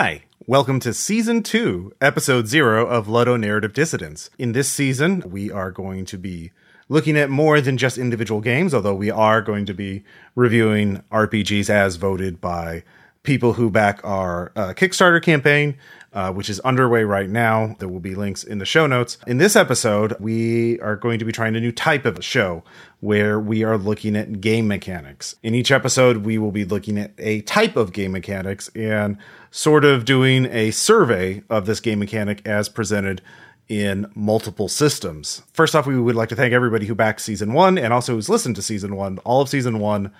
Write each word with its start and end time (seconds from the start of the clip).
Hi, 0.00 0.22
welcome 0.46 0.78
to 0.78 0.94
season 0.94 1.42
two, 1.42 1.92
episode 2.00 2.46
zero 2.46 2.86
of 2.86 3.08
Ludo 3.08 3.36
Narrative 3.36 3.72
Dissonance. 3.72 4.30
In 4.38 4.52
this 4.52 4.68
season, 4.68 5.24
we 5.26 5.50
are 5.50 5.72
going 5.72 6.04
to 6.04 6.16
be 6.16 6.52
looking 6.88 7.16
at 7.16 7.30
more 7.30 7.60
than 7.60 7.76
just 7.76 7.98
individual 7.98 8.40
games, 8.40 8.72
although 8.72 8.94
we 8.94 9.10
are 9.10 9.42
going 9.42 9.66
to 9.66 9.74
be 9.74 10.04
reviewing 10.36 11.02
RPGs 11.10 11.68
as 11.68 11.96
voted 11.96 12.40
by 12.40 12.84
people 13.24 13.54
who 13.54 13.70
back 13.70 14.00
our 14.04 14.52
uh, 14.54 14.72
Kickstarter 14.72 15.20
campaign, 15.20 15.76
uh, 16.18 16.32
which 16.32 16.50
is 16.50 16.58
underway 16.60 17.04
right 17.04 17.30
now. 17.30 17.76
There 17.78 17.88
will 17.88 18.00
be 18.00 18.16
links 18.16 18.42
in 18.42 18.58
the 18.58 18.66
show 18.66 18.88
notes. 18.88 19.18
In 19.28 19.38
this 19.38 19.54
episode, 19.54 20.16
we 20.18 20.80
are 20.80 20.96
going 20.96 21.20
to 21.20 21.24
be 21.24 21.30
trying 21.30 21.54
a 21.54 21.60
new 21.60 21.70
type 21.70 22.04
of 22.04 22.24
show 22.24 22.64
where 22.98 23.38
we 23.38 23.62
are 23.62 23.78
looking 23.78 24.16
at 24.16 24.40
game 24.40 24.66
mechanics. 24.66 25.36
In 25.44 25.54
each 25.54 25.70
episode, 25.70 26.24
we 26.24 26.36
will 26.36 26.50
be 26.50 26.64
looking 26.64 26.98
at 26.98 27.12
a 27.18 27.42
type 27.42 27.76
of 27.76 27.92
game 27.92 28.10
mechanics 28.10 28.68
and 28.74 29.16
sort 29.52 29.84
of 29.84 30.04
doing 30.04 30.46
a 30.46 30.72
survey 30.72 31.44
of 31.48 31.66
this 31.66 31.78
game 31.78 32.00
mechanic 32.00 32.44
as 32.44 32.68
presented 32.68 33.22
in 33.68 34.10
multiple 34.16 34.66
systems. 34.66 35.42
First 35.52 35.76
off, 35.76 35.86
we 35.86 36.00
would 36.00 36.16
like 36.16 36.30
to 36.30 36.36
thank 36.36 36.52
everybody 36.52 36.86
who 36.86 36.96
backed 36.96 37.20
season 37.20 37.52
one 37.52 37.78
and 37.78 37.92
also 37.92 38.14
who's 38.14 38.28
listened 38.28 38.56
to 38.56 38.62
season 38.62 38.96
one. 38.96 39.18
All 39.18 39.40
of 39.40 39.48
season 39.48 39.78
one 39.78 40.10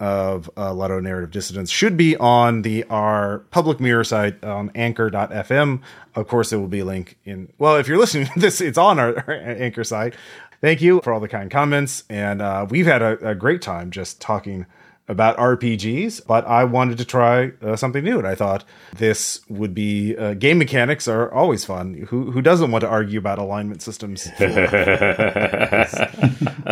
of 0.00 0.50
uh, 0.56 0.72
Ludo 0.72 1.00
Narrative 1.00 1.30
Dissonance 1.30 1.70
should 1.70 1.96
be 1.96 2.16
on 2.16 2.62
the 2.62 2.84
our 2.84 3.40
public 3.50 3.80
mirror 3.80 4.04
site 4.04 4.42
on 4.42 4.70
anchor.fm. 4.74 5.80
Of 6.14 6.28
course, 6.28 6.50
there 6.50 6.58
will 6.58 6.68
be 6.68 6.80
a 6.80 6.84
link 6.84 7.16
in, 7.24 7.52
well, 7.58 7.76
if 7.76 7.88
you're 7.88 7.98
listening 7.98 8.26
to 8.26 8.40
this, 8.40 8.60
it's 8.60 8.78
on 8.78 8.98
our, 8.98 9.16
our 9.26 9.32
anchor 9.34 9.84
site. 9.84 10.14
Thank 10.60 10.80
you 10.80 11.00
for 11.02 11.12
all 11.12 11.20
the 11.20 11.28
kind 11.28 11.50
comments. 11.50 12.04
And 12.08 12.40
uh, 12.42 12.66
we've 12.68 12.86
had 12.86 13.02
a, 13.02 13.30
a, 13.30 13.34
great 13.34 13.60
time 13.60 13.90
just 13.90 14.20
talking 14.20 14.66
about 15.08 15.36
RPGs, 15.36 16.26
but 16.26 16.46
I 16.46 16.64
wanted 16.64 16.96
to 16.98 17.04
try 17.04 17.52
uh, 17.60 17.76
something 17.76 18.02
new. 18.02 18.18
And 18.18 18.26
I 18.26 18.34
thought 18.34 18.64
this 18.96 19.40
would 19.50 19.74
be 19.74 20.16
uh, 20.16 20.32
game 20.34 20.58
mechanics 20.58 21.06
are 21.06 21.30
always 21.32 21.64
fun. 21.64 22.06
Who, 22.08 22.30
who 22.30 22.40
doesn't 22.40 22.70
want 22.70 22.82
to 22.82 22.88
argue 22.88 23.18
about 23.18 23.38
alignment 23.38 23.82
systems? 23.82 24.26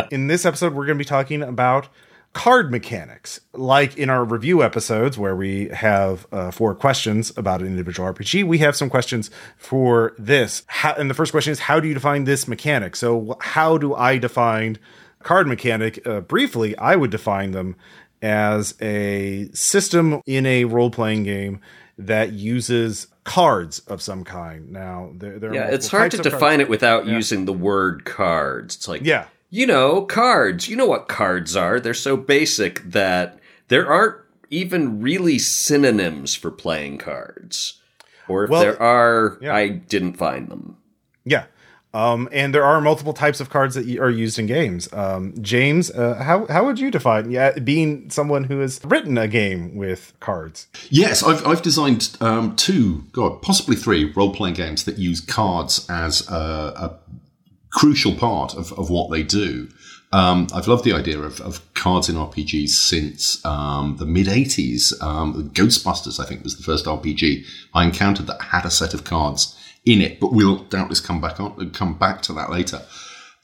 in 0.09 0.27
this 0.27 0.45
episode, 0.45 0.73
we're 0.73 0.87
going 0.87 0.97
to 0.97 1.03
be 1.03 1.05
talking 1.05 1.43
about 1.43 1.87
card 2.33 2.71
mechanics, 2.71 3.39
like 3.53 3.97
in 3.97 4.09
our 4.09 4.25
review 4.25 4.63
episodes 4.63 5.17
where 5.17 5.35
we 5.35 5.69
have 5.69 6.27
uh, 6.31 6.51
four 6.51 6.75
questions 6.75 7.31
about 7.37 7.61
an 7.61 7.67
individual 7.67 8.11
RPG, 8.11 8.43
we 8.43 8.57
have 8.57 8.75
some 8.75 8.89
questions 8.89 9.29
for 9.57 10.13
this. 10.17 10.63
How, 10.67 10.93
and 10.93 11.09
the 11.09 11.13
first 11.13 11.31
question 11.31 11.51
is, 11.51 11.59
how 11.59 11.79
do 11.79 11.87
you 11.87 11.93
define 11.93 12.23
this 12.25 12.47
mechanic? 12.47 12.95
So, 12.95 13.37
how 13.39 13.77
do 13.77 13.93
I 13.93 14.17
define 14.17 14.79
card 15.21 15.47
mechanic? 15.47 16.05
Uh, 16.05 16.21
briefly, 16.21 16.77
I 16.77 16.95
would 16.95 17.11
define 17.11 17.51
them 17.51 17.75
as 18.21 18.75
a 18.81 19.49
system 19.53 20.21
in 20.25 20.45
a 20.45 20.65
role 20.65 20.89
playing 20.89 21.23
game 21.23 21.59
that 21.97 22.33
uses 22.33 23.07
cards 23.23 23.79
of 23.79 24.01
some 24.01 24.23
kind. 24.23 24.71
Now, 24.71 25.11
there, 25.13 25.39
there 25.39 25.53
yeah, 25.53 25.67
it's 25.67 25.87
hard 25.87 26.11
to 26.11 26.17
define 26.17 26.39
cards. 26.39 26.61
it 26.61 26.69
without 26.69 27.05
yeah. 27.05 27.13
using 27.13 27.45
the 27.45 27.53
word 27.53 28.05
cards. 28.05 28.75
It's 28.75 28.87
like, 28.87 29.03
yeah, 29.03 29.27
you 29.53 29.67
know, 29.67 30.01
cards. 30.01 30.67
You 30.67 30.75
know 30.75 30.87
what 30.87 31.07
cards 31.07 31.55
are. 31.55 31.79
They're 31.79 31.93
so 31.93 32.17
basic 32.17 32.81
that 32.85 33.37
there 33.67 33.87
aren't 33.87 34.17
even 34.49 34.99
really 34.99 35.37
synonyms 35.37 36.33
for 36.33 36.49
playing 36.49 36.97
cards. 36.97 37.79
Or 38.27 38.45
if 38.45 38.49
well, 38.49 38.61
there 38.61 38.81
are, 38.81 39.37
yeah. 39.41 39.53
I 39.53 39.67
didn't 39.67 40.13
find 40.13 40.49
them. 40.49 40.77
Yeah. 41.23 41.45
Um, 41.93 42.27
and 42.31 42.51
there 42.55 42.63
are 42.63 42.81
multiple 42.81 43.13
types 43.13 43.39
of 43.39 43.51
cards 43.51 43.75
that 43.75 43.87
are 43.99 44.09
used 44.09 44.39
in 44.39 44.47
games. 44.47 44.91
Um, 44.91 45.35
James, 45.39 45.91
uh, 45.91 46.15
how 46.15 46.47
how 46.47 46.65
would 46.65 46.79
you 46.79 46.89
define 46.89 47.29
yeah, 47.29 47.59
being 47.59 48.09
someone 48.09 48.45
who 48.45 48.57
has 48.61 48.81
written 48.83 49.19
a 49.19 49.27
game 49.27 49.75
with 49.75 50.13
cards? 50.19 50.65
Yes, 50.89 51.21
I've 51.21 51.45
I've 51.45 51.61
designed 51.61 52.17
um, 52.19 52.55
two, 52.55 53.03
God, 53.11 53.43
possibly 53.43 53.75
three 53.75 54.11
role 54.13 54.33
playing 54.33 54.55
games 54.55 54.85
that 54.85 54.97
use 54.97 55.21
cards 55.21 55.85
as 55.87 56.27
a, 56.27 56.33
a 56.33 56.99
crucial 57.73 58.15
part 58.15 58.55
of, 58.55 58.71
of 58.73 58.89
what 58.89 59.11
they 59.11 59.23
do. 59.23 59.67
Um, 60.11 60.47
I've 60.53 60.67
loved 60.67 60.83
the 60.83 60.93
idea 60.93 61.19
of, 61.19 61.41
of 61.41 61.73
cards 61.73 62.07
in 62.07 62.15
RPGs 62.15 62.69
since 62.69 63.43
um, 63.43 63.97
the 63.97 64.05
mid 64.05 64.27
80s. 64.27 65.01
Um, 65.01 65.49
Ghostbusters, 65.49 66.19
I 66.19 66.25
think, 66.25 66.43
was 66.43 66.55
the 66.55 66.63
first 66.63 66.85
RPG 66.85 67.45
I 67.73 67.83
encountered 67.83 68.27
that 68.27 68.41
had 68.41 68.63
a 68.63 68.69
set 68.69 68.93
of 68.93 69.03
cards 69.03 69.57
in 69.85 70.01
it, 70.01 70.19
but 70.19 70.31
we'll 70.31 70.59
doubtless 70.65 70.99
come 70.99 71.19
back 71.19 71.39
on 71.39 71.71
come 71.71 71.97
back 71.97 72.21
to 72.23 72.33
that 72.33 72.51
later. 72.51 72.83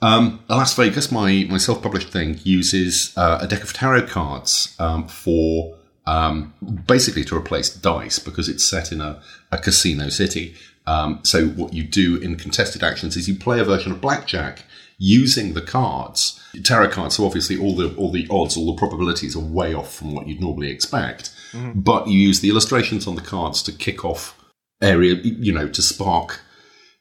Um, 0.02 0.42
Alas 0.48 0.76
Vegas, 0.76 1.12
my, 1.12 1.46
my 1.50 1.58
self 1.58 1.82
published 1.82 2.10
thing, 2.10 2.40
uses 2.44 3.18
uh, 3.18 3.40
a 3.42 3.48
deck 3.48 3.64
of 3.64 3.74
tarot 3.74 4.08
cards 4.08 4.76
um, 4.80 5.08
for 5.08 5.76
um, 6.10 6.54
basically 6.88 7.24
to 7.24 7.38
replace 7.38 7.70
dice 7.70 8.18
because 8.18 8.50
it's 8.50 8.68
set 8.68 8.92
in 8.92 9.00
a, 9.00 9.22
a 9.52 9.60
casino 9.60 10.10
city. 10.10 10.56
Um, 10.88 11.20
so 11.24 11.50
what 11.50 11.74
you 11.74 11.84
do 11.84 12.18
in 12.18 12.36
contested 12.36 12.84
actions 12.84 13.16
is 13.16 13.30
you 13.30 13.36
play 13.36 13.60
a 13.60 13.64
version 13.64 13.92
of 13.92 14.02
blackjack 14.02 14.64
using 14.98 15.54
the 15.54 15.62
cards, 15.62 16.44
tarot 16.64 16.90
cards. 16.90 17.16
So 17.16 17.26
obviously 17.26 17.60
all 17.60 17.76
the 17.76 17.96
all 17.96 18.12
the 18.12 18.28
odds, 18.32 18.58
all 18.58 18.74
the 18.74 18.80
probabilities 18.80 19.36
are 19.36 19.40
way 19.40 19.74
off 19.76 19.94
from 19.94 20.16
what 20.16 20.28
you'd 20.28 20.42
normally 20.42 20.72
expect. 20.72 21.32
Mm-hmm. 21.52 21.80
But 21.82 22.08
you 22.08 22.20
use 22.20 22.40
the 22.40 22.50
illustrations 22.50 23.06
on 23.06 23.14
the 23.14 23.22
cards 23.22 23.62
to 23.64 23.72
kick 23.72 24.04
off 24.04 24.36
area, 24.82 25.14
you 25.14 25.54
know, 25.54 25.68
to 25.70 25.82
spark 25.82 26.42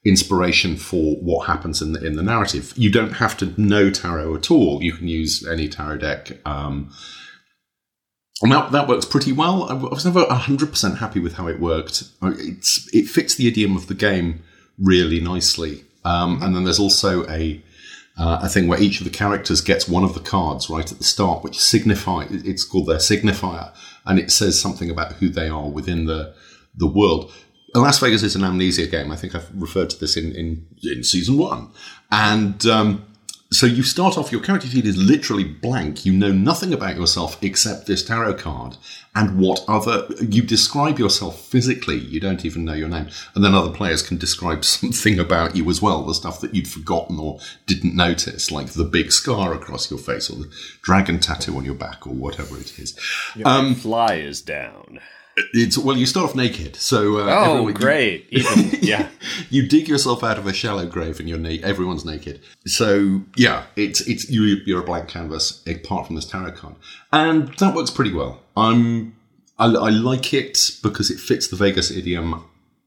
inspiration 0.05 0.77
for 0.77 1.17
what 1.17 1.47
happens 1.47 1.81
in 1.81 1.95
the 1.95 2.07
in 2.07 2.17
the 2.17 2.23
narrative. 2.23 2.75
You 2.77 2.91
don't 2.93 3.15
have 3.15 3.39
to 3.39 3.59
know 3.59 3.89
tarot 3.91 4.35
at 4.35 4.51
all. 4.51 4.83
You 4.83 4.93
can 4.93 5.09
use 5.09 5.47
any 5.47 5.67
tarot 5.67 5.99
deck. 5.99 6.33
Um, 6.45 6.91
and 8.43 8.53
that, 8.53 8.71
that 8.72 8.88
works 8.88 9.04
pretty 9.04 9.32
well. 9.32 9.65
I 9.65 9.75
was 9.75 10.04
never 10.04 10.25
100% 10.25 10.99
happy 10.99 11.19
with 11.19 11.34
how 11.34 11.49
it 11.49 11.59
worked. 11.59 12.04
It's, 12.22 12.88
it 12.94 13.09
fits 13.09 13.34
the 13.34 13.49
idiom 13.49 13.76
of 13.76 13.88
the 13.88 13.94
game 13.94 14.44
really 14.78 15.21
nicely. 15.21 15.84
Um. 16.04 16.41
And 16.43 16.54
then 16.54 16.65
there's 16.65 16.78
also 16.78 17.28
a, 17.28 17.60
uh, 18.16 18.41
a 18.43 18.48
thing 18.48 18.69
where 18.69 18.81
each 18.81 19.00
of 19.00 19.04
the 19.04 19.10
characters 19.10 19.60
gets 19.60 19.88
one 19.88 20.04
of 20.04 20.15
the 20.15 20.21
cards 20.21 20.71
right 20.71 20.91
at 20.91 20.98
the 20.98 21.04
start, 21.04 21.43
which 21.43 21.59
signify, 21.59 22.27
it's 22.31 22.65
called 22.65 22.87
their 22.87 22.98
signifier. 22.98 23.72
And 24.06 24.19
it 24.19 24.31
says 24.31 24.60
something 24.60 24.91
about 24.91 25.15
who 25.15 25.28
they 25.28 25.48
are 25.48 25.69
within 25.69 26.06
the, 26.06 26.34
the 26.77 26.87
world. 26.87 27.32
Alas 27.75 27.98
Vegas 27.98 28.22
is 28.22 28.37
an 28.37 28.44
amnesia 28.44 28.87
game. 28.87 29.10
I 29.10 29.16
think 29.16 29.34
I've 29.34 29.50
referred 29.60 29.91
to 29.91 30.00
this 30.00 30.16
in, 30.16 30.32
in, 30.34 30.66
in 30.84 31.03
season 31.03 31.38
one. 31.38 31.71
And, 32.10 32.65
um, 32.66 33.04
so 33.50 33.64
you 33.64 33.82
start 33.82 34.19
off, 34.19 34.31
your 34.31 34.42
character 34.42 34.69
sheet 34.69 34.84
is 34.84 34.98
literally 34.98 35.44
blank. 35.44 36.04
You 36.04 36.12
know 36.12 36.32
nothing 36.32 36.75
about 36.75 36.97
yourself 36.97 37.42
except 37.42 37.86
this 37.86 38.04
tarot 38.04 38.34
card 38.34 38.76
and 39.14 39.38
what 39.38 39.64
other, 39.66 40.06
you 40.20 40.42
describe 40.42 40.98
yourself 40.98 41.41
physically. 41.41 41.97
You 41.97 42.20
don't 42.20 42.44
even 42.44 42.66
know 42.66 42.75
your 42.75 42.88
name. 42.88 43.09
And 43.34 43.42
then 43.42 43.54
other 43.54 43.72
players 43.72 44.03
can 44.03 44.19
describe 44.19 44.64
something 44.66 45.19
about 45.19 45.56
you 45.56 45.69
as 45.70 45.81
well, 45.81 46.04
the 46.04 46.12
stuff 46.12 46.41
that 46.42 46.54
you'd 46.54 46.69
forgotten 46.69 47.19
or 47.19 47.41
didn't 47.66 47.97
notice, 47.97 48.50
like 48.50 48.69
the 48.69 48.84
big 48.84 49.12
scar 49.12 49.54
across 49.54 49.91
your 49.91 49.98
face 49.98 50.28
or 50.28 50.36
the 50.36 50.53
dragon 50.82 51.19
tattoo 51.19 51.56
on 51.56 51.65
your 51.65 51.75
back 51.75 52.06
or 52.06 52.12
whatever 52.12 52.59
it 52.59 52.78
is. 52.78 52.98
Your 53.34 53.48
um, 53.48 53.75
fly 53.75 54.16
is 54.16 54.42
down. 54.42 55.00
It's 55.53 55.78
well, 55.78 55.97
you 55.97 56.06
start 56.06 56.31
off 56.31 56.37
naked, 56.37 56.76
so 56.76 57.19
uh, 57.19 57.26
oh, 57.28 57.53
everyone, 57.53 57.75
great! 57.75 58.26
You, 58.31 58.44
Even, 58.50 58.78
yeah, 58.82 59.09
you 59.50 59.69
dig 59.69 59.88
yourself 59.88 60.22
out 60.22 60.38
of 60.38 60.47
a 60.47 60.53
shallow 60.53 60.87
grave, 60.87 61.21
and 61.21 61.28
you're 61.28 61.38
na- 61.38 61.62
everyone's 61.62 62.04
naked. 62.04 62.41
So 62.66 63.22
yeah, 63.37 63.65
it's 63.77 64.00
it's 64.03 64.28
you, 64.31 64.43
you're 64.66 64.81
a 64.81 64.84
blank 64.84 65.09
canvas 65.09 65.62
apart 65.66 66.06
from 66.06 66.16
this 66.16 66.25
tarot 66.25 66.53
card, 66.53 66.77
and 67.12 67.48
that 67.59 67.75
works 67.75 67.91
pretty 67.91 68.12
well. 68.12 68.41
I'm 68.56 69.15
I, 69.59 69.66
I 69.66 69.91
like 69.91 70.32
it 70.32 70.78
because 70.82 71.10
it 71.10 71.19
fits 71.19 71.48
the 71.48 71.56
Vegas 71.56 71.91
idiom. 71.91 72.44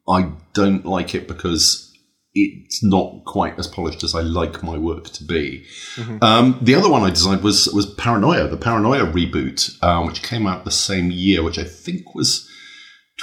I 0.07 0.31
don't 0.53 0.85
like 0.85 1.13
it 1.13 1.27
because 1.27 1.90
it's 2.33 2.83
not 2.83 3.25
quite 3.25 3.59
as 3.59 3.67
polished 3.67 4.03
as 4.03 4.15
I 4.15 4.21
like 4.21 4.63
my 4.63 4.77
work 4.77 5.09
to 5.09 5.23
be. 5.23 5.65
Mm-hmm. 5.95 6.23
Um, 6.23 6.59
the 6.61 6.75
other 6.75 6.89
one 6.89 7.03
I 7.03 7.09
designed 7.09 7.43
was 7.43 7.67
was 7.67 7.85
Paranoia, 7.85 8.47
the 8.47 8.57
Paranoia 8.57 9.05
reboot, 9.05 9.81
um, 9.83 10.07
which 10.07 10.23
came 10.23 10.47
out 10.47 10.63
the 10.63 10.71
same 10.71 11.11
year, 11.11 11.43
which 11.43 11.59
I 11.59 11.63
think 11.63 12.15
was 12.15 12.49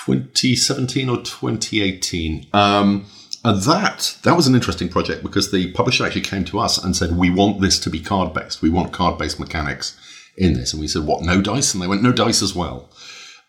2017 0.05 1.09
or 1.09 1.17
2018. 1.19 2.49
Um, 2.53 3.07
and 3.45 3.63
that 3.63 4.19
that 4.25 4.37
was 4.37 4.47
an 4.47 4.55
interesting 4.55 4.89
project 4.89 5.23
because 5.23 5.51
the 5.53 5.73
publisher 5.73 6.05
actually 6.05 6.23
came 6.23 6.45
to 6.47 6.59
us 6.59 6.83
and 6.83 6.95
said, 6.95 7.17
"We 7.17 7.31
want 7.31 7.61
this 7.61 7.79
to 7.81 7.91
be 7.91 8.01
card 8.01 8.35
based. 8.35 8.61
We 8.61 8.69
want 8.69 8.93
card 8.93 9.17
based 9.17 9.41
mechanics 9.41 9.97
in 10.37 10.55
this." 10.55 10.73
And 10.73 10.81
we 10.81 10.89
said, 10.89 11.05
"What? 11.05 11.23
No 11.23 11.41
dice?" 11.41 11.73
And 11.73 11.83
they 11.83 11.87
went, 11.87 12.03
"No 12.03 12.13
dice 12.13 12.43
as 12.43 12.55
well." 12.55 12.91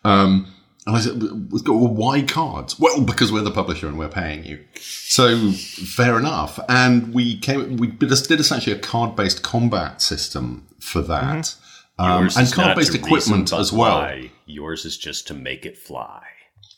Um, 0.04 0.46
and 0.86 0.96
I 0.96 1.00
said, 1.00 1.22
well, 1.68 1.88
why 1.88 2.22
cards? 2.22 2.78
Well, 2.80 3.02
because 3.02 3.30
we're 3.30 3.42
the 3.42 3.50
publisher 3.50 3.86
and 3.86 3.98
we're 3.98 4.08
paying 4.08 4.44
you. 4.44 4.64
So 4.76 5.52
fair 5.52 6.18
enough. 6.18 6.58
And 6.68 7.12
we 7.12 7.38
came, 7.38 7.76
we 7.76 7.88
did, 7.88 8.10
essentially 8.12 8.74
a 8.74 8.78
card 8.78 9.14
based 9.14 9.42
combat 9.42 10.00
system 10.00 10.68
for 10.80 11.02
that. 11.02 11.54
Mm-hmm. 11.98 12.02
Um, 12.02 12.30
and 12.34 12.52
card 12.52 12.76
based 12.76 12.94
equipment 12.94 13.52
as 13.52 13.72
well. 13.72 14.10
Yours 14.46 14.86
is 14.86 14.96
just 14.96 15.26
to 15.28 15.34
make 15.34 15.66
it 15.66 15.76
fly. 15.76 16.22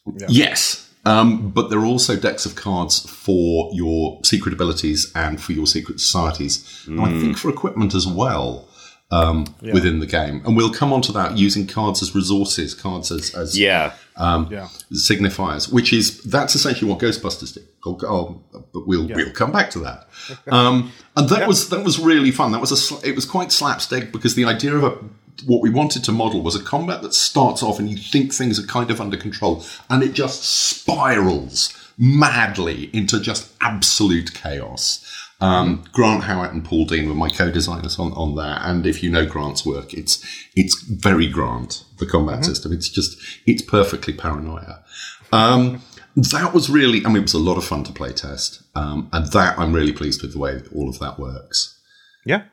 Yeah. 0.05 0.27
Yes. 0.29 0.93
Um, 1.05 1.51
but 1.51 1.71
there 1.71 1.79
are 1.79 1.87
also 1.87 2.17
decks 2.17 2.45
of 2.45 2.57
cards 2.57 3.09
for 3.09 3.71
your 3.73 4.21
secret 4.25 4.53
abilities 4.53 5.13
and 5.15 5.41
for 5.41 5.53
your 5.53 5.67
secret 5.67 6.01
societies. 6.01 6.59
Mm. 6.87 6.89
And 6.89 7.01
I 7.01 7.21
think 7.21 7.37
mm. 7.37 7.39
for 7.39 7.51
equipment 7.51 7.95
as 7.95 8.07
well. 8.07 8.69
Um, 9.13 9.45
yeah. 9.61 9.75
within 9.75 10.01
the 10.01 10.07
game, 10.07 10.43
and 10.45 10.57
we'll 10.57 10.73
come 10.73 10.93
on 10.93 11.03
to 11.03 11.13
that 11.13 11.37
using 11.37 11.67
cards 11.67 12.03
as 12.03 12.15
resources, 12.15 12.75
cards 12.75 13.13
as, 13.13 13.35
as 13.35 13.59
yeah. 13.59 13.93
Um, 14.17 14.49
yeah. 14.51 14.69
signifiers, 14.93 15.73
which 15.73 15.93
is 15.93 16.23
that's 16.25 16.55
essentially 16.55 16.91
what 16.91 17.01
Ghostbusters 17.01 17.55
did. 17.55 17.67
Oh, 17.87 17.99
oh, 18.03 18.41
but 18.73 18.87
we'll 18.87 19.09
yeah. 19.09 19.17
we'll 19.17 19.33
come 19.33 19.53
back 19.53 19.71
to 19.71 19.79
that. 19.81 20.09
Um, 20.51 20.93
and 21.17 21.29
that 21.29 21.41
yeah. 21.41 21.47
was 21.47 21.69
that 21.71 21.85
was 21.85 21.99
really 21.99 22.31
fun. 22.31 22.53
That 22.53 22.61
was 22.61 22.93
a 22.93 23.09
it 23.09 23.15
was 23.15 23.25
quite 23.25 23.53
slapstick 23.53 24.13
because 24.13 24.35
the 24.35 24.45
idea 24.45 24.75
of 24.75 24.85
a 24.85 24.99
what 25.47 25.63
we 25.63 25.71
wanted 25.71 26.05
to 26.05 26.13
model 26.13 26.43
was 26.43 26.55
a 26.55 26.63
combat 26.63 27.03
that 27.03 27.15
starts 27.15 27.63
off 27.63 27.79
and 27.79 27.89
you 27.89 27.97
think 27.97 28.33
things 28.33 28.63
are 28.63 28.67
kind 28.67 28.91
of 28.91 29.01
under 29.01 29.17
control, 29.17 29.65
and 29.91 30.03
it 30.03 30.13
just 30.13 30.45
spirals 30.45 31.75
madly 31.99 32.91
into 32.93 33.21
just 33.21 33.53
absolute 33.61 34.35
chaos. 34.35 35.05
Um, 35.43 35.83
Grant 35.93 36.25
Howitt 36.25 36.53
and 36.53 36.65
Paul 36.65 36.85
Dean 36.85 37.09
were 37.09 37.15
my 37.15 37.29
co-designers 37.29 37.99
on, 37.99 38.13
on 38.13 38.37
that. 38.37 38.63
And 38.65 38.87
if 38.87 39.03
you 39.03 39.11
know 39.11 39.27
Grant's 39.27 39.67
work, 39.67 39.93
it's 39.93 40.25
it's 40.55 40.81
very 40.83 41.29
Grant, 41.29 41.85
the 41.99 42.07
combat 42.07 42.37
mm-hmm. 42.37 42.45
system. 42.45 42.73
It's 42.73 42.89
just 42.89 43.19
it's 43.45 43.63
perfectly 43.63 44.13
paranoia. 44.13 44.85
Um, 45.33 45.83
that 46.15 46.53
was 46.53 46.69
really, 46.69 47.05
I 47.05 47.09
mean, 47.09 47.19
it 47.19 47.23
was 47.23 47.35
a 47.35 47.39
lot 47.39 47.57
of 47.57 47.65
fun 47.65 47.85
to 47.85 47.93
play 47.93 48.13
test. 48.13 48.63
Um, 48.75 49.09
and 49.13 49.27
that 49.33 49.59
I'm 49.59 49.73
really 49.73 49.93
pleased 49.93 50.23
with 50.23 50.33
the 50.33 50.39
way 50.39 50.63
all 50.75 50.89
of 50.89 50.99
that 51.01 51.19
works. 51.19 51.79
Yeah. 52.25 52.45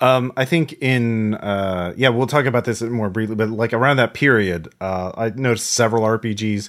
Um, 0.00 0.32
I 0.36 0.44
think 0.44 0.74
in 0.74 1.34
uh, 1.34 1.94
yeah, 1.96 2.10
we'll 2.10 2.26
talk 2.26 2.44
about 2.44 2.64
this 2.64 2.82
more 2.82 3.08
briefly, 3.08 3.34
but 3.34 3.48
like 3.48 3.72
around 3.72 3.96
that 3.96 4.14
period, 4.14 4.68
uh, 4.80 5.12
I 5.16 5.30
noticed 5.30 5.70
several 5.70 6.04
RPGs 6.04 6.68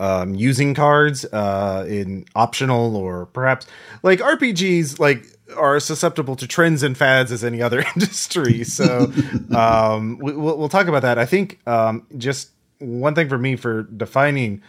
um, 0.00 0.34
using 0.34 0.74
cards 0.74 1.26
uh, 1.26 1.84
in 1.86 2.24
optional 2.34 2.96
or 2.96 3.26
perhaps 3.26 3.66
like 4.02 4.18
RPGs 4.18 4.98
like 4.98 5.26
are 5.56 5.78
susceptible 5.78 6.36
to 6.36 6.46
trends 6.46 6.82
and 6.82 6.96
fads 6.96 7.30
as 7.30 7.44
any 7.44 7.60
other 7.60 7.84
industry. 7.94 8.64
So 8.64 9.12
um, 9.54 10.18
we, 10.18 10.32
will 10.32 10.56
we'll 10.56 10.70
talk 10.70 10.88
about 10.88 11.02
that. 11.02 11.18
I 11.18 11.26
think 11.26 11.60
um, 11.68 12.06
just 12.16 12.50
one 12.78 13.14
thing 13.14 13.28
for 13.28 13.38
me 13.38 13.56
for 13.56 13.82
defining 13.82 14.62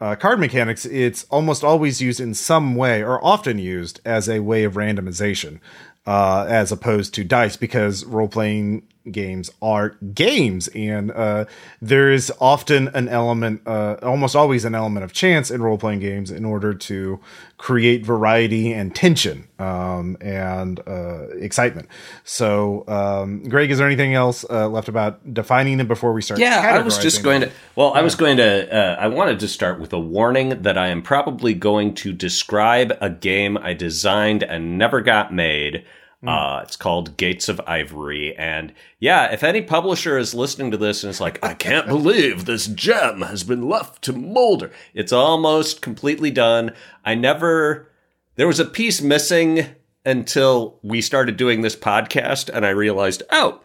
uh, 0.00 0.16
card 0.16 0.38
mechanics, 0.38 0.84
it's 0.84 1.24
almost 1.30 1.64
always 1.64 2.02
used 2.02 2.20
in 2.20 2.34
some 2.34 2.74
way 2.74 3.02
or 3.02 3.24
often 3.24 3.58
used 3.58 4.00
as 4.04 4.28
a 4.28 4.40
way 4.40 4.64
of 4.64 4.74
randomization. 4.74 5.60
Uh, 6.06 6.44
as 6.50 6.70
opposed 6.70 7.14
to 7.14 7.24
dice 7.24 7.56
because 7.56 8.04
role 8.04 8.28
playing 8.28 8.82
games 9.10 9.50
are 9.60 9.90
games. 10.14 10.68
And 10.68 11.10
uh, 11.10 11.44
there 11.80 12.10
is 12.10 12.32
often 12.40 12.88
an 12.88 13.08
element 13.08 13.62
uh, 13.66 13.96
almost 14.02 14.34
always 14.34 14.64
an 14.64 14.74
element 14.74 15.04
of 15.04 15.12
chance 15.12 15.50
in 15.50 15.62
role-playing 15.62 16.00
games 16.00 16.30
in 16.30 16.44
order 16.44 16.74
to 16.74 17.20
create 17.56 18.04
variety 18.04 18.72
and 18.72 18.94
tension 18.94 19.48
um, 19.58 20.16
and 20.20 20.80
uh, 20.86 21.28
excitement. 21.38 21.88
So 22.24 22.84
um, 22.88 23.44
greg 23.48 23.70
is 23.70 23.78
there 23.78 23.86
anything 23.86 24.14
else 24.14 24.44
uh, 24.48 24.68
left 24.68 24.88
about 24.88 25.32
defining 25.32 25.78
them 25.78 25.86
before 25.86 26.12
we 26.12 26.22
start 26.22 26.40
yeah 26.40 26.60
i 26.74 26.78
was 26.80 26.98
just 26.98 27.22
going 27.22 27.40
them? 27.40 27.50
to 27.50 27.54
well 27.76 27.92
i 27.94 28.02
was 28.02 28.14
going 28.14 28.36
to 28.36 28.74
uh, 28.74 28.96
i 29.00 29.06
wanted 29.06 29.38
to 29.40 29.48
start 29.48 29.80
with 29.80 29.92
a 29.92 29.98
warning 29.98 30.62
that 30.62 30.76
i 30.76 30.88
am 30.88 31.02
probably 31.02 31.54
going 31.54 31.94
to 31.94 32.12
describe 32.12 32.96
a 33.00 33.10
game 33.10 33.56
i 33.58 33.72
designed 33.72 34.42
and 34.42 34.78
never 34.78 35.00
got 35.00 35.32
made 35.32 35.84
Mm. 36.24 36.58
Uh, 36.58 36.62
it's 36.62 36.76
called 36.76 37.16
Gates 37.16 37.48
of 37.48 37.60
Ivory. 37.66 38.34
And 38.36 38.72
yeah, 38.98 39.32
if 39.32 39.42
any 39.42 39.60
publisher 39.60 40.16
is 40.16 40.34
listening 40.34 40.70
to 40.70 40.76
this 40.76 41.02
and 41.02 41.10
it's 41.10 41.20
like, 41.20 41.44
I 41.44 41.54
can't 41.54 41.86
believe 41.86 42.44
this 42.44 42.66
gem 42.66 43.22
has 43.22 43.44
been 43.44 43.68
left 43.68 44.02
to 44.04 44.12
molder, 44.12 44.70
it's 44.94 45.12
almost 45.12 45.82
completely 45.82 46.30
done. 46.30 46.72
I 47.04 47.14
never, 47.14 47.90
there 48.36 48.46
was 48.46 48.60
a 48.60 48.64
piece 48.64 49.02
missing 49.02 49.66
until 50.06 50.78
we 50.82 51.00
started 51.00 51.36
doing 51.36 51.60
this 51.60 51.76
podcast 51.76 52.48
and 52.52 52.64
I 52.64 52.70
realized, 52.70 53.22
oh, 53.30 53.60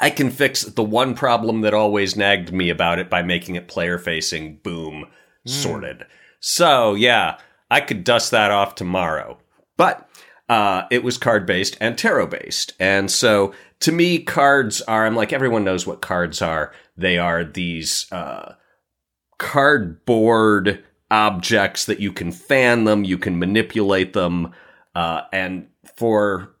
I 0.00 0.10
can 0.10 0.30
fix 0.30 0.62
the 0.62 0.82
one 0.82 1.14
problem 1.14 1.60
that 1.62 1.74
always 1.74 2.16
nagged 2.16 2.52
me 2.52 2.68
about 2.70 2.98
it 2.98 3.08
by 3.08 3.22
making 3.22 3.54
it 3.54 3.68
player 3.68 3.98
facing. 3.98 4.56
Boom, 4.58 5.06
mm. 5.46 5.50
sorted. 5.50 6.04
So 6.40 6.94
yeah, 6.94 7.38
I 7.70 7.80
could 7.80 8.04
dust 8.04 8.30
that 8.30 8.50
off 8.50 8.74
tomorrow. 8.74 9.38
But 9.76 10.08
uh, 10.48 10.82
it 10.90 11.02
was 11.02 11.18
card 11.18 11.46
based 11.46 11.76
and 11.80 11.96
tarot 11.96 12.26
based. 12.26 12.74
And 12.78 13.10
so 13.10 13.54
to 13.80 13.92
me, 13.92 14.18
cards 14.18 14.82
are, 14.82 15.06
I'm 15.06 15.16
like, 15.16 15.32
everyone 15.32 15.64
knows 15.64 15.86
what 15.86 16.02
cards 16.02 16.42
are. 16.42 16.72
They 16.96 17.18
are 17.18 17.44
these 17.44 18.10
uh, 18.12 18.54
cardboard 19.38 20.84
objects 21.10 21.86
that 21.86 22.00
you 22.00 22.12
can 22.12 22.32
fan 22.32 22.84
them, 22.84 23.04
you 23.04 23.18
can 23.18 23.38
manipulate 23.38 24.12
them. 24.12 24.52
Uh, 24.94 25.22
and 25.32 25.68
for 25.96 26.54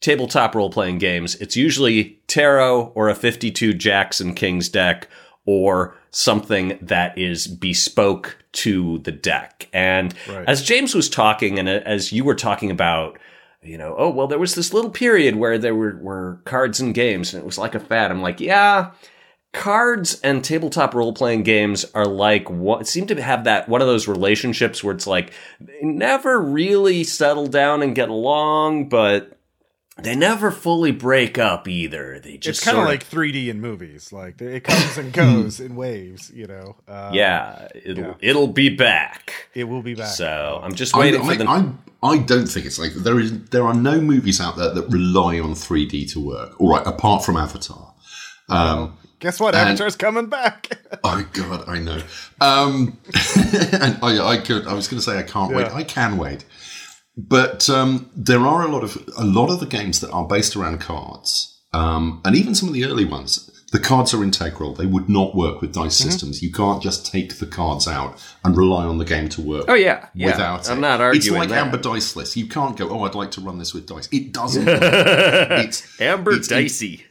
tabletop 0.00 0.54
role 0.54 0.70
playing 0.70 0.98
games, 0.98 1.34
it's 1.36 1.56
usually 1.56 2.20
tarot 2.26 2.92
or 2.94 3.08
a 3.08 3.14
52 3.14 3.74
jacks 3.74 4.20
and 4.20 4.34
kings 4.34 4.68
deck 4.68 5.08
or 5.44 5.96
something 6.10 6.78
that 6.82 7.16
is 7.16 7.46
bespoke 7.46 8.36
to 8.52 8.98
the 8.98 9.12
deck. 9.12 9.68
And 9.72 10.14
right. 10.28 10.48
as 10.48 10.62
James 10.62 10.94
was 10.94 11.08
talking, 11.08 11.58
and 11.58 11.68
uh, 11.68 11.80
as 11.84 12.12
you 12.12 12.24
were 12.24 12.34
talking 12.34 12.70
about, 12.70 13.18
you 13.62 13.78
know, 13.78 13.94
oh 13.96 14.10
well, 14.10 14.26
there 14.26 14.38
was 14.38 14.54
this 14.54 14.72
little 14.72 14.90
period 14.90 15.36
where 15.36 15.58
there 15.58 15.74
were, 15.74 15.96
were 15.96 16.40
cards 16.44 16.80
and 16.80 16.94
games, 16.94 17.32
and 17.32 17.42
it 17.42 17.46
was 17.46 17.58
like 17.58 17.74
a 17.74 17.80
fad. 17.80 18.10
I'm 18.10 18.22
like, 18.22 18.40
yeah, 18.40 18.92
cards 19.52 20.20
and 20.22 20.44
tabletop 20.44 20.94
role 20.94 21.12
playing 21.12 21.42
games 21.42 21.84
are 21.94 22.06
like 22.06 22.48
what 22.48 22.86
seem 22.86 23.06
to 23.08 23.20
have 23.20 23.44
that 23.44 23.68
one 23.68 23.80
of 23.80 23.88
those 23.88 24.06
relationships 24.06 24.82
where 24.82 24.94
it's 24.94 25.08
like 25.08 25.32
they 25.60 25.80
never 25.82 26.40
really 26.40 27.02
settle 27.04 27.46
down 27.46 27.82
and 27.82 27.94
get 27.94 28.08
along, 28.08 28.88
but 28.88 29.36
they 30.02 30.16
never 30.16 30.50
fully 30.50 30.90
break 30.90 31.38
up 31.38 31.68
either. 31.68 32.18
They 32.18 32.36
just 32.36 32.60
it's 32.60 32.64
kind 32.64 32.78
of 32.78 32.84
like 32.84 33.08
3D 33.08 33.48
in 33.48 33.60
movies. 33.60 34.12
Like 34.12 34.40
it 34.40 34.64
comes 34.64 34.98
and 34.98 35.12
goes 35.14 35.60
in 35.60 35.76
waves. 35.76 36.30
You 36.30 36.46
know. 36.46 36.76
Uh, 36.88 37.10
yeah, 37.12 37.68
it'll 37.74 38.04
yeah. 38.04 38.14
it'll 38.20 38.48
be 38.48 38.68
back. 38.68 39.48
It 39.54 39.64
will 39.64 39.82
be 39.82 39.94
back. 39.94 40.08
So 40.08 40.60
I'm 40.62 40.74
just 40.74 40.96
waiting 40.96 41.22
I, 41.22 41.28
for 41.28 41.34
the. 41.36 41.48
I, 41.48 41.72
I 42.02 42.18
don't 42.18 42.46
think 42.46 42.66
it's 42.66 42.78
like 42.78 42.92
there 42.92 43.20
is. 43.20 43.44
There 43.46 43.64
are 43.64 43.74
no 43.74 44.00
movies 44.00 44.40
out 44.40 44.56
there 44.56 44.72
that 44.74 44.88
rely 44.88 45.38
on 45.40 45.52
3D 45.52 46.12
to 46.12 46.20
work. 46.26 46.60
All 46.60 46.70
right, 46.70 46.86
apart 46.86 47.24
from 47.24 47.36
Avatar. 47.36 47.94
Um, 48.48 48.96
Guess 49.20 49.38
what? 49.38 49.54
And, 49.54 49.68
Avatar's 49.68 49.96
coming 49.96 50.26
back. 50.26 50.78
oh 51.04 51.26
God, 51.34 51.68
I 51.68 51.78
know. 51.78 52.00
Um, 52.40 52.98
and 53.72 53.98
I, 54.02 54.18
I 54.18 54.36
could. 54.38 54.66
I 54.66 54.72
was 54.72 54.88
going 54.88 54.98
to 54.98 55.04
say 55.04 55.18
I 55.18 55.22
can't 55.22 55.50
yeah. 55.50 55.58
wait. 55.58 55.72
I 55.72 55.84
can 55.84 56.16
wait. 56.16 56.44
But 57.28 57.68
um, 57.68 58.10
there 58.16 58.40
are 58.40 58.62
a 58.62 58.68
lot 58.68 58.82
of 58.82 58.96
a 59.18 59.24
lot 59.24 59.50
of 59.50 59.60
the 59.60 59.66
games 59.66 60.00
that 60.00 60.10
are 60.10 60.26
based 60.26 60.56
around 60.56 60.80
cards, 60.80 61.60
um, 61.72 62.20
and 62.24 62.34
even 62.34 62.54
some 62.54 62.68
of 62.68 62.74
the 62.74 62.84
early 62.84 63.04
ones. 63.04 63.50
The 63.72 63.78
cards 63.78 64.12
are 64.12 64.24
integral. 64.24 64.74
They 64.74 64.86
would 64.86 65.08
not 65.08 65.36
work 65.36 65.60
with 65.60 65.72
dice 65.72 66.00
mm-hmm. 66.00 66.10
systems. 66.10 66.42
You 66.42 66.50
can't 66.50 66.82
just 66.82 67.06
take 67.06 67.38
the 67.38 67.46
cards 67.46 67.86
out 67.86 68.20
and 68.42 68.56
rely 68.56 68.84
on 68.84 68.98
the 68.98 69.04
game 69.04 69.28
to 69.28 69.40
work. 69.40 69.66
Oh 69.68 69.74
yeah, 69.74 70.08
yeah. 70.12 70.26
Without 70.26 70.68
I'm 70.68 70.78
it. 70.78 70.80
not 70.80 71.00
arguing. 71.00 71.16
It's 71.18 71.30
like 71.30 71.48
that. 71.50 71.66
Amber 71.66 71.78
Diceless. 71.78 72.36
You 72.36 72.48
can't 72.48 72.76
go. 72.76 72.88
Oh, 72.88 73.04
I'd 73.04 73.14
like 73.14 73.30
to 73.32 73.40
run 73.40 73.58
this 73.58 73.72
with 73.72 73.86
dice. 73.86 74.08
It 74.10 74.32
doesn't. 74.32 74.66
it's 74.68 76.00
Amber 76.00 76.32
it's, 76.32 76.48
Dicey. 76.48 77.04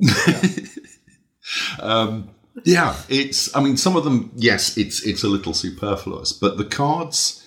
um, 1.80 2.30
yeah, 2.64 2.96
it's. 3.08 3.54
I 3.56 3.60
mean, 3.60 3.76
some 3.76 3.96
of 3.96 4.04
them. 4.04 4.30
Yes, 4.36 4.76
it's 4.76 5.04
it's 5.04 5.24
a 5.24 5.28
little 5.28 5.54
superfluous, 5.54 6.32
but 6.32 6.58
the 6.58 6.64
cards. 6.64 7.40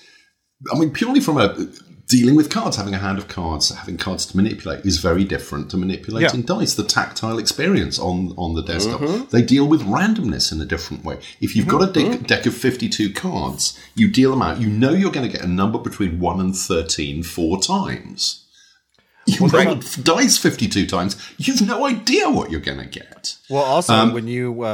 I 0.73 0.77
mean, 0.77 0.91
purely 0.91 1.21
from 1.21 1.37
a 1.37 1.55
dealing 2.07 2.35
with 2.35 2.49
cards, 2.49 2.77
having 2.77 2.93
a 2.93 2.99
hand 2.99 3.17
of 3.17 3.27
cards, 3.27 3.69
having 3.69 3.97
cards 3.97 4.25
to 4.27 4.37
manipulate 4.37 4.85
is 4.85 4.99
very 4.99 5.23
different 5.23 5.69
to 5.71 5.77
manipulating 5.77 6.41
yeah. 6.41 6.45
dice. 6.45 6.73
The 6.73 6.83
tactile 6.83 7.37
experience 7.37 7.99
on, 7.99 8.33
on 8.37 8.55
the 8.55 8.63
desktop, 8.63 9.01
mm-hmm. 9.01 9.25
they 9.29 9.41
deal 9.41 9.67
with 9.67 9.81
randomness 9.81 10.51
in 10.51 10.61
a 10.61 10.65
different 10.65 11.03
way. 11.03 11.19
If 11.41 11.55
you've 11.55 11.67
mm-hmm. 11.67 11.77
got 11.77 11.89
a 11.89 11.91
deck, 11.91 12.05
mm-hmm. 12.05 12.23
deck, 12.25 12.45
of 12.45 12.55
52 12.55 13.13
cards, 13.13 13.79
you 13.95 14.09
deal 14.09 14.31
them 14.31 14.41
out, 14.41 14.61
you 14.61 14.69
know 14.69 14.91
you're 14.91 15.11
going 15.11 15.29
to 15.29 15.31
get 15.31 15.45
a 15.45 15.49
number 15.49 15.77
between 15.77 16.19
1 16.19 16.39
and 16.39 16.55
13 16.55 17.23
four 17.23 17.61
times. 17.61 18.45
You 19.27 19.49
well, 19.51 19.65
roll 19.65 19.75
dice 20.03 20.37
52 20.37 20.87
times, 20.87 21.17
you've 21.37 21.61
no 21.61 21.85
idea 21.85 22.29
what 22.29 22.49
you're 22.49 22.61
going 22.61 22.79
to 22.79 22.85
get. 22.85 23.35
Well, 23.49 23.63
also, 23.63 23.93
um, 23.93 24.13
when 24.13 24.25
you, 24.25 24.63
uh, 24.63 24.65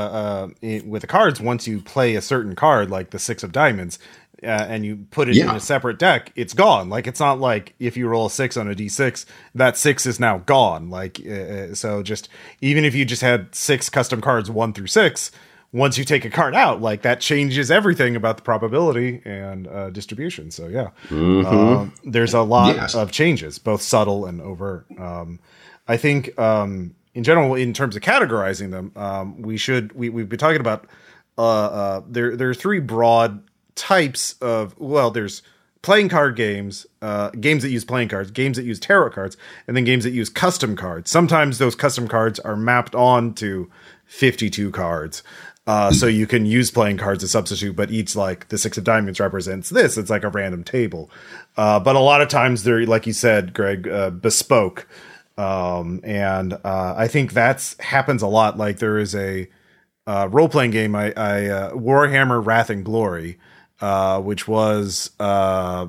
uh, 0.61 0.79
with 0.85 1.01
the 1.01 1.07
cards, 1.07 1.41
once 1.41 1.67
you 1.67 1.81
play 1.81 2.13
a 2.13 2.21
certain 2.21 2.53
card, 2.53 2.91
like 2.91 3.09
the 3.09 3.17
Six 3.17 3.41
of 3.41 3.51
Diamonds, 3.51 3.97
uh, 4.43 4.65
and 4.69 4.85
you 4.85 5.05
put 5.11 5.29
it 5.29 5.35
yeah. 5.35 5.49
in 5.49 5.55
a 5.55 5.59
separate 5.59 5.99
deck, 5.99 6.31
it's 6.35 6.53
gone. 6.53 6.89
Like 6.89 7.07
it's 7.07 7.19
not 7.19 7.39
like 7.39 7.73
if 7.79 7.97
you 7.97 8.07
roll 8.07 8.27
a 8.27 8.29
six 8.29 8.57
on 8.57 8.69
a 8.69 8.75
d6, 8.75 9.25
that 9.55 9.77
six 9.77 10.05
is 10.05 10.19
now 10.19 10.39
gone. 10.39 10.89
Like 10.89 11.19
uh, 11.25 11.31
uh, 11.31 11.75
so, 11.75 12.03
just 12.03 12.29
even 12.61 12.85
if 12.85 12.95
you 12.95 13.05
just 13.05 13.21
had 13.21 13.53
six 13.55 13.89
custom 13.89 14.21
cards 14.21 14.49
one 14.49 14.73
through 14.73 14.87
six, 14.87 15.31
once 15.73 15.97
you 15.97 16.05
take 16.05 16.23
a 16.23 16.29
card 16.29 16.53
out, 16.53 16.81
like 16.81 17.01
that 17.01 17.19
changes 17.19 17.71
everything 17.71 18.15
about 18.15 18.37
the 18.37 18.43
probability 18.43 19.21
and 19.25 19.67
uh, 19.67 19.89
distribution. 19.89 20.51
So 20.51 20.67
yeah, 20.67 20.89
mm-hmm. 21.09 21.45
um, 21.45 21.93
there's 22.03 22.33
a 22.33 22.41
lot 22.41 22.75
yes. 22.75 22.95
of 22.95 23.11
changes, 23.11 23.57
both 23.57 23.81
subtle 23.81 24.25
and 24.25 24.39
overt. 24.39 24.85
Um, 24.97 25.39
I 25.87 25.97
think 25.97 26.37
um, 26.39 26.95
in 27.13 27.23
general, 27.23 27.55
in 27.55 27.73
terms 27.73 27.95
of 27.95 28.03
categorizing 28.03 28.71
them, 28.71 28.91
um, 28.95 29.41
we 29.41 29.57
should 29.57 29.91
we 29.93 30.09
we've 30.09 30.29
been 30.29 30.39
talking 30.39 30.61
about 30.61 30.87
uh, 31.37 31.41
uh, 31.41 32.01
there 32.07 32.35
there 32.35 32.49
are 32.49 32.53
three 32.53 32.79
broad 32.79 33.43
types 33.75 34.33
of 34.41 34.79
well 34.79 35.11
there's 35.11 35.41
playing 35.81 36.09
card 36.09 36.35
games, 36.35 36.87
uh, 37.01 37.29
games 37.31 37.61
that 37.61 37.69
use 37.69 37.85
playing 37.85 38.07
cards, 38.07 38.31
games 38.31 38.57
that 38.57 38.63
use 38.63 38.79
tarot 38.79 39.11
cards, 39.11 39.37
and 39.67 39.75
then 39.77 39.83
games 39.83 40.03
that 40.05 40.11
use 40.11 40.29
custom 40.29 40.75
cards. 40.75 41.11
Sometimes 41.11 41.57
those 41.57 41.75
custom 41.75 42.07
cards 42.07 42.39
are 42.39 42.55
mapped 42.55 42.95
on 42.95 43.33
to 43.35 43.69
52 44.05 44.71
cards. 44.71 45.23
Uh, 45.65 45.91
so 45.91 46.07
you 46.07 46.27
can 46.27 46.45
use 46.45 46.71
playing 46.71 46.97
cards 46.97 47.23
as 47.23 47.31
substitute, 47.31 47.75
but 47.75 47.89
each 47.89 48.15
like 48.17 48.49
the 48.49 48.57
six 48.57 48.77
of 48.77 48.83
diamonds 48.83 49.19
represents 49.19 49.69
this. 49.69 49.97
It's 49.97 50.09
like 50.09 50.23
a 50.23 50.29
random 50.29 50.63
table. 50.63 51.09
Uh, 51.55 51.79
but 51.79 51.95
a 51.95 51.99
lot 51.99 52.21
of 52.21 52.27
times 52.27 52.63
they're, 52.63 52.85
like 52.85 53.07
you 53.07 53.13
said, 53.13 53.53
Greg, 53.53 53.87
uh, 53.87 54.09
bespoke. 54.09 54.87
Um, 55.37 56.01
and 56.03 56.53
uh, 56.53 56.95
I 56.97 57.07
think 57.07 57.31
that's 57.31 57.79
happens 57.79 58.21
a 58.21 58.27
lot. 58.27 58.57
Like 58.57 58.79
there 58.79 58.97
is 58.97 59.15
a 59.15 59.47
uh, 60.05 60.27
role 60.29 60.49
playing 60.49 60.71
game, 60.71 60.95
I, 60.95 61.13
I 61.15 61.45
uh, 61.45 61.71
Warhammer 61.71 62.45
Wrath 62.45 62.69
and 62.69 62.83
Glory, 62.83 63.39
Uh, 63.83 64.21
which 64.21 64.47
was 64.47 65.11
uh, 65.19 65.85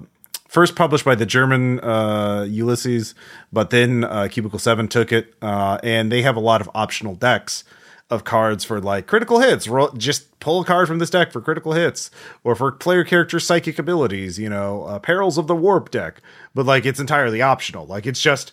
first 0.48 0.74
published 0.74 1.04
by 1.04 1.14
the 1.14 1.24
German 1.24 1.78
uh, 1.78 2.44
Ulisses, 2.48 3.14
but 3.52 3.70
then 3.70 4.04
Cubicle 4.30 4.58
Seven 4.58 4.88
took 4.88 5.12
it, 5.12 5.32
and 5.40 6.10
they 6.10 6.22
have 6.22 6.34
a 6.34 6.40
lot 6.40 6.60
of 6.60 6.68
optional 6.74 7.14
decks 7.14 7.62
of 8.10 8.24
cards 8.24 8.64
for 8.64 8.80
like 8.80 9.06
critical 9.06 9.38
hits. 9.40 9.68
Roll, 9.68 9.90
just 9.92 10.38
pull 10.40 10.62
a 10.62 10.64
card 10.64 10.88
from 10.88 10.98
this 10.98 11.10
deck 11.10 11.32
for 11.32 11.40
critical 11.40 11.72
hits, 11.72 12.10
or 12.42 12.54
for 12.54 12.72
player 12.72 13.04
character 13.04 13.38
psychic 13.38 13.78
abilities. 13.78 14.38
You 14.38 14.48
know, 14.48 14.84
uh, 14.84 14.98
perils 14.98 15.38
of 15.38 15.46
the 15.46 15.54
warp 15.54 15.90
deck. 15.90 16.20
But 16.52 16.66
like, 16.66 16.84
it's 16.86 17.00
entirely 17.00 17.42
optional. 17.42 17.86
Like, 17.86 18.06
it's 18.06 18.20
just 18.20 18.52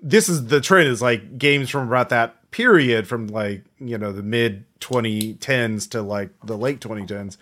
this 0.00 0.28
is 0.28 0.46
the 0.46 0.60
trend. 0.60 0.88
Is 0.88 1.02
like 1.02 1.38
games 1.38 1.70
from 1.70 1.86
about 1.88 2.08
that 2.08 2.50
period, 2.50 3.06
from 3.06 3.28
like 3.28 3.64
you 3.78 3.98
know 3.98 4.12
the 4.12 4.22
mid 4.22 4.64
2010s 4.80 5.90
to 5.90 6.02
like 6.02 6.30
the 6.42 6.56
late 6.56 6.80
2010s, 6.80 7.36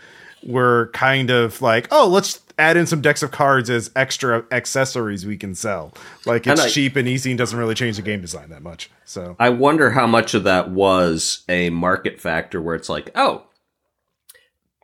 were 0.46 0.90
kind 0.94 1.30
of 1.30 1.60
like, 1.60 1.88
oh, 1.90 2.06
let's 2.06 2.40
add 2.58 2.76
in 2.76 2.86
some 2.86 3.00
decks 3.00 3.22
of 3.22 3.30
cards 3.30 3.68
as 3.68 3.90
extra 3.94 4.44
accessories 4.50 5.26
we 5.26 5.36
can 5.36 5.54
sell. 5.54 5.92
Like 6.24 6.46
it's 6.46 6.60
I, 6.60 6.68
cheap 6.68 6.96
and 6.96 7.06
easy 7.06 7.30
and 7.30 7.38
doesn't 7.38 7.58
really 7.58 7.74
change 7.74 7.96
the 7.96 8.02
game 8.02 8.20
design 8.20 8.48
that 8.50 8.62
much. 8.62 8.90
So 9.04 9.36
I 9.38 9.50
wonder 9.50 9.90
how 9.90 10.06
much 10.06 10.34
of 10.34 10.44
that 10.44 10.70
was 10.70 11.44
a 11.48 11.70
market 11.70 12.20
factor 12.20 12.62
where 12.62 12.74
it's 12.74 12.88
like, 12.88 13.10
oh, 13.14 13.44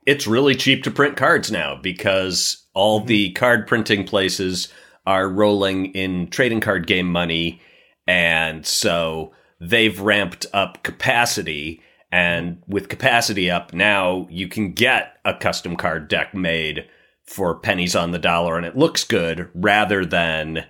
it's 0.05 0.27
really 0.27 0.55
cheap 0.55 0.83
to 0.83 0.91
print 0.91 1.17
cards 1.17 1.51
now 1.51 1.77
because 1.77 2.67
all 2.75 3.01
mm-hmm. 3.01 3.09
the 3.09 3.31
card 3.33 3.67
printing 3.67 4.05
places 4.05 4.69
are 5.07 5.29
rolling 5.29 5.87
in 5.95 6.29
trading 6.29 6.61
card 6.61 6.87
game 6.87 7.11
money 7.11 7.61
and 8.07 8.67
so 8.67 9.33
they've 9.61 10.01
ramped 10.01 10.47
up 10.53 10.83
capacity 10.83 11.81
and 12.13 12.63
with 12.69 12.89
capacity 12.89 13.51
up 13.51 13.73
now 13.73 14.29
you 14.31 14.47
can 14.47 14.73
get 14.73 15.17
a 15.25 15.35
custom 15.35 15.75
card 15.75 16.07
deck 16.07 16.33
made 16.35 16.87
for 17.25 17.55
pennies 17.55 17.97
on 17.97 18.11
the 18.11 18.19
dollar 18.19 18.57
and 18.57 18.67
it 18.67 18.77
looks 18.77 19.03
good 19.03 19.49
rather 19.55 20.05
than 20.05 20.65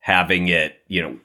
having 0.00 0.48
it, 0.48 0.80
you 0.88 1.02
know, 1.02 1.18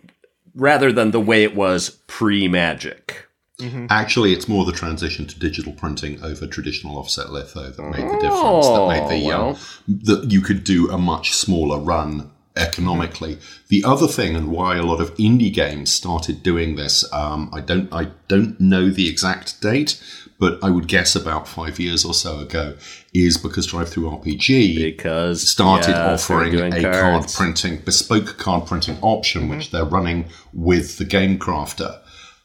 rather 0.54 0.92
than 0.92 1.12
the 1.12 1.20
way 1.20 1.44
it 1.44 1.56
was 1.56 2.02
pre 2.08 2.48
magic. 2.48 3.28
Mm-hmm. 3.60 3.88
Actually, 3.90 4.34
it's 4.34 4.50
more 4.50 4.66
the 4.66 4.74
transition 4.74 5.26
to 5.28 5.40
digital 5.40 5.72
printing 5.72 6.22
over 6.22 6.46
traditional 6.46 6.98
offset 6.98 7.32
litho 7.32 7.72
that 7.72 7.84
made 7.84 8.04
the 8.04 8.20
difference. 8.20 8.68
that 8.68 8.88
made 8.90 9.10
the 9.10 9.26
oh, 9.26 9.28
well. 9.28 9.50
um, 9.50 9.58
that 10.04 10.30
you 10.30 10.42
could 10.42 10.66
do 10.66 10.92
a 10.92 10.98
much 10.98 11.34
smaller 11.34 11.80
run 11.80 12.32
economically. 12.56 13.38
The 13.68 13.84
other 13.84 14.08
thing, 14.08 14.36
and 14.36 14.50
why 14.50 14.78
a 14.78 14.84
lot 14.84 15.02
of 15.02 15.14
indie 15.16 15.54
games 15.54 15.92
started 15.92 16.44
doing 16.44 16.76
this, 16.76 17.12
um, 17.14 17.50
I 17.54 17.62
don't 17.62 17.92
I 17.94 18.12
don't 18.28 18.60
know 18.60 18.90
the 18.90 19.10
exact 19.10 19.62
date, 19.62 20.02
but 20.40 20.64
I 20.64 20.70
would 20.70 20.88
guess 20.88 21.16
about 21.16 21.48
five 21.48 21.80
years 21.80 22.06
or 22.06 22.14
so 22.14 22.40
ago, 22.40 22.76
is 23.14 23.38
because 23.38 23.68
DriveThruRPG 23.68 24.76
because 24.76 25.50
started 25.50 25.92
yeah, 25.92 26.14
offering 26.14 26.60
a 26.60 26.82
cards. 26.82 26.98
card 26.98 27.34
printing, 27.34 27.78
bespoke 27.84 28.38
card 28.38 28.68
printing 28.68 28.98
option, 29.02 29.44
mm-hmm. 29.44 29.52
which 29.52 29.72
they're 29.72 29.86
running 29.86 30.26
with 30.54 30.98
the 30.98 31.06
Game 31.06 31.38
Crafter. 31.38 32.00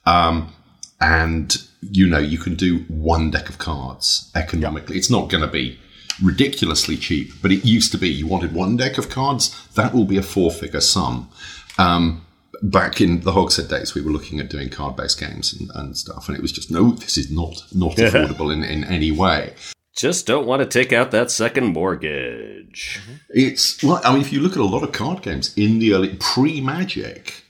Um, 0.06 0.52
and 1.00 1.56
you 1.82 2.06
know, 2.06 2.18
you 2.18 2.38
can 2.38 2.54
do 2.54 2.80
one 2.88 3.30
deck 3.30 3.48
of 3.48 3.58
cards 3.58 4.30
economically. 4.34 4.94
Yep. 4.94 4.98
It's 4.98 5.10
not 5.10 5.30
going 5.30 5.42
to 5.42 5.48
be 5.48 5.78
ridiculously 6.22 6.96
cheap, 6.96 7.32
but 7.42 7.52
it 7.52 7.64
used 7.64 7.92
to 7.92 7.98
be 7.98 8.08
you 8.08 8.26
wanted 8.26 8.52
one 8.52 8.76
deck 8.76 8.98
of 8.98 9.08
cards, 9.08 9.68
that 9.74 9.94
will 9.94 10.04
be 10.04 10.16
a 10.16 10.22
four 10.22 10.50
figure 10.50 10.80
sum. 10.80 11.30
Um, 11.78 12.24
back 12.62 13.00
in 13.00 13.20
the 13.20 13.32
Hogshead 13.32 13.68
days, 13.68 13.94
we 13.94 14.02
were 14.02 14.10
looking 14.10 14.40
at 14.40 14.50
doing 14.50 14.68
card 14.68 14.96
based 14.96 15.18
games 15.18 15.52
and, 15.52 15.70
and, 15.74 15.96
stuff, 15.96 16.28
and 16.28 16.36
it 16.36 16.42
was 16.42 16.52
just 16.52 16.70
no, 16.70 16.92
this 16.92 17.16
is 17.16 17.30
not 17.30 17.64
not 17.74 17.96
affordable 17.96 18.52
in, 18.52 18.62
in 18.62 18.84
any 18.84 19.10
way. 19.10 19.54
Just 19.96 20.26
don't 20.26 20.46
want 20.46 20.60
to 20.60 20.66
take 20.66 20.92
out 20.92 21.10
that 21.10 21.30
second 21.30 21.72
mortgage. 21.72 23.00
It's 23.28 23.82
well, 23.82 24.00
I 24.04 24.12
mean, 24.12 24.20
if 24.20 24.32
you 24.32 24.40
look 24.40 24.52
at 24.52 24.58
a 24.58 24.64
lot 24.64 24.82
of 24.82 24.92
card 24.92 25.22
games 25.22 25.52
in 25.56 25.78
the 25.78 25.92
early 25.92 26.16
pre 26.20 26.60
Magic, 26.60 27.44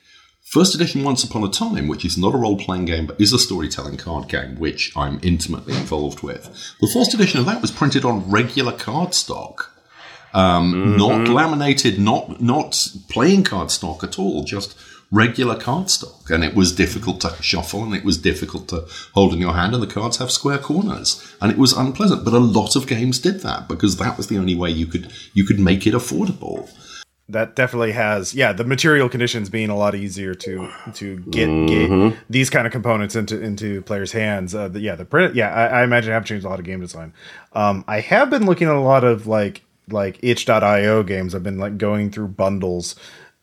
First 0.50 0.74
edition 0.74 1.04
Once 1.04 1.22
Upon 1.22 1.44
a 1.44 1.48
Time, 1.48 1.86
which 1.86 2.04
is 2.04 2.18
not 2.18 2.34
a 2.34 2.36
role 2.36 2.56
playing 2.56 2.86
game 2.86 3.06
but 3.06 3.20
is 3.20 3.32
a 3.32 3.38
storytelling 3.38 3.96
card 3.96 4.26
game, 4.26 4.56
which 4.58 4.92
I'm 4.96 5.20
intimately 5.22 5.76
involved 5.76 6.24
with. 6.24 6.74
The 6.80 6.90
first 6.92 7.14
edition 7.14 7.38
of 7.38 7.46
that 7.46 7.62
was 7.62 7.70
printed 7.70 8.04
on 8.04 8.28
regular 8.28 8.72
cardstock. 8.72 9.66
Um, 10.34 10.74
mm-hmm. 10.74 10.96
Not 10.96 11.28
laminated, 11.28 12.00
not 12.00 12.40
not 12.40 12.88
playing 13.08 13.44
card 13.44 13.70
stock 13.70 14.02
at 14.02 14.18
all, 14.18 14.42
just 14.42 14.76
regular 15.12 15.54
cardstock. 15.54 16.28
And 16.30 16.42
it 16.42 16.56
was 16.56 16.74
difficult 16.74 17.20
to 17.20 17.40
shuffle 17.40 17.84
and 17.84 17.94
it 17.94 18.04
was 18.04 18.18
difficult 18.18 18.66
to 18.70 18.88
hold 19.14 19.32
in 19.32 19.38
your 19.38 19.54
hand, 19.54 19.74
and 19.74 19.82
the 19.84 19.86
cards 19.86 20.16
have 20.16 20.32
square 20.32 20.58
corners. 20.58 21.32
And 21.40 21.52
it 21.52 21.58
was 21.58 21.72
unpleasant. 21.72 22.24
But 22.24 22.34
a 22.34 22.40
lot 22.40 22.74
of 22.74 22.88
games 22.88 23.20
did 23.20 23.42
that 23.42 23.68
because 23.68 23.98
that 23.98 24.16
was 24.16 24.26
the 24.26 24.38
only 24.38 24.56
way 24.56 24.70
you 24.70 24.86
could 24.86 25.12
you 25.32 25.44
could 25.44 25.60
make 25.60 25.86
it 25.86 25.94
affordable 25.94 26.68
that 27.32 27.56
definitely 27.56 27.92
has 27.92 28.34
yeah 28.34 28.52
the 28.52 28.64
material 28.64 29.08
conditions 29.08 29.48
being 29.48 29.70
a 29.70 29.76
lot 29.76 29.94
easier 29.94 30.34
to 30.34 30.70
to 30.94 31.18
get, 31.30 31.48
mm-hmm. 31.48 32.08
get 32.08 32.18
these 32.28 32.50
kind 32.50 32.66
of 32.66 32.72
components 32.72 33.16
into 33.16 33.40
into 33.40 33.82
players 33.82 34.12
hands 34.12 34.54
uh, 34.54 34.68
the, 34.68 34.80
yeah 34.80 34.94
the 34.94 35.04
print 35.04 35.34
yeah 35.34 35.52
I, 35.52 35.80
I, 35.80 35.84
imagine 35.84 36.12
have 36.12 36.24
changed 36.24 36.44
a 36.44 36.48
lot 36.48 36.58
of 36.58 36.64
game 36.64 36.80
design 36.80 37.12
um, 37.52 37.84
i 37.88 38.00
have 38.00 38.30
been 38.30 38.46
looking 38.46 38.68
at 38.68 38.74
a 38.74 38.80
lot 38.80 39.04
of 39.04 39.26
like 39.26 39.62
like 39.88 40.18
itch.io 40.22 41.02
games 41.02 41.34
i've 41.34 41.42
been 41.42 41.58
like 41.58 41.78
going 41.78 42.10
through 42.10 42.28
bundles 42.28 42.96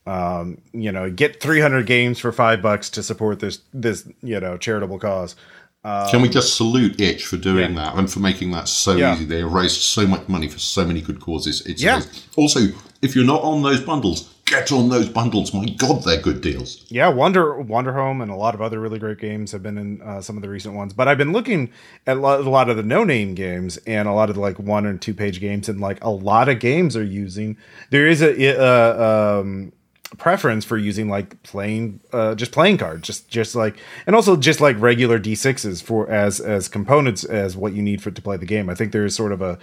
um, 0.06 0.62
you 0.74 0.92
know 0.92 1.10
get 1.10 1.42
300 1.42 1.86
games 1.86 2.20
for 2.20 2.32
five 2.32 2.62
bucks 2.62 2.90
to 2.92 3.04
support 3.04 3.40
this 3.40 3.62
this 3.74 4.08
you 4.22 4.40
know 4.40 4.58
charitable 4.58 5.00
cause 5.00 5.36
um, 5.84 6.10
Can 6.10 6.22
we 6.22 6.28
just 6.28 6.58
salute 6.58 7.00
Itch 7.00 7.26
for 7.26 7.38
doing 7.38 7.74
yeah. 7.74 7.86
that 7.86 7.96
and 7.96 8.12
for 8.12 8.20
making 8.20 8.52
that 8.52 8.68
so 8.68 8.96
yeah. 8.96 9.16
easy? 9.16 9.24
They 9.24 9.44
raised 9.44 9.80
so 9.80 10.06
much 10.06 10.28
money 10.28 10.50
for 10.50 10.60
so 10.60 10.86
many 10.86 11.00
good 11.00 11.22
causes. 11.22 11.66
It's 11.66 11.82
yeah. 11.82 11.98
Amazing. 11.98 12.22
Also, 12.36 12.60
if 13.02 13.16
you're 13.16 13.26
not 13.26 13.42
on 13.44 13.62
those 13.62 13.82
bundles, 13.82 14.34
get 14.46 14.72
on 14.72 14.90
those 14.90 15.10
bundles. 15.10 15.54
My 15.54 15.66
God, 15.66 16.04
they're 16.04 16.22
good 16.22 16.42
deals. 16.42 16.86
Yeah, 16.90 17.10
Wonder 17.10 17.54
Wanderhome 17.56 18.22
and 18.22 18.32
a 18.32 18.36
lot 18.36 18.56
of 18.56 18.62
other 18.62 18.80
really 18.80 19.00
great 19.00 19.20
games 19.20 19.52
have 19.52 19.62
been 19.62 19.78
in 19.78 20.02
uh, 20.02 20.22
some 20.22 20.36
of 20.38 20.42
the 20.42 20.50
recent 20.50 20.74
ones. 20.76 20.94
But 20.94 21.08
I've 21.08 21.18
been 21.18 21.34
looking 21.34 21.72
at 22.06 22.18
a 22.18 22.20
lot 22.20 22.70
of 22.70 22.78
the 22.78 22.84
no 22.84 23.04
name 23.04 23.36
games 23.36 23.78
and 23.86 24.08
a 24.08 24.14
lot 24.14 24.30
of 24.30 24.36
the 24.36 24.42
like 24.42 24.58
one 24.60 24.86
and 24.86 25.02
two 25.02 25.14
page 25.14 25.40
games, 25.40 25.70
and 25.70 25.80
like 25.80 26.04
a 26.04 26.10
lot 26.10 26.50
of 26.50 26.60
games 26.60 26.96
are 26.96 27.04
using. 27.04 27.58
There 27.90 28.08
is 28.08 28.22
a 28.22 28.60
uh, 28.60 29.42
um, 29.42 29.74
preference 30.18 30.64
for 30.64 30.78
using 30.78 31.10
like 31.10 31.42
plain 31.44 32.00
uh 32.14 32.34
just 32.34 32.54
playing 32.54 32.78
cards 32.78 33.06
just 33.06 33.28
just 33.28 33.56
like 33.56 33.78
and 34.06 34.16
also 34.16 34.38
just 34.38 34.62
like 34.62 34.80
regular 34.80 35.20
d6s 35.20 35.84
for 35.84 36.10
as 36.10 36.40
as 36.40 36.70
components 36.70 37.26
as 37.26 37.58
what 37.58 37.74
you 37.74 37.82
need 37.82 38.02
for 38.02 38.10
to 38.10 38.22
play 38.22 38.38
the 38.38 38.46
game 38.46 38.70
i 38.70 38.74
think 38.74 38.94
there 38.94 39.04
is 39.04 39.14
sort 39.14 39.34
of 39.34 39.42
a 39.42 39.60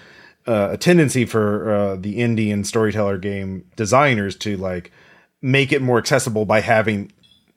uh, 0.46 0.70
a 0.72 0.76
tendency 0.76 1.24
for 1.24 1.72
uh, 1.72 1.96
the 1.96 2.18
indie 2.18 2.52
and 2.52 2.66
storyteller 2.66 3.18
game 3.18 3.64
designers 3.76 4.36
to 4.36 4.56
like 4.56 4.92
make 5.40 5.72
it 5.72 5.82
more 5.82 5.98
accessible 5.98 6.44
by 6.44 6.60
having 6.60 7.12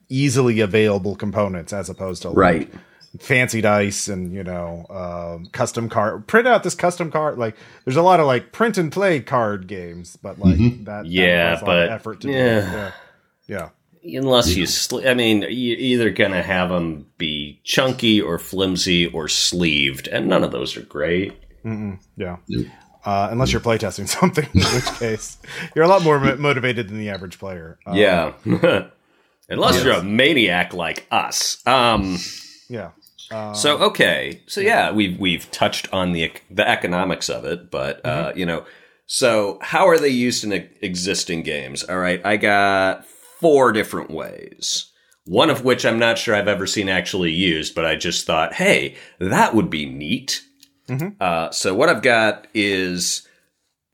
easily 0.08 0.60
available 0.60 1.16
components 1.16 1.72
as 1.72 1.90
opposed 1.90 2.22
to 2.22 2.28
like, 2.28 2.36
right. 2.36 2.74
fancy 3.18 3.60
dice 3.60 4.08
and 4.08 4.32
you 4.32 4.42
know 4.42 4.86
um, 4.88 5.46
custom 5.52 5.88
card 5.88 6.26
print 6.26 6.48
out 6.48 6.62
this 6.62 6.74
custom 6.74 7.10
card 7.10 7.38
like 7.38 7.56
there's 7.84 7.96
a 7.96 8.02
lot 8.02 8.20
of 8.20 8.26
like 8.26 8.52
print 8.52 8.78
and 8.78 8.90
play 8.90 9.20
card 9.20 9.66
games 9.66 10.16
but 10.22 10.38
like 10.38 10.56
mm-hmm. 10.56 10.84
that, 10.84 11.06
yeah 11.06 11.56
that 11.56 11.64
but 11.64 11.88
effort 11.90 12.20
to 12.20 12.30
yeah. 12.30 12.72
yeah. 13.46 13.70
Yeah. 14.02 14.18
Unless 14.20 14.54
you 14.54 14.66
sl- 14.66 15.06
i 15.06 15.12
mean 15.12 15.42
you're 15.42 15.78
either 15.78 16.10
gonna 16.10 16.42
have 16.42 16.70
them 16.70 17.06
be 17.18 17.60
chunky 17.64 18.20
or 18.20 18.38
flimsy 18.38 19.06
or 19.06 19.28
sleeved 19.28 20.08
and 20.08 20.26
none 20.26 20.44
of 20.44 20.52
those 20.52 20.76
are 20.76 20.82
great 20.82 21.34
Mm-mm. 21.68 21.98
yeah 22.16 22.36
uh, 23.04 23.28
unless 23.30 23.52
you're 23.52 23.60
playtesting 23.60 24.08
something 24.20 24.48
in 24.54 24.62
which 24.62 24.98
case 24.98 25.38
you're 25.74 25.84
a 25.84 25.88
lot 25.88 26.02
more 26.02 26.18
mo- 26.18 26.36
motivated 26.36 26.88
than 26.88 26.98
the 26.98 27.10
average 27.10 27.38
player 27.38 27.78
um, 27.86 27.96
yeah 27.96 28.32
unless 29.48 29.74
yes. 29.76 29.84
you're 29.84 29.94
a 29.94 30.02
maniac 30.02 30.72
like 30.72 31.06
us 31.10 31.64
um 31.66 32.18
yeah 32.68 32.90
so 33.54 33.76
um, 33.76 33.82
okay, 33.82 34.40
so 34.46 34.60
yeah, 34.60 34.90
we've 34.90 35.18
we've 35.18 35.50
touched 35.50 35.92
on 35.92 36.12
the 36.12 36.32
the 36.50 36.66
economics 36.66 37.28
of 37.28 37.44
it, 37.44 37.70
but 37.70 38.00
uh, 38.04 38.28
mm-hmm. 38.28 38.38
you 38.38 38.46
know, 38.46 38.64
so 39.06 39.58
how 39.60 39.86
are 39.86 39.98
they 39.98 40.08
used 40.08 40.44
in 40.44 40.52
existing 40.52 41.42
games? 41.42 41.84
All 41.84 41.98
right, 41.98 42.24
I 42.24 42.36
got 42.36 43.04
four 43.40 43.72
different 43.72 44.10
ways. 44.10 44.90
One 45.26 45.50
of 45.50 45.62
which 45.62 45.84
I'm 45.84 45.98
not 45.98 46.16
sure 46.16 46.34
I've 46.34 46.48
ever 46.48 46.66
seen 46.66 46.88
actually 46.88 47.32
used, 47.32 47.74
but 47.74 47.84
I 47.84 47.96
just 47.96 48.26
thought, 48.26 48.54
hey, 48.54 48.96
that 49.18 49.54
would 49.54 49.68
be 49.68 49.84
neat. 49.84 50.42
Mm-hmm. 50.88 51.08
Uh, 51.20 51.50
so 51.50 51.74
what 51.74 51.88
I've 51.88 52.02
got 52.02 52.46
is 52.54 53.26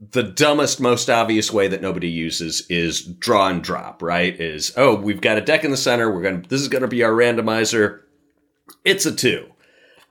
the 0.00 0.22
dumbest, 0.22 0.80
most 0.80 1.08
obvious 1.08 1.52
way 1.52 1.68
that 1.68 1.82
nobody 1.82 2.08
uses 2.08 2.66
is 2.68 3.02
draw 3.02 3.48
and 3.48 3.62
drop, 3.62 4.02
right? 4.02 4.38
Is, 4.38 4.72
oh, 4.76 4.94
we've 4.94 5.20
got 5.20 5.38
a 5.38 5.40
deck 5.40 5.64
in 5.64 5.70
the 5.70 5.76
center. 5.76 6.10
We're 6.10 6.22
going 6.22 6.42
to, 6.42 6.48
this 6.48 6.60
is 6.60 6.68
going 6.68 6.82
to 6.82 6.88
be 6.88 7.02
our 7.02 7.12
randomizer. 7.12 8.00
It's 8.84 9.06
a 9.06 9.14
two. 9.14 9.46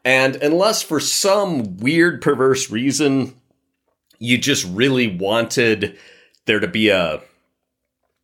And 0.06 0.36
unless 0.38 0.82
for 0.82 1.00
some 1.00 1.78
weird, 1.78 2.22
perverse 2.22 2.70
reason, 2.70 3.40
you 4.20 4.38
just 4.38 4.66
really 4.66 5.16
wanted 5.16 5.98
there 6.46 6.60
to 6.60 6.68
be 6.68 6.90
a, 6.90 7.22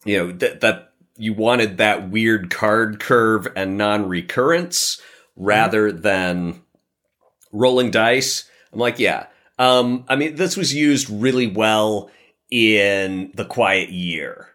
you 0.05 0.17
know, 0.17 0.31
that, 0.33 0.61
that 0.61 0.93
you 1.17 1.33
wanted 1.33 1.77
that 1.77 2.09
weird 2.09 2.49
card 2.49 2.99
curve 2.99 3.47
and 3.55 3.77
non 3.77 4.07
recurrence 4.07 5.01
rather 5.35 5.89
mm-hmm. 5.89 6.01
than 6.01 6.61
rolling 7.51 7.91
dice. 7.91 8.48
I'm 8.71 8.79
like, 8.79 8.99
yeah, 8.99 9.27
um, 9.57 10.05
I 10.07 10.15
mean, 10.15 10.35
this 10.35 10.55
was 10.55 10.73
used 10.73 11.09
really 11.09 11.47
well 11.47 12.09
in 12.49 13.31
The 13.35 13.45
Quiet 13.45 13.89
Year. 13.89 14.47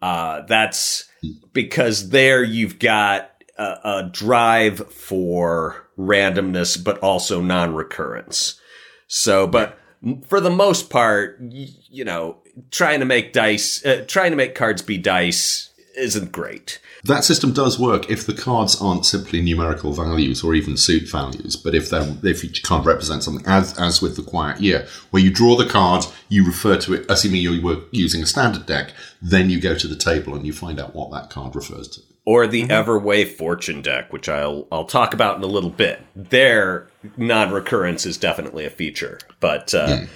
Uh, 0.00 0.42
that's 0.42 1.08
because 1.52 2.10
there 2.10 2.42
you've 2.42 2.78
got 2.78 3.30
a, 3.58 3.78
a 3.84 4.10
drive 4.12 4.92
for 4.92 5.88
randomness, 5.98 6.82
but 6.82 6.98
also 6.98 7.40
non 7.40 7.74
recurrence. 7.74 8.60
So, 9.06 9.46
but 9.46 9.78
for 10.26 10.40
the 10.40 10.50
most 10.50 10.90
part, 10.90 11.38
you, 11.40 12.04
know, 12.04 12.38
trying 12.70 13.00
to 13.00 13.06
make 13.06 13.32
dice, 13.32 13.84
uh, 13.84 14.04
trying 14.06 14.30
to 14.30 14.36
make 14.36 14.54
cards 14.54 14.82
be 14.82 14.98
dice 14.98 15.70
isn't 15.96 16.32
great. 16.32 16.80
That 17.04 17.22
system 17.22 17.52
does 17.52 17.78
work 17.78 18.08
if 18.08 18.24
the 18.24 18.32
cards 18.32 18.80
aren't 18.80 19.04
simply 19.04 19.42
numerical 19.42 19.92
values 19.92 20.42
or 20.42 20.54
even 20.54 20.78
suit 20.78 21.06
values, 21.06 21.54
but 21.54 21.74
if 21.74 21.90
they 21.90 21.98
if 22.22 22.42
you 22.42 22.48
can't 22.50 22.86
represent 22.86 23.22
something, 23.22 23.46
as 23.46 23.78
as 23.78 24.00
with 24.00 24.16
the 24.16 24.22
Quiet 24.22 24.60
Year, 24.60 24.86
where 25.10 25.22
you 25.22 25.30
draw 25.30 25.54
the 25.54 25.68
card, 25.68 26.06
you 26.30 26.46
refer 26.46 26.78
to 26.78 26.94
it, 26.94 27.06
assuming 27.10 27.42
you 27.42 27.60
were 27.60 27.82
using 27.90 28.22
a 28.22 28.26
standard 28.26 28.64
deck, 28.64 28.94
then 29.20 29.50
you 29.50 29.60
go 29.60 29.76
to 29.76 29.86
the 29.86 29.96
table 29.96 30.34
and 30.34 30.46
you 30.46 30.54
find 30.54 30.80
out 30.80 30.94
what 30.94 31.10
that 31.10 31.28
card 31.28 31.54
refers 31.54 31.88
to. 31.88 32.00
Or 32.24 32.46
the 32.46 32.62
mm-hmm. 32.62 32.70
Everway 32.72 33.28
Fortune 33.28 33.82
deck, 33.82 34.10
which 34.10 34.30
I'll 34.30 34.66
I'll 34.72 34.86
talk 34.86 35.12
about 35.12 35.36
in 35.36 35.42
a 35.42 35.46
little 35.46 35.68
bit. 35.68 36.00
Their 36.16 36.88
non-recurrence 37.18 38.06
is 38.06 38.16
definitely 38.16 38.64
a 38.64 38.70
feature, 38.70 39.18
but 39.40 39.74
uh, 39.74 39.88
mm. 39.88 40.08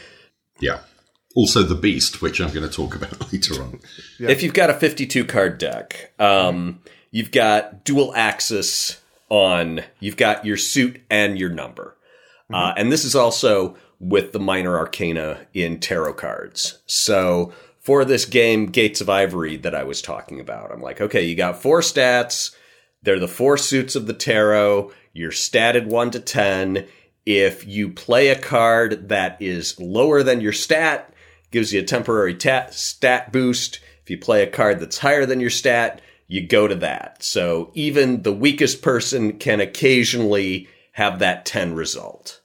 yeah 0.58 0.78
also 1.38 1.62
the 1.62 1.76
beast, 1.76 2.20
which 2.20 2.40
I'm 2.40 2.52
going 2.52 2.68
to 2.68 2.74
talk 2.74 2.96
about 2.96 3.32
later 3.32 3.62
on. 3.62 3.78
Yeah. 4.18 4.30
If 4.30 4.42
you've 4.42 4.54
got 4.54 4.70
a 4.70 4.74
52 4.74 5.24
card 5.24 5.58
deck, 5.58 6.12
um, 6.18 6.80
you've 7.12 7.30
got 7.30 7.84
dual 7.84 8.12
axis 8.16 9.00
on, 9.28 9.82
you've 10.00 10.16
got 10.16 10.44
your 10.44 10.56
suit 10.56 11.00
and 11.08 11.38
your 11.38 11.48
number. 11.48 11.96
Mm-hmm. 12.50 12.54
Uh, 12.56 12.74
and 12.76 12.90
this 12.90 13.04
is 13.04 13.14
also 13.14 13.76
with 14.00 14.32
the 14.32 14.40
minor 14.40 14.76
arcana 14.76 15.46
in 15.54 15.78
tarot 15.78 16.14
cards. 16.14 16.80
So 16.86 17.52
for 17.78 18.04
this 18.04 18.24
game, 18.24 18.66
Gates 18.66 19.00
of 19.00 19.08
Ivory, 19.08 19.56
that 19.58 19.76
I 19.76 19.84
was 19.84 20.02
talking 20.02 20.40
about, 20.40 20.72
I'm 20.72 20.82
like, 20.82 21.00
okay, 21.00 21.24
you 21.24 21.36
got 21.36 21.62
four 21.62 21.82
stats. 21.82 22.52
They're 23.04 23.20
the 23.20 23.28
four 23.28 23.56
suits 23.56 23.94
of 23.94 24.08
the 24.08 24.12
tarot. 24.12 24.90
You're 25.12 25.30
statted 25.30 25.86
one 25.86 26.10
to 26.10 26.18
10. 26.18 26.84
If 27.24 27.64
you 27.64 27.90
play 27.90 28.28
a 28.28 28.38
card 28.38 29.10
that 29.10 29.40
is 29.40 29.78
lower 29.78 30.24
than 30.24 30.40
your 30.40 30.52
stat, 30.52 31.12
gives 31.50 31.72
you 31.72 31.80
a 31.80 31.84
temporary 31.84 32.34
ta- 32.34 32.68
stat 32.70 33.32
boost. 33.32 33.80
If 34.02 34.10
you 34.10 34.18
play 34.18 34.42
a 34.42 34.50
card 34.50 34.80
that's 34.80 34.98
higher 34.98 35.26
than 35.26 35.40
your 35.40 35.50
stat, 35.50 36.00
you 36.26 36.46
go 36.46 36.68
to 36.68 36.74
that. 36.76 37.22
So 37.22 37.70
even 37.74 38.22
the 38.22 38.32
weakest 38.32 38.82
person 38.82 39.38
can 39.38 39.60
occasionally 39.60 40.68
have 40.92 41.18
that 41.18 41.46
10 41.46 41.74
result. 41.74 42.40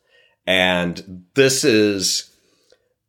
And 0.46 1.26
this 1.36 1.64
is, 1.64 2.32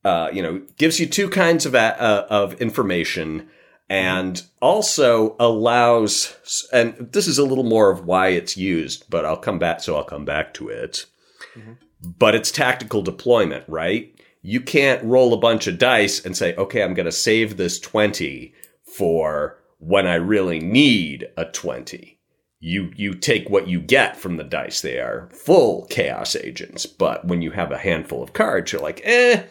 uh, 0.05 0.31
you 0.33 0.43
know, 0.43 0.63
gives 0.77 0.99
you 0.99 1.07
two 1.07 1.29
kinds 1.29 1.67
of, 1.67 1.75
uh, 1.75 2.27
of 2.29 2.61
information 2.61 3.49
and 3.89 4.43
also 4.61 5.37
allows, 5.39 6.69
and 6.73 6.95
this 7.13 7.27
is 7.27 7.39
a 7.39 7.45
little 7.45 7.65
more 7.65 7.91
of 7.91 8.07
why 8.07 8.28
it's 8.28 8.57
used, 8.57 9.09
but 9.11 9.25
I'll 9.25 9.37
come 9.37 9.59
back, 9.59 9.80
so 9.80 9.97
I'll 9.97 10.04
come 10.04 10.25
back 10.25 10.54
to 10.54 10.69
it. 10.69 11.07
Mm-hmm. 11.54 11.73
But 12.19 12.35
it's 12.35 12.50
tactical 12.50 13.02
deployment, 13.02 13.69
right? 13.69 14.15
You 14.47 14.61
can't 14.61 15.02
roll 15.02 15.33
a 15.33 15.39
bunch 15.39 15.67
of 15.67 15.78
dice 15.78 16.23
and 16.23 16.37
say, 16.37 16.54
okay, 16.57 16.83
I'm 16.83 16.93
going 16.93 17.07
to 17.07 17.13
save 17.13 17.57
this 17.57 17.80
20 17.80 18.52
for 18.85 19.59
when 19.78 20.07
I 20.07 20.17
really 20.17 20.61
need 20.61 21.26
a 21.35 21.47
20. 21.47 22.21
You, 22.61 22.93
you 22.95 23.15
take 23.15 23.49
what 23.49 23.69
you 23.69 23.80
get 23.80 24.19
from 24.19 24.37
the 24.37 24.45
dice. 24.45 24.83
They 24.83 24.99
are 24.99 25.30
full 25.33 25.87
chaos 25.87 26.37
agents. 26.37 26.85
But 26.85 27.25
when 27.25 27.41
you 27.41 27.52
have 27.52 27.73
a 27.73 27.78
handful 27.78 28.23
of 28.23 28.35
cards, 28.35 28.71
you're 28.71 28.83
like, 28.83 29.00
eh, 29.04 29.45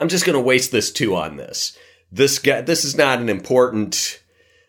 I'm 0.00 0.08
just 0.08 0.24
going 0.24 0.34
to 0.34 0.40
waste 0.40 0.72
this 0.72 0.90
two 0.90 1.14
on 1.14 1.36
this. 1.36 1.76
This 2.10 2.38
guy, 2.38 2.62
this 2.62 2.86
is 2.86 2.96
not 2.96 3.18
an 3.18 3.28
important, 3.28 4.22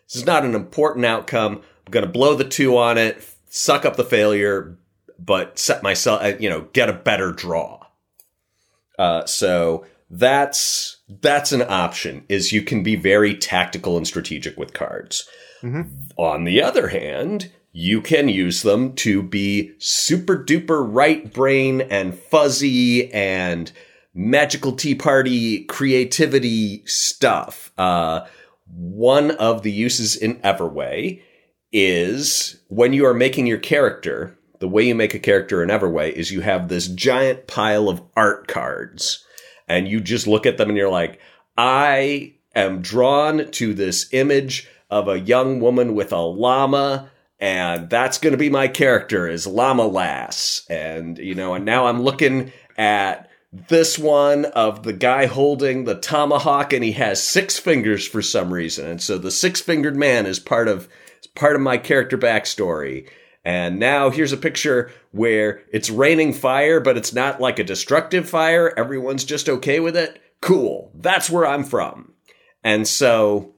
this 0.08 0.16
is 0.16 0.26
not 0.26 0.44
an 0.44 0.54
important 0.54 1.06
outcome. 1.06 1.62
I'm 1.86 1.90
going 1.90 2.04
to 2.04 2.12
blow 2.12 2.34
the 2.34 2.44
two 2.44 2.76
on 2.76 2.98
it, 2.98 3.26
suck 3.48 3.86
up 3.86 3.96
the 3.96 4.04
failure, 4.04 4.76
but 5.18 5.58
set 5.58 5.82
myself, 5.82 6.22
uh, 6.22 6.32
you 6.38 6.50
know, 6.50 6.68
get 6.74 6.90
a 6.90 6.92
better 6.92 7.32
draw. 7.32 7.75
Uh, 8.98 9.24
so 9.26 9.84
that's 10.10 10.98
that's 11.08 11.52
an 11.52 11.62
option. 11.62 12.24
Is 12.28 12.52
you 12.52 12.62
can 12.62 12.82
be 12.82 12.96
very 12.96 13.36
tactical 13.36 13.96
and 13.96 14.06
strategic 14.06 14.56
with 14.56 14.72
cards. 14.72 15.28
Mm-hmm. 15.62 15.82
On 16.16 16.44
the 16.44 16.62
other 16.62 16.88
hand, 16.88 17.50
you 17.72 18.00
can 18.00 18.28
use 18.28 18.62
them 18.62 18.94
to 18.94 19.22
be 19.22 19.72
super 19.78 20.36
duper 20.36 20.86
right 20.88 21.32
brain 21.32 21.82
and 21.82 22.18
fuzzy 22.18 23.12
and 23.12 23.70
magical 24.14 24.72
tea 24.72 24.94
party 24.94 25.64
creativity 25.64 26.82
stuff. 26.86 27.70
Uh, 27.76 28.26
one 28.66 29.32
of 29.32 29.62
the 29.62 29.70
uses 29.70 30.16
in 30.16 30.36
Everway 30.36 31.20
is 31.70 32.60
when 32.68 32.92
you 32.92 33.04
are 33.04 33.14
making 33.14 33.46
your 33.46 33.58
character, 33.58 34.35
the 34.58 34.68
way 34.68 34.84
you 34.84 34.94
make 34.94 35.14
a 35.14 35.18
character 35.18 35.62
in 35.62 35.68
Everway 35.68 36.12
is 36.12 36.30
you 36.30 36.40
have 36.40 36.68
this 36.68 36.88
giant 36.88 37.46
pile 37.46 37.88
of 37.88 38.02
art 38.16 38.48
cards 38.48 39.24
and 39.68 39.88
you 39.88 40.00
just 40.00 40.26
look 40.26 40.46
at 40.46 40.58
them 40.58 40.68
and 40.68 40.78
you're 40.78 40.90
like, 40.90 41.20
I 41.56 42.34
am 42.54 42.80
drawn 42.80 43.50
to 43.52 43.74
this 43.74 44.08
image 44.12 44.68
of 44.90 45.08
a 45.08 45.18
young 45.18 45.60
woman 45.60 45.94
with 45.94 46.12
a 46.12 46.20
llama 46.20 47.10
and 47.38 47.90
that's 47.90 48.16
going 48.16 48.32
to 48.32 48.38
be 48.38 48.48
my 48.48 48.66
character 48.66 49.28
is 49.28 49.46
llama 49.46 49.86
lass. 49.86 50.64
And 50.70 51.18
you 51.18 51.34
know 51.34 51.54
and 51.54 51.64
now 51.64 51.86
i'm 51.86 52.02
looking 52.02 52.52
at 52.78 53.28
this 53.52 53.98
one 53.98 54.44
of 54.46 54.82
the 54.82 54.92
guy 54.92 55.26
holding 55.26 55.84
the 55.84 55.94
tomahawk 55.94 56.72
and 56.72 56.84
he 56.84 56.92
has 56.92 57.22
six 57.22 57.58
fingers 57.58 58.06
for 58.06 58.20
some 58.20 58.52
reason. 58.52 58.86
And 58.86 59.02
so 59.02 59.18
the 59.18 59.30
six 59.30 59.60
fingered 59.60 59.96
man 59.96 60.26
is 60.26 60.38
part 60.38 60.68
of 60.68 60.88
part 61.34 61.56
of 61.56 61.62
my 61.62 61.78
character 61.78 62.18
backstory 62.18 63.08
and 63.46 63.78
now 63.78 64.10
here's 64.10 64.32
a 64.32 64.36
picture 64.36 64.90
where 65.12 65.62
it's 65.72 65.88
raining 65.88 66.32
fire, 66.32 66.80
but 66.80 66.96
it's 66.96 67.14
not 67.14 67.40
like 67.40 67.60
a 67.60 67.64
destructive 67.64 68.28
fire. 68.28 68.74
Everyone's 68.76 69.24
just 69.24 69.48
okay 69.48 69.78
with 69.78 69.96
it. 69.96 70.20
Cool. 70.40 70.90
That's 70.96 71.30
where 71.30 71.46
I'm 71.46 71.62
from. 71.62 72.12
And 72.64 72.88
so 72.88 73.54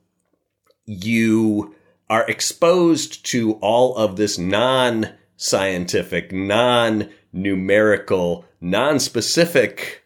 you 0.85 1.75
are 2.11 2.29
exposed 2.29 3.25
to 3.31 3.55
all 3.63 3.97
of 3.97 4.17
this 4.17 4.37
non 4.37 5.09
scientific, 5.39 6.33
non 6.33 7.09
numerical, 7.33 8.45
non 8.61 9.01
specific, 9.01 10.05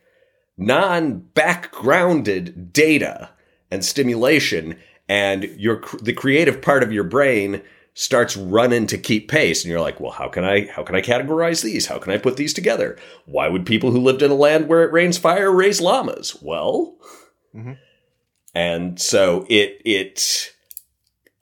non 0.56 1.18
backgrounded 1.34 2.72
data 2.72 3.30
and 3.68 3.84
stimulation. 3.84 4.78
And 5.08 5.42
your, 5.58 5.82
the 6.00 6.12
creative 6.12 6.62
part 6.62 6.84
of 6.84 6.92
your 6.92 7.02
brain 7.02 7.62
starts 7.94 8.36
running 8.36 8.86
to 8.86 8.96
keep 8.96 9.28
pace 9.28 9.62
and 9.62 9.70
you're 9.70 9.80
like 9.80 10.00
well 10.00 10.12
how 10.12 10.26
can 10.26 10.44
i 10.44 10.66
how 10.66 10.82
can 10.82 10.96
i 10.96 11.00
categorize 11.00 11.62
these? 11.62 11.86
How 11.86 11.98
can 11.98 12.12
i 12.12 12.18
put 12.18 12.36
these 12.36 12.54
together? 12.54 12.96
Why 13.26 13.48
would 13.48 13.66
people 13.66 13.90
who 13.90 14.00
lived 14.00 14.22
in 14.22 14.30
a 14.30 14.34
land 14.34 14.68
where 14.68 14.82
it 14.82 14.92
rains 14.92 15.18
fire 15.18 15.50
raise 15.50 15.80
llamas? 15.80 16.36
Well 16.40 16.96
mm-hmm. 17.54 17.72
and 18.54 19.00
so 19.00 19.46
it 19.48 19.82
it 19.84 20.52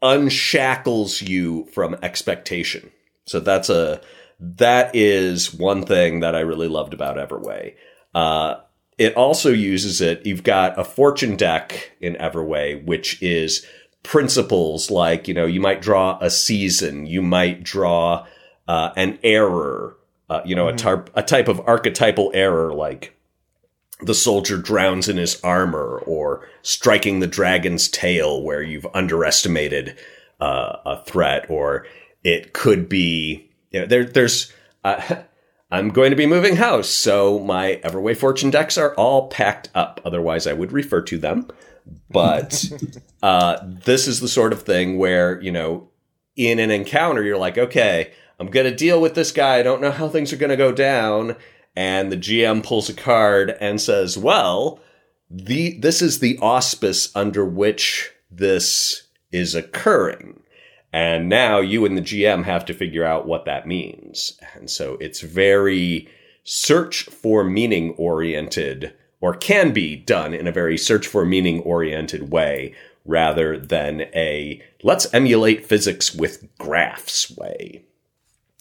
unshackles 0.03 1.23
you 1.23 1.67
from 1.67 1.97
expectation. 2.03 2.91
So 3.27 3.39
that's 3.39 3.71
a 3.71 4.01
that 4.41 4.95
is 4.95 5.53
one 5.53 5.85
thing 5.85 6.21
that 6.21 6.35
i 6.35 6.41
really 6.41 6.69
loved 6.69 6.95
about 6.95 7.17
everway. 7.17 7.75
Uh, 8.15 8.57
it 8.99 9.15
also 9.17 9.51
uses 9.51 10.01
it 10.01 10.27
you've 10.27 10.43
got 10.43 10.79
a 10.79 10.85
fortune 10.85 11.37
deck 11.37 11.93
in 12.01 12.15
everway 12.17 12.85
which 12.85 13.23
is 13.23 13.65
principles 14.03 14.91
like, 14.91 15.29
you 15.29 15.35
know, 15.35 15.47
you 15.47 15.61
might 15.61 15.83
draw 15.83 16.19
a 16.21 16.31
season, 16.31 17.07
you 17.07 17.23
might 17.23 17.63
draw 17.63 18.27
uh, 18.69 18.91
an 18.97 19.19
error, 19.23 19.97
uh, 20.29 20.41
you 20.45 20.55
know, 20.55 20.67
mm-hmm. 20.67 20.75
a, 20.75 20.79
tar- 20.79 21.05
a 21.15 21.23
type 21.23 21.49
of 21.49 21.61
archetypal 21.67 22.31
error 22.35 22.73
like 22.73 23.17
the 24.03 24.15
soldier 24.15 24.57
drowns 24.57 25.09
in 25.09 25.17
his 25.17 25.41
armor 25.43 26.03
or 26.07 26.49
striking 26.63 27.21
the 27.21 27.27
dragon's 27.27 27.89
tail 27.89 28.43
where 28.43 28.63
you've 28.63 28.87
underestimated 28.95 29.99
uh, 30.41 30.77
a 30.87 31.05
threat 31.05 31.45
or 31.51 31.87
it 32.25 32.53
could 32.53 32.89
be 32.89 33.51
you 33.71 33.81
know, 33.81 33.87
there, 33.87 34.05
there's 34.05 34.53
uh, 34.85 35.17
I'm 35.71 35.91
going 35.91 36.11
to 36.11 36.17
be 36.17 36.27
moving 36.27 36.57
house, 36.57 36.89
so 36.89 37.39
my 37.39 37.81
Everway 37.85 38.17
fortune 38.17 38.51
decks 38.51 38.77
are 38.77 38.93
all 38.97 39.29
packed 39.29 39.71
up. 39.73 40.01
Otherwise, 40.05 40.49
I 40.49 40.53
would 40.53 40.73
refer 40.73 41.01
to 41.03 41.17
them. 41.17 41.47
But 42.11 42.71
uh, 43.23 43.59
this 43.63 44.09
is 44.09 44.21
the 44.21 44.29
sort 44.29 44.53
of 44.53 44.63
thing 44.63 44.99
where, 44.99 45.41
you 45.41 45.53
know, 45.53 45.89
in 46.37 46.59
an 46.59 46.71
encounter, 46.71 47.23
you're 47.23 47.39
like, 47.39 47.59
okay, 47.59 48.13
I'm 48.39 48.49
going 48.49 48.67
to 48.67 48.75
deal 48.75 49.01
with 49.01 49.15
this 49.15 49.33
guy. 49.33 49.59
I 49.59 49.63
don't 49.63 49.81
know 49.81 49.91
how 49.91 50.09
things 50.09 50.33
are 50.33 50.37
going 50.37 50.51
to 50.51 50.57
go 50.57 50.73
down. 50.73 51.37
And 51.77 52.11
the 52.11 52.17
GM 52.17 52.65
pulls 52.65 52.89
a 52.89 52.95
card 52.95 53.57
and 53.61 53.81
says, 53.81 54.19
well, 54.19 54.81
the, 55.31 55.79
this 55.79 56.03
is 56.03 56.19
the 56.19 56.39
auspice 56.39 57.15
under 57.15 57.45
which 57.45 58.11
this 58.31 59.05
is 59.31 59.55
occurring. 59.55 60.43
And 60.93 61.29
now 61.29 61.61
you 61.61 61.85
and 61.85 61.97
the 61.97 62.03
GM 62.03 62.45
have 62.45 62.65
to 62.65 62.75
figure 62.75 63.05
out 63.05 63.27
what 63.27 63.45
that 63.45 63.67
means. 63.67 64.39
And 64.55 64.69
so 64.69 64.97
it's 65.01 65.21
very 65.21 66.09
search 66.43 67.05
for 67.05 67.45
meaning 67.45 67.91
oriented 67.93 68.95
or 69.21 69.35
can 69.35 69.73
be 69.73 69.97
done 69.97 70.35
in 70.35 70.47
a 70.47 70.53
very 70.53 70.79
search 70.79 71.07
for 71.07 71.25
meaning 71.25 71.61
oriented 71.61 72.31
way 72.31 72.75
rather 73.05 73.59
than 73.59 74.03
a 74.15 74.63
let's 74.83 75.13
emulate 75.15 75.67
physics 75.67 76.15
with 76.15 76.47
graphs 76.59 77.31
way. 77.37 77.85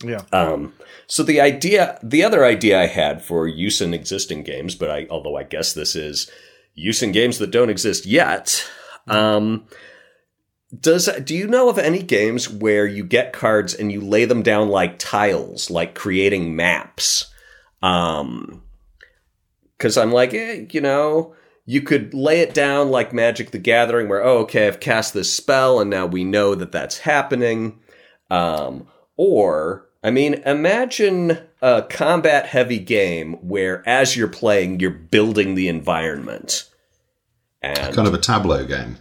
Yeah. 0.04 0.24
Um, 0.32 0.74
so 1.08 1.24
the 1.24 1.41
idea, 1.41 2.00
the 2.02 2.24
other 2.24 2.45
idea 2.45 2.82
I 2.82 2.88
had 2.88 3.24
for 3.24 3.48
use 3.48 3.82
in 3.82 3.93
existing 3.93 4.43
games, 4.43 4.76
but 4.76 4.89
I, 4.89 5.08
although 5.10 5.36
I 5.36 5.43
guess 5.43 5.74
this 5.74 5.95
is 5.95 6.32
use 6.74 7.02
in 7.02 7.12
games 7.12 7.38
that 7.39 7.52
don't 7.52 7.69
exist 7.69 8.06
yet, 8.06 8.65
um, 9.08 9.65
does 10.78 11.10
do 11.24 11.36
you 11.36 11.48
know 11.48 11.67
of 11.67 11.80
any 11.80 12.04
games 12.04 12.50
where 12.50 12.86
you 12.86 13.04
get 13.04 13.34
cards 13.34 13.74
and 13.74 13.91
you 13.91 14.02
lay 14.02 14.26
them 14.26 14.43
down 14.43 14.69
like 14.69 15.00
tiles, 15.00 15.69
like 15.69 15.95
creating 15.95 16.56
maps? 16.56 17.34
Um, 17.82 18.63
because 19.80 19.98
I'm 19.98 20.12
like, 20.12 20.34
eh, 20.34 20.65
you 20.72 20.82
know, 20.82 21.34
you 21.65 21.82
could 21.82 22.13
lay 22.13 22.42
it 22.42 22.54
down 22.54 22.92
like 22.92 23.13
Magic 23.13 23.52
the 23.52 23.58
Gathering, 23.58 24.10
where 24.10 24.24
oh, 24.24 24.39
okay, 24.39 24.68
I've 24.68 24.80
cast 24.80 25.13
this 25.13 25.34
spell 25.34 25.80
and 25.80 25.89
now 25.89 26.06
we 26.06 26.24
know 26.24 26.54
that 26.54 26.72
that's 26.72 27.00
happening. 27.00 27.80
Um, 28.30 28.88
or 29.15 29.88
I 30.04 30.12
mean, 30.12 30.36
imagine 30.46 31.39
a 31.62 31.84
combat 31.84 32.46
heavy 32.48 32.80
game 32.80 33.34
where 33.36 33.88
as 33.88 34.15
you're 34.15 34.28
playing, 34.28 34.80
you're 34.80 34.92
building 34.92 35.56
the 35.56 35.68
environment. 35.68 36.70
And 37.62 37.96
kind 37.96 38.08
of 38.08 38.13
a 38.13 38.20
tableau 38.20 38.65
game. 38.65 38.98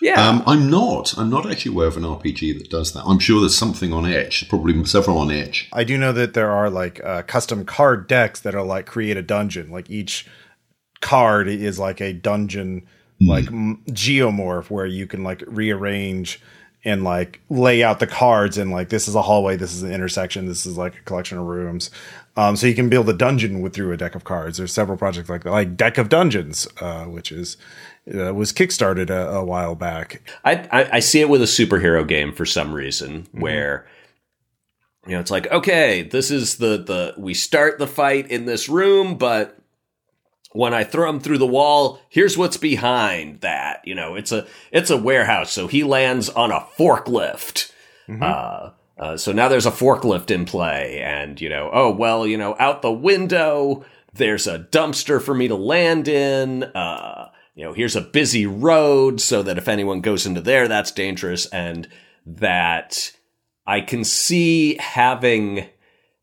Yeah. 0.00 0.28
Um, 0.28 0.42
I'm 0.46 0.70
not. 0.70 1.16
I'm 1.18 1.30
not 1.30 1.50
actually 1.50 1.72
aware 1.72 1.86
of 1.88 1.96
an 1.96 2.02
RPG 2.02 2.58
that 2.58 2.70
does 2.70 2.92
that. 2.92 3.04
I'm 3.04 3.18
sure 3.18 3.40
there's 3.40 3.56
something 3.56 3.92
on 3.92 4.04
Itch, 4.04 4.48
probably 4.48 4.84
several 4.84 5.18
on 5.18 5.30
Itch. 5.30 5.68
I 5.72 5.84
do 5.84 5.96
know 5.96 6.12
that 6.12 6.34
there 6.34 6.50
are 6.50 6.70
like 6.70 7.02
uh, 7.04 7.22
custom 7.22 7.64
card 7.64 8.06
decks 8.06 8.40
that 8.40 8.54
are 8.54 8.64
like 8.64 8.86
create 8.86 9.16
a 9.16 9.22
dungeon. 9.22 9.70
Like 9.70 9.90
each 9.90 10.26
card 11.00 11.48
is 11.48 11.78
like 11.78 12.00
a 12.00 12.12
dungeon, 12.12 12.86
mm. 13.22 13.28
like 13.28 13.46
geomorph 13.92 14.70
where 14.70 14.86
you 14.86 15.06
can 15.06 15.24
like 15.24 15.42
rearrange 15.46 16.40
and 16.84 17.02
like 17.02 17.40
lay 17.50 17.82
out 17.82 17.98
the 17.98 18.06
cards 18.06 18.56
and 18.56 18.70
like 18.70 18.90
this 18.90 19.08
is 19.08 19.14
a 19.14 19.22
hallway, 19.22 19.56
this 19.56 19.74
is 19.74 19.82
an 19.82 19.92
intersection, 19.92 20.46
this 20.46 20.64
is 20.66 20.78
like 20.78 20.96
a 20.96 21.02
collection 21.02 21.36
of 21.36 21.44
rooms. 21.44 21.90
Um, 22.36 22.54
so 22.54 22.66
you 22.66 22.74
can 22.74 22.88
build 22.88 23.08
a 23.08 23.12
dungeon 23.12 23.60
with 23.60 23.74
through 23.74 23.92
a 23.92 23.96
deck 23.96 24.14
of 24.14 24.24
cards. 24.24 24.58
There's 24.58 24.72
several 24.72 24.96
projects 24.96 25.28
like 25.28 25.42
that, 25.42 25.50
like 25.50 25.76
Deck 25.76 25.98
of 25.98 26.08
Dungeons, 26.08 26.68
uh, 26.80 27.04
which 27.06 27.32
is 27.32 27.56
uh, 28.12 28.32
was 28.34 28.52
kickstarted 28.52 29.10
a, 29.10 29.36
a 29.36 29.44
while 29.44 29.74
back. 29.74 30.22
I, 30.44 30.54
I, 30.70 30.96
I 30.96 31.00
see 31.00 31.20
it 31.20 31.28
with 31.28 31.42
a 31.42 31.46
superhero 31.46 32.06
game 32.06 32.32
for 32.32 32.46
some 32.46 32.72
reason 32.72 33.22
mm-hmm. 33.22 33.40
where 33.40 33.86
you 35.06 35.12
know 35.12 35.20
it's 35.20 35.30
like 35.30 35.50
okay, 35.50 36.02
this 36.02 36.30
is 36.30 36.56
the 36.56 36.78
the 36.78 37.14
we 37.18 37.34
start 37.34 37.78
the 37.78 37.86
fight 37.86 38.30
in 38.30 38.44
this 38.44 38.68
room, 38.68 39.16
but 39.16 39.58
when 40.52 40.72
I 40.72 40.84
throw 40.84 41.08
him 41.10 41.20
through 41.20 41.38
the 41.38 41.46
wall, 41.46 42.00
here's 42.08 42.38
what's 42.38 42.56
behind 42.56 43.42
that. 43.42 43.82
You 43.84 43.94
know, 43.94 44.14
it's 44.14 44.32
a 44.32 44.46
it's 44.70 44.90
a 44.90 44.96
warehouse, 44.96 45.52
so 45.52 45.66
he 45.66 45.84
lands 45.84 46.28
on 46.28 46.50
a 46.50 46.66
forklift. 46.78 47.72
Mm-hmm. 48.08 48.22
Uh, 48.22 48.70
uh, 48.98 49.16
so 49.16 49.32
now 49.32 49.48
there's 49.48 49.66
a 49.66 49.70
forklift 49.70 50.30
in 50.30 50.44
play, 50.46 51.00
and 51.00 51.40
you 51.40 51.48
know, 51.48 51.70
oh 51.72 51.90
well, 51.90 52.26
you 52.26 52.38
know, 52.38 52.56
out 52.58 52.82
the 52.82 52.92
window 52.92 53.84
there's 54.16 54.46
a 54.46 54.58
dumpster 54.58 55.20
for 55.20 55.34
me 55.34 55.48
to 55.48 55.54
land 55.54 56.08
in. 56.08 56.64
Uh, 56.64 57.25
you 57.56 57.64
know, 57.64 57.72
here's 57.72 57.96
a 57.96 58.02
busy 58.02 58.46
road, 58.46 59.20
so 59.20 59.42
that 59.42 59.58
if 59.58 59.66
anyone 59.66 60.02
goes 60.02 60.26
into 60.26 60.42
there, 60.42 60.68
that's 60.68 60.92
dangerous, 60.92 61.46
and 61.46 61.88
that 62.24 63.12
I 63.66 63.80
can 63.80 64.04
see 64.04 64.76
having. 64.76 65.66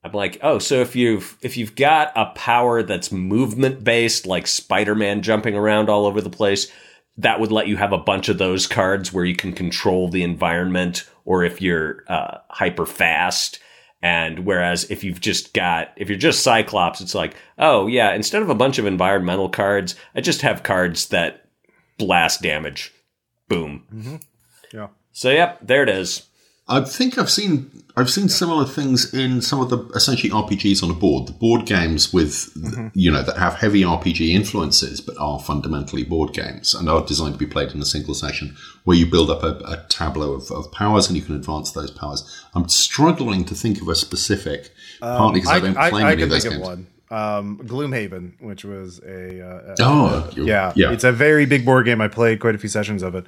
I'm 0.06 0.12
like, 0.12 0.38
oh, 0.44 0.60
so 0.60 0.82
if 0.82 0.96
you've 0.96 1.38
if 1.42 1.58
you've 1.58 1.76
got 1.76 2.12
a 2.16 2.28
power 2.36 2.84
that's 2.84 3.12
movement 3.12 3.84
based, 3.84 4.28
like 4.28 4.48
Spider-Man 4.48 5.22
jumping 5.22 5.56
around 5.56 5.90
all 5.90 6.06
over 6.06 6.22
the 6.22 6.30
place, 6.30 6.72
that 7.18 7.40
would 7.40 7.52
let 7.52 7.68
you 7.68 7.78
have 7.78 7.94
a 7.94 7.98
bunch 7.98 8.30
of 8.30 8.38
those 8.38 8.68
cards 8.68 9.12
where 9.12 9.26
you 9.26 9.36
can 9.36 9.54
control 9.54 10.10
the 10.10 10.24
environment 10.24 11.10
or 11.26 11.44
if 11.44 11.62
you're 11.62 12.04
uh, 12.08 12.40
hyper 12.50 12.86
fast. 12.86 13.60
And 14.04 14.40
whereas 14.40 14.84
if 14.92 15.02
you've 15.06 15.22
just 15.22 15.54
got, 15.54 15.94
if 15.96 16.10
you're 16.10 16.18
just 16.18 16.44
Cyclops, 16.44 17.00
it's 17.00 17.16
like, 17.16 17.36
oh 17.58 17.88
yeah, 17.88 18.14
instead 18.14 18.42
of 18.42 18.50
a 18.50 18.56
bunch 18.56 18.78
of 18.78 18.86
environmental 18.86 19.48
cards, 19.48 19.96
I 20.14 20.20
just 20.20 20.42
have 20.42 20.62
cards 20.62 21.08
that 21.08 21.46
blast 21.98 22.42
damage. 22.42 22.94
Boom. 23.48 23.86
Mm-hmm. 23.94 24.16
Yeah. 24.74 24.88
So 25.14 25.30
yep, 25.30 25.60
there 25.66 25.84
it 25.84 25.90
is. 25.90 26.28
I 26.68 26.82
think 26.82 27.18
I've 27.18 27.30
seen 27.30 27.84
I've 27.96 28.10
seen 28.10 28.30
similar 28.30 28.66
things 28.66 29.14
in 29.14 29.42
some 29.42 29.60
of 29.60 29.70
the 29.70 29.80
essentially 29.96 30.32
RPGs 30.32 30.82
on 30.82 30.90
a 30.90 30.94
board. 30.94 31.28
The 31.28 31.34
board 31.34 31.66
games 31.66 32.14
with 32.14 32.54
mm-hmm. 32.56 32.88
you 32.94 33.12
know 33.12 33.22
that 33.22 33.38
have 33.38 33.56
heavy 33.56 33.82
RPG 33.82 34.30
influences 34.30 35.02
but 35.02 35.18
are 35.18 35.40
fundamentally 35.40 36.04
board 36.04 36.34
games 36.34 36.74
and 36.74 36.90
are 36.90 37.06
designed 37.06 37.34
to 37.34 37.40
be 37.40 37.46
played 37.46 37.72
in 37.72 37.82
a 37.82 37.86
single 37.86 38.14
session 38.14 38.56
where 38.86 38.96
you 38.96 39.06
build 39.06 39.30
up 39.30 39.44
a, 39.44 39.58
a 39.66 39.86
tableau 39.90 40.34
of, 40.34 40.50
of, 40.52 40.72
powers 40.72 41.08
and 41.08 41.18
you 41.18 41.24
can 41.24 41.36
advance 41.36 41.72
those 41.74 41.92
powers. 41.92 42.46
I'm 42.56 42.70
struggling 42.70 43.44
to 43.46 43.56
think 43.56 43.82
of 43.82 43.88
a 43.90 43.96
specific, 43.96 44.72
um, 45.02 45.18
partly 45.18 45.42
because 45.42 45.52
I, 45.52 45.56
I, 45.56 45.60
don't 45.60 45.74
play 45.74 46.02
I, 46.02 46.06
many 46.06 46.22
I 46.22 46.24
of 46.24 46.30
those 46.30 46.44
games. 46.44 46.56
Of 46.56 46.62
one. 46.62 46.88
Um, 47.12 47.60
Gloomhaven, 47.60 48.42
which 48.42 48.66
was 48.66 49.00
a, 49.06 49.40
uh, 49.40 49.76
oh 49.82 50.06
uh, 50.08 50.32
yeah, 50.36 50.74
yeah, 50.76 50.92
it's 50.92 51.04
a 51.04 51.12
very 51.12 51.46
big 51.46 51.64
board 51.64 51.86
game. 51.86 52.02
I 52.02 52.08
played 52.08 52.40
quite 52.40 52.56
a 52.56 52.58
few 52.58 52.70
sessions 52.70 53.04
of 53.04 53.14
it. 53.14 53.26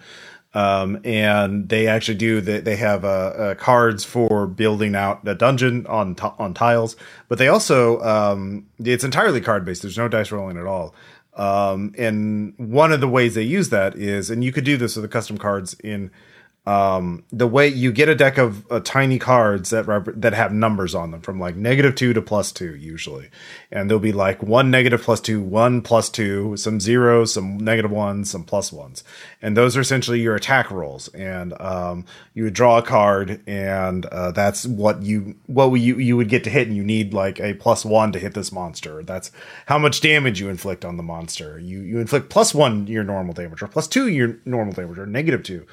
Um, 0.56 1.02
and 1.04 1.68
they 1.68 1.86
actually 1.86 2.15
do 2.15 2.39
that. 2.39 2.63
They 2.63 2.78
have 2.78 3.04
uh, 3.04 3.08
uh, 3.08 3.56
cards 3.56 4.06
for 4.06 4.48
building 4.48 4.96
out 4.96 5.28
a 5.28 5.36
dungeon 5.36 5.86
on 5.86 6.15
t- 6.15 6.32
on 6.39 6.54
tiles, 6.54 6.96
but 7.28 7.38
they 7.38 7.50
also 7.50 8.02
um, 8.02 8.65
it's 8.80 9.04
entirely 9.04 9.41
card 9.41 9.65
based. 9.65 9.82
There's 9.82 9.98
no 9.98 10.08
dice 10.08 10.32
rolling 10.32 10.58
at 10.58 10.65
all. 10.65 10.96
Um, 11.36 11.94
and 11.98 12.54
one 12.56 12.94
of 12.94 13.02
the 13.02 13.08
ways 13.10 13.36
they 13.36 13.44
use 13.44 13.68
that 13.70 13.98
is, 13.98 14.30
and 14.30 14.46
you 14.46 14.54
could 14.54 14.63
do 14.63 14.78
this 14.78 14.96
with 14.96 15.04
the 15.04 15.10
custom 15.10 15.38
cards 15.38 15.74
in 15.84 16.10
um, 16.67 17.23
the 17.32 17.45
way 17.45 17.67
you 17.67 17.91
get 17.91 18.10
a 18.10 18.15
deck 18.15 18.39
of 18.39 18.69
uh, 18.71 18.80
tiny 18.80 19.19
cards 19.19 19.69
that 19.69 19.86
rep- 19.86 20.15
that 20.15 20.34
have 20.34 20.51
numbers 20.51 20.95
on 20.95 21.12
them 21.12 21.21
from 21.21 21.39
like 21.39 21.56
negative 21.56 21.93
two 21.93 22.12
to 22.13 22.21
plus 22.23 22.51
two 22.51 22.75
usually, 22.75 23.30
and 23.71 23.88
there'll 23.88 23.99
be 23.99 24.12
like 24.12 24.41
one 24.41 24.71
negative 24.71 25.04
plus 25.04 25.21
two, 25.21 25.39
one 25.39 25.84
plus 25.84 26.10
two, 26.10 26.58
some 26.58 26.80
zeros, 26.80 27.34
some 27.34 27.58
negative 27.58 27.91
ones, 27.91 28.32
some 28.32 28.43
plus 28.43 28.73
ones, 28.73 29.04
and 29.43 29.56
those 29.56 29.78
are 29.78 29.82
essentially 29.82 30.21
your 30.21 30.36
attack 30.36 30.71
rolls. 30.71 31.08
And 31.10 31.54
um, 31.62 32.06
you 32.34 32.45
would 32.45 32.56
draw 32.56 32.80
a 32.80 32.82
card, 32.82 33.41
and 33.45 34.08
uh, 34.08 34.32
that's 34.32 34.65
what 34.65 35.04
you 35.04 35.36
what 35.45 35.67
you 35.73 35.99
you 35.99 36.17
would 36.17 36.30
get 36.30 36.43
to 36.45 36.49
hit, 36.49 36.67
and 36.67 36.75
you 36.75 36.84
need 36.84 37.13
like 37.13 37.39
a 37.39 37.54
plus 37.54 37.86
one 37.86 38.12
to 38.13 38.19
hit 38.19 38.34
this 38.34 38.51
monster. 38.51 39.04
That's 39.04 39.32
how 39.67 39.78
much 39.78 40.01
damage 40.01 40.39
you 40.39 40.49
inflict 40.49 40.84
on 40.84 40.97
the 40.97 41.04
monster. 41.04 41.60
You 41.60 41.82
you 41.82 41.99
inflict 41.99 42.30
plus 42.30 42.56
one 42.56 42.88
your 42.88 43.04
normal 43.04 43.36
damage, 43.36 43.62
or 43.62 43.67
plus 43.67 43.88
two 43.88 44.08
your 44.08 44.39
normal 44.45 44.73
damage, 44.73 44.97
or 44.97 45.06
negative 45.06 45.43
two 45.43 45.67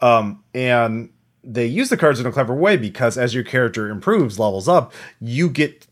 um, 0.00 0.44
and 0.54 1.10
they 1.42 1.66
use 1.66 1.88
the 1.88 1.96
cards 1.96 2.20
in 2.20 2.26
a 2.26 2.32
clever 2.32 2.54
way 2.54 2.76
because 2.76 3.16
as 3.16 3.34
your 3.34 3.44
character 3.44 3.88
improves, 3.88 4.38
levels 4.38 4.68
up, 4.68 4.92
you 5.20 5.48
get 5.48 5.86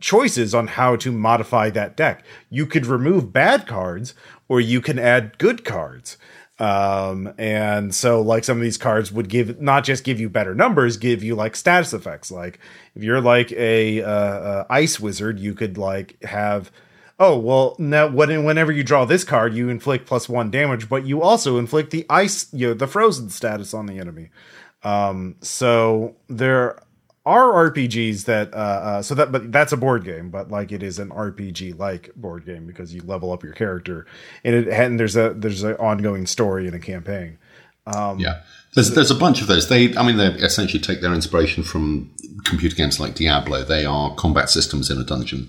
choices 0.00 0.54
on 0.54 0.66
how 0.66 0.96
to 0.96 1.12
modify 1.12 1.70
that 1.70 1.96
deck. 1.96 2.24
You 2.50 2.66
could 2.66 2.86
remove 2.86 3.32
bad 3.32 3.66
cards 3.66 4.14
or 4.48 4.60
you 4.60 4.80
can 4.80 4.98
add 4.98 5.38
good 5.38 5.64
cards. 5.64 6.16
Um, 6.58 7.32
and 7.38 7.94
so 7.94 8.20
like 8.20 8.44
some 8.44 8.58
of 8.58 8.62
these 8.62 8.78
cards 8.78 9.10
would 9.10 9.28
give 9.28 9.60
not 9.60 9.84
just 9.84 10.04
give 10.04 10.20
you 10.20 10.28
better 10.28 10.54
numbers, 10.54 10.96
give 10.96 11.22
you 11.22 11.34
like 11.34 11.56
status 11.56 11.92
effects. 11.92 12.30
Like 12.30 12.58
if 12.94 13.02
you're 13.02 13.20
like 13.20 13.50
a, 13.52 14.02
uh, 14.02 14.08
uh, 14.08 14.66
ice 14.70 15.00
wizard, 15.00 15.40
you 15.40 15.54
could 15.54 15.78
like 15.78 16.22
have 16.22 16.70
oh 17.22 17.38
well 17.38 17.76
now 17.78 18.08
when, 18.08 18.44
whenever 18.44 18.72
you 18.72 18.82
draw 18.82 19.04
this 19.04 19.22
card 19.22 19.54
you 19.54 19.68
inflict 19.68 20.06
plus 20.06 20.28
one 20.28 20.50
damage 20.50 20.88
but 20.88 21.06
you 21.06 21.22
also 21.22 21.56
inflict 21.56 21.90
the 21.90 22.04
ice 22.10 22.52
you 22.52 22.66
know 22.68 22.74
the 22.74 22.86
frozen 22.86 23.30
status 23.30 23.72
on 23.72 23.86
the 23.86 23.98
enemy 23.98 24.28
um, 24.82 25.36
so 25.40 26.16
there 26.28 26.82
are 27.24 27.70
rpgs 27.70 28.24
that 28.24 28.52
uh, 28.52 28.56
uh, 28.56 29.02
so 29.02 29.14
that 29.14 29.30
but 29.30 29.52
that's 29.52 29.72
a 29.72 29.76
board 29.76 30.04
game 30.04 30.30
but 30.30 30.50
like 30.50 30.72
it 30.72 30.82
is 30.82 30.98
an 30.98 31.10
rpg 31.10 31.78
like 31.78 32.10
board 32.16 32.44
game 32.44 32.66
because 32.66 32.92
you 32.92 33.00
level 33.02 33.30
up 33.32 33.44
your 33.44 33.52
character 33.52 34.04
and 34.42 34.54
it 34.54 34.68
and 34.68 34.98
there's 34.98 35.14
a 35.14 35.32
there's 35.34 35.62
an 35.62 35.74
ongoing 35.76 36.26
story 36.26 36.66
and 36.66 36.74
a 36.74 36.80
campaign 36.80 37.38
Um, 37.86 38.20
yeah, 38.20 38.42
there's 38.74 38.90
there's 38.92 39.10
a 39.10 39.14
bunch 39.14 39.40
of 39.40 39.48
those. 39.48 39.68
They, 39.68 39.94
I 39.96 40.06
mean, 40.06 40.16
they 40.16 40.28
essentially 40.28 40.80
take 40.80 41.00
their 41.00 41.12
inspiration 41.12 41.64
from 41.64 42.14
computer 42.44 42.76
games 42.76 43.00
like 43.00 43.16
Diablo. 43.16 43.64
They 43.64 43.84
are 43.84 44.14
combat 44.14 44.50
systems 44.50 44.88
in 44.88 44.98
a 44.98 45.04
dungeon. 45.04 45.48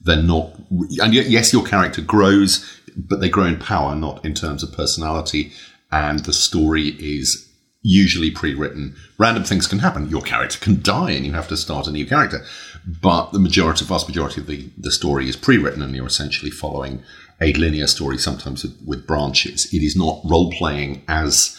They're 0.00 0.22
not, 0.22 0.54
and 0.70 1.12
yes, 1.12 1.52
your 1.52 1.64
character 1.64 2.00
grows, 2.00 2.80
but 2.96 3.20
they 3.20 3.28
grow 3.28 3.44
in 3.44 3.58
power, 3.58 3.94
not 3.94 4.24
in 4.24 4.34
terms 4.34 4.62
of 4.62 4.72
personality. 4.72 5.52
And 5.92 6.20
the 6.20 6.32
story 6.32 6.88
is 6.88 7.48
usually 7.82 8.30
pre-written. 8.30 8.96
Random 9.18 9.44
things 9.44 9.66
can 9.66 9.80
happen. 9.80 10.08
Your 10.08 10.22
character 10.22 10.58
can 10.58 10.82
die, 10.82 11.12
and 11.12 11.26
you 11.26 11.32
have 11.32 11.48
to 11.48 11.56
start 11.56 11.86
a 11.86 11.92
new 11.92 12.06
character. 12.06 12.44
But 12.86 13.32
the 13.32 13.38
majority, 13.38 13.84
vast 13.84 14.08
majority 14.08 14.40
of 14.40 14.46
the 14.46 14.70
the 14.78 14.92
story 14.92 15.28
is 15.28 15.36
pre-written, 15.36 15.82
and 15.82 15.94
you're 15.94 16.06
essentially 16.06 16.50
following 16.50 17.02
a 17.40 17.52
linear 17.54 17.86
story, 17.86 18.18
sometimes 18.18 18.62
with, 18.62 18.78
with 18.86 19.06
branches. 19.06 19.72
It 19.72 19.82
is 19.82 19.96
not 19.96 20.20
role 20.24 20.52
playing 20.52 21.02
as 21.08 21.56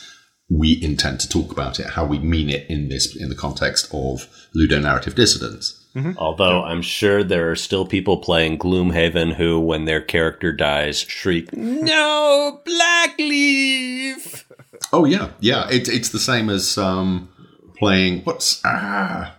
we 0.49 0.82
intend 0.84 1.19
to 1.21 1.30
talk 1.30 1.51
about 1.51 1.80
it, 1.80 1.88
how 1.88 2.06
we 2.06 2.19
mean 2.19 2.49
it 2.49 2.69
in 2.69 2.89
this 2.89 3.15
in 3.15 3.30
the 3.30 3.36
context 3.36 3.88
of 3.93 4.27
ludonarrative 4.56 5.15
dissonance. 5.15 5.81
Mm-hmm. 5.95 6.17
Although 6.17 6.63
I'm 6.63 6.82
sure 6.82 7.23
there 7.23 7.51
are 7.51 7.56
still 7.56 7.86
people 7.86 8.17
playing 8.17 8.60
Gloomhaven 8.60 9.34
who, 9.34 9.60
when 9.60 9.86
their 9.86 10.01
character 10.01 10.54
dies, 10.54 10.99
shriek, 10.99 11.56
"No, 11.56 12.62
Blackleaf!" 12.65 14.45
Oh 14.93 15.06
yeah, 15.06 15.30
yeah. 15.39 15.69
It, 15.69 15.88
it's 15.88 16.10
the 16.10 16.19
same 16.19 16.49
as 16.49 16.77
um, 16.77 17.30
playing 17.77 18.21
what's 18.23 18.62
ah. 18.65 19.36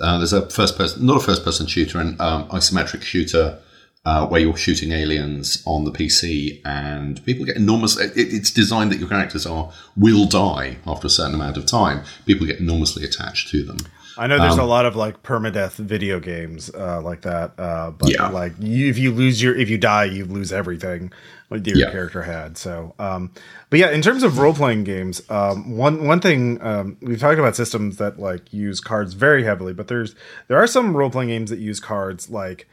Uh, 0.00 0.18
there's 0.18 0.32
a 0.32 0.48
first 0.50 0.78
person, 0.78 1.04
not 1.04 1.18
a 1.18 1.20
first 1.20 1.44
person 1.44 1.66
shooter, 1.66 2.00
an 2.00 2.16
um, 2.20 2.48
isometric 2.48 3.02
shooter 3.02 3.60
uh, 4.04 4.26
where 4.26 4.40
you're 4.40 4.56
shooting 4.56 4.92
aliens 4.92 5.62
on 5.66 5.84
the 5.84 5.90
PC, 5.90 6.60
and 6.64 7.24
people 7.24 7.44
get 7.44 7.56
enormous. 7.56 7.98
It, 7.98 8.12
it's 8.16 8.50
designed 8.50 8.92
that 8.92 8.98
your 8.98 9.08
characters 9.08 9.46
are 9.46 9.72
will 9.96 10.26
die 10.26 10.78
after 10.86 11.06
a 11.06 11.10
certain 11.10 11.34
amount 11.34 11.56
of 11.56 11.66
time. 11.66 12.04
People 12.26 12.46
get 12.46 12.60
enormously 12.60 13.04
attached 13.04 13.48
to 13.50 13.62
them. 13.62 13.78
I 14.16 14.26
know 14.26 14.38
there's 14.38 14.54
um, 14.54 14.60
a 14.60 14.66
lot 14.66 14.86
of 14.86 14.96
like 14.96 15.22
permadeath 15.22 15.72
video 15.76 16.20
games 16.20 16.70
uh, 16.74 17.00
like 17.02 17.22
that, 17.22 17.58
uh, 17.58 17.90
but 17.90 18.12
yeah. 18.12 18.28
like 18.28 18.52
you, 18.60 18.88
if 18.88 18.98
you 18.98 19.10
lose 19.10 19.42
your 19.42 19.56
if 19.56 19.68
you 19.68 19.78
die, 19.78 20.04
you 20.04 20.24
lose 20.24 20.52
everything 20.52 21.12
what 21.48 21.66
your 21.66 21.76
yeah. 21.76 21.90
character 21.90 22.22
had. 22.22 22.56
So, 22.56 22.94
um, 22.98 23.32
but 23.70 23.78
yeah, 23.78 23.90
in 23.90 24.02
terms 24.02 24.22
of 24.22 24.38
role 24.38 24.54
playing 24.54 24.84
games, 24.84 25.22
um, 25.30 25.76
one 25.76 26.06
one 26.06 26.20
thing 26.20 26.62
um, 26.62 26.96
we've 27.00 27.20
talked 27.20 27.38
about 27.38 27.56
systems 27.56 27.96
that 27.96 28.18
like 28.18 28.52
use 28.52 28.80
cards 28.80 29.14
very 29.14 29.44
heavily, 29.44 29.74
but 29.74 29.88
there's 29.88 30.14
there 30.48 30.58
are 30.58 30.66
some 30.66 30.96
role 30.96 31.10
playing 31.10 31.30
games 31.30 31.50
that 31.50 31.58
use 31.58 31.80
cards 31.80 32.30
like 32.30 32.68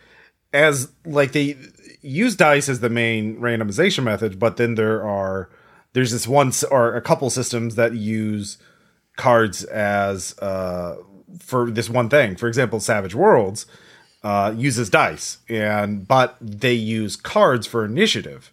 as 0.54 0.92
like 1.06 1.32
they 1.32 1.58
use 2.02 2.36
dice 2.36 2.70
as 2.70 2.80
the 2.80 2.90
main 2.90 3.38
randomization 3.38 4.04
method, 4.04 4.40
but 4.40 4.58
then 4.58 4.76
there 4.76 5.06
are 5.06 5.50
there's 5.94 6.12
this 6.12 6.28
one 6.28 6.52
or 6.70 6.96
a 6.96 7.02
couple 7.02 7.30
systems 7.30 7.76
that 7.76 7.94
use 7.94 8.58
cards 9.18 9.64
as 9.66 10.38
uh, 10.40 10.96
for 11.40 11.70
this 11.72 11.90
one 11.90 12.10
thing. 12.10 12.36
For 12.36 12.48
example, 12.48 12.80
Savage 12.80 13.16
Worlds 13.16 13.66
uh, 14.24 14.54
uses 14.56 14.90
dice, 14.90 15.40
and 15.50 16.08
but 16.08 16.38
they 16.42 16.74
use 16.74 17.16
cards 17.16 17.68
for 17.68 17.86
initiative. 17.86 18.52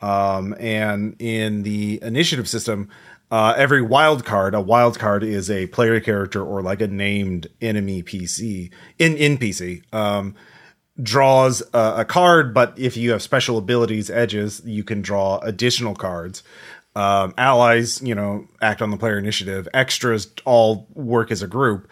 Um, 0.00 0.54
and 0.60 1.16
in 1.20 1.64
the 1.64 2.00
initiative 2.02 2.48
system, 2.48 2.88
uh, 3.30 3.54
every 3.56 3.82
wild 3.82 4.24
card, 4.24 4.54
a 4.54 4.60
wild 4.60 4.98
card 4.98 5.22
is 5.22 5.50
a 5.50 5.66
player 5.68 6.00
character 6.00 6.42
or 6.42 6.62
like 6.62 6.80
a 6.80 6.86
named 6.86 7.48
enemy 7.60 8.02
PC 8.02 8.70
in 8.98 9.14
NPC. 9.14 9.82
Um, 9.92 10.34
draws 11.00 11.62
a, 11.72 11.94
a, 11.98 12.04
card, 12.04 12.52
but 12.52 12.76
if 12.76 12.96
you 12.96 13.12
have 13.12 13.22
special 13.22 13.56
abilities, 13.56 14.10
edges, 14.10 14.60
you 14.64 14.82
can 14.82 15.00
draw 15.00 15.38
additional 15.38 15.94
cards. 15.94 16.42
Um, 16.98 17.32
allies, 17.38 18.02
you 18.02 18.12
know, 18.12 18.48
act 18.60 18.82
on 18.82 18.90
the 18.90 18.96
player 18.96 19.16
initiative. 19.18 19.68
Extras 19.72 20.32
all 20.44 20.88
work 20.94 21.30
as 21.30 21.42
a 21.42 21.46
group. 21.46 21.86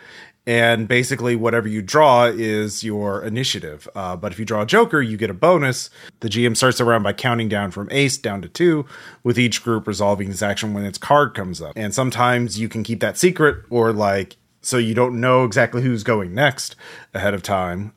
And 0.49 0.89
basically, 0.89 1.37
whatever 1.37 1.69
you 1.69 1.81
draw 1.81 2.25
is 2.25 2.83
your 2.83 3.23
initiative. 3.23 3.89
Uh, 3.95 4.17
but 4.17 4.33
if 4.33 4.41
you 4.41 4.45
draw 4.45 4.63
a 4.63 4.67
Joker, 4.67 5.01
you 5.01 5.17
get 5.17 5.31
a 5.31 5.35
bonus. 5.35 5.91
The 6.21 6.29
GM 6.29 6.57
starts 6.57 6.81
around 6.81 7.05
by 7.05 7.13
counting 7.13 7.49
down 7.49 7.71
from 7.71 7.89
ace 7.93 8.19
down 8.19 8.43
to 8.43 8.49
two, 8.49 8.85
with 9.23 9.39
each 9.39 9.63
group 9.63 9.87
resolving 9.87 10.29
this 10.29 10.43
action 10.43 10.75
when 10.75 10.85
its 10.85 10.99
card 10.99 11.35
comes 11.35 11.63
up. 11.63 11.75
And 11.77 11.95
sometimes 11.95 12.59
you 12.59 12.69
can 12.69 12.83
keep 12.83 12.99
that 12.99 13.17
secret, 13.17 13.65
or 13.71 13.93
like, 13.93 14.37
so 14.61 14.77
you 14.77 14.95
don't 14.95 15.21
know 15.21 15.45
exactly 15.45 15.83
who's 15.83 16.03
going 16.03 16.35
next 16.35 16.75
ahead 17.15 17.35
of 17.35 17.45
time. 17.45 17.93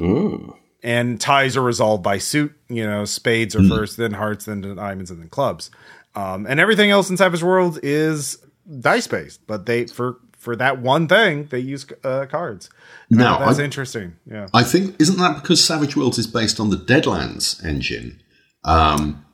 Ooh. 0.00 0.56
And 0.84 1.20
ties 1.20 1.56
are 1.56 1.62
resolved 1.62 2.02
by 2.04 2.18
suit. 2.18 2.52
You 2.68 2.86
know, 2.86 3.04
spades 3.04 3.56
are 3.56 3.60
mm. 3.60 3.68
first, 3.68 3.96
then 3.96 4.12
hearts, 4.12 4.44
then 4.44 4.60
diamonds, 4.60 5.10
and 5.10 5.20
then 5.20 5.28
clubs. 5.28 5.70
Um, 6.14 6.46
and 6.46 6.60
everything 6.60 6.90
else 6.90 7.08
in 7.10 7.16
Savage 7.16 7.42
World 7.42 7.78
is 7.82 8.38
dice 8.80 9.06
based, 9.06 9.46
but 9.46 9.66
they 9.66 9.86
for 9.86 10.18
for 10.36 10.56
that 10.56 10.80
one 10.80 11.08
thing 11.08 11.46
they 11.46 11.58
use 11.58 11.86
uh, 12.04 12.26
cards. 12.26 12.68
Now 13.10 13.38
that's 13.38 13.58
I, 13.58 13.64
interesting. 13.64 14.16
Yeah, 14.30 14.48
I 14.52 14.62
think 14.62 15.00
isn't 15.00 15.18
that 15.18 15.40
because 15.40 15.64
Savage 15.64 15.96
Worlds 15.96 16.18
is 16.18 16.26
based 16.26 16.60
on 16.60 16.70
the 16.70 16.76
Deadlands 16.76 17.64
engine, 17.64 18.20
um, 18.64 19.24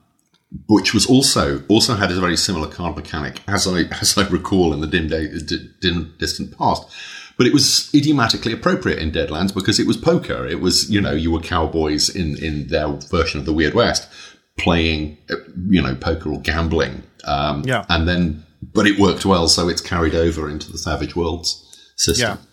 which 0.69 0.95
was 0.95 1.07
also 1.07 1.62
also 1.69 1.95
had 1.95 2.11
a 2.11 2.21
very 2.21 2.37
similar 2.37 2.69
card 2.69 2.97
mechanic 2.97 3.41
as 3.49 3.67
I 3.67 3.83
as 4.01 4.17
I 4.17 4.29
recall 4.29 4.73
in 4.73 4.81
the 4.81 4.87
dim 4.87 5.09
day 5.09 5.33
dim 5.81 6.14
distant 6.19 6.57
past. 6.57 6.88
But 7.38 7.47
it 7.47 7.53
was 7.53 7.88
idiomatically 7.95 8.53
appropriate 8.53 8.99
in 8.99 9.12
Deadlands 9.12 9.55
because 9.55 9.79
it 9.79 9.87
was 9.87 9.97
poker. 9.97 10.45
It 10.45 10.61
was, 10.61 10.91
you 10.91 11.01
know, 11.01 11.12
you 11.12 11.31
were 11.31 11.38
cowboys 11.38 12.09
in, 12.09 12.37
in 12.43 12.67
their 12.67 12.88
version 12.88 13.38
of 13.38 13.47
the 13.47 13.53
Weird 13.53 13.75
West 13.75 14.09
playing, 14.59 15.16
you 15.68 15.83
know, 15.83 15.94
poker 15.94 16.31
or 16.31 16.40
gambling. 16.40 17.03
Um, 17.25 17.62
yeah. 17.64 17.85
And 17.88 18.09
then, 18.09 18.44
but 18.75 18.87
it 18.87 18.99
worked 18.99 19.25
well, 19.25 19.49
so 19.49 19.68
it's 19.68 19.81
carried 19.81 20.14
over 20.14 20.49
into 20.51 20.71
the 20.71 20.79
Savage 20.79 21.16
Worlds 21.16 21.92
system. 21.97 22.38
Yeah. 22.38 22.44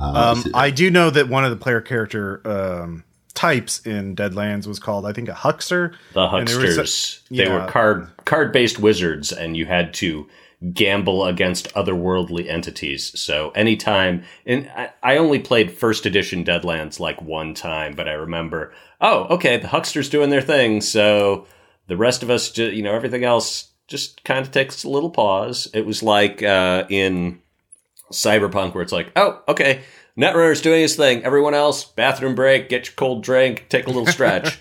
Uh, 0.00 0.34
um, 0.36 0.44
I 0.54 0.70
do 0.70 0.90
know 0.90 1.10
that 1.10 1.28
one 1.28 1.44
of 1.44 1.50
the 1.50 1.56
player 1.56 1.80
character 1.80 2.40
um, 2.44 3.04
types 3.34 3.80
in 3.86 4.16
Deadlands 4.16 4.66
was 4.66 4.78
called, 4.78 5.06
I 5.06 5.12
think, 5.12 5.28
a 5.28 5.34
huckster. 5.34 5.94
The 6.12 6.28
hucksters. 6.28 7.22
A, 7.30 7.34
yeah. 7.34 7.44
They 7.44 7.50
were 7.50 7.66
card 7.66 8.08
card 8.24 8.52
based 8.52 8.78
wizards, 8.78 9.32
and 9.32 9.56
you 9.56 9.66
had 9.66 9.94
to 9.94 10.28
gamble 10.72 11.26
against 11.26 11.72
otherworldly 11.74 12.48
entities. 12.48 13.18
So 13.20 13.50
anytime, 13.50 14.24
and 14.46 14.70
I 15.02 15.16
only 15.18 15.38
played 15.38 15.70
first 15.70 16.06
edition 16.06 16.44
Deadlands 16.44 16.98
like 16.98 17.20
one 17.20 17.54
time, 17.54 17.94
but 17.94 18.08
I 18.08 18.12
remember, 18.12 18.72
oh, 19.04 19.26
okay, 19.34 19.58
the 19.58 19.68
huckster's 19.68 20.08
doing 20.08 20.30
their 20.30 20.40
thing, 20.40 20.80
so 20.80 21.46
the 21.86 21.96
rest 21.96 22.22
of 22.22 22.30
us, 22.30 22.56
you 22.56 22.82
know, 22.82 22.94
everything 22.94 23.22
else 23.22 23.68
just 23.86 24.24
kind 24.24 24.40
of 24.40 24.50
takes 24.50 24.82
a 24.82 24.88
little 24.88 25.10
pause. 25.10 25.68
It 25.74 25.84
was 25.84 26.02
like 26.02 26.42
uh, 26.42 26.84
in 26.88 27.40
Cyberpunk 28.10 28.74
where 28.74 28.82
it's 28.82 28.92
like, 28.92 29.12
oh, 29.14 29.42
okay, 29.46 29.82
Netrunner's 30.16 30.62
doing 30.62 30.80
his 30.80 30.96
thing. 30.96 31.22
Everyone 31.22 31.52
else, 31.52 31.84
bathroom 31.84 32.34
break, 32.34 32.70
get 32.70 32.86
your 32.86 32.94
cold 32.94 33.22
drink, 33.22 33.66
take 33.68 33.86
a 33.86 33.90
little 33.90 34.06
stretch. 34.06 34.58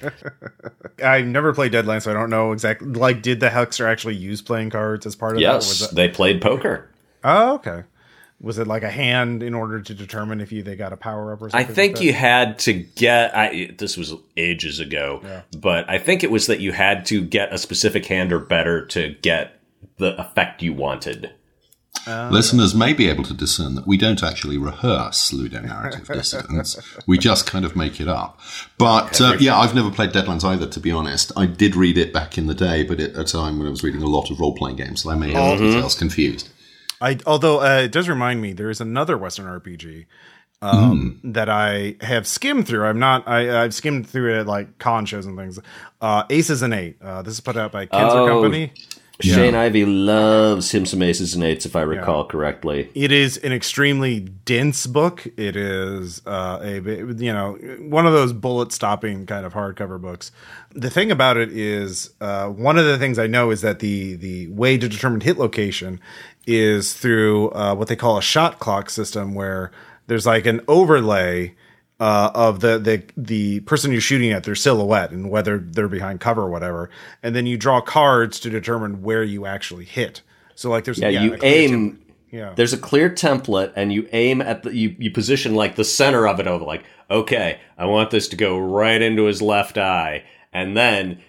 I 1.03 1.21
never 1.21 1.53
played 1.53 1.71
Deadlands, 1.71 2.03
so 2.03 2.11
I 2.11 2.13
don't 2.13 2.29
know 2.29 2.51
exactly. 2.51 2.89
Like, 2.89 3.21
did 3.21 3.39
the 3.39 3.49
Huckster 3.49 3.87
actually 3.87 4.15
use 4.15 4.41
playing 4.41 4.71
cards 4.71 5.05
as 5.05 5.15
part 5.15 5.35
of 5.35 5.41
yes, 5.41 5.79
that? 5.79 5.85
Yes, 5.85 5.91
they 5.91 6.09
played 6.09 6.41
poker. 6.41 6.89
Oh, 7.23 7.55
okay. 7.55 7.83
Was 8.43 8.59
it 8.59 8.67
like 8.67 8.83
a 8.83 8.89
hand 8.89 9.41
in 9.41 9.53
order 9.53 9.79
to 9.79 9.93
determine 9.93 10.41
if 10.41 10.51
you 10.51 10.63
they 10.63 10.75
got 10.75 10.91
a 10.91 10.97
power 10.97 11.31
up 11.31 11.41
or 11.41 11.49
something? 11.49 11.71
I 11.71 11.73
think 11.73 11.95
like 11.95 12.03
you 12.03 12.11
had 12.11 12.59
to 12.59 12.73
get. 12.73 13.35
I, 13.35 13.73
this 13.77 13.95
was 13.95 14.13
ages 14.35 14.81
ago, 14.81 15.21
yeah. 15.23 15.41
but 15.57 15.89
I 15.89 15.97
think 15.97 16.25
it 16.25 16.29
was 16.29 16.47
that 16.47 16.59
you 16.59 16.73
had 16.73 17.05
to 17.05 17.23
get 17.23 17.53
a 17.53 17.57
specific 17.57 18.05
hand 18.05 18.33
or 18.33 18.39
better 18.39 18.85
to 18.87 19.15
get 19.21 19.61
the 19.97 20.19
effect 20.19 20.61
you 20.61 20.73
wanted. 20.73 21.31
Uh, 22.05 22.29
Listeners 22.31 22.75
may 22.75 22.91
be 22.91 23.07
able 23.07 23.23
to 23.23 23.33
discern 23.33 23.75
that 23.75 23.87
we 23.87 23.95
don't 23.95 24.21
actually 24.21 24.57
rehearse 24.57 25.31
ludonarrative 25.31 26.05
dissonance. 26.13 26.77
We 27.07 27.17
just 27.17 27.45
kind 27.45 27.63
of 27.63 27.77
make 27.77 28.01
it 28.01 28.09
up. 28.09 28.41
But 28.77 29.21
uh, 29.21 29.37
yeah, 29.39 29.57
I've 29.57 29.73
never 29.73 29.89
played 29.89 30.11
Deadlands 30.11 30.43
either, 30.43 30.67
to 30.67 30.79
be 30.81 30.91
honest. 30.91 31.31
I 31.37 31.45
did 31.45 31.77
read 31.77 31.97
it 31.97 32.11
back 32.11 32.37
in 32.37 32.47
the 32.47 32.53
day, 32.53 32.83
but 32.83 32.99
at 32.99 33.15
a 33.15 33.23
time 33.23 33.57
when 33.57 33.67
I 33.67 33.71
was 33.71 33.83
reading 33.83 34.01
a 34.01 34.07
lot 34.07 34.31
of 34.31 34.39
role 34.39 34.53
playing 34.53 34.75
games, 34.75 35.03
so 35.03 35.11
I 35.11 35.15
may 35.15 35.31
have 35.31 35.59
mm-hmm. 35.59 35.75
details 35.75 35.95
confused. 35.95 36.49
I, 37.03 37.17
although 37.25 37.61
uh, 37.61 37.81
it 37.81 37.91
does 37.91 38.07
remind 38.07 38.41
me, 38.41 38.53
there 38.53 38.69
is 38.69 38.79
another 38.79 39.17
Western 39.17 39.45
RPG 39.45 40.05
um, 40.61 41.19
mm. 41.21 41.33
that 41.33 41.49
I 41.49 41.97
have 41.99 42.25
skimmed 42.25 42.65
through. 42.65 42.85
I'm 42.85 42.97
not. 42.97 43.27
I, 43.27 43.41
have 43.41 43.73
skimmed 43.73 44.07
through 44.07 44.33
it 44.33 44.39
at 44.39 44.47
like 44.47 44.79
con 44.79 45.05
shows 45.05 45.25
and 45.25 45.37
things. 45.37 45.59
Uh, 45.99 46.23
Aces 46.29 46.61
and 46.61 46.73
Eight. 46.73 47.01
Uh, 47.01 47.21
this 47.21 47.33
is 47.33 47.41
put 47.41 47.57
out 47.57 47.73
by 47.73 47.87
Kenzer 47.87 48.21
oh, 48.21 48.27
Company. 48.27 48.71
Yeah. 49.21 49.35
Shane 49.35 49.53
Ivey 49.53 49.85
loves 49.85 50.71
him 50.71 50.87
some 50.87 51.03
aces 51.03 51.35
and 51.35 51.43
eights, 51.43 51.67
if 51.67 51.75
I 51.75 51.81
recall 51.81 52.23
yeah. 52.23 52.31
correctly. 52.31 52.89
It 52.95 53.11
is 53.11 53.37
an 53.37 53.53
extremely 53.53 54.21
dense 54.21 54.87
book. 54.87 55.27
It 55.37 55.55
is 55.55 56.21
uh, 56.25 56.59
a 56.63 56.79
you 56.81 57.31
know 57.31 57.53
one 57.81 58.07
of 58.07 58.13
those 58.13 58.33
bullet 58.33 58.71
stopping 58.71 59.27
kind 59.27 59.45
of 59.45 59.53
hardcover 59.53 60.01
books. 60.01 60.31
The 60.71 60.89
thing 60.89 61.11
about 61.11 61.37
it 61.37 61.51
is 61.51 62.09
uh, 62.21 62.47
one 62.47 62.79
of 62.79 62.85
the 62.85 62.97
things 62.97 63.19
I 63.19 63.27
know 63.27 63.51
is 63.51 63.61
that 63.61 63.79
the 63.79 64.15
the 64.15 64.47
way 64.47 64.79
to 64.79 64.89
determine 64.89 65.21
hit 65.21 65.37
location 65.37 65.99
is 66.47 66.93
through 66.95 67.51
uh, 67.51 67.75
what 67.75 67.89
they 67.89 67.95
call 67.95 68.17
a 68.17 68.21
shot 68.21 68.59
clock 68.59 68.89
system, 68.89 69.35
where 69.35 69.71
there's 70.07 70.25
like 70.25 70.47
an 70.47 70.61
overlay 70.67 71.53
uh, 71.99 72.31
of 72.33 72.59
the, 72.59 72.79
the 72.79 73.03
the 73.15 73.59
person 73.61 73.91
you're 73.91 74.01
shooting 74.01 74.31
at, 74.31 74.43
their 74.43 74.55
silhouette, 74.55 75.11
and 75.11 75.29
whether 75.29 75.57
they're 75.57 75.87
behind 75.87 76.19
cover 76.19 76.41
or 76.41 76.49
whatever. 76.49 76.89
And 77.21 77.35
then 77.35 77.45
you 77.45 77.57
draw 77.57 77.81
cards 77.81 78.39
to 78.41 78.49
determine 78.49 79.03
where 79.03 79.23
you 79.23 79.45
actually 79.45 79.85
hit. 79.85 80.21
So 80.55 80.69
like 80.69 80.85
there's 80.85 80.99
yeah, 80.99 81.09
yeah 81.09 81.23
you 81.23 81.37
aim. 81.41 81.99
Yeah. 82.31 82.53
There's 82.55 82.73
a 82.73 82.79
clear 82.79 83.11
template, 83.11 83.73
and 83.75 83.93
you 83.93 84.09
aim 84.11 84.41
at 84.41 84.63
the 84.63 84.75
you, 84.75 84.95
you 84.97 85.11
position 85.11 85.53
like 85.53 85.75
the 85.75 85.83
center 85.83 86.27
of 86.27 86.39
it 86.39 86.47
over 86.47 86.65
like 86.65 86.83
okay, 87.09 87.59
I 87.77 87.85
want 87.85 88.09
this 88.09 88.27
to 88.29 88.35
go 88.35 88.57
right 88.57 89.01
into 89.01 89.25
his 89.25 89.41
left 89.41 89.77
eye, 89.77 90.23
and 90.51 90.75
then 90.75 91.21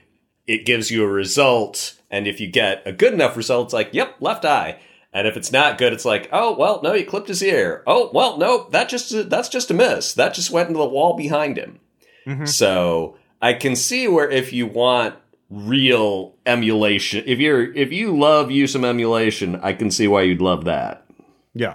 it 0.46 0.64
gives 0.64 0.90
you 0.90 1.05
a 1.05 1.09
result. 1.09 1.98
And 2.11 2.27
if 2.27 2.40
you 2.40 2.48
get 2.48 2.83
a 2.87 2.92
good 2.92 3.12
enough 3.12 3.37
result, 3.37 3.66
it's 3.66 3.74
like 3.74 3.90
yep, 3.92 4.16
left 4.20 4.44
eye. 4.44 4.79
And 5.14 5.29
if 5.29 5.37
it's 5.37 5.53
not 5.53 5.79
good, 5.79 5.92
it's 5.92 6.05
like, 6.05 6.29
oh 6.33 6.57
well, 6.57 6.81
no, 6.83 6.92
he 6.92 7.05
clipped 7.05 7.29
his 7.29 7.42
ear. 7.42 7.85
Oh 7.87 8.11
well, 8.12 8.37
no, 8.37 8.68
that 8.70 8.88
just 8.88 9.31
that's 9.31 9.48
just 9.48 9.70
a 9.70 9.74
miss. 9.74 10.12
That 10.12 10.35
just 10.35 10.50
went 10.50 10.68
into 10.68 10.81
the 10.81 10.88
wall 10.88 11.16
behind 11.16 11.57
him. 11.57 11.79
Mm-hmm. 12.27 12.46
So 12.46 13.16
I 13.40 13.53
can 13.55 13.77
see 13.77 14.09
where 14.09 14.29
if 14.29 14.53
you 14.53 14.66
want 14.66 15.14
real 15.48 16.35
emulation. 16.44 17.22
If 17.27 17.38
you're 17.38 17.72
if 17.74 17.92
you 17.92 18.16
love 18.18 18.50
you 18.50 18.66
some 18.66 18.85
emulation, 18.85 19.61
I 19.62 19.72
can 19.72 19.90
see 19.90 20.09
why 20.09 20.22
you'd 20.22 20.42
love 20.42 20.64
that. 20.64 21.07
Yeah. 21.55 21.74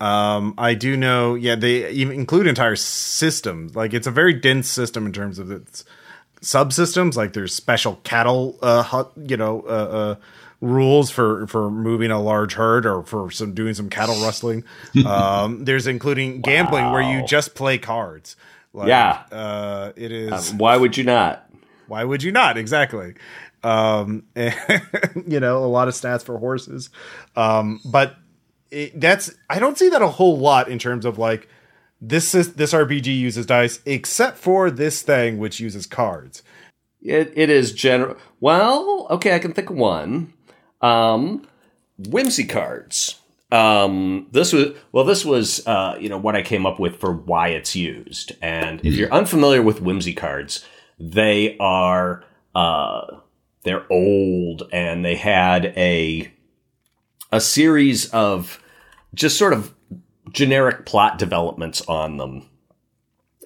Um, 0.00 0.54
I 0.56 0.74
do 0.74 0.96
know, 0.96 1.34
yeah, 1.34 1.56
they 1.56 1.90
even 1.90 2.14
include 2.14 2.46
entire 2.46 2.76
systems. 2.76 3.76
Like 3.76 3.92
it's 3.92 4.06
a 4.06 4.10
very 4.10 4.32
dense 4.32 4.68
system 4.68 5.04
in 5.04 5.12
terms 5.12 5.38
of 5.38 5.50
its 5.50 5.84
subsystems. 6.40 7.16
Like 7.16 7.34
there's 7.34 7.54
special 7.54 7.96
cattle, 7.96 8.58
uh, 8.62 9.04
you 9.16 9.36
know, 9.36 9.60
uh, 9.62 9.66
uh, 9.66 10.14
rules 10.60 11.10
for 11.10 11.46
for 11.46 11.70
moving 11.70 12.10
a 12.10 12.20
large 12.20 12.54
herd 12.54 12.84
or 12.86 13.02
for 13.02 13.30
some 13.30 13.54
doing 13.54 13.74
some 13.74 13.88
cattle 13.88 14.20
rustling. 14.22 14.64
um, 15.06 15.64
there's 15.64 15.86
including 15.86 16.40
gambling 16.40 16.84
wow. 16.84 16.92
where 16.92 17.02
you 17.02 17.24
just 17.26 17.54
play 17.54 17.78
cards. 17.78 18.36
Like, 18.72 18.88
yeah, 18.88 19.24
uh, 19.32 19.92
it 19.96 20.12
is. 20.12 20.52
Um, 20.52 20.58
why 20.58 20.76
would 20.76 20.96
you 20.96 21.04
not? 21.04 21.50
Why 21.88 22.04
would 22.04 22.22
you 22.22 22.30
not? 22.30 22.56
Exactly. 22.56 23.14
Um, 23.62 24.24
and, 24.36 24.54
you 25.26 25.40
know, 25.40 25.64
a 25.64 25.66
lot 25.66 25.88
of 25.88 25.94
stats 25.94 26.22
for 26.22 26.38
horses. 26.38 26.90
Um, 27.36 27.80
but 27.84 28.16
it, 28.70 28.98
that's 28.98 29.32
I 29.48 29.58
don't 29.58 29.76
see 29.76 29.88
that 29.88 30.02
a 30.02 30.08
whole 30.08 30.38
lot 30.38 30.68
in 30.68 30.78
terms 30.78 31.04
of 31.04 31.18
like 31.18 31.48
this 32.00 32.34
is 32.34 32.54
this 32.54 32.72
RPG 32.72 33.06
uses 33.06 33.46
dice 33.46 33.80
except 33.84 34.38
for 34.38 34.70
this 34.70 35.02
thing 35.02 35.38
which 35.38 35.60
uses 35.60 35.86
cards. 35.86 36.42
It 37.02 37.32
it 37.34 37.50
is 37.50 37.72
general. 37.72 38.16
Well, 38.40 39.06
okay, 39.10 39.34
I 39.34 39.38
can 39.38 39.52
think 39.52 39.70
of 39.70 39.76
one. 39.76 40.32
Um, 40.80 41.46
whimsy 41.98 42.44
cards. 42.44 43.20
Um, 43.52 44.28
this 44.30 44.52
was 44.52 44.76
well, 44.92 45.04
this 45.04 45.24
was 45.24 45.66
uh, 45.66 45.96
you 46.00 46.08
know 46.08 46.18
what 46.18 46.36
I 46.36 46.42
came 46.42 46.66
up 46.66 46.78
with 46.78 46.96
for 47.00 47.12
why 47.12 47.48
it's 47.48 47.74
used. 47.74 48.32
And 48.40 48.84
if 48.84 48.94
you're 48.94 49.12
unfamiliar 49.12 49.62
with 49.62 49.82
whimsy 49.82 50.14
cards, 50.14 50.64
they 50.98 51.56
are 51.58 52.24
uh, 52.54 53.18
they're 53.64 53.90
old 53.90 54.68
and 54.72 55.04
they 55.04 55.16
had 55.16 55.66
a 55.76 56.32
a 57.32 57.40
series 57.40 58.08
of 58.10 58.62
just 59.14 59.36
sort 59.36 59.52
of 59.52 59.74
generic 60.32 60.86
plot 60.86 61.18
developments 61.18 61.80
on 61.82 62.16
them 62.16 62.48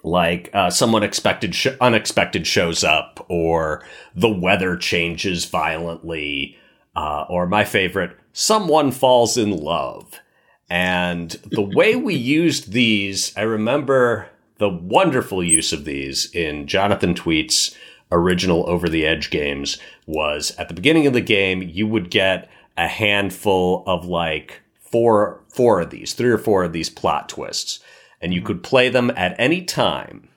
like 0.03 0.51
uh, 0.53 0.69
someone 0.69 1.03
expected 1.03 1.55
sh- 1.55 1.69
unexpected 1.81 2.47
shows 2.47 2.85
up 2.85 3.25
or 3.29 3.83
the 4.15 4.29
weather 4.29 4.77
changes 4.77 5.47
violently 5.47 6.59
uh, 6.97 7.25
or 7.29 7.47
my 7.47 7.65
favorite 7.65 8.17
someone 8.33 8.91
falls 8.91 9.37
in 9.37 9.51
love 9.51 10.21
and 10.69 11.31
the 11.51 11.63
way 11.63 11.95
we 11.95 12.15
used 12.15 12.73
these 12.73 13.37
i 13.37 13.43
remember 13.43 14.29
the 14.59 14.69
wonderful 14.69 15.43
use 15.43 15.73
of 15.73 15.85
these 15.85 16.31
in 16.33 16.67
Jonathan 16.67 17.15
Tweet's 17.15 17.77
original 18.13 18.69
Over 18.69 18.89
the 18.89 19.07
Edge 19.07 19.31
games 19.31 19.79
was 20.07 20.55
at 20.59 20.69
the 20.69 20.75
beginning 20.75 21.07
of 21.07 21.13
the 21.13 21.21
game, 21.21 21.63
you 21.63 21.87
would 21.87 22.11
get 22.11 22.49
a 22.77 22.87
handful 22.87 23.83
of 23.87 24.07
like 24.07 24.63
four, 24.79 25.43
four 25.49 25.81
of 25.81 25.91
these, 25.91 26.15
three 26.15 26.31
or 26.31 26.39
four 26.39 26.65
of 26.65 26.73
these 26.73 26.91
plot 26.91 27.29
twists, 27.29 27.81
and 28.21 28.33
you 28.33 28.43
could 28.43 28.63
play 28.63 28.89
them 28.89 29.11
at 29.17 29.35
any 29.39 29.63
time. 29.63 30.29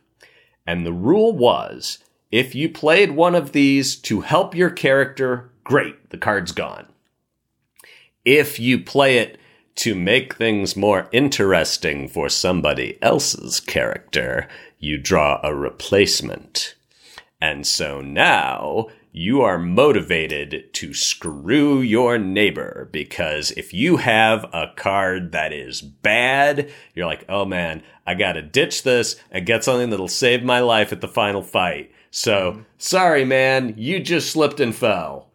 And 0.65 0.85
the 0.85 0.93
rule 0.93 1.35
was 1.35 1.99
if 2.31 2.55
you 2.55 2.69
played 2.69 3.11
one 3.11 3.35
of 3.35 3.51
these 3.51 3.95
to 3.97 4.21
help 4.21 4.55
your 4.55 4.69
character, 4.69 5.51
great, 5.67 6.11
the 6.11 6.17
card's 6.17 6.53
gone. 6.53 6.87
If 8.23 8.57
you 8.57 8.79
play 8.79 9.17
it 9.17 9.37
to 9.75 9.93
make 9.93 10.35
things 10.35 10.77
more 10.77 11.09
interesting 11.11 12.07
for 12.07 12.29
somebody 12.29 12.97
else's 13.01 13.59
character, 13.59 14.47
you 14.79 14.97
draw 14.97 15.41
a 15.43 15.53
replacement. 15.53 16.75
And 17.41 17.67
so 17.67 17.99
now 17.99 18.87
you 19.11 19.41
are 19.41 19.57
motivated 19.57 20.73
to 20.73 20.93
screw 20.93 21.81
your 21.81 22.17
neighbor 22.17 22.87
because 22.93 23.51
if 23.51 23.73
you 23.73 23.97
have 23.97 24.45
a 24.53 24.71
card 24.77 25.33
that 25.33 25.51
is 25.51 25.81
bad, 25.81 26.71
you're 26.95 27.07
like, 27.07 27.25
oh 27.27 27.43
man, 27.43 27.83
I 28.05 28.13
gotta 28.13 28.41
ditch 28.41 28.83
this 28.83 29.17
and 29.31 29.45
get 29.45 29.65
something 29.65 29.89
that'll 29.89 30.07
save 30.07 30.43
my 30.43 30.61
life 30.61 30.93
at 30.93 31.01
the 31.01 31.09
final 31.09 31.43
fight. 31.43 31.91
So, 32.09 32.51
mm-hmm. 32.53 32.61
sorry 32.77 33.25
man, 33.25 33.73
you 33.77 33.99
just 33.99 34.31
slipped 34.31 34.61
and 34.61 34.73
fell. 34.73 35.26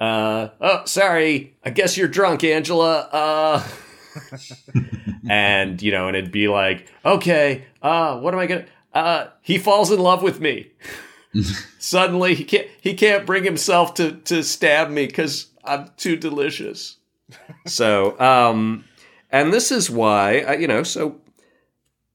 Uh, 0.00 0.48
oh, 0.62 0.82
sorry, 0.86 1.54
I 1.62 1.68
guess 1.68 1.98
you're 1.98 2.08
drunk, 2.08 2.42
Angela. 2.42 3.00
Uh, 3.12 3.68
and 5.28 5.80
you 5.82 5.92
know, 5.92 6.08
and 6.08 6.16
it'd 6.16 6.32
be 6.32 6.48
like, 6.48 6.86
okay, 7.04 7.66
uh, 7.82 8.18
what 8.18 8.32
am 8.32 8.40
I 8.40 8.46
gonna? 8.46 8.66
Uh, 8.94 9.26
he 9.42 9.58
falls 9.58 9.90
in 9.92 10.00
love 10.00 10.22
with 10.22 10.40
me. 10.40 10.70
Suddenly, 11.78 12.34
he 12.34 12.44
can't 12.44 12.66
he 12.80 12.94
can't 12.94 13.26
bring 13.26 13.44
himself 13.44 13.92
to 13.94 14.12
to 14.12 14.42
stab 14.42 14.88
me 14.88 15.06
because 15.06 15.48
I'm 15.62 15.90
too 15.98 16.16
delicious. 16.16 16.96
so, 17.66 18.18
um, 18.18 18.86
and 19.30 19.52
this 19.52 19.70
is 19.70 19.90
why 19.90 20.40
uh, 20.40 20.52
you 20.52 20.66
know. 20.66 20.82
So, 20.82 21.20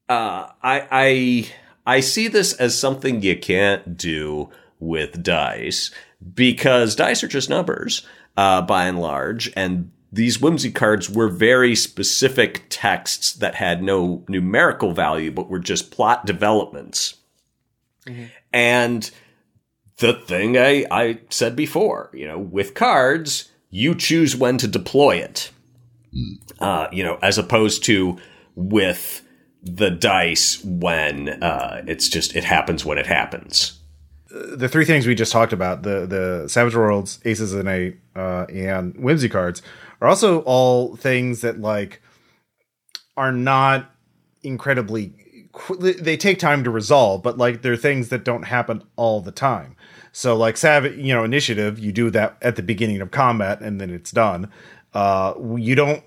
uh, 0.09 0.49
I 0.63 0.87
I 0.91 1.51
I 1.85 1.99
see 1.99 2.27
this 2.27 2.53
as 2.53 2.77
something 2.77 3.21
you 3.21 3.37
can't 3.37 3.95
do 3.95 4.49
with 4.79 5.21
dice 5.21 5.91
because 6.33 6.95
dice 6.95 7.23
are 7.23 7.27
just 7.27 7.49
numbers 7.49 8.05
uh, 8.37 8.61
by 8.61 8.85
and 8.85 8.99
large, 8.99 9.51
and 9.55 9.91
these 10.11 10.39
whimsy 10.39 10.71
cards 10.71 11.09
were 11.09 11.27
very 11.27 11.75
specific 11.75 12.65
texts 12.69 13.33
that 13.33 13.55
had 13.55 13.83
no 13.83 14.23
numerical 14.29 14.93
value, 14.93 15.31
but 15.31 15.49
were 15.49 15.59
just 15.59 15.91
plot 15.91 16.25
developments. 16.25 17.15
Mm-hmm. 18.05 18.25
And 18.53 19.11
the 19.97 20.13
thing 20.13 20.57
I, 20.57 20.85
I 20.89 21.19
said 21.29 21.55
before, 21.55 22.11
you 22.13 22.27
know, 22.27 22.37
with 22.37 22.73
cards, 22.73 23.49
you 23.69 23.93
choose 23.95 24.35
when 24.35 24.57
to 24.59 24.67
deploy 24.67 25.17
it. 25.17 25.51
Mm. 26.15 26.37
Uh, 26.59 26.87
you 26.91 27.03
know, 27.03 27.19
as 27.21 27.37
opposed 27.37 27.83
to 27.85 28.17
with 28.55 29.21
the 29.61 29.89
dice 29.89 30.63
when 30.63 31.43
uh, 31.43 31.83
it's 31.87 32.07
just 32.07 32.35
it 32.35 32.43
happens 32.43 32.85
when 32.85 32.97
it 32.97 33.07
happens. 33.07 33.79
The 34.35 34.67
three 34.67 34.83
things 34.83 35.07
we 35.07 35.15
just 35.15 35.31
talked 35.31 35.53
about 35.53 35.83
the 35.83 36.05
the 36.05 36.49
Savage 36.49 36.75
Worlds, 36.75 37.19
Aces 37.23 37.53
and 37.53 37.69
Eight, 37.69 37.97
uh, 38.17 38.45
and 38.49 38.93
Whimsy 38.97 39.29
cards 39.29 39.61
are 40.01 40.09
also 40.09 40.41
all 40.41 40.97
things 40.97 41.39
that 41.39 41.61
like 41.61 42.01
are 43.15 43.31
not 43.31 43.91
incredibly 44.43 45.13
they 45.79 46.17
take 46.17 46.37
time 46.37 46.65
to 46.65 46.69
resolve 46.69 47.23
but 47.23 47.37
like 47.37 47.61
they're 47.61 47.77
things 47.77 48.09
that 48.09 48.25
don't 48.25 48.43
happen 48.43 48.83
all 48.97 49.21
the 49.21 49.31
time. 49.31 49.75
So 50.11 50.35
like 50.35 50.57
savage 50.57 50.97
you 50.97 51.13
know 51.13 51.23
initiative 51.23 51.79
you 51.79 51.93
do 51.93 52.09
that 52.09 52.37
at 52.41 52.57
the 52.57 52.63
beginning 52.63 52.99
of 52.99 53.11
combat 53.11 53.61
and 53.61 53.79
then 53.79 53.89
it's 53.89 54.11
done. 54.11 54.51
Uh, 54.93 55.33
you 55.55 55.75
don't 55.75 56.05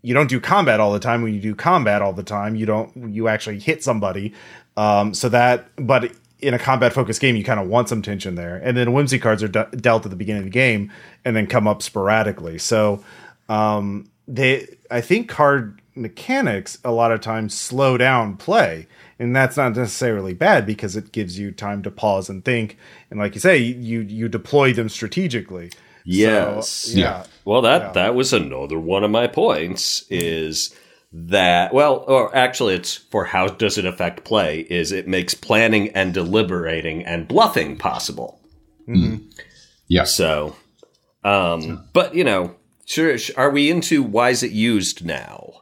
you 0.00 0.14
don't 0.14 0.30
do 0.30 0.40
combat 0.40 0.80
all 0.80 0.92
the 0.92 0.98
time. 0.98 1.20
When 1.20 1.34
you 1.34 1.40
do 1.40 1.54
combat 1.54 2.00
all 2.00 2.14
the 2.14 2.22
time 2.22 2.56
you 2.56 2.64
don't 2.64 3.12
you 3.12 3.28
actually 3.28 3.58
hit 3.58 3.84
somebody. 3.84 4.32
Um, 4.78 5.12
so 5.12 5.28
that 5.28 5.68
but 5.76 6.12
in 6.40 6.54
a 6.54 6.58
combat 6.58 6.92
focused 6.92 7.20
game, 7.20 7.36
you 7.36 7.44
kind 7.44 7.60
of 7.60 7.68
want 7.68 7.88
some 7.88 8.02
tension 8.02 8.34
there. 8.34 8.56
And 8.56 8.76
then 8.76 8.92
whimsy 8.92 9.18
cards 9.18 9.42
are 9.42 9.48
de- 9.48 9.68
dealt 9.76 10.04
at 10.04 10.10
the 10.10 10.16
beginning 10.16 10.40
of 10.40 10.46
the 10.46 10.50
game 10.50 10.92
and 11.24 11.34
then 11.34 11.46
come 11.46 11.66
up 11.66 11.82
sporadically. 11.82 12.58
So 12.58 13.02
um, 13.48 14.10
they, 14.26 14.66
I 14.90 15.00
think 15.00 15.28
card 15.28 15.80
mechanics 15.94 16.78
a 16.84 16.92
lot 16.92 17.12
of 17.12 17.20
times 17.20 17.54
slow 17.54 17.96
down 17.96 18.36
play. 18.36 18.86
And 19.18 19.34
that's 19.34 19.56
not 19.56 19.74
necessarily 19.74 20.32
bad 20.32 20.64
because 20.64 20.96
it 20.96 21.10
gives 21.10 21.38
you 21.38 21.50
time 21.50 21.82
to 21.82 21.90
pause 21.90 22.30
and 22.30 22.44
think. 22.44 22.78
And 23.10 23.18
like 23.18 23.34
you 23.34 23.40
say, 23.40 23.58
you 23.58 24.00
you 24.02 24.28
deploy 24.28 24.72
them 24.72 24.88
strategically. 24.88 25.72
Yes. 26.04 26.68
So, 26.68 26.98
yeah. 26.98 27.24
Well, 27.44 27.60
that 27.62 27.82
yeah. 27.82 27.92
that 27.92 28.14
was 28.14 28.32
another 28.32 28.78
one 28.78 29.02
of 29.02 29.10
my 29.10 29.26
points. 29.26 30.04
Is 30.08 30.72
that 31.10 31.72
well 31.72 32.04
or 32.06 32.34
actually 32.36 32.74
it's 32.74 32.94
for 32.94 33.24
how 33.24 33.48
does 33.48 33.78
it 33.78 33.86
affect 33.86 34.24
play 34.24 34.60
is 34.60 34.92
it 34.92 35.08
makes 35.08 35.34
planning 35.34 35.88
and 35.90 36.12
deliberating 36.12 37.04
and 37.06 37.26
bluffing 37.26 37.78
possible 37.78 38.38
mm-hmm. 38.86 39.16
yeah 39.88 40.04
so 40.04 40.54
um 41.24 41.88
but 41.94 42.14
you 42.14 42.22
know 42.22 42.54
sure 42.84 43.16
are 43.38 43.50
we 43.50 43.70
into 43.70 44.02
why 44.02 44.28
is 44.28 44.42
it 44.42 44.52
used 44.52 45.04
now 45.04 45.54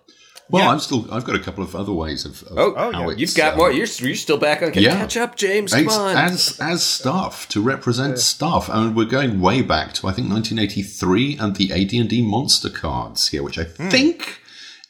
Well, 0.49 0.63
yeah. 0.63 0.71
I'm 0.71 0.79
still. 0.79 1.13
I've 1.13 1.25
got 1.25 1.35
a 1.35 1.41
couple 1.41 1.65
of 1.65 1.75
other 1.75 1.93
ways 1.93 2.25
of. 2.25 2.45
of 2.45 2.57
oh, 2.57 2.75
oh 2.77 2.91
yeah. 2.91 3.17
you've 3.17 3.35
got 3.35 3.55
um, 3.55 3.59
more. 3.59 3.73
You're, 3.73 3.89
you're 3.99 4.15
still 4.15 4.39
back 4.39 4.63
on. 4.63 4.75
Yeah. 4.75 4.95
Catch 4.95 5.17
up, 5.17 5.35
James. 5.35 5.73
Come 5.73 5.89
as, 5.89 5.97
on. 5.97 6.17
As 6.17 6.59
as 6.61 6.85
stuff 6.85 7.49
to 7.49 7.61
represent 7.61 8.13
yeah. 8.13 8.23
stuff, 8.23 8.69
and 8.69 8.95
we're 8.95 9.07
going 9.07 9.41
way 9.41 9.63
back 9.63 9.93
to 9.95 10.07
I 10.07 10.13
think 10.13 10.31
1983 10.31 11.39
and 11.39 11.57
the 11.57 11.73
AD&D 11.73 12.23
monster 12.23 12.71
cards 12.71 13.27
here, 13.27 13.43
which 13.43 13.59
I 13.59 13.65
mm. 13.65 13.91
think 13.91 14.41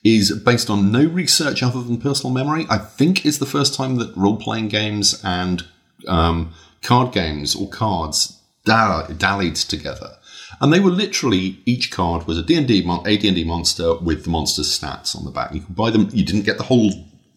is 0.07 0.30
based 0.38 0.70
on 0.70 0.92
no 0.92 1.04
research 1.04 1.64
other 1.64 1.82
than 1.82 2.00
personal 2.00 2.32
memory. 2.32 2.64
I 2.70 2.78
think 2.78 3.26
is 3.26 3.40
the 3.40 3.46
first 3.46 3.74
time 3.74 3.96
that 3.96 4.16
role 4.16 4.36
playing 4.36 4.68
games 4.68 5.20
and 5.24 5.64
um, 6.07 6.52
card 6.82 7.12
games 7.12 7.57
or 7.57 7.68
cards 7.68 8.40
dallied 8.64 9.57
together. 9.57 10.16
And 10.61 10.72
they 10.72 10.78
were 10.78 10.92
literally 10.92 11.59
each 11.66 11.90
card 11.90 12.26
was 12.28 12.38
a 12.38 12.42
D&D 12.42 12.84
mon- 12.84 13.07
AD&D 13.07 13.42
monster 13.44 13.96
with 13.96 14.22
the 14.24 14.30
monster's 14.30 14.78
stats 14.78 15.16
on 15.16 15.24
the 15.24 15.32
back. 15.32 15.52
You 15.52 15.61
could 15.61 15.74
buy 15.74 15.90
them. 15.90 16.09
You 16.12 16.24
didn't 16.24 16.44
get 16.44 16.57
the 16.57 16.64
whole 16.64 16.92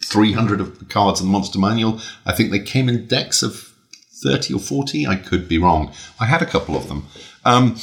300 0.05 0.61
of 0.61 0.77
the 0.77 0.85
cards 0.85 1.19
in 1.19 1.25
the 1.25 1.31
monster 1.31 1.57
manual. 1.57 1.99
I 2.25 2.33
think 2.33 2.51
they 2.51 2.59
came 2.59 2.87
in 2.87 3.07
decks 3.07 3.41
of 3.41 3.73
30 4.23 4.53
or 4.53 4.59
40. 4.59 5.07
I 5.07 5.15
could 5.15 5.49
be 5.49 5.57
wrong. 5.57 5.91
I 6.19 6.25
had 6.25 6.43
a 6.43 6.45
couple 6.45 6.75
of 6.75 6.87
them. 6.87 7.07
Um, 7.45 7.77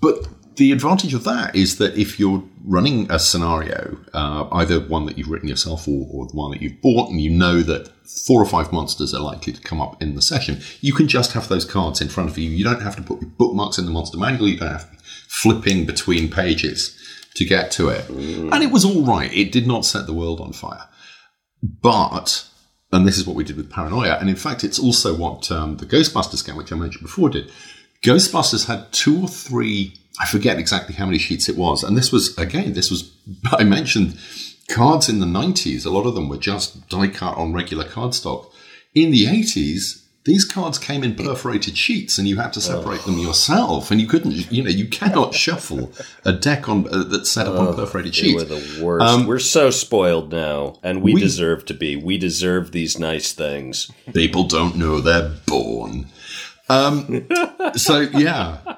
but 0.00 0.28
the 0.56 0.72
advantage 0.72 1.14
of 1.14 1.24
that 1.24 1.54
is 1.54 1.78
that 1.78 1.96
if 1.96 2.18
you're 2.18 2.42
running 2.64 3.10
a 3.10 3.18
scenario, 3.18 3.98
uh, 4.12 4.48
either 4.52 4.80
one 4.80 5.06
that 5.06 5.16
you've 5.16 5.28
written 5.28 5.48
yourself 5.48 5.86
or, 5.88 6.06
or, 6.10 6.26
the 6.26 6.36
one 6.36 6.50
that 6.50 6.60
you've 6.60 6.80
bought, 6.80 7.10
and 7.10 7.20
you 7.20 7.30
know 7.30 7.62
that 7.62 7.88
four 8.26 8.42
or 8.42 8.46
five 8.46 8.72
monsters 8.72 9.14
are 9.14 9.22
likely 9.22 9.52
to 9.52 9.60
come 9.62 9.80
up 9.80 10.00
in 10.02 10.14
the 10.14 10.22
session, 10.22 10.60
you 10.80 10.92
can 10.92 11.08
just 11.08 11.32
have 11.32 11.48
those 11.48 11.64
cards 11.64 12.00
in 12.00 12.08
front 12.08 12.30
of 12.30 12.36
you. 12.36 12.50
You 12.50 12.64
don't 12.64 12.82
have 12.82 12.96
to 12.96 13.02
put 13.02 13.20
your 13.20 13.30
bookmarks 13.30 13.78
in 13.78 13.84
the 13.86 13.90
monster 13.90 14.18
manual. 14.18 14.48
You 14.48 14.58
don't 14.58 14.68
have 14.72 14.90
to 14.90 14.96
be 14.96 15.02
flipping 15.28 15.86
between 15.86 16.30
pages 16.30 16.96
to 17.34 17.44
get 17.44 17.70
to 17.72 17.88
it. 17.88 18.06
Mm. 18.08 18.52
And 18.52 18.62
it 18.62 18.72
was 18.72 18.84
all 18.84 19.04
right. 19.04 19.32
It 19.32 19.52
did 19.52 19.66
not 19.66 19.84
set 19.84 20.06
the 20.06 20.12
world 20.12 20.40
on 20.40 20.52
fire. 20.52 20.88
But, 21.62 22.46
and 22.92 23.06
this 23.06 23.18
is 23.18 23.26
what 23.26 23.36
we 23.36 23.44
did 23.44 23.56
with 23.56 23.70
Paranoia, 23.70 24.18
and 24.18 24.28
in 24.28 24.36
fact, 24.36 24.64
it's 24.64 24.78
also 24.78 25.14
what 25.14 25.50
um, 25.52 25.76
the 25.76 25.86
Ghostbusters 25.86 26.44
game, 26.44 26.56
which 26.56 26.72
I 26.72 26.76
mentioned 26.76 27.02
before, 27.02 27.30
did. 27.30 27.50
Ghostbusters 28.02 28.66
had 28.66 28.90
two 28.92 29.22
or 29.22 29.28
three 29.28 29.94
I 30.18 30.26
forget 30.26 30.58
exactly 30.58 30.94
how 30.94 31.06
many 31.06 31.18
sheets 31.18 31.48
it 31.48 31.56
was. 31.56 31.82
And 31.82 31.96
this 31.96 32.12
was, 32.12 32.36
again, 32.36 32.72
this 32.72 32.90
was, 32.90 33.14
I 33.52 33.64
mentioned 33.64 34.18
cards 34.68 35.08
in 35.08 35.20
the 35.20 35.26
90s. 35.26 35.86
A 35.86 35.90
lot 35.90 36.06
of 36.06 36.14
them 36.14 36.28
were 36.28 36.36
just 36.36 36.88
die 36.88 37.08
cut 37.08 37.36
on 37.36 37.52
regular 37.52 37.84
cardstock. 37.84 38.50
In 38.94 39.10
the 39.10 39.26
80s, 39.26 40.00
these 40.24 40.44
cards 40.44 40.78
came 40.78 41.02
in 41.02 41.14
perforated 41.14 41.78
sheets 41.78 42.18
and 42.18 42.28
you 42.28 42.36
had 42.36 42.52
to 42.52 42.60
separate 42.60 43.02
them 43.02 43.18
yourself. 43.18 43.90
And 43.90 44.00
you 44.00 44.06
couldn't, 44.06 44.52
you 44.52 44.62
know, 44.62 44.68
you 44.68 44.86
cannot 44.86 45.34
shuffle 45.34 45.92
a 46.24 46.32
deck 46.32 46.68
on 46.68 46.86
uh, 46.92 47.04
that's 47.04 47.30
set 47.30 47.46
up 47.46 47.58
on 47.58 47.74
perforated 47.74 48.14
sheets. 48.14 48.44
They 48.44 48.54
were 48.54 48.60
the 48.60 48.84
worst. 48.84 49.06
Um, 49.06 49.26
we're 49.26 49.38
so 49.38 49.70
spoiled 49.70 50.30
now, 50.30 50.78
and 50.82 51.00
we, 51.00 51.14
we 51.14 51.20
deserve 51.20 51.64
to 51.66 51.74
be. 51.74 51.96
We 51.96 52.18
deserve 52.18 52.72
these 52.72 52.98
nice 52.98 53.32
things. 53.32 53.90
People 54.12 54.44
don't 54.44 54.76
know 54.76 55.00
they're 55.00 55.32
born. 55.46 56.08
Um, 56.68 57.26
so, 57.76 58.00
yeah. 58.00 58.76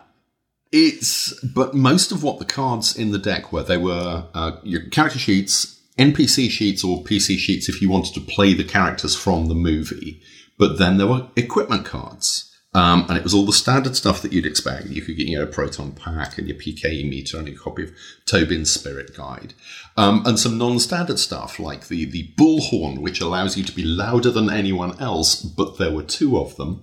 It's 0.73 1.39
but 1.45 1.75
most 1.75 2.13
of 2.13 2.23
what 2.23 2.39
the 2.39 2.47
cards 2.47 2.97
in 2.97 3.13
the 3.13 3.19
deck 3.19 3.53
were, 3.53 3.63
they 3.63 3.77
were 3.77 4.25
uh, 4.33 4.53
your 4.63 4.83
character 4.89 5.19
sheets, 5.19 5.81
NPC 5.99 6.51
sheets, 6.51 6.83
or 6.83 7.05
PC 7.05 7.37
sheets 7.37 7.69
if 7.69 7.83
you 7.83 7.91
wanted 7.91 8.15
to 8.15 8.21
play 8.21 8.55
the 8.55 8.65
characters 8.65 9.15
from 9.15 9.47
the 9.47 9.55
movie. 9.55 10.23
But 10.59 10.79
then 10.79 10.97
there 10.97 11.07
were 11.07 11.29
equipment 11.37 11.85
cards. 11.85 12.49
Um, 12.75 13.05
and 13.09 13.19
it 13.19 13.25
was 13.25 13.35
all 13.35 13.45
the 13.45 13.53
standard 13.53 13.97
stuff 13.97 14.23
that 14.23 14.33
you'd 14.33 14.47
expect. 14.47 14.87
You 14.87 15.03
could 15.03 15.19
get, 15.19 15.27
you 15.27 15.37
know, 15.37 15.45
a 15.45 15.47
proton 15.47 15.93
pack 15.93 16.39
and 16.39 16.49
your 16.49 16.57
PKE 16.57 17.07
meter 17.07 17.39
and 17.39 17.47
a 17.49 17.53
copy 17.53 17.85
of 17.85 17.91
Tobin's 18.25 18.71
Spirit 18.71 19.15
Guide. 19.15 19.53
Um, 19.99 20.23
and 20.25 20.39
some 20.39 20.57
non-standard 20.57 21.19
stuff 21.19 21.59
like 21.59 21.89
the, 21.89 22.07
the 22.07 22.33
bullhorn, 22.39 23.01
which 23.01 23.21
allows 23.21 23.59
you 23.59 23.65
to 23.65 23.73
be 23.73 23.85
louder 23.85 24.31
than 24.31 24.49
anyone 24.49 24.99
else, 24.99 25.43
but 25.43 25.77
there 25.77 25.93
were 25.93 26.03
two 26.03 26.39
of 26.39 26.57
them. 26.57 26.83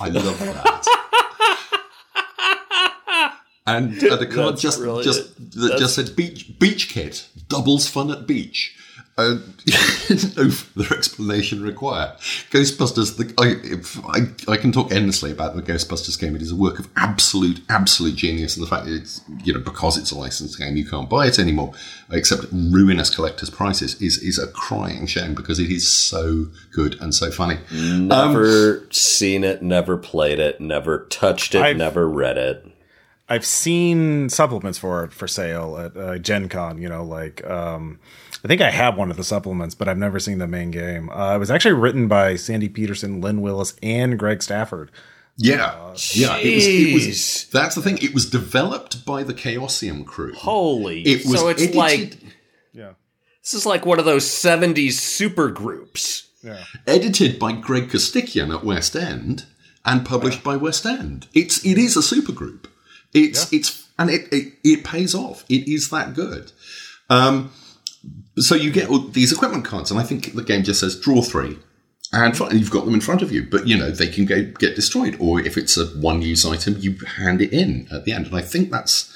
I 0.00 0.08
love 0.08 0.38
that 0.40 0.86
and, 3.76 4.02
and 4.02 4.22
a 4.22 4.26
card 4.26 4.56
just 4.58 4.78
brilliant. 4.78 5.04
just 5.04 5.36
that 5.52 5.68
That's... 5.68 5.80
just 5.80 5.94
said 5.94 6.16
beach 6.16 6.58
beach 6.58 6.88
kit 6.88 7.28
doubles 7.48 7.88
fun 7.88 8.10
at 8.10 8.26
beach. 8.26 8.74
And 9.18 9.40
no 10.36 10.48
further 10.48 10.96
explanation 10.96 11.60
required. 11.60 12.16
Ghostbusters, 12.52 13.16
the, 13.16 13.34
I, 13.36 14.16
I, 14.16 14.52
I, 14.52 14.56
can 14.56 14.70
talk 14.70 14.92
endlessly 14.92 15.32
about 15.32 15.56
the 15.56 15.62
Ghostbusters 15.62 16.16
game. 16.20 16.36
It 16.36 16.42
is 16.42 16.52
a 16.52 16.56
work 16.56 16.78
of 16.78 16.88
absolute, 16.94 17.60
absolute 17.68 18.14
genius. 18.14 18.56
And 18.56 18.64
the 18.64 18.70
fact 18.70 18.84
that 18.84 18.94
it's, 18.94 19.20
you 19.42 19.52
know, 19.52 19.58
because 19.58 19.98
it's 19.98 20.12
a 20.12 20.16
licensed 20.16 20.56
game, 20.56 20.76
you 20.76 20.86
can't 20.86 21.10
buy 21.10 21.26
it 21.26 21.40
anymore, 21.40 21.74
except 22.12 22.44
at 22.44 22.52
ruinous 22.52 23.12
collector's 23.12 23.50
prices, 23.50 24.00
is, 24.00 24.18
is 24.18 24.38
a 24.38 24.46
crying 24.52 25.06
shame 25.06 25.34
because 25.34 25.58
it 25.58 25.72
is 25.72 25.92
so 25.92 26.46
good 26.72 26.94
and 27.00 27.12
so 27.12 27.32
funny. 27.32 27.58
Never 27.72 28.82
um, 28.82 28.92
seen 28.92 29.42
it, 29.42 29.64
never 29.64 29.96
played 29.96 30.38
it, 30.38 30.60
never 30.60 31.06
touched 31.06 31.56
it, 31.56 31.62
I've, 31.62 31.76
never 31.76 32.08
read 32.08 32.38
it. 32.38 32.64
I've 33.28 33.44
seen 33.44 34.30
supplements 34.30 34.78
for 34.78 35.04
it 35.04 35.12
for 35.12 35.28
sale 35.28 35.76
at 35.76 35.96
uh, 35.96 36.18
Gen 36.18 36.48
Con, 36.48 36.80
you 36.80 36.88
know, 36.88 37.04
like 37.04 37.44
um, 37.48 38.00
I 38.42 38.48
think 38.48 38.60
I 38.60 38.70
have 38.70 38.96
one 38.96 39.10
of 39.10 39.16
the 39.16 39.24
supplements, 39.24 39.74
but 39.74 39.88
I've 39.88 39.98
never 39.98 40.18
seen 40.18 40.38
the 40.38 40.46
main 40.46 40.70
game. 40.70 41.10
Uh, 41.10 41.34
it 41.34 41.38
was 41.38 41.50
actually 41.50 41.74
written 41.74 42.08
by 42.08 42.36
Sandy 42.36 42.68
Petersen, 42.68 43.20
Lynn 43.20 43.42
Willis, 43.42 43.74
and 43.82 44.18
Greg 44.18 44.42
Stafford. 44.42 44.90
Yeah, 45.36 45.66
uh, 45.66 45.96
yeah. 46.12 46.36
It 46.38 46.54
was, 46.54 46.66
it 46.66 46.94
was, 46.94 47.48
That's 47.50 47.74
the 47.74 47.82
thing. 47.82 47.98
It 47.98 48.14
was 48.14 48.28
developed 48.28 49.04
by 49.04 49.22
the 49.22 49.34
Chaosium 49.34 50.04
crew. 50.04 50.34
Holy! 50.34 51.02
It 51.02 51.26
was 51.26 51.40
so 51.40 51.48
it's 51.48 51.62
edited, 51.62 51.76
like 51.76 52.18
yeah. 52.72 52.92
This 53.42 53.54
is 53.54 53.66
like 53.66 53.86
one 53.86 53.98
of 53.98 54.04
those 54.04 54.24
'70s 54.24 54.92
super 54.92 55.50
groups. 55.50 56.28
Yeah. 56.42 56.64
Edited 56.86 57.38
by 57.38 57.52
Greg 57.52 57.88
Costikyan 57.88 58.54
at 58.54 58.64
West 58.64 58.96
End 58.96 59.46
and 59.84 60.06
published 60.06 60.38
yeah. 60.38 60.44
by 60.44 60.56
West 60.56 60.86
End. 60.86 61.26
It's 61.34 61.64
it 61.64 61.78
is 61.78 61.96
a 61.96 62.02
super 62.02 62.32
group. 62.32 62.68
It's 63.14 63.52
yeah. 63.52 63.58
it's 63.58 63.88
and 63.98 64.10
it, 64.10 64.32
it, 64.32 64.54
it 64.62 64.84
pays 64.84 65.14
off. 65.14 65.44
It 65.48 65.68
is 65.68 65.90
that 65.90 66.14
good. 66.14 66.52
Um, 67.10 67.52
so 68.36 68.54
you 68.54 68.70
get 68.70 68.88
all 68.88 69.00
these 69.00 69.32
equipment 69.32 69.64
cards, 69.64 69.90
and 69.90 69.98
I 69.98 70.04
think 70.04 70.34
the 70.34 70.44
game 70.44 70.62
just 70.62 70.80
says 70.80 70.98
draw 70.98 71.22
three, 71.22 71.58
and 72.12 72.38
you've 72.52 72.70
got 72.70 72.84
them 72.84 72.94
in 72.94 73.00
front 73.00 73.22
of 73.22 73.32
you. 73.32 73.46
But 73.50 73.66
you 73.66 73.76
know 73.76 73.90
they 73.90 74.08
can 74.08 74.24
get 74.24 74.58
get 74.58 74.76
destroyed, 74.76 75.16
or 75.18 75.40
if 75.40 75.56
it's 75.56 75.76
a 75.76 75.86
one 75.86 76.22
use 76.22 76.46
item, 76.46 76.76
you 76.78 76.96
hand 77.16 77.40
it 77.40 77.52
in 77.52 77.88
at 77.92 78.04
the 78.04 78.12
end. 78.12 78.26
And 78.26 78.36
I 78.36 78.42
think 78.42 78.70
that's 78.70 79.12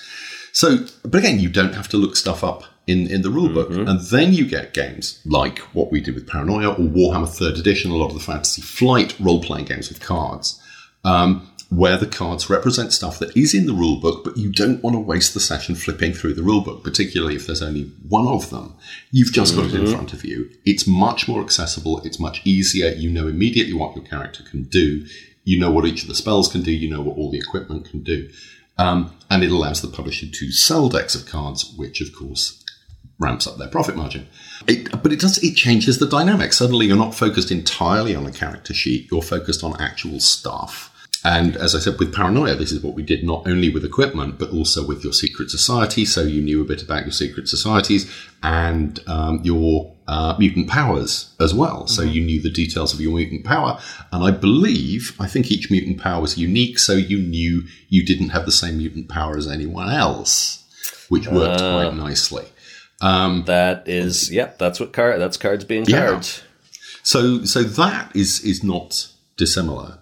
so. 0.53 0.87
But 1.03 1.19
again, 1.19 1.39
you 1.39 1.49
don't 1.49 1.75
have 1.75 1.89
to 1.91 1.97
look 1.97 2.17
stuff 2.17 2.43
up 2.43 2.65
in 2.87 3.07
in 3.07 3.23
the 3.23 3.29
rulebook, 3.29 3.69
mm-hmm. 3.69 3.89
and 3.89 4.01
then 4.01 4.33
you 4.33 4.47
get 4.47 4.75
games 4.75 5.21
like 5.25 5.59
what 5.75 5.93
we 5.93 6.01
did 6.01 6.15
with 6.15 6.27
Paranoia 6.27 6.71
or 6.71 6.87
Warhammer 6.87 7.29
Third 7.29 7.57
Edition. 7.57 7.93
A 7.93 7.97
lot 7.97 8.09
of 8.09 8.15
the 8.15 8.21
Fantasy 8.21 8.63
Flight 8.63 9.15
role 9.21 9.43
playing 9.43 9.67
games 9.67 9.89
with 9.89 10.01
cards. 10.01 10.61
Um, 11.05 11.52
where 11.73 11.97
the 11.97 12.07
cards 12.07 12.51
represent 12.51 12.93
stuff 12.93 13.19
that 13.19 13.35
is 13.35 13.55
in 13.55 13.65
the 13.65 13.73
rulebook, 13.73 14.23
but 14.23 14.37
you 14.37 14.53
don't 14.53 14.83
want 14.83 14.95
to 14.95 15.01
waste 15.01 15.33
the 15.33 15.41
session 15.41 15.75
flipping 15.75 16.13
through 16.13 16.35
the 16.35 16.43
rulebook, 16.43 16.85
particularly 16.85 17.35
if 17.35 17.47
there's 17.47 17.63
only 17.63 17.85
one 18.07 18.27
of 18.27 18.51
them. 18.51 18.75
You've 19.11 19.33
just 19.33 19.55
mm-hmm. 19.55 19.63
got 19.63 19.71
it 19.71 19.77
in 19.77 19.85
mm-hmm. 19.85 19.95
front 19.95 20.13
of 20.13 20.23
you. 20.23 20.51
It's 20.67 20.87
much 20.87 21.27
more 21.27 21.43
accessible. 21.43 22.03
It's 22.05 22.21
much 22.21 22.43
easier. 22.45 22.91
You 22.91 23.09
know 23.11 23.27
immediately 23.27 23.73
what 23.73 23.97
your 23.97 24.05
character 24.05 24.43
can 24.43 24.65
do. 24.65 25.07
You 25.45 25.59
know 25.59 25.71
what 25.71 25.87
each 25.87 26.03
of 26.03 26.09
the 26.09 26.15
spells 26.15 26.49
can 26.49 26.63
do. 26.63 26.71
You 26.71 26.91
know 26.91 27.01
what 27.01 27.17
all 27.17 27.31
the 27.31 27.39
equipment 27.39 27.89
can 27.89 28.03
do. 28.03 28.29
Um, 28.77 29.17
and 29.31 29.43
it 29.43 29.51
allows 29.51 29.81
the 29.81 29.89
publisher 29.89 30.27
to 30.27 30.53
sell 30.53 30.91
decks 30.91 31.15
of 31.15 31.25
cards, 31.25 31.73
which 31.79 32.03
of 32.03 32.15
course 32.15 32.63
ramps 33.19 33.47
up 33.47 33.57
their 33.57 33.69
profit 33.69 33.97
margin. 33.97 34.29
It, 34.67 35.03
but 35.03 35.13
it 35.13 35.21
does 35.21 35.43
it 35.43 35.55
changes 35.55 35.99
the 35.99 36.07
dynamic. 36.07 36.53
Suddenly, 36.53 36.87
you're 36.87 36.97
not 36.99 37.15
focused 37.15 37.51
entirely 37.51 38.15
on 38.15 38.27
a 38.27 38.33
character 38.33 38.75
sheet. 38.75 39.11
You're 39.11 39.23
focused 39.23 39.65
on 39.65 39.81
actual 39.81 40.21
stuff 40.21 40.91
and 41.25 41.57
as 41.57 41.75
I 41.75 41.79
said, 41.79 41.99
with 41.99 42.13
Paranoia, 42.13 42.57
this 42.57 42.73
is 42.73 42.83
what 42.83 42.95
we 42.95 43.03
did 43.03 43.23
not 43.23 43.47
only 43.47 43.69
with 43.69 43.85
equipment, 43.85 44.39
but 44.39 44.51
also 44.51 44.85
with 44.85 45.05
your 45.05 45.13
secret 45.13 45.51
society. 45.51 46.05
So 46.05 46.23
you 46.23 46.43
knew 46.43 46.61
a 46.61 46.65
bit 46.65 46.83
about 46.83 47.05
your 47.05 47.13
secret 47.13 47.49
societies 47.49 48.13
and 48.43 48.99
um, 49.07 49.41
your 49.45 49.95
uh, 50.09 50.35
mutant 50.37 50.69
powers 50.69 51.33
as 51.39 51.55
well. 51.55 51.87
So 51.87 52.03
mm-hmm. 52.03 52.13
you 52.13 52.25
knew 52.25 52.43
the 52.43 52.51
details 52.51 52.93
of 52.93 53.01
your 53.01 53.15
mutant 53.15 53.45
power. 53.45 53.79
And 54.11 54.25
I 54.25 54.33
believe, 54.33 55.15
I 55.21 55.29
think 55.29 55.53
each 55.53 55.71
mutant 55.71 56.01
power 56.01 56.21
was 56.21 56.37
unique. 56.37 56.81
So 56.81 56.95
you 56.95 57.19
knew 57.19 57.69
you 57.89 58.05
didn't 58.05 58.31
have 58.31 58.45
the 58.45 58.53
same 58.53 58.79
mutant 58.79 59.09
power 59.09 59.37
as 59.37 59.47
anyone 59.47 59.91
else, 59.91 60.65
which 61.09 61.29
worked 61.29 61.61
uh, 61.61 61.83
quite 61.83 61.97
nicely. 61.97 62.47
Um, 63.01 63.45
that 63.45 63.89
is, 63.89 64.31
yep, 64.31 64.59
that's 64.59 64.81
what 64.81 64.93
card, 64.93 65.21
that's 65.21 65.37
cards 65.37 65.65
being 65.65 65.87
cards. 65.87 66.43
Yeah. 66.43 66.79
So, 67.05 67.45
so 67.45 67.63
that 67.63 68.15
is, 68.17 68.41
is 68.45 68.65
not 68.65 69.09
dissimilar. 69.37 69.99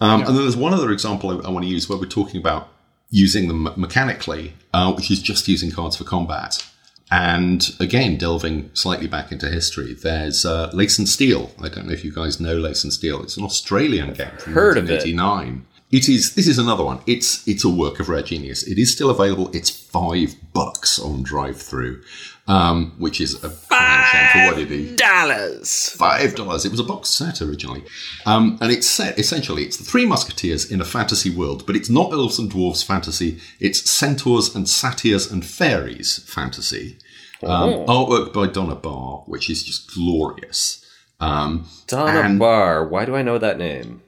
Um, 0.00 0.20
yeah. 0.20 0.26
And 0.26 0.36
then 0.36 0.44
there's 0.44 0.56
one 0.56 0.74
other 0.74 0.90
example 0.90 1.30
I, 1.30 1.46
I, 1.46 1.50
want 1.50 1.64
to 1.64 1.70
use 1.70 1.88
where 1.88 1.98
we're 1.98 2.06
talking 2.06 2.40
about 2.40 2.68
using 3.10 3.48
them 3.48 3.68
mechanically, 3.76 4.54
uh, 4.72 4.92
which 4.92 5.10
is 5.10 5.20
just 5.22 5.46
using 5.46 5.70
cards 5.70 5.96
for 5.96 6.04
combat. 6.04 6.64
And 7.10 7.70
again, 7.78 8.16
delving 8.16 8.70
slightly 8.74 9.06
back 9.06 9.30
into 9.30 9.48
history, 9.48 9.94
there's 9.94 10.44
uh, 10.44 10.70
Lace 10.72 10.98
and 10.98 11.08
Steel. 11.08 11.52
I 11.62 11.68
don't 11.68 11.86
know 11.86 11.92
if 11.92 12.04
you 12.04 12.12
guys 12.12 12.40
know 12.40 12.56
Lace 12.56 12.82
and 12.82 12.92
Steel. 12.92 13.22
It's 13.22 13.36
an 13.36 13.44
Australian 13.44 14.14
game 14.14 14.36
from 14.38 14.54
Heard 14.54 14.76
1989. 14.76 15.66
It 15.94 16.08
is. 16.08 16.34
This 16.34 16.48
is 16.48 16.58
another 16.58 16.82
one. 16.84 17.00
It's 17.06 17.46
it's 17.46 17.64
a 17.64 17.68
work 17.68 18.00
of 18.00 18.08
rare 18.08 18.22
genius. 18.22 18.64
It 18.64 18.78
is 18.78 18.92
still 18.92 19.10
available. 19.10 19.48
It's 19.54 19.70
five 19.70 20.34
bucks 20.52 20.98
on 20.98 21.22
drive 21.22 21.62
through, 21.62 22.02
um, 22.48 22.94
which 22.98 23.20
is 23.20 23.42
a 23.44 23.48
five 23.48 24.32
for 24.32 24.46
what 24.46 24.58
it 24.58 24.72
is. 24.72 24.96
Dollars. 24.96 25.90
Five 25.90 26.34
dollars. 26.34 26.64
It 26.64 26.72
was 26.72 26.80
a 26.80 26.84
box 26.84 27.10
set 27.10 27.40
originally, 27.40 27.84
um, 28.26 28.58
and 28.60 28.72
it's 28.72 28.88
set 28.88 29.20
essentially. 29.20 29.62
It's 29.62 29.76
the 29.76 29.84
Three 29.84 30.04
Musketeers 30.04 30.68
in 30.68 30.80
a 30.80 30.84
fantasy 30.84 31.30
world, 31.30 31.64
but 31.64 31.76
it's 31.76 31.88
not 31.88 32.12
elves 32.12 32.40
and 32.40 32.50
dwarves 32.50 32.84
fantasy. 32.84 33.38
It's 33.60 33.88
centaurs 33.88 34.52
and 34.52 34.68
satyrs 34.68 35.30
and 35.30 35.46
fairies 35.46 36.18
fantasy. 36.26 36.98
Um, 37.44 37.70
oh. 37.70 37.86
Artwork 37.86 38.32
by 38.32 38.48
Donna 38.48 38.74
Barr, 38.74 39.22
which 39.26 39.48
is 39.48 39.62
just 39.62 39.94
glorious. 39.94 40.84
Um, 41.20 41.68
Donna 41.86 42.20
and, 42.22 42.38
Barr. 42.40 42.84
Why 42.84 43.04
do 43.04 43.14
I 43.14 43.22
know 43.22 43.38
that 43.38 43.58
name? 43.58 44.02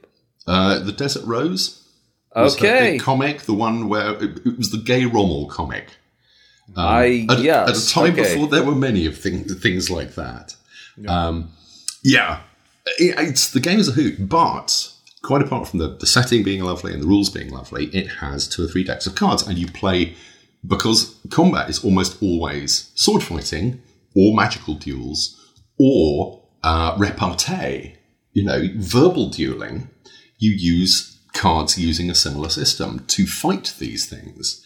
Uh, 0.47 0.79
the 0.79 0.91
Desert 0.91 1.25
Rose. 1.25 1.83
Okay. 2.35 2.99
comic, 2.99 3.41
the 3.41 3.53
one 3.53 3.89
where 3.89 4.11
it, 4.11 4.45
it, 4.45 4.57
was 4.57 4.69
the 4.69 4.77
gay 4.77 5.05
Rommel 5.05 5.47
comic. 5.47 5.87
Um, 6.75 6.85
I 6.85 7.25
at, 7.29 7.39
yes, 7.39 7.69
at 7.69 7.77
a 7.77 7.89
time 7.89 8.13
okay. 8.13 8.33
before 8.33 8.47
there 8.47 8.63
were 8.63 8.75
many 8.75 9.05
of 9.05 9.17
things 9.17 9.59
things 9.59 9.89
like 9.89 10.15
that. 10.15 10.55
Yeah, 10.97 11.27
um, 11.27 11.51
yeah. 12.03 12.41
It, 12.99 13.15
it's 13.17 13.49
the 13.51 13.59
game 13.59 13.79
is 13.79 13.87
a 13.87 13.93
hoot, 13.93 14.29
but 14.29 14.91
quite 15.23 15.41
apart 15.41 15.67
from 15.67 15.79
the, 15.79 15.87
the 15.87 16.05
setting 16.05 16.43
being 16.43 16.63
lovely 16.63 16.93
and 16.93 17.01
the 17.01 17.07
rules 17.07 17.29
being 17.29 17.49
lovely, 17.49 17.85
it 17.87 18.07
has 18.07 18.47
two 18.47 18.65
or 18.65 18.67
three 18.67 18.83
decks 18.83 19.07
of 19.07 19.15
cards, 19.15 19.47
and 19.47 19.57
you 19.57 19.67
play 19.67 20.15
because 20.65 21.19
combat 21.29 21.69
is 21.69 21.83
almost 21.83 22.21
always 22.21 22.91
sword 22.95 23.23
fighting 23.23 23.81
or 24.15 24.35
magical 24.35 24.73
duels 24.75 25.35
or 25.79 26.43
uh, 26.63 26.95
repartee, 26.97 27.95
you 28.33 28.43
know, 28.43 28.67
verbal 28.75 29.29
dueling. 29.29 29.89
You 30.37 30.51
use 30.51 31.17
cards 31.33 31.77
using 31.77 32.09
a 32.09 32.15
similar 32.15 32.49
system 32.49 33.05
to 33.07 33.25
fight 33.27 33.75
these 33.79 34.09
things. 34.09 34.63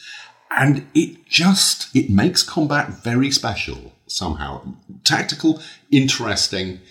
And 0.49 0.87
it 0.93 1.25
just, 1.27 1.95
it 1.95 2.09
makes 2.09 2.43
combat 2.43 3.03
very 3.03 3.31
special 3.31 3.93
somehow. 4.07 4.75
Tactical, 5.03 5.61
interesting. 5.91 6.81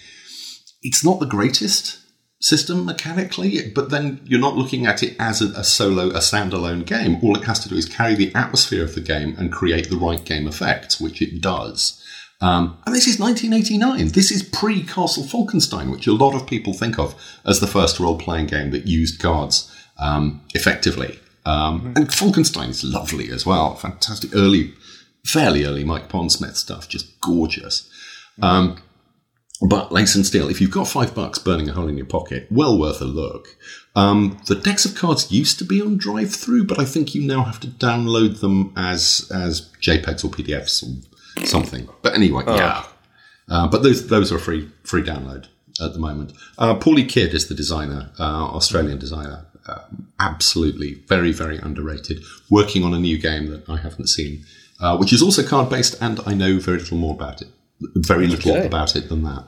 It's 0.83 1.05
not 1.05 1.20
the 1.20 1.26
greatest 1.26 1.99
system 2.41 2.87
mechanically, 2.87 3.70
but 3.74 3.91
then 3.91 4.20
you're 4.24 4.41
not 4.41 4.57
looking 4.57 4.87
at 4.87 5.03
it 5.03 5.14
as 5.18 5.43
a, 5.43 5.49
a, 5.59 5.64
solo, 5.64 6.09
a 6.09 6.20
standalone 6.20 6.87
game. 6.87 7.18
All 7.22 7.37
it 7.37 7.45
has 7.45 7.61
to 7.61 7.68
do 7.68 7.74
is 7.74 7.87
carry 7.87 8.14
the 8.14 8.35
atmosphere 8.35 8.83
of 8.83 8.95
the 8.95 9.03
game 9.03 9.35
and 9.39 9.53
create 9.53 9.91
the 9.91 9.99
right 9.99 10.24
game 10.24 10.49
effects, 10.49 10.99
which 10.99 11.20
it 11.20 11.43
does. 11.43 12.00
Um, 12.41 12.78
and 12.86 12.95
this 12.95 13.07
is 13.07 13.18
1989. 13.18 14.09
This 14.12 14.30
is 14.30 14.43
pre 14.43 14.82
Castle 14.82 15.24
Falkenstein, 15.24 15.91
which 15.91 16.07
a 16.07 16.12
lot 16.12 16.34
of 16.34 16.47
people 16.47 16.72
think 16.72 16.99
of 16.99 17.14
as 17.45 17.61
the 17.61 17.66
first 17.66 18.01
role 18.01 18.18
playing 18.18 18.47
game 18.47 18.70
that 18.70 18.86
used 18.86 19.20
cards 19.20 19.74
um, 19.99 20.41
effectively. 20.55 21.18
Um, 21.45 21.80
mm-hmm. 21.80 21.93
And 21.97 22.09
Falkenstein 22.09 22.70
is 22.70 22.84
lovely 22.84 23.30
as 23.30 23.45
well. 23.45 23.74
Fantastic 23.74 24.34
early, 24.34 24.72
fairly 25.24 25.64
early 25.64 25.84
Mike 25.84 26.09
Pondsmith 26.09 26.57
stuff, 26.57 26.88
just 26.88 27.20
gorgeous. 27.20 27.88
Um, 28.43 28.82
but 29.62 29.93
Lace 29.93 30.14
and 30.14 30.24
Steel, 30.24 30.49
if 30.49 30.61
you've 30.61 30.70
got 30.70 30.88
five 30.88 31.14
bucks 31.14 31.38
burning 31.38 31.68
a 31.68 31.72
hole 31.72 31.88
in 31.88 31.99
your 31.99 32.07
pocket, 32.07 32.47
well 32.51 32.78
worth 32.78 33.03
a 33.03 33.05
look. 33.05 33.57
Um, 33.95 34.41
the 34.47 34.55
decks 34.55 34.86
of 34.86 34.95
cards 34.95 35.30
used 35.30 35.59
to 35.59 35.64
be 35.64 35.82
on 35.82 35.99
drive 35.99 36.34
through, 36.34 36.64
but 36.64 36.78
I 36.78 36.86
think 36.86 37.14
you 37.14 37.22
now 37.22 37.45
have 37.45 37.61
to 37.61 37.66
download 37.66 38.41
them 38.41 38.72
as 38.76 39.30
as 39.34 39.68
JPEGs 39.82 40.24
or 40.24 40.28
PDFs 40.28 40.82
or 40.82 41.10
something. 41.45 41.89
But 42.03 42.14
anyway, 42.14 42.45
oh. 42.47 42.57
yeah. 42.57 42.85
Uh, 43.49 43.68
but 43.68 43.83
those 43.83 44.09
those 44.09 44.33
are 44.33 44.39
free 44.39 44.68
free 44.85 45.03
download 45.03 45.49
at 45.81 45.93
the 45.93 45.99
moment. 45.99 46.33
Uh, 46.59 46.78
Paulie 46.78 47.09
Kidd 47.09 47.35
is 47.35 47.49
the 47.49 47.55
designer, 47.55 48.11
uh, 48.18 48.47
Australian 48.55 48.99
designer. 48.99 49.47
Uh, 49.66 49.81
absolutely, 50.18 50.95
very 51.09 51.33
very 51.33 51.59
underrated. 51.59 52.22
Working 52.49 52.85
on 52.85 52.95
a 52.95 52.99
new 52.99 53.18
game 53.18 53.51
that 53.51 53.68
I 53.68 53.76
haven't 53.76 54.09
seen, 54.09 54.45
uh, 54.81 54.97
which 54.97 55.12
is 55.12 55.22
also 55.22 55.43
card 55.43 55.68
based, 55.68 55.97
and 56.01 56.20
I 56.26 56.35
know 56.35 56.59
very 56.59 56.78
little 56.78 56.99
more 56.99 57.14
about 57.14 57.43
it 57.43 57.49
very 57.81 58.26
little 58.26 58.53
okay. 58.53 58.66
about 58.66 58.97
it 58.97 59.09
than 59.09 59.22
that. 59.24 59.45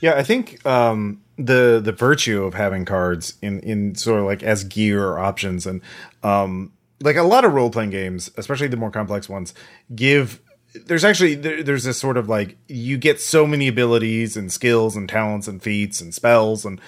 Yeah, 0.00 0.14
I 0.16 0.22
think 0.22 0.64
um, 0.66 1.22
the 1.36 1.80
the 1.82 1.92
virtue 1.92 2.44
of 2.44 2.54
having 2.54 2.84
cards 2.84 3.34
in 3.40 3.60
in 3.60 3.94
sort 3.94 4.20
of 4.20 4.26
like 4.26 4.42
as 4.42 4.64
gear 4.64 5.06
or 5.06 5.18
options 5.18 5.66
and 5.66 5.80
um, 6.22 6.72
like 7.00 7.16
a 7.16 7.22
lot 7.22 7.44
of 7.44 7.54
role 7.54 7.70
playing 7.70 7.90
games, 7.90 8.30
especially 8.36 8.68
the 8.68 8.76
more 8.76 8.90
complex 8.90 9.28
ones, 9.28 9.54
give 9.94 10.40
there's 10.74 11.04
actually 11.04 11.34
there, 11.34 11.62
there's 11.62 11.84
this 11.84 11.98
sort 11.98 12.16
of 12.16 12.28
like 12.28 12.56
you 12.68 12.98
get 12.98 13.20
so 13.20 13.46
many 13.46 13.68
abilities 13.68 14.36
and 14.36 14.52
skills 14.52 14.96
and 14.96 15.08
talents 15.08 15.48
and 15.48 15.62
feats 15.62 16.00
and 16.00 16.14
spells 16.14 16.64
and 16.64 16.80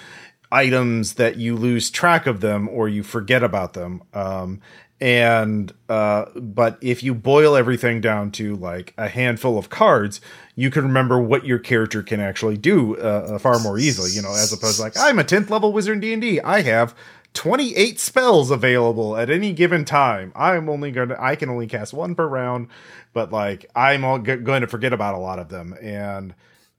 items 0.51 1.15
that 1.15 1.37
you 1.37 1.57
lose 1.57 1.91
track 1.91 2.27
of 2.27 2.41
them 2.41 2.69
or 2.69 2.89
you 2.89 3.03
forget 3.03 3.43
about 3.43 3.73
them. 3.75 4.03
Um, 4.13 4.61
and 4.99 5.75
uh 5.91 6.25
but 6.35 6.79
if 6.81 7.03
you 7.03 7.15
boil 7.15 7.55
everything 7.55 8.01
down 8.01 8.31
to 8.31 8.57
like 8.57 8.95
a 8.97 9.09
handful 9.09 9.59
of 9.59 9.69
cards 9.69 10.23
you 10.55 10.71
can 10.71 10.85
remember 10.85 11.21
what 11.21 11.45
your 11.45 11.59
character 11.59 12.03
can 12.03 12.19
actually 12.19 12.57
do 12.57 12.97
uh, 12.97 13.33
uh 13.35 13.39
far 13.39 13.59
more 13.59 13.79
easily 13.79 14.11
you 14.13 14.23
know 14.23 14.31
as 14.31 14.55
opposed 14.55 14.77
to 14.77 14.83
like 14.83 14.97
i'm 14.97 15.19
a 15.19 15.23
10th 15.23 15.51
level 15.51 15.71
wizard 15.71 16.03
in 16.03 16.21
d&d 16.21 16.41
i 16.41 16.63
have 16.63 16.95
28 17.37 18.01
spells 18.01 18.51
available 18.51 19.15
at 19.15 19.29
any 19.29 19.53
given 19.53 19.85
time. 19.85 20.33
I'm 20.35 20.71
only 20.71 20.91
going 20.91 21.11
to 21.11 21.23
i 21.23 21.37
can 21.37 21.51
only 21.51 21.67
cast 21.67 21.93
one 21.93 22.15
per 22.15 22.27
round 22.27 22.69
but 23.17 23.33
like 23.33 23.65
i'm 23.75 24.05
all 24.05 24.19
g- 24.19 24.37
going 24.37 24.61
to 24.61 24.67
forget 24.67 24.93
about 24.93 25.15
a 25.15 25.19
lot 25.19 25.39
of 25.39 25.49
them 25.49 25.75
and 25.81 26.35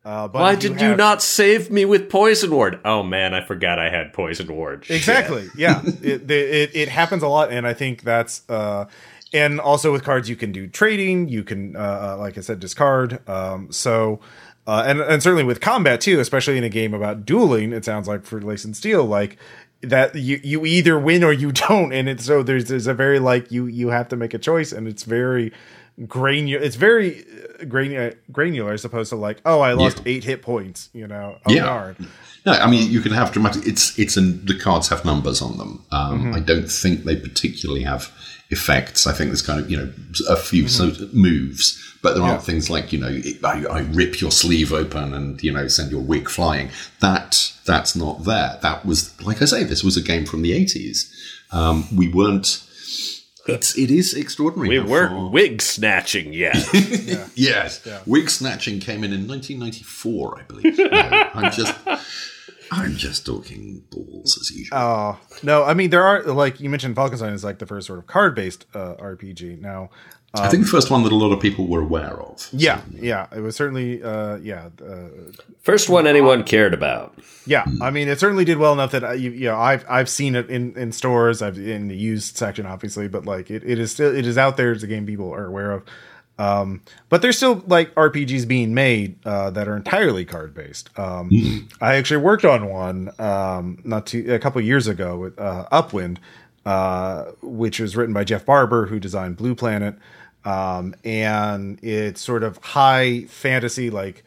uh, 0.05 0.29
Why 0.29 0.55
did 0.55 0.63
you, 0.63 0.69
have... 0.71 0.81
you 0.81 0.95
not 0.95 1.21
save 1.21 1.69
me 1.69 1.83
with 1.83 2.09
poison 2.09 2.51
ward? 2.51 2.79
Oh 2.85 3.03
man, 3.03 3.33
I 3.33 3.43
forgot 3.43 3.77
I 3.77 3.89
had 3.89 4.13
poison 4.13 4.47
ward. 4.55 4.85
Exactly. 4.89 5.49
Yeah, 5.57 5.81
it, 5.85 6.31
it, 6.31 6.71
it 6.73 6.87
happens 6.87 7.23
a 7.23 7.27
lot, 7.27 7.51
and 7.51 7.67
I 7.67 7.73
think 7.73 8.03
that's 8.03 8.49
uh, 8.49 8.85
and 9.33 9.59
also 9.59 9.91
with 9.91 10.05
cards 10.05 10.29
you 10.29 10.37
can 10.37 10.53
do 10.53 10.65
trading. 10.65 11.27
You 11.27 11.43
can, 11.43 11.75
uh, 11.75 11.79
uh 11.79 12.17
like 12.19 12.37
I 12.37 12.41
said, 12.41 12.61
discard. 12.61 13.19
Um, 13.27 13.69
so. 13.71 14.21
Uh, 14.65 14.83
and 14.85 14.99
and 14.99 15.23
certainly 15.23 15.45
with 15.45 15.61
combat 15.61 16.01
too, 16.01 16.19
especially 16.19 16.57
in 16.57 16.63
a 16.65 16.69
game 16.69 16.93
about 16.93 17.25
dueling, 17.25 17.71
it 17.71 17.85
sounds 17.85 18.05
like 18.05 18.25
for 18.25 18.41
Lace 18.41 18.65
and 18.65 18.75
Steel, 18.75 19.05
like 19.05 19.37
that 19.81 20.15
you 20.15 20.39
you 20.43 20.65
either 20.65 20.97
win 20.99 21.23
or 21.23 21.31
you 21.31 21.51
don't, 21.67 21.93
and 21.93 22.09
it's 22.09 22.25
so 22.25 22.43
there's 22.43 22.65
there's 22.65 22.87
a 22.87 22.93
very 22.93 23.19
like 23.19 23.51
you 23.51 23.65
you 23.65 23.89
have 23.89 24.07
to 24.09 24.15
make 24.15 24.33
a 24.33 24.37
choice, 24.37 24.71
and 24.71 24.87
it's 24.87 25.03
very 25.03 25.51
granular. 26.05 26.63
It's 26.63 26.75
very 26.75 27.25
uh, 27.59 27.65
granular, 27.65 28.13
granular 28.31 28.73
as 28.73 28.85
opposed 28.85 29.09
to 29.09 29.15
like, 29.15 29.41
oh, 29.45 29.61
I 29.61 29.73
lost 29.73 29.97
yeah. 29.97 30.13
eight 30.13 30.23
hit 30.23 30.41
points. 30.41 30.89
You 30.93 31.07
know, 31.07 31.37
oh, 31.45 31.53
yeah. 31.53 31.63
Darn. 31.63 32.07
No, 32.45 32.53
I 32.53 32.69
mean 32.69 32.89
you 32.89 33.01
can 33.01 33.11
have 33.11 33.31
dramatic. 33.31 33.65
It's 33.65 33.97
it's 33.99 34.15
an, 34.17 34.45
the 34.45 34.57
cards 34.57 34.89
have 34.89 35.03
numbers 35.03 35.41
on 35.41 35.57
them. 35.57 35.85
Um, 35.91 36.19
mm-hmm. 36.19 36.33
I 36.35 36.39
don't 36.39 36.71
think 36.71 37.03
they 37.03 37.15
particularly 37.15 37.83
have 37.83 38.11
effects. 38.49 39.05
I 39.05 39.13
think 39.13 39.29
there's 39.29 39.41
kind 39.41 39.59
of 39.59 39.69
you 39.69 39.77
know 39.77 39.91
a 40.29 40.37
few 40.37 40.63
mm-hmm. 40.63 40.69
sort 40.69 40.99
of 41.01 41.13
moves, 41.13 41.97
but 42.01 42.15
there 42.15 42.23
aren't 42.23 42.43
things 42.43 42.69
like 42.69 42.93
you 42.93 42.99
know 42.99 43.19
I, 43.43 43.65
I, 43.65 43.79
rip 43.81 44.21
your 44.21 44.31
sleeve 44.31 44.71
open 44.71 45.13
and 45.13 45.43
you 45.43 45.51
know 45.51 45.67
send 45.67 45.91
your 45.91 46.01
wig 46.01 46.29
flying. 46.29 46.69
That 47.01 47.53
that's 47.65 47.95
not 47.95 48.23
there. 48.23 48.57
That 48.61 48.85
was 48.85 49.19
like 49.21 49.41
I 49.41 49.45
say, 49.45 49.63
this 49.63 49.83
was 49.83 49.97
a 49.97 50.01
game 50.01 50.25
from 50.25 50.41
the 50.41 50.51
80s. 50.51 51.11
Um, 51.51 51.85
we 51.95 52.07
weren't 52.07 52.63
it's 53.47 53.77
it 53.77 53.91
is 53.91 54.13
extraordinary. 54.13 54.79
We 54.79 54.79
weren't 54.79 55.11
far... 55.11 55.29
wig 55.29 55.61
snatching 55.61 56.33
yet. 56.33 56.55
yeah. 56.73 57.27
yes, 57.35 57.81
yeah. 57.85 58.01
wig 58.05 58.29
snatching 58.29 58.79
came 58.79 59.03
in 59.03 59.13
in 59.13 59.27
1994, 59.27 60.39
I 60.39 60.43
believe. 60.43 60.77
no, 60.77 61.29
I'm 61.33 61.51
just. 61.51 61.75
I'm 62.69 62.97
just 62.97 63.25
talking 63.25 63.81
balls 63.89 64.37
as 64.41 64.51
usual. 64.51 64.77
Oh 64.77 65.19
no, 65.41 65.63
I 65.63 65.73
mean 65.73 65.89
there 65.89 66.03
are 66.03 66.23
like 66.23 66.59
you 66.59 66.69
mentioned, 66.69 66.97
Falkenstein 66.97 67.31
is 67.31 67.43
like 67.43 67.59
the 67.59 67.65
first 67.65 67.87
sort 67.87 67.97
of 67.99 68.07
card 68.07 68.35
based 68.35 68.65
uh, 68.73 68.95
RPG. 68.95 69.61
Now 69.61 69.89
um, 70.33 70.43
I 70.43 70.49
think 70.49 70.63
the 70.63 70.69
first 70.69 70.91
one 70.91 71.03
that 71.03 71.11
a 71.11 71.15
lot 71.15 71.31
of 71.31 71.39
people 71.39 71.67
were 71.67 71.81
aware 71.81 72.19
of. 72.21 72.47
Yeah, 72.51 72.81
yeah, 72.93 73.27
it 73.35 73.39
was 73.39 73.55
certainly, 73.55 74.03
uh, 74.03 74.37
yeah, 74.37 74.69
uh, 74.85 75.07
first 75.61 75.89
one 75.89 76.05
anyone 76.05 76.43
cared 76.43 76.73
about. 76.73 77.17
Yeah, 77.45 77.65
I 77.81 77.91
mean, 77.91 78.09
it 78.09 78.19
certainly 78.19 78.43
did 78.43 78.57
well 78.57 78.73
enough 78.73 78.91
that 78.91 79.05
I, 79.05 79.09
uh, 79.09 79.13
you, 79.13 79.31
you, 79.31 79.45
know 79.45 79.57
I've 79.57 79.85
I've 79.89 80.09
seen 80.09 80.35
it 80.35 80.49
in, 80.49 80.77
in 80.77 80.91
stores, 80.91 81.41
I've 81.41 81.57
in 81.57 81.87
the 81.87 81.95
used 81.95 82.35
section, 82.35 82.65
obviously, 82.65 83.07
but 83.07 83.25
like 83.25 83.49
it, 83.49 83.63
it 83.65 83.79
is 83.79 83.93
still 83.93 84.13
it 84.13 84.25
is 84.25 84.37
out 84.37 84.57
there 84.57 84.71
as 84.71 84.83
a 84.83 84.87
game 84.87 85.05
people 85.05 85.33
are 85.33 85.45
aware 85.45 85.71
of. 85.71 85.83
Um, 86.39 86.81
but 87.09 87.21
there's 87.21 87.37
still 87.37 87.63
like 87.65 87.95
RPGs 87.95 88.47
being 88.47 88.73
made 88.73 89.17
uh, 89.25 89.49
that 89.51 89.67
are 89.67 89.75
entirely 89.75 90.25
card 90.25 90.53
based. 90.53 90.89
Um, 90.99 91.29
mm. 91.29 91.71
I 91.81 91.95
actually 91.95 92.17
worked 92.17 92.45
on 92.45 92.67
one 92.69 93.11
um, 93.17 93.79
not 93.83 94.07
too, 94.07 94.33
a 94.33 94.39
couple 94.39 94.61
years 94.61 94.87
ago 94.87 95.17
with 95.17 95.39
uh, 95.39 95.67
Upwind, 95.71 96.19
uh, 96.65 97.31
which 97.41 97.79
was 97.79 97.95
written 97.95 98.13
by 98.13 98.23
Jeff 98.23 98.45
Barber, 98.45 98.87
who 98.87 98.99
designed 98.99 99.37
Blue 99.37 99.55
Planet. 99.55 99.95
Um, 100.47 100.95
and 101.03 101.77
it's 101.83 102.21
sort 102.21 102.43
of 102.43 102.57
high 102.59 103.25
fantasy, 103.25 103.89
like 103.89 104.23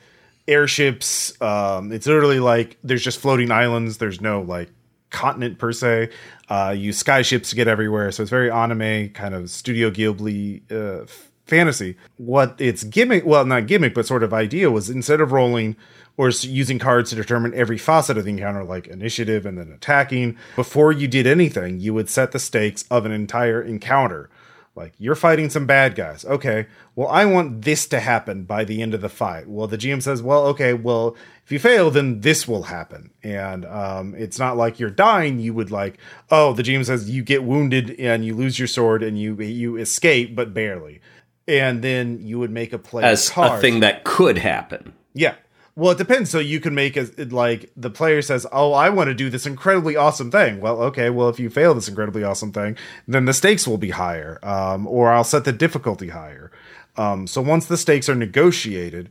airships. 0.47 1.41
Um, 1.41 1.93
it's 1.93 2.07
literally 2.07 2.41
like 2.41 2.77
there's 2.85 3.03
just 3.03 3.19
floating 3.21 3.51
islands. 3.51 3.97
There's 3.97 4.21
no 4.21 4.43
like 4.43 4.69
continent 5.09 5.59
per 5.59 5.73
se. 5.73 6.11
Uh, 6.51 6.75
use 6.77 7.03
skyships 7.03 7.49
to 7.51 7.57
get 7.57 7.69
everywhere. 7.69 8.13
So 8.13 8.23
it's 8.23 8.29
very 8.29 8.51
anime, 8.51 9.09
kind 9.11 9.35
of 9.35 9.49
Studio 9.49 9.91
Ghibli 9.91 10.71
uh, 10.71 11.07
fantasy. 11.47 11.97
What 12.19 12.61
its 12.61 12.85
gimmick, 12.85 13.25
well, 13.25 13.47
not 13.47 13.67
gimmick, 13.67 13.95
but 13.95 14.07
sort 14.07 14.23
of 14.23 14.35
idea 14.35 14.71
was 14.71 14.91
instead 14.91 15.23
of 15.23 15.33
rolling 15.33 15.75
or 16.19 16.29
using 16.29 16.79
cards 16.79 17.09
to 17.09 17.17
determine 17.17 17.55
every 17.55 17.79
facet 17.79 18.19
of 18.19 18.25
the 18.25 18.31
encounter, 18.31 18.63
like 18.63 18.87
initiative 18.89 19.47
and 19.47 19.57
then 19.57 19.73
attacking, 19.73 20.37
before 20.55 20.93
you 20.93 21.09
did 21.09 21.27
anything, 21.27 21.81
you 21.81 21.95
would 21.95 22.11
set 22.11 22.33
the 22.33 22.39
stakes 22.39 22.85
of 22.91 23.07
an 23.07 23.13
entire 23.13 23.63
encounter. 23.63 24.29
Like 24.77 24.95
you're 24.99 25.17
fighting 25.17 25.51
some 25.51 25.67
bad 25.67 25.95
guys. 25.95 26.25
Okay, 26.25 26.67
well, 26.95 27.09
I 27.09 27.25
want 27.25 27.63
this 27.63 27.87
to 27.89 28.01
happen 28.01 28.45
by 28.45 28.65
the 28.65 28.81
end 28.81 28.95
of 28.95 29.01
the 29.01 29.09
fight. 29.09 29.49
Well, 29.49 29.67
the 29.67 29.77
GM 29.77 30.01
says, 30.01 30.23
well, 30.23 30.47
okay, 30.47 30.75
well, 30.75 31.17
if 31.45 31.51
you 31.51 31.59
fail, 31.59 31.91
then 31.91 32.21
this 32.21 32.47
will 32.47 32.65
happen. 32.65 33.11
And 33.23 33.65
um, 33.67 34.15
it's 34.15 34.39
not 34.39 34.57
like 34.57 34.79
you're 34.79 34.89
dying. 34.89 35.41
You 35.41 35.55
would 35.55 35.73
like, 35.73 35.99
oh, 36.31 36.53
the 36.53 36.63
GM 36.63 36.85
says 36.85 37.11
you 37.11 37.25
get 37.25 37.43
wounded 37.43 37.99
and 37.99 38.25
you 38.25 38.35
lose 38.35 38.59
your 38.59 38.69
sword 38.69 39.03
and 39.03 39.19
you 39.19 39.35
you 39.41 39.77
escape, 39.77 40.37
but 40.37 40.55
barely. 40.55 41.01
And 41.49 41.83
then 41.83 42.21
you 42.23 42.39
would 42.39 42.53
make 42.53 42.73
a 42.73 42.79
play 42.79 43.03
as 43.03 43.33
a 43.37 43.59
thing 43.59 43.81
that 43.81 44.05
could 44.05 44.39
happen. 44.39 44.95
Yeah, 45.15 45.35
well, 45.81 45.93
it 45.93 45.99
depends. 45.99 46.29
So 46.29 46.39
you 46.39 46.61
can 46.61 46.75
make 46.75 46.95
it 46.95 47.33
like 47.33 47.71
the 47.75 47.89
player 47.89 48.21
says, 48.21 48.47
"Oh, 48.53 48.75
I 48.75 48.91
want 48.91 49.09
to 49.09 49.15
do 49.15 49.31
this 49.31 49.47
incredibly 49.47 49.97
awesome 49.97 50.31
thing." 50.31 50.61
Well, 50.61 50.83
okay. 50.83 51.09
Well, 51.09 51.31
if 51.31 51.41
you 51.41 51.49
fail 51.49 51.73
this 51.73 51.89
incredibly 51.89 52.23
awesome 52.23 52.53
thing, 52.53 52.77
then 53.09 53.25
the 53.25 53.33
stakes 53.33 53.67
will 53.67 53.79
be 53.79 53.89
higher, 53.89 54.39
um, 54.43 54.87
or 54.87 55.11
I'll 55.11 55.25
set 55.25 55.45
the 55.45 55.53
difficulty 55.53 56.09
higher. 56.09 56.51
Um, 56.99 57.27
so 57.27 57.41
once 57.41 57.65
the 57.65 57.79
stakes 57.79 58.11
are 58.11 58.15
negotiated, 58.15 59.09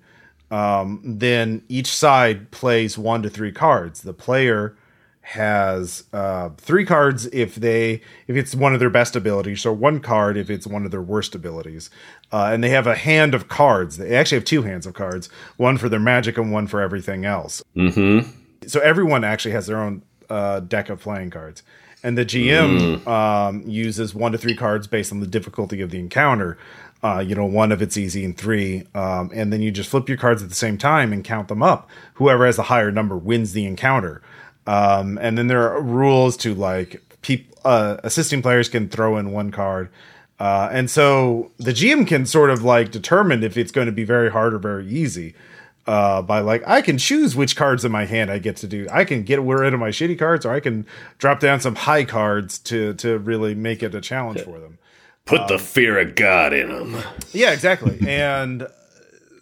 um, 0.52 1.02
then 1.04 1.64
each 1.70 1.88
side 1.88 2.52
plays 2.52 3.00
one 3.00 3.24
to 3.24 3.32
three 3.32 3.52
cards. 3.52 4.02
The 4.02 4.14
player 4.14 4.76
has 5.22 6.06
uh, 6.12 6.50
three 6.58 6.86
cards 6.86 7.28
if 7.28 7.56
they 7.56 8.02
if 8.28 8.36
it's 8.36 8.56
one 8.56 8.74
of 8.74 8.80
their 8.80 8.90
best 8.90 9.16
abilities, 9.16 9.62
so 9.62 9.72
one 9.72 10.00
card 10.00 10.38
if 10.38 10.50
it's 10.50 10.66
one 10.66 10.86
of 10.86 10.92
their 10.92 11.02
worst 11.02 11.36
abilities, 11.36 11.90
uh, 12.32 12.50
and 12.52 12.64
they 12.64 12.70
have 12.70 12.88
a 12.88 12.96
hand 12.96 13.36
of 13.36 13.48
cards. 13.48 13.98
They 13.98 14.16
actually 14.16 14.38
have 14.38 14.46
two 14.46 14.64
hands 14.64 14.88
of 14.88 14.96
cards, 14.96 15.30
one 15.58 15.78
for 15.78 15.88
their 15.88 16.00
magic 16.00 16.38
and 16.38 16.52
one 16.52 16.66
for 16.66 16.82
everything 16.82 17.26
else. 17.26 17.62
Mm-hmm. 17.76 18.30
So 18.68 18.80
everyone 18.80 19.24
actually 19.24 19.52
has 19.52 19.68
their 19.68 19.80
own 19.80 20.02
uh, 20.30 20.62
deck 20.62 20.90
of 20.90 21.00
playing 21.02 21.30
cards, 21.30 21.62
and 22.02 22.18
the 22.18 22.26
GM 22.26 22.98
mm. 22.98 23.08
um, 23.08 23.64
uses 23.68 24.16
one 24.16 24.32
to 24.32 24.38
three 24.38 24.56
cards 24.56 24.88
based 24.88 25.12
on 25.12 25.20
the 25.20 25.28
difficulty 25.28 25.82
of 25.82 25.92
the 25.92 26.00
encounter. 26.00 26.58
Uh, 27.02 27.20
you 27.20 27.34
know, 27.34 27.46
one 27.46 27.72
if 27.72 27.82
it's 27.82 27.96
easy 27.96 28.26
and 28.26 28.38
three, 28.38 28.84
um, 28.94 29.30
and 29.34 29.54
then 29.54 29.62
you 29.62 29.72
just 29.72 29.90
flip 29.90 30.10
your 30.10 30.18
cards 30.18 30.44
at 30.44 30.50
the 30.50 30.56
same 30.56 30.78
time 30.78 31.14
and 31.14 31.24
count 31.24 31.48
them 31.48 31.64
up. 31.64 31.88
Whoever 32.16 32.46
has 32.46 32.58
the 32.58 32.64
higher 32.64 32.92
number 32.92 33.16
wins 33.16 33.54
the 33.54 33.66
encounter. 33.66 34.22
Um, 34.70 35.18
and 35.20 35.36
then 35.36 35.48
there 35.48 35.74
are 35.74 35.82
rules 35.82 36.38
to 36.38 36.54
like 36.54 37.02
people, 37.24 37.58
uh, 37.66 37.98
assisting 38.04 38.44
players 38.44 38.70
can 38.70 38.88
throw 38.88 39.18
in 39.18 39.32
one 39.32 39.50
card. 39.50 39.90
Uh, 40.40 40.70
and 40.72 40.92
so 40.92 41.52
the 41.58 41.72
GM 41.72 42.08
can 42.08 42.28
sort 42.28 42.52
of 42.52 42.64
like 42.64 42.92
determine 42.92 43.44
if 43.44 43.58
it's 43.58 43.72
going 43.72 43.88
to 43.88 43.92
be 43.92 44.04
very 44.04 44.30
hard 44.30 44.54
or 44.54 44.60
very 44.60 44.88
easy 44.88 45.34
uh, 45.88 46.22
by 46.22 46.40
like 46.40 46.62
I 46.68 46.84
can 46.84 47.00
choose 47.00 47.36
which 47.36 47.56
cards 47.56 47.84
in 47.84 47.92
my 47.92 48.06
hand 48.06 48.30
I 48.30 48.38
get 48.38 48.58
to 48.58 48.68
do. 48.68 48.88
I 48.92 49.06
can 49.06 49.24
get 49.24 49.42
rid 49.42 49.74
of 49.74 49.80
my 49.80 49.90
shitty 49.90 50.20
cards, 50.20 50.46
or 50.46 50.54
I 50.54 50.60
can 50.60 50.86
drop 51.18 51.40
down 51.40 51.62
some 51.62 51.74
high 51.74 52.06
cards 52.06 52.60
to 52.60 52.94
to 52.96 53.18
really 53.18 53.56
make 53.56 53.82
it 53.82 53.96
a 53.96 54.02
challenge 54.02 54.42
for 54.42 54.60
them. 54.60 54.78
Put 55.26 55.42
um, 55.42 55.48
the 55.48 55.58
fear 55.58 55.98
of 55.98 56.14
God 56.14 56.54
in 56.54 56.70
them. 56.70 57.04
Yeah, 57.32 57.54
exactly. 57.54 57.98
and 58.08 58.68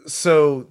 so 0.05 0.67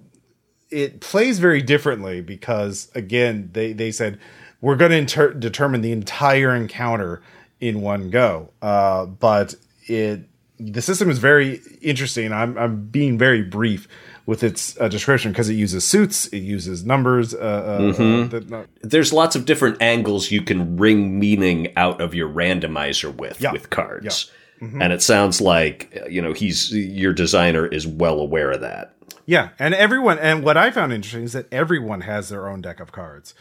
it 0.70 1.00
plays 1.00 1.40
very 1.40 1.60
differently 1.60 2.22
because 2.22 2.90
again 2.94 3.50
they 3.52 3.74
they 3.74 3.92
said 3.92 4.18
we're 4.60 4.76
going 4.76 4.90
to 4.90 4.96
inter- 4.96 5.32
determine 5.32 5.82
the 5.82 5.92
entire 5.92 6.54
encounter 6.54 7.22
in 7.60 7.80
one 7.80 8.10
go. 8.10 8.50
Uh, 8.62 9.06
but 9.06 9.54
it 9.86 10.28
the 10.58 10.80
system 10.80 11.10
is 11.10 11.18
very 11.18 11.60
interesting. 11.82 12.32
I'm 12.32 12.56
I'm 12.56 12.86
being 12.86 13.18
very 13.18 13.42
brief 13.42 13.88
with 14.24 14.42
its 14.42 14.78
uh, 14.80 14.88
description 14.88 15.30
because 15.30 15.48
it 15.48 15.54
uses 15.54 15.84
suits, 15.84 16.26
it 16.28 16.38
uses 16.38 16.84
numbers. 16.84 17.34
Uh, 17.34 17.38
uh 17.38 17.80
mm-hmm. 17.80 18.28
that, 18.30 18.52
uh, 18.52 18.64
There's 18.82 19.12
lots 19.12 19.36
of 19.36 19.44
different 19.44 19.80
angles 19.80 20.30
you 20.30 20.42
can 20.42 20.76
wring 20.76 21.18
meaning 21.18 21.72
out 21.76 22.00
of 22.00 22.14
your 22.14 22.28
randomizer 22.28 23.14
with 23.14 23.40
yeah. 23.40 23.52
with 23.52 23.70
cards. 23.70 24.30
Yeah. 24.60 24.66
Mm-hmm. 24.66 24.82
And 24.82 24.92
it 24.92 25.02
sounds 25.02 25.40
like 25.40 26.06
you 26.08 26.22
know 26.22 26.32
he's 26.32 26.72
your 26.72 27.12
designer 27.12 27.66
is 27.66 27.86
well 27.86 28.18
aware 28.18 28.50
of 28.50 28.62
that. 28.62 28.94
Yeah, 29.26 29.50
and 29.58 29.74
everyone 29.74 30.18
and 30.18 30.42
what 30.42 30.56
I 30.56 30.70
found 30.70 30.92
interesting 30.92 31.24
is 31.24 31.32
that 31.34 31.52
everyone 31.52 32.02
has 32.02 32.28
their 32.28 32.48
own 32.48 32.62
deck 32.62 32.80
of 32.80 32.92
cards. 32.92 33.34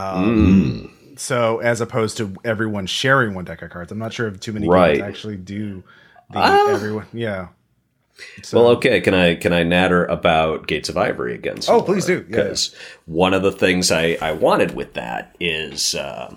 Um, 0.00 0.90
mm. 1.14 1.18
So 1.18 1.58
as 1.58 1.80
opposed 1.80 2.16
to 2.16 2.34
everyone 2.44 2.86
sharing 2.86 3.34
one 3.34 3.44
deck 3.44 3.62
of 3.62 3.70
cards, 3.70 3.92
I'm 3.92 3.98
not 3.98 4.12
sure 4.12 4.26
if 4.28 4.40
too 4.40 4.52
many 4.52 4.68
right. 4.68 4.96
games 4.96 5.08
actually 5.08 5.36
do 5.36 5.82
the 6.30 6.38
uh, 6.38 6.66
everyone. 6.70 7.06
Yeah. 7.12 7.48
So. 8.42 8.58
Well, 8.58 8.70
okay. 8.76 9.00
Can 9.00 9.14
I 9.14 9.34
can 9.34 9.52
I 9.52 9.62
natter 9.62 10.04
about 10.06 10.66
Gates 10.66 10.88
of 10.88 10.96
Ivory 10.96 11.34
again? 11.34 11.58
Oh, 11.68 11.78
more? 11.78 11.84
please 11.84 12.06
do. 12.06 12.22
Because 12.22 12.72
yeah, 12.72 12.78
yeah. 12.78 13.14
one 13.16 13.34
of 13.34 13.42
the 13.42 13.52
things 13.52 13.90
I 13.90 14.16
I 14.20 14.32
wanted 14.32 14.74
with 14.74 14.94
that 14.94 15.36
is. 15.40 15.94
Uh, 15.94 16.36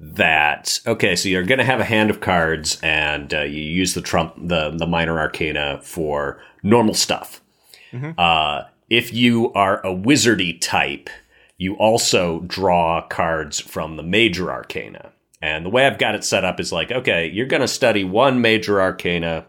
that 0.00 0.78
okay 0.86 1.16
so 1.16 1.28
you're 1.28 1.42
going 1.42 1.58
to 1.58 1.64
have 1.64 1.80
a 1.80 1.84
hand 1.84 2.08
of 2.08 2.20
cards 2.20 2.78
and 2.84 3.34
uh, 3.34 3.40
you 3.40 3.60
use 3.60 3.94
the 3.94 4.00
trump 4.00 4.32
the 4.36 4.70
the 4.70 4.86
minor 4.86 5.18
arcana 5.18 5.80
for 5.82 6.40
normal 6.62 6.94
stuff 6.94 7.42
mm-hmm. 7.90 8.12
uh, 8.16 8.62
if 8.88 9.12
you 9.12 9.52
are 9.54 9.84
a 9.84 9.92
wizardy 9.92 10.56
type 10.60 11.10
you 11.58 11.74
also 11.74 12.40
draw 12.40 13.06
cards 13.06 13.60
from 13.60 13.96
the 13.96 14.02
major 14.02 14.50
arcana. 14.50 15.12
And 15.42 15.66
the 15.66 15.70
way 15.70 15.86
I've 15.86 15.98
got 15.98 16.14
it 16.14 16.24
set 16.24 16.44
up 16.44 16.58
is 16.60 16.72
like, 16.72 16.90
okay, 16.90 17.28
you're 17.28 17.46
going 17.46 17.60
to 17.60 17.68
study 17.68 18.04
one 18.04 18.40
major 18.40 18.80
arcana 18.80 19.44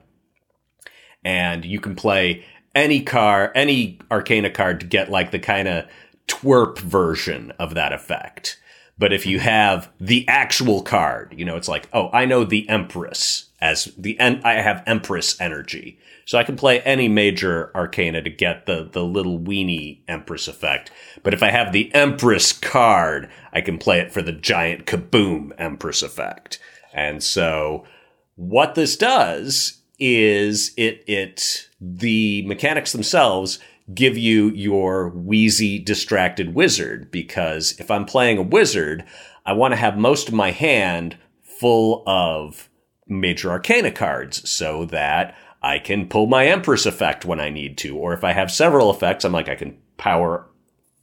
and 1.24 1.64
you 1.64 1.80
can 1.80 1.95
play 1.95 2.45
any 2.76 3.01
card, 3.01 3.51
any 3.55 3.99
arcana 4.12 4.49
card 4.49 4.80
to 4.82 4.86
get 4.86 5.10
like 5.10 5.32
the 5.32 5.39
kind 5.39 5.68
of 5.68 5.86
twerp 6.28 6.80
version 6.80 7.51
of 7.60 7.76
that 7.76 7.93
effect. 7.93 8.60
But 8.97 9.14
if 9.14 9.26
you 9.26 9.39
have 9.39 9.89
the 9.99 10.28
actual 10.28 10.82
card, 10.82 11.34
you 11.38 11.45
know, 11.45 11.55
it's 11.55 11.70
like, 11.70 11.88
oh, 11.93 12.10
I 12.12 12.26
know 12.26 12.43
the 12.43 12.68
Empress 12.68 13.49
as 13.62 13.86
the, 13.97 14.20
en- 14.20 14.41
I 14.43 14.53
have 14.55 14.84
Empress 14.86 15.39
energy. 15.39 15.99
So 16.30 16.38
I 16.38 16.43
can 16.43 16.57
play 16.57 16.80
any 16.82 17.07
major 17.07 17.71
arcana 17.73 18.21
to 18.21 18.30
get 18.30 18.67
the, 18.67 18.88
the 18.91 19.03
little 19.03 19.39
weenie 19.39 20.01
Empress 20.07 20.47
effect. 20.47 20.91
But 21.23 21.34
if 21.34 21.41
I 21.41 21.49
have 21.49 21.71
the 21.71 21.91
Empress 21.95 22.53
card, 22.53 23.32
I 23.51 23.61
can 23.61 23.80
play 23.80 23.99
it 23.99 24.11
for 24.11 24.21
the 24.21 24.32
giant 24.32 24.86
kaboom 24.86 25.53
Empress 25.57 26.03
effect. 26.03 26.59
And 26.93 27.23
so 27.23 27.84
what 28.36 28.75
this 28.75 28.95
does 28.95 29.82
is 29.97 30.71
it, 30.77 31.03
it, 31.07 31.67
the 31.82 32.45
mechanics 32.45 32.91
themselves 32.91 33.57
give 33.91 34.15
you 34.15 34.49
your 34.49 35.09
wheezy 35.09 35.80
distracted 35.80 36.53
wizard 36.53 37.09
because 37.09 37.73
if 37.80 37.89
I'm 37.89 38.05
playing 38.05 38.38
a 38.38 38.43
wizard, 38.43 39.03
I 39.47 39.53
want 39.53 39.71
to 39.71 39.77
have 39.77 39.97
most 39.97 40.27
of 40.27 40.36
my 40.36 40.51
hand 40.51 41.17
full 41.41 42.03
of 42.05 42.69
major 43.07 43.49
arcana 43.49 43.89
cards 43.89 44.47
so 44.47 44.86
that 44.86 45.36
I 45.62 45.80
can 45.80 46.07
pull 46.07 46.28
my 46.28 46.47
Empress 46.47 46.86
effect 46.86 47.26
when 47.26 47.39
I 47.39 47.49
need 47.49 47.78
to. 47.80 47.97
Or 47.97 48.14
if 48.14 48.24
I 48.24 48.34
have 48.34 48.51
several 48.51 48.89
effects, 48.89 49.26
I'm 49.26 49.34
like, 49.34 49.49
I 49.49 49.55
can 49.55 49.78
power 49.97 50.47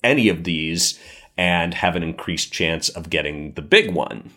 any 0.03 0.29
of 0.29 0.45
these 0.45 0.99
and 1.37 1.75
have 1.75 1.97
an 1.97 2.03
increased 2.03 2.53
chance 2.53 2.89
of 2.89 3.11
getting 3.11 3.53
the 3.53 3.63
big 3.63 3.93
one. 3.93 4.31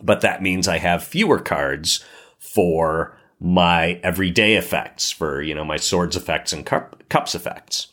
But 0.00 0.20
that 0.20 0.42
means 0.42 0.68
I 0.68 0.78
have 0.78 1.02
fewer 1.02 1.40
cards 1.40 2.04
for 2.38 3.16
my 3.40 4.00
everyday 4.02 4.54
effects, 4.54 5.10
for, 5.10 5.42
you 5.42 5.54
know, 5.54 5.64
my 5.64 5.76
swords 5.76 6.16
effects 6.16 6.52
and 6.52 6.64
cup, 6.64 7.02
cups 7.08 7.34
effects. 7.34 7.88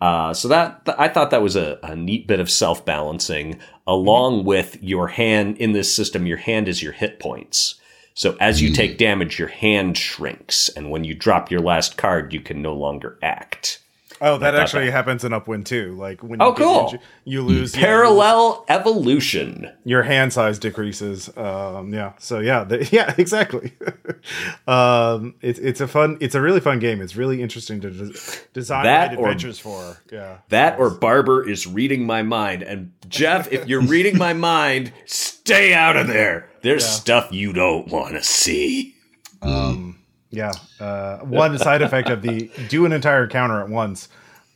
Uh, 0.00 0.34
so 0.34 0.48
that, 0.48 0.84
th- 0.84 0.96
I 0.98 1.08
thought 1.08 1.30
that 1.30 1.42
was 1.42 1.56
a, 1.56 1.78
a 1.82 1.96
neat 1.96 2.26
bit 2.26 2.40
of 2.40 2.50
self 2.50 2.84
balancing 2.84 3.58
along 3.86 4.44
with 4.44 4.82
your 4.82 5.08
hand 5.08 5.56
in 5.56 5.72
this 5.72 5.94
system. 5.94 6.26
Your 6.26 6.36
hand 6.36 6.68
is 6.68 6.82
your 6.82 6.92
hit 6.92 7.18
points. 7.18 7.76
So 8.16 8.34
as 8.40 8.62
you 8.62 8.70
hmm. 8.70 8.74
take 8.74 8.98
damage, 8.98 9.38
your 9.38 9.48
hand 9.48 9.96
shrinks, 9.96 10.70
and 10.70 10.90
when 10.90 11.04
you 11.04 11.14
drop 11.14 11.50
your 11.50 11.60
last 11.60 11.96
card, 11.98 12.32
you 12.32 12.40
can 12.40 12.62
no 12.62 12.74
longer 12.74 13.18
act. 13.22 13.82
Oh, 14.20 14.38
that 14.38 14.54
actually 14.54 14.86
that. 14.86 14.92
happens 14.92 15.24
in 15.24 15.32
Upwind 15.32 15.66
too. 15.66 15.94
Like 15.94 16.22
when 16.22 16.40
oh, 16.40 16.50
you 16.50 16.54
cool. 16.54 16.94
you 17.24 17.42
lose 17.42 17.72
parallel 17.72 18.64
yeah, 18.68 18.76
evolution. 18.76 19.70
Your 19.84 20.02
hand 20.02 20.32
size 20.32 20.58
decreases. 20.58 21.34
Um, 21.36 21.92
yeah. 21.92 22.12
So 22.18 22.40
yeah, 22.40 22.64
the, 22.64 22.84
yeah, 22.92 23.14
exactly. 23.18 23.72
um, 24.66 25.34
it's 25.40 25.58
it's 25.58 25.80
a 25.80 25.88
fun. 25.88 26.16
It's 26.20 26.34
a 26.34 26.40
really 26.40 26.60
fun 26.60 26.78
game. 26.78 27.00
It's 27.00 27.16
really 27.16 27.42
interesting 27.42 27.80
to 27.82 27.90
des- 27.90 28.18
design 28.52 28.84
that 28.84 29.12
adventures 29.12 29.58
or, 29.60 29.94
for. 29.94 30.02
Yeah. 30.12 30.38
That 30.48 30.78
or 30.78 30.90
Barber 30.90 31.48
is 31.48 31.66
reading 31.66 32.06
my 32.06 32.22
mind. 32.22 32.62
And 32.62 32.92
Jeff, 33.08 33.52
if 33.52 33.68
you're 33.68 33.82
reading 33.82 34.16
my 34.16 34.32
mind, 34.52 34.92
stay 35.04 35.74
out 35.74 35.96
of 35.96 36.06
there. 36.06 36.48
There's 36.62 36.84
yeah. 36.84 36.90
stuff 36.90 37.32
you 37.32 37.52
don't 37.52 37.88
want 37.88 38.14
to 38.14 38.22
see. 38.22 38.94
Um. 39.42 39.98
Yeah. 40.36 40.52
Uh, 40.78 41.18
one 41.20 41.58
side 41.58 41.80
effect 41.80 42.10
of 42.10 42.20
the 42.20 42.50
do 42.68 42.84
an 42.84 42.92
entire 42.92 43.26
counter 43.26 43.60
at 43.60 43.70
once 43.70 44.08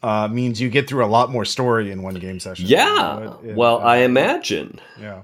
uh, 0.03 0.29
means 0.29 0.61
you 0.61 0.69
get 0.69 0.89
through 0.89 1.05
a 1.05 1.09
lot 1.09 1.31
more 1.31 1.45
story 1.45 1.91
in 1.91 2.03
one 2.03 2.15
game 2.15 2.39
session. 2.39 2.67
Yeah. 2.67 2.85
You 3.19 3.25
know, 3.25 3.41
it, 3.43 3.49
it, 3.51 3.57
well, 3.57 3.79
uh, 3.79 3.85
I 3.85 3.97
imagine. 3.99 4.79
Yeah. 5.01 5.23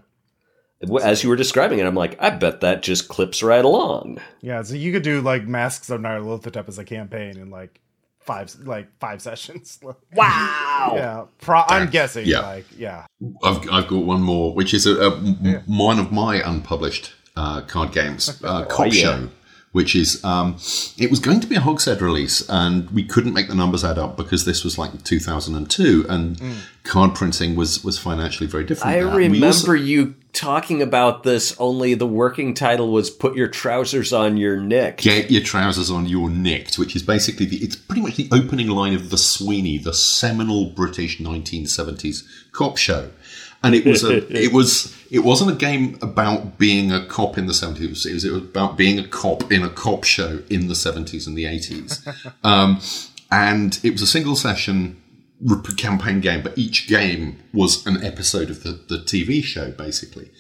as 1.03 1.23
you 1.23 1.29
were 1.29 1.37
describing 1.37 1.79
it, 1.79 1.87
I'm 1.87 1.95
like, 1.95 2.17
I 2.21 2.31
bet 2.31 2.63
that 2.63 2.83
just 2.83 3.09
clips 3.09 3.43
right 3.43 3.65
along. 3.65 4.19
Yeah, 4.41 4.63
so 4.63 4.75
you 4.75 4.93
could 4.93 5.03
do 5.03 5.21
like 5.21 5.47
Masks 5.47 5.91
of 5.91 6.01
Nyarlathotep 6.01 6.69
as 6.69 6.79
a 6.79 6.85
campaign 6.85 7.37
in 7.37 7.51
like 7.51 7.81
five 8.21 8.55
like 8.65 8.89
five 8.99 9.21
sessions. 9.21 9.79
Wow. 10.15 10.93
yeah, 10.95 11.25
Pro- 11.39 11.65
I'm 11.69 11.91
guessing. 11.91 12.27
Yeah. 12.27 12.41
like 12.41 12.67
yeah. 12.79 13.07
I've 13.43 13.59
I've 13.71 13.89
got 13.89 14.05
one 14.05 14.23
more, 14.23 14.55
which 14.55 14.73
is 14.73 14.87
a, 14.87 14.99
a 14.99 15.21
yeah. 15.43 15.61
one 15.67 15.99
of 15.99 16.11
my 16.13 16.37
unpublished 16.37 17.13
uh, 17.37 17.61
card 17.63 17.93
games, 17.93 18.41
uh, 18.45 18.65
Cop 18.65 18.81
oh, 18.81 18.85
yeah. 18.85 19.03
Show 19.03 19.29
which 19.77 19.95
is 19.95 20.25
um, 20.25 20.57
it 20.97 21.11
was 21.11 21.21
going 21.21 21.39
to 21.39 21.47
be 21.47 21.55
a 21.55 21.61
Hogshead 21.61 22.01
release, 22.01 22.41
and 22.49 22.91
we 22.93 23.05
couldn't 23.05 23.35
make 23.35 23.49
the 23.49 23.55
numbers 23.55 23.85
add 23.85 23.99
up 23.99 24.17
because 24.17 24.47
this 24.47 24.65
was 24.65 24.79
like 24.79 25.05
2002, 25.05 26.07
and 26.09 26.39
mm. 26.39 26.57
card 26.83 27.15
printing 27.15 27.57
was 27.57 27.85
was 27.85 27.99
financially 27.99 28.47
very 28.47 28.65
different. 28.65 28.97
I 28.97 29.01
remember 29.01 29.47
also- 29.47 29.73
you 29.73 30.15
talking 30.33 30.81
about 30.81 31.25
this. 31.25 31.55
Only 31.59 31.93
the 31.93 32.07
working 32.07 32.55
title 32.55 32.91
was 32.91 33.11
"Put 33.11 33.37
your 33.37 33.49
trousers 33.49 34.15
on 34.15 34.39
your 34.39 34.57
nick." 34.57 34.97
Get 34.97 35.31
your 35.31 35.43
trousers 35.43 35.91
on 35.91 36.07
your 36.07 36.31
nick, 36.31 36.77
which 36.77 36.97
is 36.97 37.03
basically 37.03 37.45
the 37.45 37.59
it's 37.59 37.77
pretty 37.77 38.01
much 38.01 38.17
the 38.17 38.31
opening 38.33 38.69
line 38.69 38.95
of 38.95 39.11
the 39.11 39.19
Sweeney, 39.19 39.77
the 39.77 39.93
seminal 39.93 40.71
British 40.71 41.19
1970s 41.19 42.25
cop 42.53 42.79
show 42.79 43.11
and 43.63 43.75
it 43.75 43.85
was 43.85 44.05
a 44.05 44.17
it 44.45 44.53
was 44.53 44.96
it 45.11 45.21
wasn't 45.21 45.51
a 45.51 45.55
game 45.55 45.99
about 46.03 46.59
being 46.59 46.93
a 46.93 47.05
cop 47.07 47.39
in 47.39 47.47
the 47.47 47.53
70s 47.53 47.81
it 47.81 48.13
was, 48.13 48.25
it 48.25 48.33
was, 48.33 48.43
about 48.43 48.77
being 48.77 48.99
a 48.99 49.07
cop 49.07 49.51
in 49.51 49.63
a 49.63 49.71
cop 49.71 50.05
show 50.05 50.43
in 50.51 50.69
the 50.69 50.75
70s 50.75 51.27
and 51.27 51.37
the 51.37 51.45
80s 51.45 52.33
um, 52.45 52.81
and 53.31 53.81
it 53.83 53.91
was 53.91 54.03
a 54.03 54.07
single 54.07 54.37
session 54.37 55.03
campaign 55.77 56.21
game 56.21 56.43
but 56.43 56.57
each 56.57 56.89
game 56.89 57.39
was 57.53 57.87
an 57.87 58.03
episode 58.05 58.51
of 58.51 58.63
the, 58.63 58.73
the 58.89 58.99
tv 58.99 59.43
show 59.43 59.71
basically. 59.73 60.31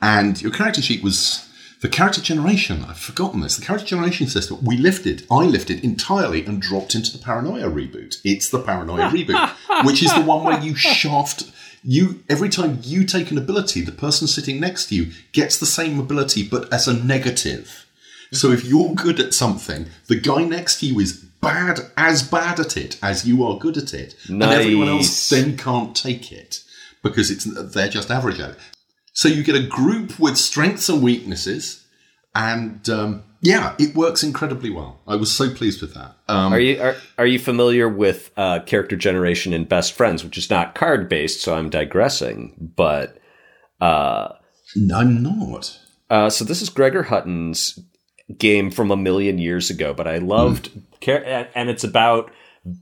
And 0.00 0.42
your 0.42 0.50
character 0.50 0.82
sheet 0.82 1.02
was 1.02 1.48
the 1.80 1.88
character 1.88 2.20
generation. 2.20 2.84
I've 2.88 2.98
forgotten 2.98 3.40
this. 3.40 3.56
The 3.56 3.64
character 3.64 3.86
generation 3.86 4.26
system 4.26 4.58
we 4.64 4.76
lifted 4.76 5.26
i 5.30 5.44
lifted 5.44 5.84
entirely 5.84 6.44
and 6.44 6.60
dropped 6.60 6.94
into 6.94 7.12
the 7.12 7.22
paranoia 7.22 7.70
reboot. 7.70 8.20
It's 8.24 8.48
the 8.50 8.60
paranoia 8.60 9.10
reboot 9.16 9.86
which 9.86 10.02
is 10.02 10.12
the 10.12 10.22
one 10.22 10.44
where 10.44 10.60
you 10.60 10.74
shaft 10.74 11.44
you 11.82 12.22
every 12.28 12.48
time 12.48 12.78
you 12.82 13.04
take 13.04 13.30
an 13.30 13.38
ability, 13.38 13.80
the 13.80 13.92
person 13.92 14.26
sitting 14.26 14.60
next 14.60 14.88
to 14.88 14.94
you 14.94 15.12
gets 15.32 15.58
the 15.58 15.66
same 15.66 15.98
ability 15.98 16.46
but 16.48 16.72
as 16.72 16.86
a 16.86 16.94
negative. 16.94 17.86
So 18.32 18.50
if 18.50 18.64
you're 18.64 18.94
good 18.94 19.20
at 19.20 19.34
something, 19.34 19.86
the 20.06 20.18
guy 20.18 20.44
next 20.44 20.80
to 20.80 20.86
you 20.86 20.98
is 21.00 21.12
bad 21.12 21.80
as 21.96 22.22
bad 22.22 22.60
at 22.60 22.76
it 22.76 22.98
as 23.02 23.26
you 23.26 23.44
are 23.44 23.58
good 23.58 23.76
at 23.76 23.92
it, 23.92 24.14
nice. 24.28 24.30
and 24.30 24.60
everyone 24.60 24.88
else 24.88 25.28
then 25.28 25.56
can't 25.56 25.94
take 25.94 26.32
it 26.32 26.62
because 27.02 27.30
it's 27.30 27.44
they're 27.44 27.88
just 27.88 28.10
average 28.10 28.40
at 28.40 28.50
it. 28.50 28.58
So 29.12 29.28
you 29.28 29.42
get 29.42 29.56
a 29.56 29.66
group 29.66 30.18
with 30.18 30.38
strengths 30.38 30.88
and 30.88 31.02
weaknesses, 31.02 31.84
and 32.34 32.88
um, 32.88 33.24
yeah, 33.42 33.74
it 33.76 33.96
works 33.96 34.22
incredibly 34.22 34.70
well. 34.70 35.00
I 35.06 35.16
was 35.16 35.30
so 35.30 35.52
pleased 35.52 35.82
with 35.82 35.94
that. 35.94 36.14
Um, 36.28 36.52
are 36.52 36.60
you 36.60 36.80
are, 36.80 36.94
are 37.18 37.26
you 37.26 37.40
familiar 37.40 37.88
with 37.88 38.30
uh, 38.36 38.60
character 38.60 38.94
generation 38.94 39.52
in 39.52 39.64
Best 39.64 39.94
Friends, 39.94 40.22
which 40.22 40.38
is 40.38 40.48
not 40.48 40.76
card 40.76 41.08
based? 41.08 41.40
So 41.40 41.56
I'm 41.56 41.68
digressing, 41.68 42.54
but 42.76 43.18
uh, 43.80 44.28
I'm 44.94 45.22
not. 45.24 45.76
Uh, 46.08 46.30
so 46.30 46.44
this 46.44 46.62
is 46.62 46.68
Gregor 46.68 47.02
Hutton's 47.02 47.80
game 48.38 48.70
from 48.70 48.92
a 48.92 48.96
million 48.96 49.38
years 49.38 49.70
ago, 49.70 49.92
but 49.92 50.06
I 50.06 50.18
loved, 50.18 50.70
mm. 51.00 51.48
and 51.56 51.68
it's 51.68 51.84
about 51.84 52.30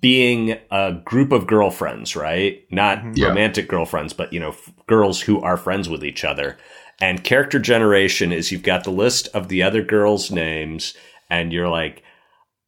being 0.00 0.58
a 0.70 0.92
group 0.92 1.32
of 1.32 1.46
girlfriends, 1.46 2.14
right? 2.14 2.62
Not 2.70 3.16
yeah. 3.16 3.28
romantic 3.28 3.66
girlfriends, 3.66 4.12
but 4.12 4.30
you 4.30 4.40
know, 4.40 4.50
f- 4.50 4.70
girls 4.86 5.22
who 5.22 5.40
are 5.40 5.56
friends 5.56 5.88
with 5.88 6.04
each 6.04 6.22
other 6.22 6.58
and 7.00 7.24
character 7.24 7.58
generation 7.58 8.32
is 8.32 8.52
you've 8.52 8.62
got 8.62 8.84
the 8.84 8.90
list 8.90 9.28
of 9.28 9.48
the 9.48 9.62
other 9.62 9.82
girls' 9.82 10.30
names, 10.30 10.94
and 11.28 11.52
you're 11.52 11.68
like, 11.68 12.02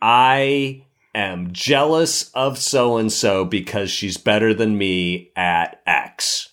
I 0.00 0.84
am 1.14 1.52
jealous 1.52 2.30
of 2.32 2.58
so 2.58 2.96
and 2.96 3.12
so 3.12 3.44
because 3.44 3.90
she's 3.90 4.16
better 4.16 4.54
than 4.54 4.78
me 4.78 5.30
at 5.36 5.82
X. 5.86 6.48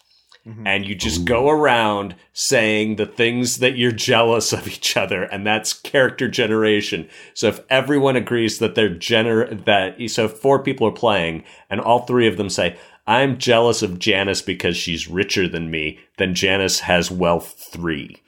Mm-hmm. 0.47 0.67
And 0.67 0.85
you 0.85 0.95
just 0.95 1.21
Ooh. 1.21 1.25
go 1.25 1.49
around 1.49 2.15
saying 2.33 2.95
the 2.95 3.05
things 3.05 3.57
that 3.57 3.77
you're 3.77 3.91
jealous 3.91 4.51
of 4.53 4.67
each 4.67 4.97
other, 4.97 5.23
and 5.23 5.45
that's 5.45 5.73
character 5.73 6.27
generation. 6.27 7.07
So 7.33 7.49
if 7.49 7.59
everyone 7.69 8.15
agrees 8.15 8.59
that 8.59 8.75
they're 8.75 8.89
gener 8.89 9.63
that 9.65 10.09
so 10.09 10.25
if 10.25 10.33
four 10.33 10.63
people 10.63 10.87
are 10.87 10.91
playing 10.91 11.43
and 11.69 11.79
all 11.79 11.99
three 11.99 12.27
of 12.27 12.37
them 12.37 12.49
say, 12.49 12.77
I'm 13.09 13.39
jealous 13.39 13.81
of 13.81 13.97
Janice 13.97 14.43
because 14.43 14.77
she's 14.77 15.07
richer 15.07 15.47
than 15.47 15.71
me. 15.71 15.97
Then 16.19 16.35
Janice 16.35 16.81
has 16.81 17.09
wealth 17.09 17.67
three 17.71 18.21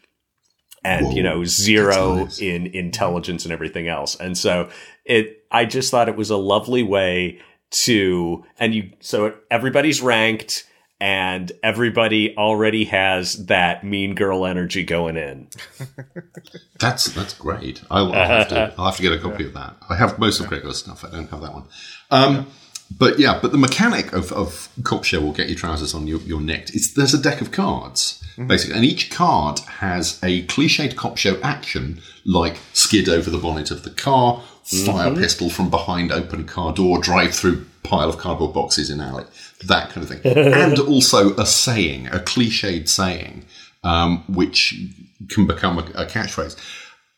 and 0.83 1.05
Whoa, 1.05 1.11
you 1.13 1.21
know 1.21 1.45
zero 1.45 2.15
nice. 2.15 2.41
in 2.41 2.65
intelligence 2.65 3.45
and 3.45 3.53
everything 3.53 3.87
else. 3.87 4.15
And 4.15 4.35
so 4.35 4.69
it, 5.05 5.45
I 5.51 5.65
just 5.65 5.91
thought 5.91 6.09
it 6.09 6.15
was 6.15 6.31
a 6.31 6.35
lovely 6.35 6.81
way 6.81 7.39
to, 7.83 8.43
and 8.57 8.73
you, 8.73 8.91
so 9.01 9.35
everybody's 9.51 10.01
ranked 10.01 10.67
and 10.99 11.51
everybody 11.61 12.35
already 12.35 12.85
has 12.85 13.45
that 13.45 13.83
mean 13.83 14.15
girl 14.15 14.47
energy 14.47 14.83
going 14.83 15.15
in. 15.15 15.47
that's 16.79 17.05
that's 17.05 17.35
great. 17.35 17.83
I'll, 17.91 18.11
I'll, 18.11 18.27
have 18.27 18.47
to 18.47 18.73
I'll 18.79 18.85
have 18.85 18.95
to 18.95 19.03
get 19.03 19.13
a 19.13 19.19
copy 19.19 19.43
yeah. 19.43 19.49
of 19.49 19.53
that. 19.53 19.77
I 19.91 19.95
have 19.95 20.17
most 20.17 20.39
of 20.39 20.47
Gregor's 20.47 20.79
stuff. 20.79 21.05
I 21.05 21.11
don't 21.11 21.29
have 21.29 21.41
that 21.41 21.53
one. 21.53 21.67
Um, 22.09 22.35
yeah 22.35 22.43
but 22.97 23.19
yeah, 23.19 23.39
but 23.41 23.51
the 23.51 23.57
mechanic 23.57 24.13
of, 24.13 24.31
of 24.31 24.69
cop 24.83 25.03
show 25.03 25.21
will 25.21 25.33
get 25.33 25.47
your 25.47 25.57
trousers 25.57 25.93
on 25.93 26.07
your, 26.07 26.19
your 26.21 26.41
neck. 26.41 26.69
It's 26.73 26.93
there's 26.93 27.13
a 27.13 27.21
deck 27.21 27.41
of 27.41 27.51
cards 27.51 28.21
mm-hmm. 28.31 28.47
basically, 28.47 28.75
and 28.75 28.85
each 28.85 29.11
card 29.11 29.59
has 29.59 30.19
a 30.23 30.45
cliched 30.47 30.95
cop 30.95 31.17
show 31.17 31.39
action 31.41 32.01
like 32.25 32.57
skid 32.73 33.07
over 33.07 33.29
the 33.29 33.37
bonnet 33.37 33.71
of 33.71 33.83
the 33.83 33.89
car, 33.89 34.41
fire 34.63 35.09
mm-hmm. 35.09 35.21
pistol 35.21 35.49
from 35.49 35.69
behind 35.69 36.11
open 36.11 36.45
car 36.45 36.73
door, 36.73 36.99
drive 36.99 37.33
through 37.33 37.65
pile 37.83 38.09
of 38.09 38.17
cardboard 38.17 38.53
boxes 38.53 38.89
in 38.89 39.01
alley, 39.01 39.25
that 39.65 39.89
kind 39.89 40.03
of 40.03 40.09
thing, 40.09 40.37
and 40.53 40.79
also 40.79 41.35
a 41.35 41.45
saying, 41.45 42.07
a 42.07 42.19
cliched 42.19 42.87
saying, 42.87 43.45
um, 43.83 44.23
which 44.27 44.75
can 45.29 45.47
become 45.47 45.77
a, 45.77 45.83
a 45.95 46.05
catchphrase. 46.05 46.57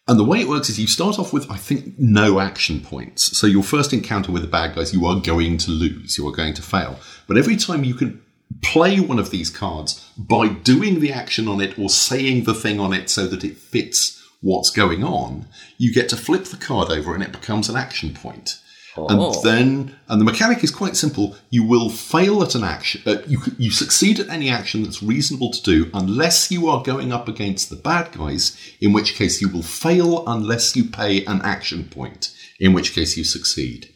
And 0.08 0.20
the 0.20 0.26
way 0.26 0.41
it 0.41 0.49
works 0.49 0.70
is 0.70 0.80
you 0.80 0.88
start 0.88 1.18
off 1.18 1.32
with, 1.32 1.49
I 1.49 1.56
think, 1.56 1.97
no 1.97 2.39
action 2.39 2.82
points. 2.82 3.38
So 3.38 3.47
your 3.47 3.64
first 3.64 3.93
encounter 3.93 4.32
with 4.34 4.41
the 4.41 4.49
bad 4.49 4.76
guys, 4.76 4.93
you 4.93 5.06
are 5.06 5.20
going 5.20 5.58
to 5.60 5.72
lose, 5.72 6.18
you 6.18 6.28
are 6.28 6.34
going 6.34 6.54
to 6.56 6.62
fail. 6.62 6.99
But 7.26 7.38
every 7.38 7.56
time 7.56 7.86
you 7.86 7.93
can 7.93 8.22
play 8.62 8.99
one 8.99 9.18
of 9.18 9.32
these 9.32 9.49
cards 9.49 10.10
by 10.18 10.49
doing 10.49 10.99
the 10.99 11.14
action 11.14 11.47
on 11.47 11.62
it 11.62 11.80
or 11.80 11.89
saying 11.89 12.43
the 12.43 12.54
thing 12.54 12.80
on 12.80 12.93
it 12.93 13.10
so 13.10 13.28
that 13.28 13.45
it 13.45 13.58
fits 13.58 14.22
what's 14.41 14.70
going 14.70 15.06
on, 15.06 15.47
you 15.78 15.93
get 15.93 16.10
to 16.10 16.18
flip 16.18 16.45
the 16.45 16.58
card 16.58 16.91
over 16.91 17.14
and 17.14 17.24
it 17.24 17.32
becomes 17.32 17.70
an 17.70 17.78
action 17.78 18.14
point. 18.14 18.60
Oh. 18.96 19.08
And 19.08 19.44
then, 19.44 19.96
and 20.08 20.22
the 20.22 20.26
mechanic 20.26 20.64
is 20.64 20.70
quite 20.70 20.96
simple. 20.96 21.36
You 21.50 21.64
will 21.64 21.89
fail 21.89 22.44
at 22.44 22.54
an 22.54 22.64
action. 22.64 23.02
Uh, 23.06 23.24
you 23.26 23.39
you 23.58 23.72
succeed 23.72 24.20
at 24.20 24.30
any 24.30 24.50
action 24.50 24.84
that's 24.84 25.02
reasonable 25.02 25.52
to 25.52 25.62
do, 25.64 25.89
unless 25.94 26.52
you 26.52 26.68
are 26.68 26.84
going 26.84 27.12
up 27.12 27.28
against 27.28 27.70
the 27.70 27.76
bad 27.76 28.12
guys. 28.12 28.56
In 28.80 28.94
which 28.94 29.16
case, 29.16 29.41
you 29.41 29.50
will 29.50 29.64
fail 29.64 30.24
unless 30.28 30.76
you 30.76 30.84
pay 30.84 31.26
an 31.26 31.41
action 31.41 31.86
point. 31.86 32.36
In 32.60 32.74
which 32.74 32.94
case, 32.94 33.18
you 33.18 33.24
succeed. 33.24 33.89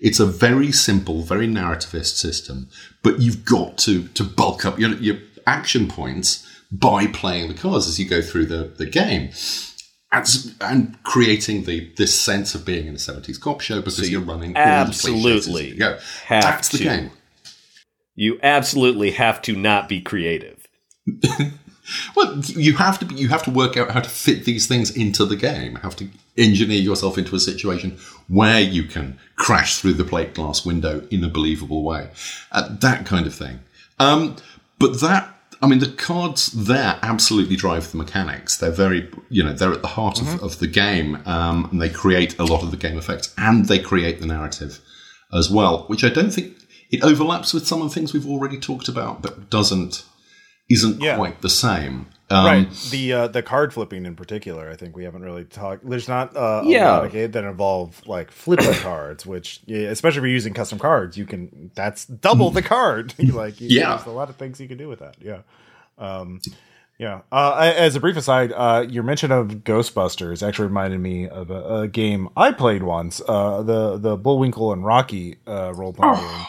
It's 0.00 0.20
a 0.20 0.26
very 0.26 0.72
simple, 0.72 1.22
very 1.22 1.46
narrativist 1.46 2.16
system, 2.16 2.68
but 3.02 3.20
you've 3.20 3.44
got 3.44 3.78
to 3.78 4.08
to 4.08 4.24
bulk 4.24 4.66
up 4.66 4.78
your, 4.78 4.94
your 4.96 5.16
action 5.46 5.88
points 5.88 6.46
by 6.70 7.06
playing 7.06 7.48
the 7.48 7.54
cards 7.54 7.86
as 7.86 7.98
you 7.98 8.08
go 8.08 8.22
through 8.22 8.46
the, 8.46 8.64
the 8.78 8.86
game 8.86 9.30
and, 10.12 10.54
and 10.60 11.02
creating 11.02 11.64
the 11.64 11.90
this 11.96 12.18
sense 12.18 12.54
of 12.54 12.64
being 12.64 12.86
in 12.86 12.94
a 12.94 12.98
70s 12.98 13.40
cop 13.40 13.60
show 13.60 13.78
because 13.78 13.96
so 13.96 14.04
you 14.04 14.18
are 14.18 14.22
running 14.22 14.56
absolutely 14.56 15.74
go. 15.74 15.98
That's 16.28 16.68
the 16.68 16.78
to. 16.78 16.84
game. 16.84 17.10
You 18.14 18.38
absolutely 18.42 19.12
have 19.12 19.40
to 19.42 19.56
not 19.56 19.88
be 19.88 20.00
creative. 20.02 20.66
well, 22.16 22.38
you 22.40 22.74
have 22.76 22.98
to 22.98 23.06
be, 23.06 23.14
you 23.14 23.28
have 23.28 23.42
to 23.44 23.50
work 23.50 23.76
out 23.76 23.90
how 23.90 24.00
to 24.00 24.08
fit 24.08 24.44
these 24.44 24.66
things 24.66 24.94
into 24.94 25.24
the 25.24 25.36
game. 25.36 25.76
Have 25.76 25.96
to 25.96 26.08
engineer 26.36 26.80
yourself 26.80 27.16
into 27.16 27.34
a 27.34 27.40
situation 27.40 27.98
where 28.28 28.60
you 28.60 28.84
can 28.84 29.18
crash 29.36 29.78
through 29.78 29.94
the 29.94 30.04
plate 30.04 30.34
glass 30.34 30.64
window 30.64 31.06
in 31.10 31.24
a 31.24 31.28
believable 31.28 31.82
way. 31.82 32.10
Uh, 32.52 32.68
that 32.80 33.06
kind 33.06 33.26
of 33.26 33.34
thing. 33.34 33.60
Um, 33.98 34.36
but 34.78 35.00
that 35.00 35.31
I 35.62 35.68
mean, 35.68 35.78
the 35.78 35.90
cards 35.90 36.48
there 36.48 36.98
absolutely 37.02 37.54
drive 37.54 37.92
the 37.92 37.96
mechanics. 37.96 38.56
They're 38.56 38.72
very, 38.72 39.08
you 39.28 39.44
know, 39.44 39.52
they're 39.52 39.72
at 39.72 39.80
the 39.80 39.88
heart 39.88 40.16
mm-hmm. 40.16 40.34
of, 40.34 40.42
of, 40.42 40.58
the 40.58 40.66
game, 40.66 41.22
um, 41.24 41.68
and 41.70 41.80
they 41.80 41.88
create 41.88 42.36
a 42.40 42.44
lot 42.44 42.64
of 42.64 42.72
the 42.72 42.76
game 42.76 42.98
effects, 42.98 43.32
and 43.38 43.66
they 43.66 43.78
create 43.78 44.20
the 44.20 44.26
narrative 44.26 44.80
as 45.32 45.50
well, 45.50 45.84
which 45.84 46.02
I 46.02 46.08
don't 46.08 46.32
think 46.32 46.56
it 46.90 47.02
overlaps 47.04 47.54
with 47.54 47.66
some 47.66 47.80
of 47.80 47.88
the 47.88 47.94
things 47.94 48.12
we've 48.12 48.28
already 48.28 48.58
talked 48.58 48.88
about, 48.88 49.22
but 49.22 49.48
doesn't 49.48 50.04
isn't 50.68 51.00
yeah. 51.00 51.16
quite 51.16 51.42
the 51.42 51.50
same. 51.50 52.06
Um, 52.30 52.46
right. 52.46 52.88
The 52.90 53.12
uh, 53.12 53.28
the 53.28 53.42
card 53.42 53.74
flipping 53.74 54.06
in 54.06 54.16
particular, 54.16 54.70
I 54.70 54.76
think 54.76 54.96
we 54.96 55.04
haven't 55.04 55.22
really 55.22 55.44
talked. 55.44 55.88
There's 55.88 56.08
not 56.08 56.34
uh, 56.34 56.62
yeah. 56.64 56.90
a 56.90 56.92
lot 56.92 57.04
of 57.04 57.12
games 57.12 57.34
that 57.34 57.44
involve 57.44 58.06
like 58.06 58.30
flipping 58.30 58.72
cards, 58.80 59.26
which 59.26 59.60
especially 59.68 60.18
if 60.18 60.22
you're 60.22 60.28
using 60.28 60.54
custom 60.54 60.78
cards, 60.78 61.18
you 61.18 61.26
can. 61.26 61.70
That's 61.74 62.06
double 62.06 62.50
the 62.50 62.62
card. 62.62 63.14
like 63.34 63.56
yeah, 63.58 63.96
there's 63.96 64.06
a 64.06 64.10
lot 64.10 64.30
of 64.30 64.36
things 64.36 64.60
you 64.60 64.68
can 64.68 64.78
do 64.78 64.88
with 64.88 65.00
that. 65.00 65.16
Yeah. 65.20 65.42
Um, 65.98 66.40
Yeah. 66.98 67.22
Uh, 67.32 67.72
as 67.76 67.96
a 67.96 68.00
brief 68.00 68.16
aside, 68.16 68.52
uh, 68.54 68.86
your 68.88 69.02
mention 69.02 69.32
of 69.32 69.48
Ghostbusters 69.48 70.46
actually 70.46 70.68
reminded 70.68 71.00
me 71.00 71.28
of 71.28 71.50
a, 71.50 71.80
a 71.80 71.88
game 71.88 72.28
I 72.36 72.52
played 72.52 72.84
once. 72.84 73.20
Uh, 73.26 73.62
the 73.62 73.98
the 73.98 74.16
Bullwinkle 74.16 74.72
and 74.72 74.84
Rocky 74.84 75.38
uh, 75.46 75.72
role 75.74 75.92
playing 75.92 76.14
oh, 76.16 76.20
game. 76.20 76.46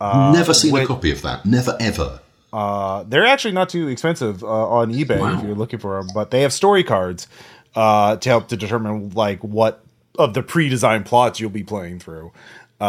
Uh, 0.00 0.32
Never 0.32 0.54
seen 0.54 0.72
with, 0.72 0.84
a 0.84 0.86
copy 0.86 1.10
of 1.10 1.22
that. 1.22 1.44
Never 1.44 1.76
ever. 1.80 2.20
Uh, 2.52 3.04
they're 3.04 3.26
actually 3.26 3.52
not 3.52 3.68
too 3.68 3.88
expensive 3.88 4.42
uh, 4.42 4.46
on 4.46 4.92
eBay 4.92 5.20
wow. 5.20 5.36
if 5.36 5.44
you're 5.44 5.54
looking 5.54 5.78
for 5.78 5.96
them, 5.96 6.08
but 6.14 6.30
they 6.30 6.42
have 6.42 6.52
story 6.52 6.84
cards 6.84 7.28
uh, 7.74 8.16
to 8.16 8.28
help 8.28 8.48
to 8.48 8.56
determine 8.56 9.10
like 9.10 9.40
what 9.40 9.82
of 10.18 10.34
the 10.34 10.42
pre-designed 10.42 11.04
plots 11.04 11.40
you'll 11.40 11.50
be 11.50 11.64
playing 11.64 11.98
through. 11.98 12.32
Um, 12.80 12.88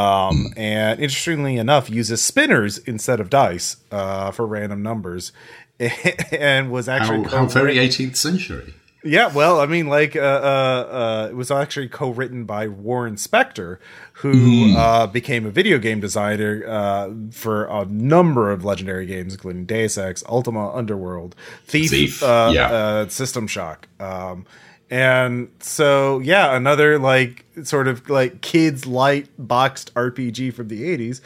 mm. 0.50 0.54
And 0.58 1.00
interestingly 1.00 1.58
enough, 1.58 1.90
uses 1.90 2.24
spinners 2.24 2.78
instead 2.80 3.20
of 3.20 3.30
dice 3.30 3.78
for 3.90 4.46
random 4.46 4.82
numbers. 4.84 5.32
and 6.32 6.72
was 6.72 6.90
actually 6.90 7.24
how, 7.24 7.40
how 7.40 7.46
very 7.46 7.76
18th 7.76 8.16
century. 8.16 8.74
Yeah, 9.04 9.32
well, 9.32 9.60
I 9.60 9.68
mean, 9.68 9.88
like, 9.88 10.16
uh, 10.16 10.20
uh, 10.20 10.24
uh, 10.24 11.28
it 11.30 11.36
was 11.36 11.52
actually 11.52 11.88
co-written 11.88 12.46
by 12.46 12.68
Warren 12.68 13.16
Spector, 13.16 13.78
who 14.14 14.34
mm. 14.74 15.12
became 15.12 15.46
a 15.46 15.52
video 15.52 15.78
game 15.78 16.00
designer 16.00 16.64
uh, 16.68 17.12
for 17.32 17.66
a 17.66 17.86
number 17.86 18.52
of 18.52 18.66
legendary 18.66 19.06
games, 19.06 19.34
including 19.34 19.66
Deus 19.66 19.98
Ex, 19.98 20.24
Ultima 20.28 20.74
Underworld, 20.74 21.36
Thief, 21.66 21.92
Thief. 21.92 22.24
Uh, 22.24 22.52
yeah. 22.54 23.08
System 23.08 23.46
Shock. 23.46 23.88
Um, 24.00 24.46
and 24.90 25.50
so, 25.60 26.20
yeah, 26.20 26.56
another 26.56 26.98
like 26.98 27.46
sort 27.64 27.88
of 27.88 28.10
like 28.10 28.42
kids 28.42 28.88
light 28.88 29.28
boxed 29.38 29.94
RPG 29.94 30.54
from 30.54 30.70
the 30.70 30.84
80s 30.98 31.22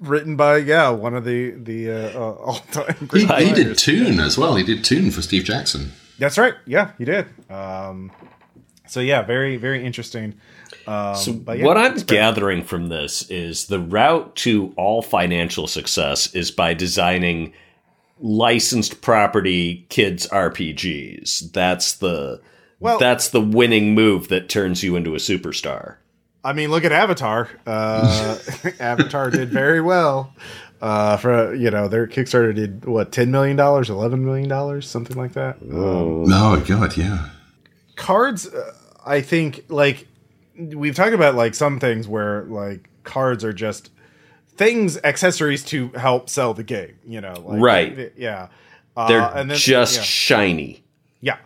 written 0.00 0.36
by 0.36 0.58
yeah 0.58 0.90
one 0.90 1.14
of 1.14 1.24
the 1.24 1.50
the 1.52 2.16
all 2.18 2.58
time. 2.72 3.08
He, 3.12 3.24
he 3.24 3.52
did 3.52 3.78
Toon 3.78 4.20
as 4.20 4.36
well. 4.36 4.56
He 4.56 4.64
did 4.64 4.84
Toon 4.84 5.10
for 5.10 5.22
Steve 5.22 5.44
Jackson. 5.44 5.92
That's 6.18 6.38
right. 6.38 6.54
Yeah, 6.66 6.92
he 6.98 7.04
did. 7.04 7.26
Um, 7.50 8.12
so 8.86 9.00
yeah, 9.00 9.22
very 9.22 9.56
very 9.56 9.84
interesting. 9.84 10.34
Um, 10.86 11.14
so 11.16 11.32
yeah, 11.52 11.64
what 11.64 11.76
I'm 11.76 11.96
gathering 11.96 12.64
from 12.64 12.88
this 12.88 13.28
is 13.30 13.66
the 13.66 13.80
route 13.80 14.34
to 14.36 14.72
all 14.76 15.02
financial 15.02 15.66
success 15.66 16.34
is 16.34 16.50
by 16.50 16.74
designing 16.74 17.52
licensed 18.20 19.00
property 19.00 19.86
kids 19.90 20.26
RPGs. 20.28 21.52
That's 21.52 21.92
the 21.94 22.40
well, 22.80 22.98
that's 22.98 23.28
the 23.28 23.40
winning 23.40 23.94
move 23.94 24.28
that 24.28 24.48
turns 24.48 24.82
you 24.82 24.96
into 24.96 25.14
a 25.14 25.18
superstar. 25.18 25.96
I 26.44 26.52
mean, 26.52 26.70
look 26.70 26.84
at 26.84 26.92
Avatar. 26.92 27.48
Uh, 27.66 28.38
Avatar 28.80 29.30
did 29.30 29.50
very 29.50 29.80
well. 29.80 30.32
Uh, 30.80 31.16
for 31.16 31.54
you 31.54 31.70
know, 31.70 31.88
their 31.88 32.06
Kickstarter 32.06 32.54
did 32.54 32.84
what 32.84 33.10
ten 33.10 33.30
million 33.30 33.56
dollars, 33.56 33.90
eleven 33.90 34.24
million 34.24 34.48
dollars, 34.48 34.88
something 34.88 35.16
like 35.16 35.32
that. 35.32 35.56
Oh. 35.72 36.24
Um, 36.24 36.32
oh 36.32 36.64
god, 36.66 36.96
yeah. 36.96 37.30
Cards, 37.96 38.46
uh, 38.46 38.74
I 39.04 39.20
think, 39.20 39.64
like 39.68 40.06
we've 40.56 40.94
talked 40.94 41.14
about, 41.14 41.34
like 41.34 41.54
some 41.56 41.80
things 41.80 42.06
where 42.06 42.44
like 42.44 42.88
cards 43.02 43.44
are 43.44 43.52
just 43.52 43.90
things, 44.56 44.98
accessories 45.02 45.64
to 45.64 45.88
help 45.90 46.28
sell 46.30 46.54
the 46.54 46.62
game. 46.62 46.96
You 47.04 47.22
know, 47.22 47.34
like, 47.44 47.60
right? 47.60 48.12
Yeah, 48.16 48.48
uh, 48.96 49.08
they're 49.08 49.20
and 49.20 49.50
then, 49.50 49.58
just 49.58 49.96
yeah. 49.96 50.02
shiny. 50.02 50.84
Yeah. 51.20 51.38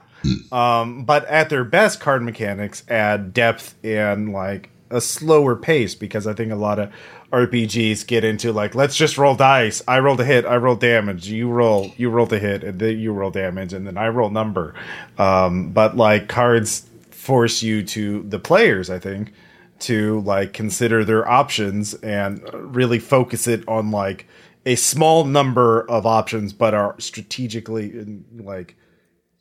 Um, 0.53 1.05
but 1.05 1.25
at 1.25 1.49
their 1.49 1.65
best, 1.65 2.01
card 2.01 2.23
mechanics 2.23 2.85
add 2.89 3.33
depth 3.33 3.75
and 3.83 4.33
like 4.33 4.69
a 4.91 5.01
slower 5.01 5.57
pace 5.57 5.95
because 5.95 6.27
I 6.27 6.35
think 6.35 6.53
a 6.53 6.57
lot 6.57 6.79
of 6.79 6.93
RPGs 7.33 8.07
get 8.07 8.25
into 8.25 8.53
like 8.53 8.75
let's 8.75 8.97
just 8.97 9.17
roll 9.17 9.35
dice. 9.35 9.83
I 9.89 10.01
rolled 10.01 10.21
a 10.21 10.25
hit, 10.25 10.45
I 10.45 10.57
roll 10.57 10.77
damage. 10.77 11.29
You 11.29 11.49
roll, 11.49 11.93
you 11.97 12.11
roll 12.11 12.27
the 12.27 12.39
hit, 12.39 12.63
and 12.63 12.79
then 12.79 12.99
you 12.99 13.13
roll 13.13 13.31
damage, 13.31 13.73
and 13.73 13.87
then 13.87 13.97
I 13.97 14.09
roll 14.09 14.31
number. 14.31 14.75
Um, 15.19 15.71
but 15.73 15.97
like 15.97 16.29
cards 16.29 16.87
force 17.11 17.63
you 17.63 17.83
to 17.85 18.23
the 18.23 18.39
players, 18.39 18.91
I 18.91 18.99
think, 18.99 19.33
to 19.81 20.21
like 20.21 20.53
consider 20.53 21.05
their 21.05 21.27
options 21.27 21.95
and 21.95 22.43
really 22.53 22.99
focus 22.99 23.49
it 23.49 23.67
on 23.67 23.91
like 23.91 24.27
a 24.67 24.75
small 24.77 25.25
number 25.25 25.89
of 25.89 26.05
options, 26.05 26.53
but 26.53 26.75
are 26.75 26.95
strategically 26.99 28.07
like 28.37 28.77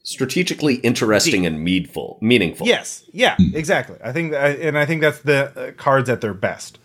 strategically 0.03 0.75
interesting 0.75 1.45
and 1.45 1.61
meaningful. 1.63 2.17
Meaningful. 2.21 2.67
Yes. 2.67 3.03
Yeah. 3.11 3.35
Exactly. 3.53 3.97
I 4.03 4.11
think, 4.11 4.31
that, 4.31 4.59
and 4.59 4.77
I 4.77 4.85
think 4.85 5.01
that's 5.01 5.19
the 5.19 5.69
uh, 5.69 5.71
cards 5.73 6.09
at 6.09 6.21
their 6.21 6.33
best. 6.33 6.79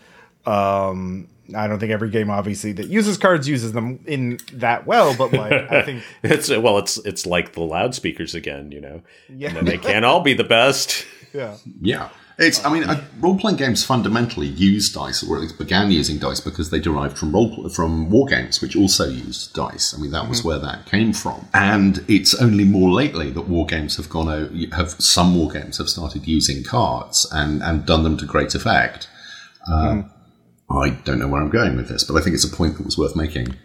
Um, 0.47 1.29
I 1.55 1.67
don't 1.69 1.79
think 1.79 1.93
every 1.93 2.11
game, 2.11 2.31
obviously, 2.31 2.73
that 2.73 2.89
uses 2.89 3.19
cards 3.19 3.49
uses 3.49 3.73
them 3.73 4.01
in 4.07 4.39
that 4.55 4.87
well, 4.87 5.15
but 5.17 5.33
like 5.33 5.53
I 5.53 5.83
think 5.85 6.03
it's 6.23 6.49
well, 6.51 6.79
it's 6.79 6.99
it's 6.99 7.27
like 7.27 7.53
the 7.53 7.61
loudspeakers 7.61 8.35
again, 8.35 8.73
you 8.73 8.81
know. 8.81 9.03
Yeah, 9.29 9.61
they 9.61 9.79
can't 9.79 10.05
all 10.05 10.21
be 10.21 10.35
the 10.35 10.45
best. 10.45 11.07
Yeah, 11.33 11.57
yeah. 11.81 12.09
It's, 12.39 12.63
I 12.67 12.71
mean, 12.71 12.85
uh, 12.85 13.03
role 13.19 13.39
playing 13.39 13.57
games 13.57 13.83
fundamentally 13.83 14.47
use 14.47 14.93
dice, 14.93 15.23
or 15.23 15.37
at 15.37 15.43
least 15.43 15.57
began 15.57 15.91
using 15.91 16.19
dice 16.19 16.39
because 16.39 16.69
they 16.69 16.79
derived 16.79 17.17
from 17.17 17.33
role 17.33 17.69
from 17.71 18.11
war 18.11 18.27
games, 18.27 18.61
which 18.61 18.77
also 18.77 19.09
used 19.09 19.55
dice. 19.55 19.95
I 19.95 19.99
mean, 19.99 20.11
that 20.11 20.29
was 20.29 20.41
mm-hmm. 20.41 20.49
where 20.49 20.59
that 20.59 20.85
came 20.85 21.15
from. 21.15 21.49
And 21.55 22.05
it's 22.09 22.35
only 22.35 22.65
more 22.65 22.91
lately 22.91 23.31
that 23.31 23.49
war 23.49 23.65
games 23.65 23.97
have 23.97 24.11
gone 24.11 24.29
out, 24.29 24.51
have 24.75 24.91
some 25.01 25.35
war 25.35 25.51
games 25.51 25.79
have 25.79 25.89
started 25.89 26.29
using 26.29 26.63
cards 26.63 27.27
and, 27.33 27.63
and 27.63 27.87
done 27.87 28.03
them 28.03 28.19
to 28.19 28.27
great 28.27 28.55
effect. 28.55 29.09
Uh, 29.67 29.73
mm-hmm. 29.73 30.09
I 30.71 30.91
don't 30.91 31.19
know 31.19 31.29
where 31.29 31.41
I'm 31.41 31.51
going 31.51 31.77
with 31.77 31.89
this, 31.89 32.05
but 32.05 32.17
I 32.17 32.23
think 32.23 32.35
it's 32.35 32.45
a 32.45 32.55
point 32.55 32.77
that 32.77 32.85
was 32.85 32.99
worth 32.99 33.17
making 33.17 33.57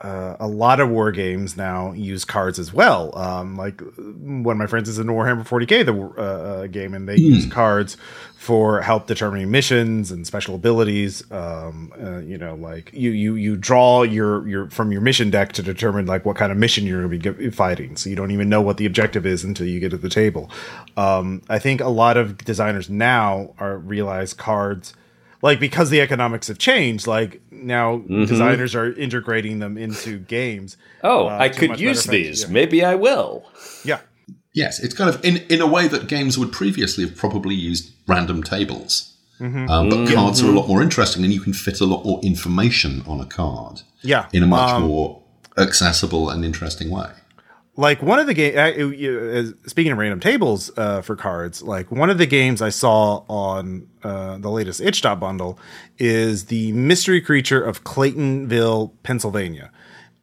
uh, 0.00 0.36
a 0.38 0.46
lot 0.46 0.78
of 0.78 0.88
war 0.88 1.10
games 1.10 1.56
now 1.56 1.92
use 1.92 2.24
cards 2.24 2.58
as 2.58 2.72
well. 2.72 3.16
Um, 3.18 3.56
like 3.56 3.80
one 3.80 4.52
of 4.52 4.58
my 4.58 4.66
friends 4.66 4.88
is 4.88 4.98
in 4.98 5.08
Warhammer 5.08 5.46
40k, 5.46 5.84
the 5.84 5.94
uh, 5.94 6.22
uh, 6.22 6.66
game, 6.68 6.94
and 6.94 7.08
they 7.08 7.16
mm. 7.16 7.22
use 7.22 7.46
cards 7.46 7.96
for 8.36 8.80
help 8.80 9.08
determining 9.08 9.50
missions 9.50 10.12
and 10.12 10.24
special 10.26 10.54
abilities. 10.54 11.28
Um, 11.32 11.92
uh, 12.00 12.18
you 12.18 12.38
know, 12.38 12.54
like 12.54 12.90
you 12.92 13.10
you 13.10 13.34
you 13.34 13.56
draw 13.56 14.02
your 14.02 14.46
your 14.46 14.70
from 14.70 14.92
your 14.92 15.00
mission 15.00 15.30
deck 15.30 15.52
to 15.54 15.62
determine 15.62 16.06
like 16.06 16.24
what 16.24 16.36
kind 16.36 16.52
of 16.52 16.58
mission 16.58 16.86
you're 16.86 17.06
going 17.08 17.20
to 17.20 17.32
be 17.32 17.50
fighting. 17.50 17.96
So 17.96 18.08
you 18.08 18.16
don't 18.16 18.30
even 18.30 18.48
know 18.48 18.62
what 18.62 18.76
the 18.76 18.86
objective 18.86 19.26
is 19.26 19.42
until 19.42 19.66
you 19.66 19.80
get 19.80 19.90
to 19.90 19.98
the 19.98 20.10
table. 20.10 20.48
Um, 20.96 21.42
I 21.48 21.58
think 21.58 21.80
a 21.80 21.88
lot 21.88 22.16
of 22.16 22.38
designers 22.38 22.88
now 22.88 23.54
are 23.58 23.78
realize 23.78 24.32
cards 24.32 24.94
like 25.42 25.60
because 25.60 25.90
the 25.90 26.00
economics 26.00 26.48
have 26.48 26.58
changed 26.58 27.06
like 27.06 27.40
now 27.50 27.98
mm-hmm. 27.98 28.24
designers 28.24 28.74
are 28.74 28.92
integrating 28.92 29.58
them 29.58 29.76
into 29.76 30.18
games 30.18 30.76
oh 31.02 31.28
uh, 31.28 31.38
i 31.38 31.48
could 31.48 31.78
use 31.78 32.04
these 32.04 32.42
yeah. 32.42 32.48
maybe 32.48 32.84
i 32.84 32.94
will 32.94 33.44
yeah 33.84 34.00
yes 34.52 34.80
it's 34.80 34.94
kind 34.94 35.12
of 35.12 35.24
in 35.24 35.38
in 35.48 35.60
a 35.60 35.66
way 35.66 35.88
that 35.88 36.08
games 36.08 36.38
would 36.38 36.52
previously 36.52 37.04
have 37.04 37.16
probably 37.16 37.54
used 37.54 37.92
random 38.06 38.42
tables 38.42 39.16
mm-hmm. 39.40 39.68
um, 39.68 39.88
but 39.88 39.96
mm-hmm. 39.96 40.14
cards 40.14 40.42
are 40.42 40.48
a 40.48 40.52
lot 40.52 40.68
more 40.68 40.82
interesting 40.82 41.24
and 41.24 41.32
you 41.32 41.40
can 41.40 41.52
fit 41.52 41.80
a 41.80 41.86
lot 41.86 42.04
more 42.04 42.20
information 42.22 43.02
on 43.06 43.20
a 43.20 43.26
card 43.26 43.82
yeah 44.02 44.28
in 44.32 44.42
a 44.42 44.46
much 44.46 44.70
um, 44.70 44.82
more 44.82 45.22
accessible 45.56 46.30
and 46.30 46.44
interesting 46.44 46.90
way 46.90 47.10
like 47.78 48.02
one 48.02 48.18
of 48.18 48.26
the 48.26 48.34
game 48.34 49.56
speaking 49.66 49.92
of 49.92 49.98
random 49.98 50.20
tables 50.20 50.70
uh, 50.76 51.00
for 51.00 51.16
cards 51.16 51.62
like 51.62 51.90
one 51.90 52.10
of 52.10 52.18
the 52.18 52.26
games 52.26 52.60
i 52.60 52.68
saw 52.68 53.22
on 53.28 53.88
uh, 54.02 54.36
the 54.38 54.50
latest 54.50 54.80
itch 54.80 55.00
dot 55.00 55.20
bundle 55.20 55.58
is 55.98 56.46
the 56.46 56.72
mystery 56.72 57.20
creature 57.20 57.62
of 57.62 57.84
claytonville 57.84 58.92
pennsylvania. 59.02 59.70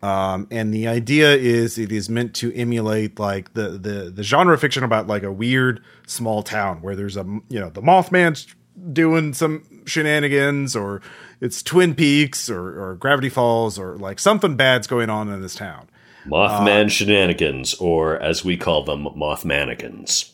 Um, 0.01 0.47
and 0.51 0.73
the 0.73 0.87
idea 0.87 1.35
is 1.35 1.79
it 1.79 1.91
is 1.91 2.09
meant 2.09 2.35
to 2.35 2.53
emulate 2.53 3.17
like 3.17 3.53
the, 3.53 3.69
the 3.69 4.11
the 4.13 4.21
genre 4.21 4.57
fiction 4.57 4.83
about 4.83 5.07
like 5.07 5.23
a 5.23 5.31
weird 5.31 5.83
small 6.05 6.43
town 6.43 6.81
where 6.81 6.95
there's 6.95 7.17
a 7.17 7.23
you 7.49 7.59
know 7.59 7.69
the 7.69 7.81
mothman's 7.81 8.45
doing 8.91 9.33
some 9.33 9.63
shenanigans 9.85 10.75
or 10.75 11.01
it's 11.41 11.63
twin 11.63 11.95
peaks 11.95 12.49
or, 12.49 12.79
or 12.79 12.95
gravity 12.95 13.29
falls 13.29 13.79
or 13.79 13.97
like 13.97 14.19
something 14.19 14.55
bad's 14.55 14.85
going 14.85 15.09
on 15.09 15.29
in 15.29 15.41
this 15.41 15.55
town 15.55 15.87
Mothman 16.27 16.85
uh, 16.85 16.89
shenanigans, 16.89 17.73
or 17.75 18.21
as 18.21 18.43
we 18.43 18.57
call 18.57 18.83
them, 18.83 19.05
Mothmannequins. 19.05 20.31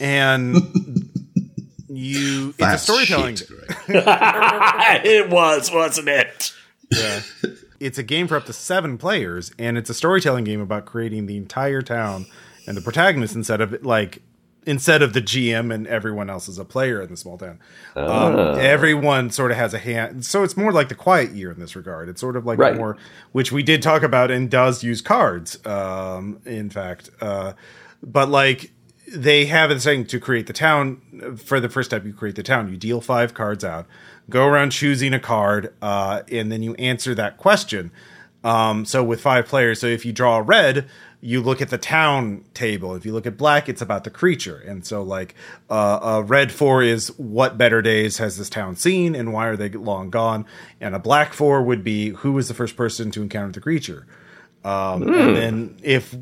And 0.00 0.56
you, 1.88 2.54
it's 2.58 2.62
a 2.74 2.78
storytelling. 2.78 3.36
it 3.88 5.30
was, 5.30 5.70
wasn't 5.72 6.08
it? 6.08 6.52
Yeah. 6.90 7.20
It's 7.78 7.98
a 7.98 8.02
game 8.02 8.28
for 8.28 8.36
up 8.36 8.46
to 8.46 8.52
seven 8.52 8.98
players, 8.98 9.52
and 9.58 9.78
it's 9.78 9.90
a 9.90 9.94
storytelling 9.94 10.44
game 10.44 10.60
about 10.60 10.84
creating 10.84 11.26
the 11.26 11.36
entire 11.36 11.82
town 11.82 12.26
and 12.66 12.76
the 12.76 12.82
protagonist 12.82 13.34
instead 13.34 13.60
of 13.60 13.84
like 13.84 14.22
instead 14.66 15.02
of 15.02 15.12
the 15.12 15.22
GM 15.22 15.72
and 15.72 15.86
everyone 15.86 16.28
else 16.28 16.48
is 16.48 16.58
a 16.58 16.64
player 16.64 17.00
in 17.00 17.10
the 17.10 17.16
small 17.16 17.38
town. 17.38 17.58
Um, 17.96 18.06
oh. 18.06 18.52
everyone 18.54 19.30
sort 19.30 19.50
of 19.50 19.56
has 19.56 19.72
a 19.72 19.78
hand. 19.78 20.24
So 20.26 20.42
it's 20.42 20.56
more 20.56 20.72
like 20.72 20.88
the 20.88 20.94
quiet 20.94 21.32
year 21.32 21.50
in 21.50 21.58
this 21.58 21.74
regard. 21.74 22.08
It's 22.08 22.20
sort 22.20 22.36
of 22.36 22.46
like 22.46 22.58
right. 22.58 22.76
more, 22.76 22.96
which 23.32 23.52
we 23.52 23.62
did 23.62 23.82
talk 23.82 24.02
about 24.02 24.30
and 24.30 24.50
does 24.50 24.84
use 24.84 25.00
cards, 25.00 25.64
um, 25.66 26.40
in 26.44 26.68
fact. 26.70 27.10
Uh, 27.20 27.54
but 28.02 28.28
like 28.28 28.72
they 29.12 29.46
have 29.46 29.70
a 29.70 29.78
thing 29.78 30.04
to 30.06 30.20
create 30.20 30.46
the 30.46 30.52
town. 30.52 31.36
For 31.44 31.58
the 31.58 31.68
first 31.68 31.90
step, 31.90 32.04
you 32.04 32.12
create 32.12 32.36
the 32.36 32.42
town. 32.42 32.70
You 32.70 32.76
deal 32.76 33.00
five 33.00 33.34
cards 33.34 33.64
out, 33.64 33.86
go 34.28 34.46
around 34.46 34.70
choosing 34.70 35.14
a 35.14 35.20
card, 35.20 35.74
uh, 35.82 36.22
and 36.30 36.52
then 36.52 36.62
you 36.62 36.74
answer 36.74 37.14
that 37.14 37.36
question. 37.36 37.90
Um, 38.42 38.84
so 38.84 39.04
with 39.04 39.20
five 39.20 39.46
players, 39.46 39.80
so 39.80 39.86
if 39.86 40.06
you 40.06 40.12
draw 40.12 40.38
a 40.38 40.42
red, 40.42 40.88
you 41.20 41.42
look 41.42 41.60
at 41.60 41.68
the 41.68 41.78
town 41.78 42.44
table. 42.54 42.94
If 42.94 43.04
you 43.04 43.12
look 43.12 43.26
at 43.26 43.36
black, 43.36 43.68
it's 43.68 43.82
about 43.82 44.04
the 44.04 44.10
creature. 44.10 44.56
And 44.56 44.86
so, 44.86 45.02
like, 45.02 45.34
uh, 45.68 45.98
a 46.02 46.22
red 46.22 46.50
four 46.50 46.82
is 46.82 47.08
what 47.18 47.58
better 47.58 47.82
days 47.82 48.18
has 48.18 48.38
this 48.38 48.48
town 48.48 48.76
seen 48.76 49.14
and 49.14 49.32
why 49.32 49.46
are 49.46 49.56
they 49.56 49.68
long 49.68 50.08
gone? 50.08 50.46
And 50.80 50.94
a 50.94 50.98
black 50.98 51.34
four 51.34 51.62
would 51.62 51.84
be 51.84 52.10
who 52.10 52.32
was 52.32 52.48
the 52.48 52.54
first 52.54 52.76
person 52.76 53.10
to 53.10 53.22
encounter 53.22 53.52
the 53.52 53.60
creature. 53.60 54.06
Um, 54.64 55.02
mm. 55.02 55.28
And 55.28 55.36
then 55.36 55.76
if 55.82 56.16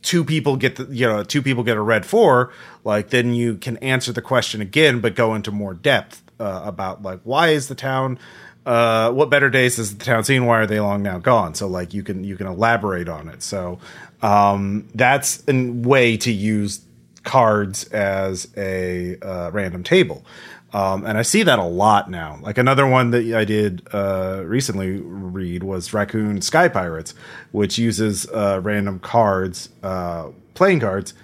two 0.00 0.24
people 0.24 0.56
get 0.56 0.76
the, 0.76 0.84
you 0.84 1.06
know, 1.06 1.22
two 1.22 1.42
people 1.42 1.62
get 1.62 1.76
a 1.76 1.82
red 1.82 2.06
four, 2.06 2.50
like, 2.82 3.10
then 3.10 3.34
you 3.34 3.56
can 3.56 3.76
answer 3.78 4.12
the 4.12 4.22
question 4.22 4.62
again, 4.62 5.00
but 5.00 5.14
go 5.14 5.34
into 5.34 5.50
more 5.50 5.74
depth 5.74 6.22
uh, 6.38 6.62
about, 6.64 7.02
like, 7.02 7.20
why 7.24 7.48
is 7.48 7.68
the 7.68 7.74
town 7.74 8.18
uh, 8.66 9.10
what 9.10 9.30
better 9.30 9.48
days 9.48 9.78
has 9.78 9.96
the 9.96 10.04
town 10.04 10.22
seen? 10.22 10.44
Why 10.44 10.58
are 10.58 10.66
they 10.66 10.80
long 10.80 11.02
now 11.02 11.18
gone? 11.18 11.54
So 11.54 11.66
like 11.66 11.94
you 11.94 12.02
can 12.02 12.24
you 12.24 12.36
can 12.36 12.46
elaborate 12.46 13.08
on 13.08 13.28
it. 13.28 13.42
So 13.42 13.78
um, 14.22 14.88
that's 14.94 15.42
a 15.48 15.70
way 15.70 16.16
to 16.18 16.30
use 16.30 16.80
cards 17.22 17.84
as 17.84 18.48
a 18.56 19.16
uh, 19.20 19.50
random 19.52 19.82
table. 19.82 20.24
Um, 20.72 21.04
and 21.04 21.18
I 21.18 21.22
see 21.22 21.42
that 21.42 21.58
a 21.58 21.64
lot 21.64 22.10
now. 22.10 22.38
Like 22.42 22.56
another 22.56 22.86
one 22.86 23.10
that 23.10 23.34
I 23.34 23.44
did 23.44 23.86
uh, 23.92 24.42
recently 24.44 25.00
read 25.00 25.62
was 25.64 25.92
Raccoon 25.92 26.42
Sky 26.42 26.68
Pirates, 26.68 27.14
which 27.50 27.76
uses 27.76 28.26
uh, 28.28 28.60
random 28.62 29.00
cards, 29.00 29.70
uh, 29.82 30.28
playing 30.54 30.80
cards, 30.80 31.14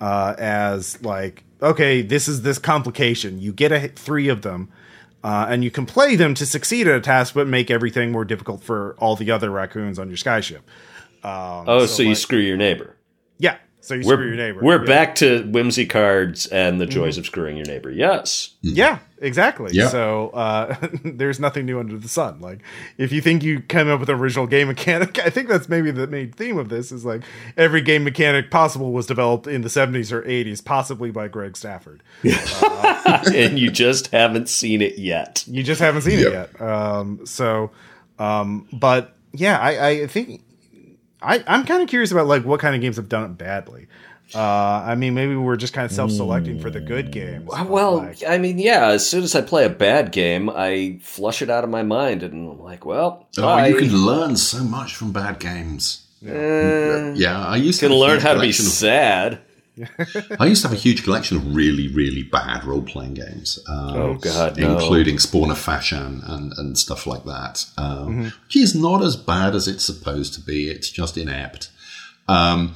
uh, 0.00 0.34
as 0.38 1.02
like, 1.02 1.44
okay, 1.60 2.00
this 2.00 2.28
is 2.28 2.42
this 2.42 2.58
complication. 2.58 3.40
You 3.40 3.52
get 3.52 3.72
a 3.72 3.88
three 3.88 4.28
of 4.28 4.42
them, 4.42 4.70
uh, 5.22 5.46
and 5.48 5.62
you 5.62 5.70
can 5.70 5.84
play 5.84 6.16
them 6.16 6.34
to 6.34 6.46
succeed 6.46 6.88
at 6.88 6.96
a 6.96 7.00
task, 7.00 7.34
but 7.34 7.46
make 7.46 7.70
everything 7.70 8.10
more 8.10 8.24
difficult 8.24 8.62
for 8.62 8.94
all 8.98 9.16
the 9.16 9.30
other 9.30 9.50
raccoons 9.50 9.98
on 9.98 10.08
your 10.08 10.16
skyship. 10.16 10.60
Um, 11.24 11.64
oh, 11.68 11.80
so, 11.80 11.86
so 11.86 12.02
you 12.02 12.10
like, 12.10 12.18
screw 12.18 12.38
your 12.38 12.56
neighbor. 12.56 12.96
Yeah, 13.38 13.56
so 13.84 13.92
you 13.92 14.06
we're, 14.06 14.14
screw 14.14 14.28
your 14.28 14.36
neighbor. 14.36 14.60
We're 14.62 14.80
yeah. 14.80 14.86
back 14.86 15.14
to 15.16 15.42
whimsy 15.42 15.84
cards 15.84 16.46
and 16.46 16.80
the 16.80 16.86
joys 16.86 17.14
mm-hmm. 17.14 17.20
of 17.20 17.26
screwing 17.26 17.58
your 17.58 17.66
neighbor. 17.66 17.90
Yes. 17.90 18.54
Yeah, 18.62 19.00
exactly. 19.18 19.74
Yeah. 19.74 19.88
So 19.88 20.30
uh, 20.30 20.74
there's 21.04 21.38
nothing 21.38 21.66
new 21.66 21.78
under 21.78 21.98
the 21.98 22.08
sun. 22.08 22.40
Like 22.40 22.60
if 22.96 23.12
you 23.12 23.20
think 23.20 23.42
you 23.42 23.60
come 23.60 23.90
up 23.90 24.00
with 24.00 24.08
an 24.08 24.14
original 24.14 24.46
game 24.46 24.68
mechanic, 24.68 25.18
I 25.24 25.28
think 25.28 25.48
that's 25.48 25.68
maybe 25.68 25.90
the 25.90 26.06
main 26.06 26.32
theme 26.32 26.56
of 26.56 26.70
this 26.70 26.92
is 26.92 27.04
like 27.04 27.24
every 27.58 27.82
game 27.82 28.04
mechanic 28.04 28.50
possible 28.50 28.90
was 28.90 29.06
developed 29.06 29.46
in 29.46 29.60
the 29.60 29.68
70s 29.68 30.12
or 30.12 30.22
80s, 30.22 30.64
possibly 30.64 31.10
by 31.10 31.28
Greg 31.28 31.54
Stafford. 31.54 32.02
Uh, 32.24 33.22
and 33.34 33.58
you 33.58 33.70
just 33.70 34.06
haven't 34.12 34.48
seen 34.48 34.80
it 34.80 34.96
yet. 34.96 35.44
You 35.46 35.62
just 35.62 35.82
haven't 35.82 36.02
seen 36.02 36.20
yep. 36.20 36.28
it 36.28 36.32
yet. 36.32 36.60
Um, 36.62 37.26
so, 37.26 37.70
um, 38.18 38.66
but 38.72 39.14
yeah, 39.34 39.58
I, 39.58 39.90
I 39.90 40.06
think 40.06 40.43
I, 41.24 41.42
I'm 41.46 41.64
kind 41.64 41.82
of 41.82 41.88
curious 41.88 42.12
about 42.12 42.26
like 42.26 42.44
what 42.44 42.60
kind 42.60 42.74
of 42.74 42.80
games 42.80 42.96
have 42.96 43.08
done 43.08 43.24
it 43.24 43.38
badly. 43.38 43.88
Uh, 44.34 44.82
I 44.86 44.94
mean, 44.94 45.14
maybe 45.14 45.36
we're 45.36 45.56
just 45.56 45.74
kind 45.74 45.84
of 45.84 45.92
self-selecting 45.92 46.58
for 46.58 46.70
the 46.70 46.80
good 46.80 47.12
games. 47.12 47.46
Well, 47.46 47.98
like, 47.98 48.24
I 48.26 48.38
mean, 48.38 48.58
yeah. 48.58 48.88
As 48.88 49.08
soon 49.08 49.22
as 49.22 49.34
I 49.34 49.42
play 49.42 49.64
a 49.64 49.70
bad 49.70 50.12
game, 50.12 50.50
I 50.50 50.98
flush 51.02 51.42
it 51.42 51.50
out 51.50 51.62
of 51.62 51.70
my 51.70 51.82
mind, 51.82 52.22
and 52.22 52.50
I'm 52.52 52.60
like, 52.60 52.84
well, 52.84 53.28
oh, 53.38 53.46
I, 53.46 53.68
you 53.68 53.76
can 53.76 53.94
learn 53.94 54.36
so 54.36 54.64
much 54.64 54.96
from 54.96 55.12
bad 55.12 55.38
games. 55.38 56.06
Uh, 56.26 57.12
yeah, 57.14 57.46
I 57.46 57.56
used 57.56 57.80
to 57.80 57.88
learn 57.94 58.20
how 58.20 58.34
to 58.34 58.40
be 58.40 58.52
sad. 58.52 59.40
I 60.38 60.46
used 60.46 60.62
to 60.62 60.68
have 60.68 60.76
a 60.76 60.80
huge 60.80 61.02
collection 61.02 61.36
of 61.36 61.54
really, 61.54 61.88
really 61.88 62.22
bad 62.22 62.64
role 62.64 62.82
playing 62.82 63.14
games. 63.14 63.58
Um, 63.68 63.96
oh 63.96 64.14
God, 64.14 64.56
no. 64.56 64.72
including 64.72 65.18
Spawn 65.18 65.50
of 65.50 65.58
Fashan 65.58 66.28
and, 66.28 66.52
and 66.56 66.78
stuff 66.78 67.06
like 67.06 67.24
that, 67.24 67.66
um, 67.76 68.08
mm-hmm. 68.08 68.22
which 68.44 68.56
is 68.56 68.74
not 68.74 69.02
as 69.02 69.16
bad 69.16 69.54
as 69.54 69.66
it's 69.66 69.84
supposed 69.84 70.34
to 70.34 70.40
be. 70.40 70.68
It's 70.70 70.90
just 70.90 71.16
inept. 71.16 71.70
Um, 72.28 72.74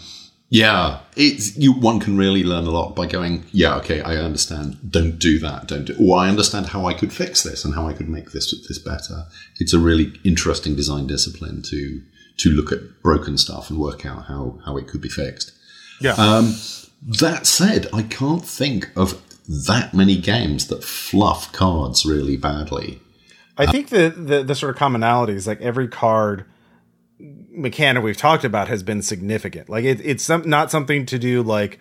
yeah, 0.51 1.01
it's 1.14 1.57
you. 1.57 1.72
One 1.72 2.01
can 2.01 2.16
really 2.16 2.42
learn 2.42 2.64
a 2.64 2.70
lot 2.70 2.96
by 2.96 3.07
going. 3.07 3.44
Yeah, 3.53 3.76
okay, 3.76 4.01
I 4.01 4.16
understand. 4.16 4.78
Don't 4.90 5.18
do 5.18 5.38
that. 5.40 5.68
Don't 5.68 5.84
do. 5.84 5.96
Or 6.01 6.18
I 6.18 6.28
understand 6.28 6.66
how 6.66 6.86
I 6.86 6.94
could 6.94 7.12
fix 7.12 7.42
this 7.42 7.64
and 7.64 7.74
how 7.74 7.86
I 7.86 7.92
could 7.92 8.09
make 8.09 8.32
this 8.32 8.51
this 8.66 8.78
better. 8.78 9.26
It's 9.61 9.74
a 9.74 9.78
really 9.78 10.18
interesting 10.24 10.74
design 10.74 11.07
discipline 11.07 11.62
to 11.62 12.03
to 12.38 12.51
look 12.51 12.72
at 12.72 13.03
broken 13.03 13.36
stuff 13.36 13.68
and 13.68 13.78
work 13.78 14.07
out 14.07 14.24
how 14.24 14.59
how 14.64 14.78
it 14.78 14.88
could 14.88 15.03
be 15.03 15.11
fixed. 15.11 15.53
Yeah. 16.01 16.12
Um, 16.12 16.55
that 17.03 17.46
said, 17.46 17.86
I 17.92 18.03
can't 18.03 18.44
think 18.44 18.90
of 18.96 19.22
that 19.66 19.94
many 19.94 20.16
games 20.16 20.66
that 20.68 20.84
fluff 20.84 21.53
cards 21.53 22.05
really 22.05 22.36
badly. 22.36 23.01
I 23.57 23.66
think 23.66 23.88
the, 23.88 24.11
the, 24.11 24.44
the 24.44 24.55
sort 24.55 24.74
of 24.74 24.80
commonalities, 24.80 25.46
like 25.46 25.61
every 25.61 25.88
card 25.88 26.44
mechanic 27.18 28.05
we've 28.05 28.16
talked 28.16 28.44
about, 28.44 28.68
has 28.68 28.82
been 28.82 29.03
significant. 29.03 29.68
Like 29.68 29.84
it, 29.84 30.01
it's 30.05 30.22
some, 30.22 30.49
not 30.49 30.70
something 30.70 31.07
to 31.07 31.18
do 31.18 31.42
like 31.42 31.78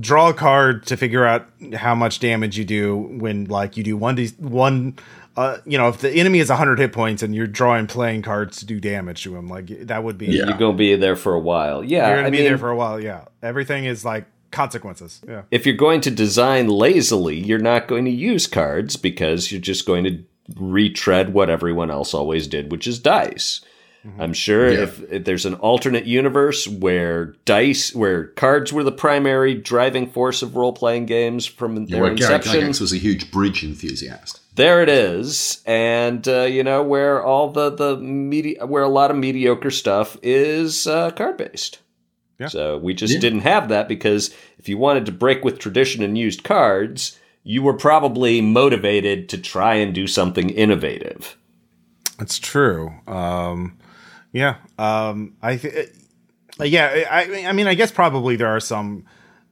draw 0.00 0.30
a 0.30 0.34
card 0.34 0.86
to 0.86 0.96
figure 0.96 1.24
out 1.24 1.46
how 1.74 1.94
much 1.94 2.18
damage 2.18 2.58
you 2.58 2.64
do 2.64 2.96
when 2.96 3.44
like 3.44 3.76
you 3.76 3.84
do 3.84 3.96
one 3.96 4.16
one 4.38 4.98
uh, 5.36 5.58
you 5.64 5.76
know, 5.76 5.88
if 5.88 5.98
the 5.98 6.10
enemy 6.12 6.38
is 6.38 6.48
100 6.48 6.78
hit 6.78 6.92
points 6.92 7.22
and 7.22 7.34
you're 7.34 7.48
drawing 7.48 7.88
playing 7.88 8.22
cards 8.22 8.58
to 8.58 8.66
do 8.66 8.78
damage 8.78 9.24
to 9.24 9.34
him, 9.36 9.48
like 9.48 9.66
that 9.86 10.04
would 10.04 10.16
be. 10.16 10.26
Yeah. 10.26 10.46
You're 10.46 10.58
going 10.58 10.74
to 10.74 10.78
be 10.78 10.94
there 10.94 11.16
for 11.16 11.34
a 11.34 11.40
while. 11.40 11.82
Yeah. 11.82 12.06
You're 12.06 12.16
going 12.16 12.26
to 12.26 12.30
be 12.30 12.38
mean, 12.38 12.46
there 12.46 12.58
for 12.58 12.70
a 12.70 12.76
while. 12.76 13.00
Yeah. 13.00 13.24
Everything 13.42 13.84
is 13.84 14.04
like 14.04 14.26
consequences. 14.54 15.20
Yeah. 15.26 15.42
If 15.50 15.66
you're 15.66 15.74
going 15.74 16.00
to 16.02 16.10
design 16.10 16.68
lazily, 16.68 17.38
you're 17.38 17.58
not 17.58 17.88
going 17.88 18.04
to 18.06 18.10
use 18.10 18.46
cards 18.46 18.96
because 18.96 19.52
you're 19.52 19.60
just 19.60 19.86
going 19.86 20.04
to 20.04 20.24
retread 20.56 21.32
what 21.32 21.50
everyone 21.50 21.90
else 21.90 22.14
always 22.14 22.46
did, 22.46 22.70
which 22.70 22.86
is 22.86 22.98
dice. 22.98 23.60
Mm-hmm. 24.06 24.20
I'm 24.20 24.32
sure 24.34 24.70
yeah. 24.70 24.82
if, 24.82 25.12
if, 25.12 25.24
there's 25.24 25.46
an 25.46 25.54
alternate 25.54 26.04
universe 26.04 26.68
where 26.68 27.36
dice, 27.46 27.94
where 27.94 28.28
cards 28.28 28.70
were 28.70 28.84
the 28.84 28.92
primary 28.92 29.54
driving 29.54 30.10
force 30.10 30.42
of 30.42 30.56
role 30.56 30.74
playing 30.74 31.06
games 31.06 31.46
from 31.46 31.84
yeah, 31.84 31.96
their 31.98 32.10
inception. 32.12 32.52
Gary 32.52 32.64
Gygax 32.66 32.80
was 32.82 32.92
a 32.92 32.98
huge 32.98 33.30
bridge 33.30 33.64
enthusiast. 33.64 34.40
There 34.56 34.82
it 34.82 34.88
is, 34.88 35.62
and 35.66 36.26
uh, 36.28 36.42
you 36.42 36.62
know 36.62 36.82
where 36.82 37.22
all 37.22 37.50
the 37.50 37.70
the 37.70 37.96
media, 37.96 38.66
where 38.66 38.82
a 38.82 38.88
lot 38.88 39.10
of 39.10 39.16
mediocre 39.16 39.70
stuff 39.70 40.16
is 40.22 40.86
uh, 40.86 41.10
card 41.10 41.38
based. 41.38 41.80
Yeah. 42.38 42.48
So 42.48 42.78
we 42.78 42.94
just 42.94 43.14
yeah. 43.14 43.20
didn't 43.20 43.40
have 43.40 43.68
that 43.68 43.88
because 43.88 44.34
if 44.58 44.68
you 44.68 44.76
wanted 44.78 45.06
to 45.06 45.12
break 45.12 45.44
with 45.44 45.58
tradition 45.58 46.02
and 46.02 46.18
used 46.18 46.42
cards, 46.44 47.18
you 47.44 47.62
were 47.62 47.74
probably 47.74 48.40
motivated 48.40 49.28
to 49.28 49.38
try 49.38 49.74
and 49.74 49.94
do 49.94 50.06
something 50.06 50.50
innovative. 50.50 51.36
That's 52.18 52.38
true. 52.38 52.92
Um, 53.06 53.78
yeah. 54.32 54.56
Um, 54.78 55.34
I 55.42 55.56
th- 55.56 55.90
uh, 56.60 56.64
yeah. 56.64 57.04
I, 57.10 57.46
I 57.46 57.52
mean, 57.52 57.66
I 57.66 57.74
guess 57.74 57.92
probably 57.92 58.36
there 58.36 58.48
are 58.48 58.60
some 58.60 59.04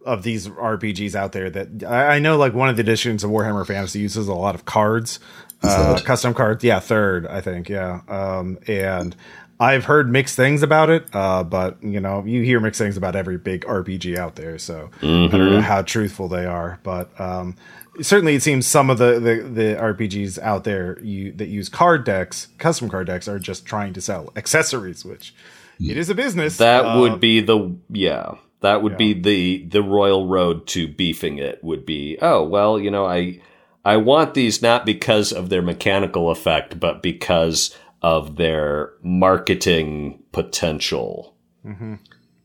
of 0.05 0.23
these 0.23 0.49
RPGs 0.49 1.15
out 1.15 1.33
there 1.33 1.51
that 1.51 1.85
I, 1.85 2.17
I 2.17 2.19
know. 2.19 2.37
Like 2.37 2.55
one 2.55 2.69
of 2.69 2.77
the 2.77 2.83
editions 2.83 3.23
of 3.25 3.31
Warhammer 3.31 3.67
Fantasy 3.67 4.01
uses 4.01 4.29
a 4.29 4.35
lot 4.35 4.55
of 4.55 4.65
cards, 4.65 5.21
uh, 5.63 6.01
custom 6.05 6.35
cards. 6.35 6.65
Yeah, 6.65 6.81
third, 6.81 7.27
I 7.27 7.41
think. 7.41 7.69
Yeah. 7.69 8.01
Um, 8.09 8.59
and 8.67 9.15
I've 9.63 9.85
heard 9.85 10.11
mixed 10.11 10.35
things 10.35 10.65
about 10.65 10.91
it, 10.91 11.07
uh, 11.15 11.45
but 11.45 11.81
you 11.85 12.01
know, 12.01 12.25
you 12.25 12.43
hear 12.43 12.59
mixed 12.59 12.79
things 12.79 12.97
about 12.97 13.15
every 13.15 13.39
big 13.39 13.65
RPG 13.65 14.17
out 14.17 14.35
there, 14.35 14.59
so 14.59 14.91
mm-hmm. 15.01 15.33
I 15.33 15.39
don't 15.39 15.51
know 15.51 15.57
mm-hmm. 15.59 15.61
how 15.61 15.83
truthful 15.83 16.27
they 16.27 16.47
are. 16.47 16.81
But 16.83 17.09
um, 17.21 17.55
certainly, 18.01 18.35
it 18.35 18.43
seems 18.43 18.67
some 18.67 18.91
of 18.91 18.99
the, 18.99 19.21
the, 19.21 19.49
the 19.49 19.77
RPGs 19.81 20.41
out 20.41 20.65
there 20.65 20.99
you, 21.01 21.31
that 21.35 21.47
use 21.47 21.69
card 21.69 22.03
decks, 22.03 22.49
custom 22.59 22.89
card 22.89 23.07
decks, 23.07 23.29
are 23.29 23.39
just 23.39 23.65
trying 23.65 23.93
to 23.93 24.01
sell 24.01 24.33
accessories, 24.35 25.05
which 25.05 25.33
it 25.79 25.97
is 25.97 26.11
a 26.11 26.15
business. 26.17 26.57
That 26.57 26.85
uh, 26.85 26.99
would 26.99 27.21
be 27.21 27.41
the 27.41 27.77
yeah. 27.89 28.35
That 28.63 28.83
would 28.83 28.93
yeah. 28.93 28.99
be 28.99 29.13
the 29.15 29.67
the 29.67 29.83
royal 29.85 30.27
road 30.27 30.67
to 30.69 30.89
beefing 30.89 31.39
it. 31.39 31.63
Would 31.63 31.87
be 31.87 32.19
oh 32.21 32.43
well, 32.43 32.81
you 32.81 32.91
know, 32.91 33.07
I 33.07 33.41
I 33.85 33.99
want 33.99 34.35
these 34.35 34.61
not 34.61 34.85
because 34.85 35.33
of 35.33 35.51
their 35.51 35.63
mechanical 35.63 36.31
effect, 36.33 36.81
but 36.81 37.01
because 37.01 37.77
of 38.03 38.37
their 38.37 38.93
marketing 39.03 40.23
potential. 40.33 41.35
Mm-hmm. 41.65 41.95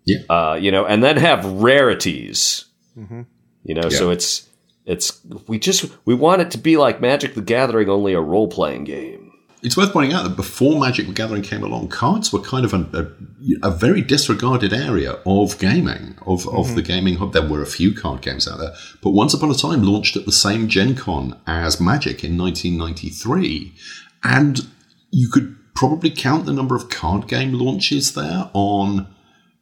Yeah. 0.06 0.20
Uh, 0.30 0.56
you 0.56 0.72
know, 0.72 0.86
and 0.86 1.04
then 1.04 1.18
have 1.18 1.46
rarities. 1.46 2.66
Mm-hmm. 2.98 3.24
You 3.64 3.76
know, 3.76 3.90
yeah. 3.90 3.98
so 3.98 4.10
it's 4.10 4.48
it's 4.86 5.20
we 5.48 5.60
just 5.60 5.92
we 6.06 6.16
want 6.16 6.42
it 6.42 6.52
to 6.52 6.58
be 6.58 6.78
like 6.78 7.02
Magic 7.02 7.34
the 7.34 7.42
Gathering, 7.42 7.90
only 7.90 8.14
a 8.14 8.22
role 8.22 8.48
playing 8.48 8.86
game. 8.86 9.28
It's 9.64 9.76
worth 9.76 9.92
pointing 9.92 10.14
out 10.14 10.24
that 10.24 10.36
before 10.36 10.80
Magic 10.80 11.08
the 11.08 11.14
Gathering 11.14 11.42
came 11.42 11.64
along, 11.64 11.90
cards 11.90 12.32
were 12.32 12.40
kind 12.40 12.64
of 12.64 12.74
a, 12.74 12.88
a, 12.94 13.68
a 13.68 13.72
very 13.72 14.02
disregarded 14.02 14.72
area 14.72 15.20
of 15.26 15.58
gaming, 15.58 16.16
of, 16.26 16.44
mm-hmm. 16.44 16.56
of 16.56 16.76
the 16.76 16.84
gaming 16.84 17.16
hub. 17.16 17.34
There 17.34 17.46
were 17.46 17.64
a 17.64 17.68
few 17.68 17.94
card 17.94 18.22
games 18.22 18.48
out 18.48 18.60
there, 18.60 18.74
but 19.02 19.10
once 19.10 19.34
upon 19.34 19.50
a 19.50 19.56
time 19.56 19.82
launched 19.82 20.16
at 20.16 20.26
the 20.26 20.32
same 20.32 20.68
Gen 20.68 20.96
Con 20.96 21.38
as 21.48 21.82
Magic 21.82 22.24
in 22.24 22.38
1993. 22.38 23.74
And 24.24 24.68
you 25.18 25.28
could 25.30 25.56
probably 25.74 26.12
count 26.12 26.46
the 26.46 26.54
number 26.54 26.76
of 26.76 26.90
card 26.90 27.28
game 27.28 27.52
launches 27.52 28.14
there 28.14 28.52
on 28.54 29.08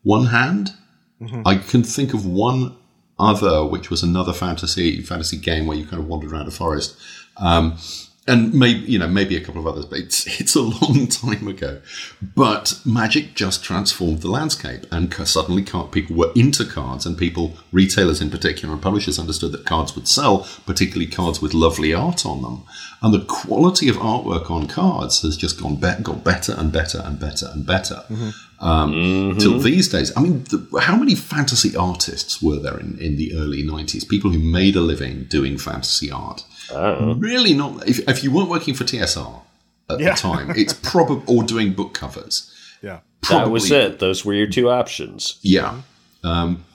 one 0.03 0.25
hand. 0.25 0.73
Mm-hmm. 1.21 1.43
I 1.45 1.55
can 1.55 1.81
think 1.81 2.13
of 2.13 2.25
one 2.25 2.75
other, 3.17 3.65
which 3.65 3.89
was 3.89 4.03
another 4.03 4.33
fantasy 4.33 5.01
fantasy 5.01 5.37
game 5.37 5.65
where 5.65 5.77
you 5.77 5.85
kind 5.85 6.01
of 6.01 6.09
wandered 6.09 6.33
around 6.33 6.49
a 6.49 6.51
forest. 6.51 6.97
Um, 7.37 7.77
and 8.27 8.53
maybe 8.53 8.79
you 8.79 8.97
know 8.97 9.07
maybe 9.07 9.35
a 9.35 9.41
couple 9.41 9.61
of 9.61 9.67
others, 9.67 9.85
but 9.85 9.99
it's 9.99 10.25
it's 10.39 10.55
a 10.55 10.61
long 10.61 11.07
time 11.07 11.47
ago. 11.47 11.81
But 12.21 12.79
Magic 12.85 13.35
just 13.35 13.63
transformed 13.63 14.21
the 14.21 14.29
landscape, 14.29 14.85
and 14.91 15.13
suddenly 15.13 15.63
card, 15.63 15.91
people 15.91 16.15
were 16.15 16.31
into 16.35 16.65
cards, 16.65 17.05
and 17.05 17.17
people, 17.17 17.57
retailers 17.71 18.21
in 18.21 18.29
particular, 18.29 18.73
and 18.73 18.81
publishers 18.81 19.19
understood 19.19 19.51
that 19.51 19.65
cards 19.65 19.95
would 19.95 20.07
sell, 20.07 20.47
particularly 20.65 21.07
cards 21.07 21.41
with 21.41 21.53
lovely 21.53 21.93
art 21.93 22.25
on 22.25 22.41
them, 22.41 22.63
and 23.01 23.13
the 23.13 23.25
quality 23.25 23.87
of 23.89 23.97
artwork 23.97 24.49
on 24.49 24.67
cards 24.67 25.21
has 25.21 25.37
just 25.37 25.61
gone 25.61 25.75
be- 25.75 26.03
got 26.03 26.23
better 26.23 26.53
and 26.57 26.71
better 26.71 27.01
and 27.03 27.19
better 27.19 27.47
and 27.53 27.65
better. 27.65 28.03
Mm-hmm. 28.09 28.29
Um, 28.57 28.93
mm-hmm. 28.93 29.37
Till 29.37 29.59
these 29.59 29.89
days, 29.89 30.15
I 30.15 30.21
mean, 30.21 30.45
the, 30.45 30.79
how 30.81 30.95
many 30.95 31.13
fantasy 31.13 31.75
artists 31.75 32.41
were 32.41 32.57
there 32.57 32.79
in, 32.79 32.97
in 32.99 33.17
the 33.17 33.35
early 33.35 33.61
'90s? 33.63 34.07
People 34.09 34.31
who 34.31 34.39
made 34.39 34.75
a 34.75 34.81
living 34.81 35.25
doing 35.25 35.57
fantasy 35.59 36.09
art 36.09 36.43
Oh. 36.71 37.15
Really 37.15 37.53
not. 37.53 37.87
If, 37.87 38.07
if 38.07 38.23
you 38.23 38.31
weren't 38.31 38.49
working 38.49 38.73
for 38.73 38.83
TSR 38.83 39.41
at 39.89 39.99
yeah. 39.99 40.13
the 40.13 40.17
time, 40.17 40.51
it's 40.55 40.73
probably 40.73 41.23
or 41.33 41.43
doing 41.43 41.73
book 41.73 41.93
covers. 41.93 42.51
Yeah, 42.81 42.99
probably, 43.21 43.45
that 43.45 43.51
was 43.51 43.71
it. 43.71 43.99
Those 43.99 44.25
were 44.25 44.33
your 44.33 44.47
two 44.47 44.69
options. 44.69 45.39
Yeah, 45.41 45.81
um, 46.23 46.65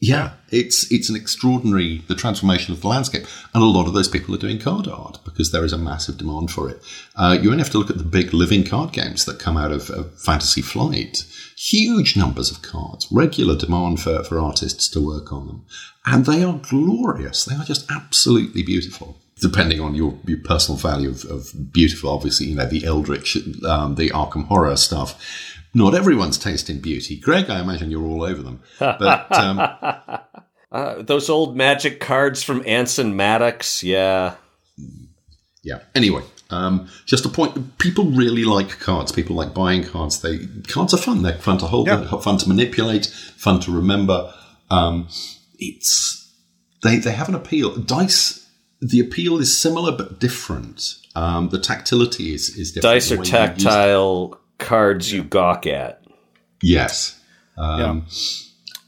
yeah. 0.00 0.32
It's 0.50 0.90
it's 0.92 1.10
an 1.10 1.16
extraordinary 1.16 1.98
the 2.06 2.14
transformation 2.14 2.72
of 2.72 2.80
the 2.80 2.88
landscape, 2.88 3.26
and 3.54 3.62
a 3.62 3.66
lot 3.66 3.86
of 3.86 3.94
those 3.94 4.08
people 4.08 4.34
are 4.34 4.38
doing 4.38 4.58
card 4.58 4.88
art 4.88 5.18
because 5.24 5.52
there 5.52 5.64
is 5.64 5.72
a 5.72 5.78
massive 5.78 6.18
demand 6.18 6.50
for 6.50 6.70
it. 6.70 6.82
Uh, 7.16 7.36
you 7.40 7.50
only 7.50 7.62
have 7.62 7.72
to 7.72 7.78
look 7.78 7.90
at 7.90 7.98
the 7.98 8.04
big 8.04 8.32
living 8.32 8.64
card 8.64 8.92
games 8.92 9.24
that 9.24 9.38
come 9.38 9.56
out 9.56 9.72
of, 9.72 9.90
of 9.90 10.18
Fantasy 10.20 10.62
Flight. 10.62 11.24
Huge 11.56 12.16
numbers 12.16 12.50
of 12.50 12.62
cards, 12.62 13.08
regular 13.10 13.56
demand 13.56 14.00
for, 14.00 14.22
for 14.24 14.38
artists 14.38 14.88
to 14.88 15.00
work 15.00 15.32
on 15.32 15.46
them 15.46 15.64
and 16.06 16.24
they 16.24 16.42
are 16.42 16.58
glorious. 16.62 17.44
They 17.44 17.56
are 17.56 17.64
just 17.64 17.90
absolutely 17.90 18.62
beautiful. 18.62 19.18
Depending 19.40 19.80
on 19.80 19.94
your, 19.94 20.18
your 20.24 20.38
personal 20.38 20.78
value 20.78 21.10
of, 21.10 21.24
of 21.24 21.72
beautiful, 21.72 22.10
obviously, 22.10 22.46
you 22.46 22.54
know, 22.54 22.64
the 22.64 22.86
Eldritch, 22.86 23.36
um, 23.66 23.96
the 23.96 24.08
Arkham 24.10 24.46
Horror 24.46 24.76
stuff. 24.76 25.20
Not 25.74 25.94
everyone's 25.94 26.38
taste 26.38 26.70
in 26.70 26.80
beauty. 26.80 27.18
Greg, 27.18 27.50
I 27.50 27.60
imagine 27.60 27.90
you're 27.90 28.06
all 28.06 28.22
over 28.22 28.42
them. 28.42 28.62
But 28.78 29.30
um, 29.36 29.58
uh, 30.72 31.02
those 31.02 31.28
old 31.28 31.54
magic 31.54 32.00
cards 32.00 32.42
from 32.42 32.62
Anson 32.64 33.14
Maddocks, 33.14 33.82
yeah. 33.82 34.36
Yeah. 35.62 35.80
Anyway, 35.94 36.22
um, 36.50 36.88
just 37.06 37.24
a 37.24 37.28
point. 37.28 37.78
People 37.78 38.04
really 38.04 38.44
like 38.44 38.78
cards. 38.78 39.12
People 39.12 39.36
like 39.36 39.52
buying 39.52 39.84
cards. 39.84 40.20
They 40.20 40.46
cards 40.68 40.94
are 40.94 40.98
fun. 40.98 41.22
They're 41.22 41.38
fun 41.38 41.58
to 41.58 41.66
hold. 41.66 41.88
Yeah. 41.88 42.06
fun 42.20 42.38
to 42.38 42.48
manipulate. 42.48 43.06
Fun 43.06 43.60
to 43.60 43.72
remember. 43.72 44.32
Um, 44.70 45.08
it's 45.58 46.32
they 46.82 46.98
they 46.98 47.12
have 47.12 47.28
an 47.28 47.34
appeal. 47.34 47.76
Dice, 47.76 48.48
the 48.80 49.00
appeal 49.00 49.38
is 49.38 49.56
similar 49.56 49.92
but 49.92 50.20
different. 50.20 50.94
Um, 51.14 51.48
the 51.48 51.58
tactility 51.58 52.32
is 52.34 52.50
is 52.56 52.72
different. 52.72 52.94
Dice 52.94 53.12
are 53.12 53.24
tactile 53.24 54.40
cards 54.58 55.12
you 55.12 55.24
gawk 55.24 55.66
at. 55.66 56.02
Yes. 56.62 57.20
Um, 57.56 57.80
yeah. 57.80 58.00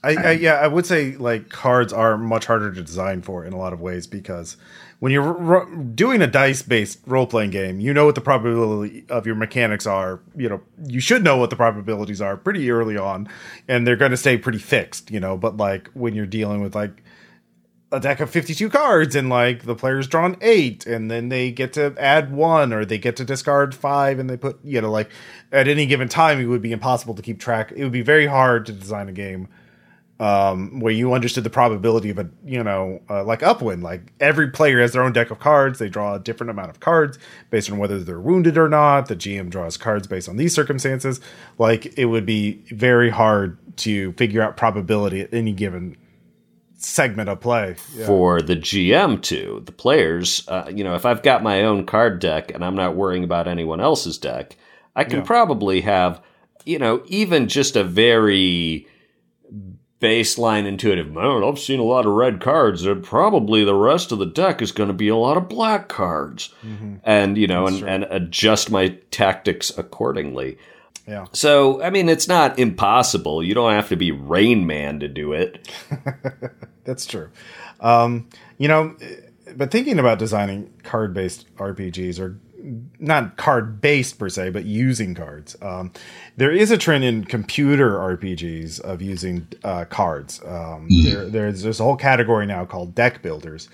I, 0.04 0.14
I, 0.14 0.30
yeah, 0.32 0.54
I 0.54 0.68
would 0.68 0.86
say 0.86 1.16
like 1.16 1.48
cards 1.48 1.92
are 1.92 2.16
much 2.16 2.46
harder 2.46 2.72
to 2.72 2.82
design 2.82 3.22
for 3.22 3.44
in 3.44 3.52
a 3.52 3.58
lot 3.58 3.72
of 3.72 3.80
ways 3.80 4.06
because 4.06 4.56
when 5.00 5.12
you're 5.12 5.64
doing 5.94 6.22
a 6.22 6.26
dice 6.26 6.62
based 6.62 7.00
role 7.06 7.26
playing 7.26 7.50
game, 7.50 7.78
you 7.78 7.94
know 7.94 8.06
what 8.06 8.14
the 8.14 8.20
probability 8.20 9.04
of 9.08 9.26
your 9.26 9.36
mechanics 9.36 9.86
are. 9.86 10.20
You 10.36 10.48
know, 10.48 10.60
you 10.86 11.00
should 11.00 11.22
know 11.22 11.36
what 11.36 11.50
the 11.50 11.56
probabilities 11.56 12.20
are 12.20 12.36
pretty 12.36 12.70
early 12.70 12.96
on, 12.96 13.28
and 13.68 13.86
they're 13.86 13.96
going 13.96 14.10
to 14.10 14.16
stay 14.16 14.36
pretty 14.36 14.58
fixed. 14.58 15.10
You 15.10 15.20
know, 15.20 15.36
but 15.36 15.56
like 15.56 15.88
when 15.94 16.14
you're 16.14 16.26
dealing 16.26 16.60
with 16.60 16.74
like 16.74 17.02
a 17.90 18.00
deck 18.00 18.20
of 18.20 18.28
52 18.28 18.68
cards 18.68 19.16
and 19.16 19.28
like 19.30 19.64
the 19.64 19.74
player's 19.74 20.06
drawn 20.06 20.36
eight 20.42 20.86
and 20.86 21.10
then 21.10 21.30
they 21.30 21.50
get 21.50 21.72
to 21.72 21.94
add 21.96 22.32
one 22.32 22.72
or 22.72 22.84
they 22.84 22.98
get 22.98 23.16
to 23.16 23.24
discard 23.24 23.74
five 23.74 24.18
and 24.18 24.28
they 24.28 24.36
put 24.36 24.58
you 24.62 24.78
know 24.78 24.90
like 24.90 25.10
at 25.52 25.68
any 25.68 25.86
given 25.86 26.06
time 26.06 26.38
it 26.38 26.44
would 26.44 26.60
be 26.60 26.72
impossible 26.72 27.14
to 27.14 27.22
keep 27.22 27.40
track 27.40 27.72
it 27.74 27.82
would 27.82 27.92
be 27.92 28.02
very 28.02 28.26
hard 28.26 28.66
to 28.66 28.72
design 28.72 29.08
a 29.08 29.12
game 29.12 29.48
um, 30.20 30.80
where 30.80 30.92
you 30.92 31.12
understood 31.12 31.44
the 31.44 31.50
probability 31.50 32.10
of 32.10 32.18
a, 32.18 32.28
you 32.44 32.62
know, 32.62 33.00
uh, 33.08 33.22
like 33.22 33.42
upwind. 33.42 33.82
Like 33.82 34.12
every 34.18 34.50
player 34.50 34.80
has 34.80 34.92
their 34.92 35.02
own 35.02 35.12
deck 35.12 35.30
of 35.30 35.38
cards. 35.38 35.78
They 35.78 35.88
draw 35.88 36.14
a 36.14 36.18
different 36.18 36.50
amount 36.50 36.70
of 36.70 36.80
cards 36.80 37.18
based 37.50 37.70
on 37.70 37.78
whether 37.78 38.00
they're 38.00 38.20
wounded 38.20 38.58
or 38.58 38.68
not. 38.68 39.06
The 39.06 39.16
GM 39.16 39.48
draws 39.48 39.76
cards 39.76 40.06
based 40.06 40.28
on 40.28 40.36
these 40.36 40.54
circumstances. 40.54 41.20
Like 41.56 41.96
it 41.98 42.06
would 42.06 42.26
be 42.26 42.64
very 42.70 43.10
hard 43.10 43.58
to 43.78 44.12
figure 44.14 44.42
out 44.42 44.56
probability 44.56 45.20
at 45.20 45.32
any 45.32 45.52
given 45.52 45.96
segment 46.78 47.28
of 47.28 47.40
play 47.40 47.76
yeah. 47.94 48.06
for 48.06 48.40
the 48.40 48.56
GM 48.56 49.22
to 49.22 49.62
the 49.66 49.72
players. 49.72 50.46
Uh, 50.48 50.70
you 50.72 50.82
know, 50.82 50.94
if 50.94 51.06
I've 51.06 51.22
got 51.22 51.42
my 51.44 51.62
own 51.62 51.86
card 51.86 52.18
deck 52.18 52.52
and 52.52 52.64
I'm 52.64 52.76
not 52.76 52.96
worrying 52.96 53.24
about 53.24 53.46
anyone 53.46 53.80
else's 53.80 54.18
deck, 54.18 54.56
I 54.96 55.04
can 55.04 55.20
yeah. 55.20 55.24
probably 55.24 55.80
have, 55.82 56.20
you 56.64 56.80
know, 56.80 57.04
even 57.06 57.46
just 57.46 57.76
a 57.76 57.84
very 57.84 58.88
baseline 60.00 60.66
intuitive 60.66 61.10
mode. 61.10 61.44
I've 61.44 61.58
seen 61.58 61.80
a 61.80 61.84
lot 61.84 62.06
of 62.06 62.12
red 62.12 62.40
cards. 62.40 62.84
And 62.84 63.02
probably 63.02 63.64
the 63.64 63.74
rest 63.74 64.12
of 64.12 64.18
the 64.18 64.26
deck 64.26 64.62
is 64.62 64.72
going 64.72 64.88
to 64.88 64.94
be 64.94 65.08
a 65.08 65.16
lot 65.16 65.36
of 65.36 65.48
black 65.48 65.88
cards, 65.88 66.54
mm-hmm. 66.64 66.96
and 67.04 67.36
you 67.36 67.46
know, 67.46 67.66
and, 67.66 67.82
and 67.82 68.04
adjust 68.04 68.70
my 68.70 68.88
tactics 69.10 69.76
accordingly. 69.76 70.58
Yeah. 71.06 71.26
So 71.32 71.82
I 71.82 71.90
mean, 71.90 72.08
it's 72.08 72.28
not 72.28 72.58
impossible. 72.58 73.42
You 73.42 73.54
don't 73.54 73.72
have 73.72 73.88
to 73.88 73.96
be 73.96 74.12
Rain 74.12 74.66
Man 74.66 75.00
to 75.00 75.08
do 75.08 75.32
it. 75.32 75.68
That's 76.84 77.06
true. 77.06 77.30
Um, 77.80 78.28
you 78.58 78.68
know, 78.68 78.96
but 79.56 79.70
thinking 79.70 79.98
about 79.98 80.18
designing 80.18 80.72
card 80.82 81.14
based 81.14 81.54
RPGs 81.56 82.20
or 82.20 82.38
not 82.98 83.36
card 83.36 83.80
based 83.80 84.18
per 84.18 84.28
se, 84.28 84.50
but 84.50 84.64
using 84.64 85.14
cards. 85.14 85.56
Um, 85.62 85.92
there 86.36 86.50
is 86.50 86.70
a 86.70 86.78
trend 86.78 87.04
in 87.04 87.24
computer 87.24 87.92
RPGs 87.92 88.80
of 88.80 89.00
using 89.00 89.46
uh, 89.64 89.84
cards. 89.84 90.40
Um, 90.44 90.88
mm. 90.90 91.04
there, 91.04 91.28
there's 91.28 91.62
there's 91.62 91.80
a 91.80 91.84
whole 91.84 91.96
category 91.96 92.46
now 92.46 92.64
called 92.64 92.94
deck 92.94 93.22
builders. 93.22 93.68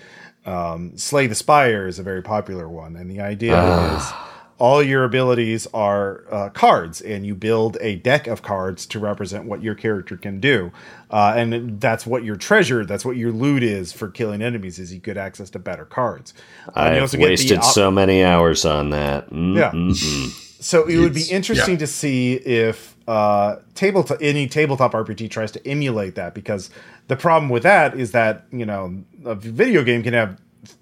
Um, 0.45 0.95
Slay 0.97 1.27
the 1.27 1.35
Spire 1.35 1.87
is 1.87 1.97
a 1.97 2.03
very 2.03 2.21
popular 2.21 2.69
one, 2.69 2.95
and 2.95 3.09
the 3.09 3.21
idea 3.21 3.57
uh. 3.57 3.97
is 3.97 4.34
all 4.57 4.81
your 4.81 5.03
abilities 5.03 5.67
are 5.73 6.23
uh, 6.31 6.49
cards, 6.49 7.01
and 7.01 7.25
you 7.25 7.35
build 7.35 7.77
a 7.81 7.97
deck 7.97 8.25
of 8.27 8.41
cards 8.41 8.85
to 8.85 8.99
represent 8.99 9.45
what 9.45 9.61
your 9.61 9.75
character 9.75 10.15
can 10.15 10.39
do. 10.39 10.71
Uh, 11.11 11.33
and 11.35 11.81
that's 11.81 12.05
what 12.05 12.23
your 12.23 12.37
treasure, 12.37 12.85
that's 12.85 13.03
what 13.03 13.17
your 13.17 13.31
loot 13.31 13.63
is 13.63 13.91
for 13.91 14.07
killing 14.07 14.41
enemies, 14.41 14.79
is 14.79 14.93
you 14.93 14.99
get 14.99 15.17
access 15.17 15.49
to 15.49 15.59
better 15.59 15.83
cards. 15.83 16.33
Uh, 16.69 16.99
I've 17.01 17.13
wasted 17.13 17.57
op- 17.57 17.63
so 17.65 17.91
many 17.91 18.23
hours 18.23 18.65
on 18.65 18.91
that. 18.91 19.29
Mm-hmm. 19.29 19.57
Yeah. 19.57 20.33
so 20.61 20.85
it 20.85 20.97
would 20.99 21.13
be 21.13 21.25
interesting 21.29 21.75
yeah. 21.75 21.79
to 21.79 21.87
see 21.87 22.33
if 22.35 22.95
uh, 23.07 23.57
tabletop 23.75 24.17
any 24.21 24.47
tabletop 24.47 24.93
RPG 24.93 25.29
tries 25.29 25.51
to 25.51 25.67
emulate 25.67 26.15
that, 26.15 26.33
because 26.33 26.69
the 27.07 27.15
problem 27.17 27.49
with 27.49 27.63
that 27.63 27.99
is 27.99 28.11
that 28.13 28.45
you 28.51 28.65
know 28.65 29.03
a 29.25 29.35
video 29.35 29.83
game 29.83 30.01
can 30.01 30.13
have 30.13 30.39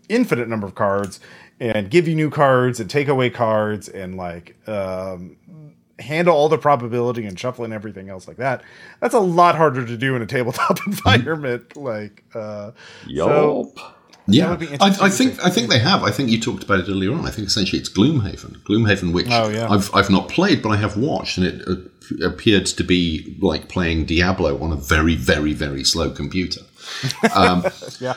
infinite 0.09 0.47
number 0.47 0.67
of 0.67 0.76
cards 0.76 1.19
and 1.64 1.89
give 1.89 2.09
you 2.09 2.16
new 2.16 2.30
cards 2.30 2.82
and 2.82 2.89
take 2.89 3.07
away 3.07 3.30
cards 3.30 3.88
and 3.88 4.18
like 4.18 4.57
um, 4.68 5.38
handle 5.97 6.36
all 6.36 6.49
the 6.49 6.57
probability 6.57 7.26
and 7.26 7.39
shuffling 7.39 7.72
everything 7.72 8.09
else 8.09 8.28
like 8.28 8.36
that. 8.38 8.64
That's 8.99 9.14
a 9.14 9.20
lot 9.20 9.55
harder 9.55 9.86
to 9.86 9.97
do 9.97 10.16
in 10.16 10.22
a 10.22 10.26
tabletop 10.26 10.80
environment. 10.88 11.78
Like, 11.78 12.24
uh, 12.36 12.72
Yup. 13.07 13.30
So, 13.30 13.74
yeah, 14.28 14.57
I, 14.82 14.97
I, 15.01 15.09
think 15.09 15.43
I 15.43 15.49
think 15.49 15.70
they 15.70 15.80
have. 15.80 16.03
I 16.03 16.11
think 16.11 16.30
you 16.30 16.39
talked 16.39 16.64
about 16.64 16.80
it 16.80 16.89
earlier 16.89 17.14
on. 17.14 17.26
I 17.26 17.32
think 17.32 17.47
essentially 17.47 17.80
it's 17.80 17.89
Gloomhaven, 17.89 18.61
Gloomhaven, 18.64 19.14
which 19.14 19.28
oh, 19.30 19.49
yeah. 19.49 19.70
I've 19.70 19.93
I've 19.93 20.09
not 20.09 20.30
played, 20.30 20.61
but 20.61 20.70
I 20.70 20.78
have 20.78 20.95
watched, 20.95 21.38
and 21.38 21.45
it 21.45 21.68
uh, 21.68 22.26
appeared 22.26 22.66
to 22.68 22.84
be 22.86 23.38
like 23.41 23.68
playing 23.68 24.05
Diablo 24.05 24.61
on 24.64 24.72
a 24.72 24.78
very 24.78 25.16
very 25.16 25.51
very 25.51 25.84
slow 25.84 26.09
computer. 26.09 26.61
Um, 27.36 27.66
yeah, 27.99 28.16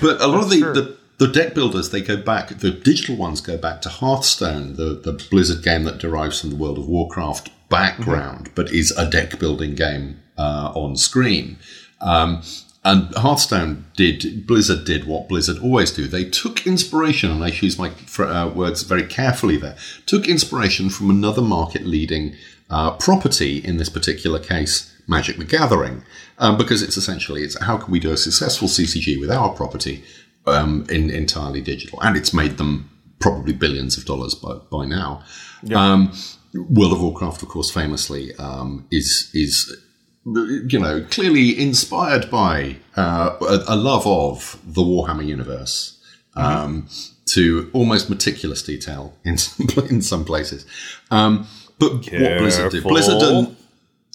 but 0.00 0.20
a 0.20 0.26
lot 0.26 0.48
That's 0.48 0.62
of 0.62 0.74
the, 0.74 0.80
the 0.80 0.96
the 1.18 1.28
deck 1.28 1.54
builders 1.54 1.90
they 1.90 2.00
go 2.00 2.16
back 2.16 2.48
the 2.48 2.70
digital 2.70 3.16
ones 3.16 3.40
go 3.40 3.56
back 3.56 3.80
to 3.82 3.88
hearthstone 3.88 4.74
the, 4.76 5.00
the 5.02 5.12
blizzard 5.30 5.62
game 5.62 5.84
that 5.84 5.98
derives 5.98 6.40
from 6.40 6.50
the 6.50 6.56
world 6.56 6.78
of 6.78 6.88
warcraft 6.88 7.50
background 7.68 8.44
mm-hmm. 8.44 8.54
but 8.54 8.70
is 8.72 8.90
a 8.92 9.08
deck 9.08 9.38
building 9.38 9.74
game 9.74 10.20
uh, 10.38 10.72
on 10.74 10.96
screen 10.96 11.58
um, 12.00 12.42
and 12.84 13.12
hearthstone 13.16 13.86
did 13.96 14.46
blizzard 14.46 14.84
did 14.84 15.06
what 15.06 15.28
blizzard 15.28 15.58
always 15.58 15.90
do 15.90 16.06
they 16.06 16.24
took 16.24 16.66
inspiration 16.66 17.30
and 17.30 17.42
i 17.42 17.50
choose 17.50 17.78
my 17.78 17.90
uh, 18.18 18.48
words 18.54 18.82
very 18.82 19.04
carefully 19.06 19.56
there 19.56 19.76
took 20.04 20.28
inspiration 20.28 20.88
from 20.90 21.10
another 21.10 21.42
market 21.42 21.84
leading 21.86 22.34
uh, 22.68 22.90
property 22.96 23.58
in 23.58 23.76
this 23.76 23.88
particular 23.88 24.38
case 24.38 24.92
magic 25.08 25.36
the 25.38 25.44
gathering 25.44 26.02
um, 26.38 26.58
because 26.58 26.82
it's 26.82 26.96
essentially 26.96 27.42
it's 27.42 27.60
how 27.62 27.76
can 27.76 27.90
we 27.90 28.00
do 28.00 28.10
a 28.10 28.16
successful 28.16 28.68
ccg 28.68 29.18
with 29.18 29.30
our 29.30 29.50
property 29.50 30.04
um, 30.46 30.86
in 30.90 31.10
entirely 31.10 31.60
digital, 31.60 32.00
and 32.02 32.16
it's 32.16 32.32
made 32.32 32.58
them 32.58 32.90
probably 33.18 33.52
billions 33.52 33.96
of 33.96 34.04
dollars 34.04 34.34
by, 34.34 34.54
by 34.70 34.84
now. 34.84 35.22
Yeah. 35.62 35.82
Um, 35.82 36.12
World 36.54 36.92
of 36.92 37.02
Warcraft, 37.02 37.42
of 37.42 37.48
course, 37.48 37.70
famously 37.70 38.34
um, 38.36 38.86
is 38.90 39.30
is 39.34 39.76
you 40.24 40.78
know 40.78 41.04
clearly 41.10 41.60
inspired 41.60 42.30
by 42.30 42.76
uh, 42.96 43.36
a, 43.40 43.74
a, 43.74 43.76
love 43.76 44.06
of 44.06 44.58
the 44.64 44.82
Warhammer 44.82 45.26
universe. 45.26 45.92
Mm-hmm. 46.34 46.64
Um, 46.64 46.88
to 47.26 47.70
almost 47.72 48.08
meticulous 48.08 48.62
detail 48.62 49.14
in 49.24 49.36
some, 49.38 49.86
in 49.86 50.02
some 50.02 50.24
places. 50.24 50.66
Um, 51.10 51.46
but 51.78 52.02
Blizzard 52.06 52.72
did, 52.72 52.82
Blizzard, 52.84 53.22
and 53.22 53.56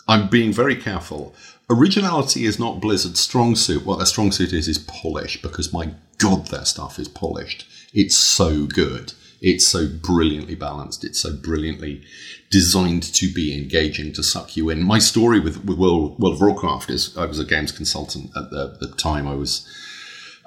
I'm 0.07 0.29
being 0.29 0.51
very 0.51 0.75
careful. 0.75 1.35
Originality 1.71 2.43
is 2.43 2.59
not 2.59 2.81
Blizzard's 2.81 3.21
strong 3.21 3.55
suit. 3.55 3.85
What 3.85 3.97
their 3.97 4.05
strong 4.05 4.33
suit 4.33 4.51
is 4.51 4.67
is 4.67 4.77
polish 4.77 5.41
because 5.41 5.71
my 5.71 5.93
god, 6.17 6.47
their 6.47 6.65
stuff 6.65 6.99
is 6.99 7.07
polished. 7.07 7.65
It's 7.93 8.17
so 8.17 8.65
good. 8.65 9.13
It's 9.41 9.65
so 9.65 9.87
brilliantly 9.87 10.55
balanced. 10.55 11.05
It's 11.05 11.21
so 11.21 11.33
brilliantly 11.33 12.03
designed 12.49 13.03
to 13.13 13.33
be 13.33 13.57
engaging 13.57 14.11
to 14.13 14.21
suck 14.21 14.57
you 14.57 14.69
in. 14.69 14.83
My 14.83 14.99
story 14.99 15.39
with, 15.39 15.63
with 15.63 15.77
World, 15.77 16.19
World 16.19 16.35
of 16.35 16.41
Warcraft 16.41 16.89
is 16.89 17.17
I 17.17 17.25
was 17.25 17.39
a 17.39 17.45
games 17.45 17.71
consultant 17.71 18.31
at 18.35 18.51
the, 18.51 18.77
the 18.81 18.93
time 18.95 19.25
I 19.25 19.35
was 19.35 19.65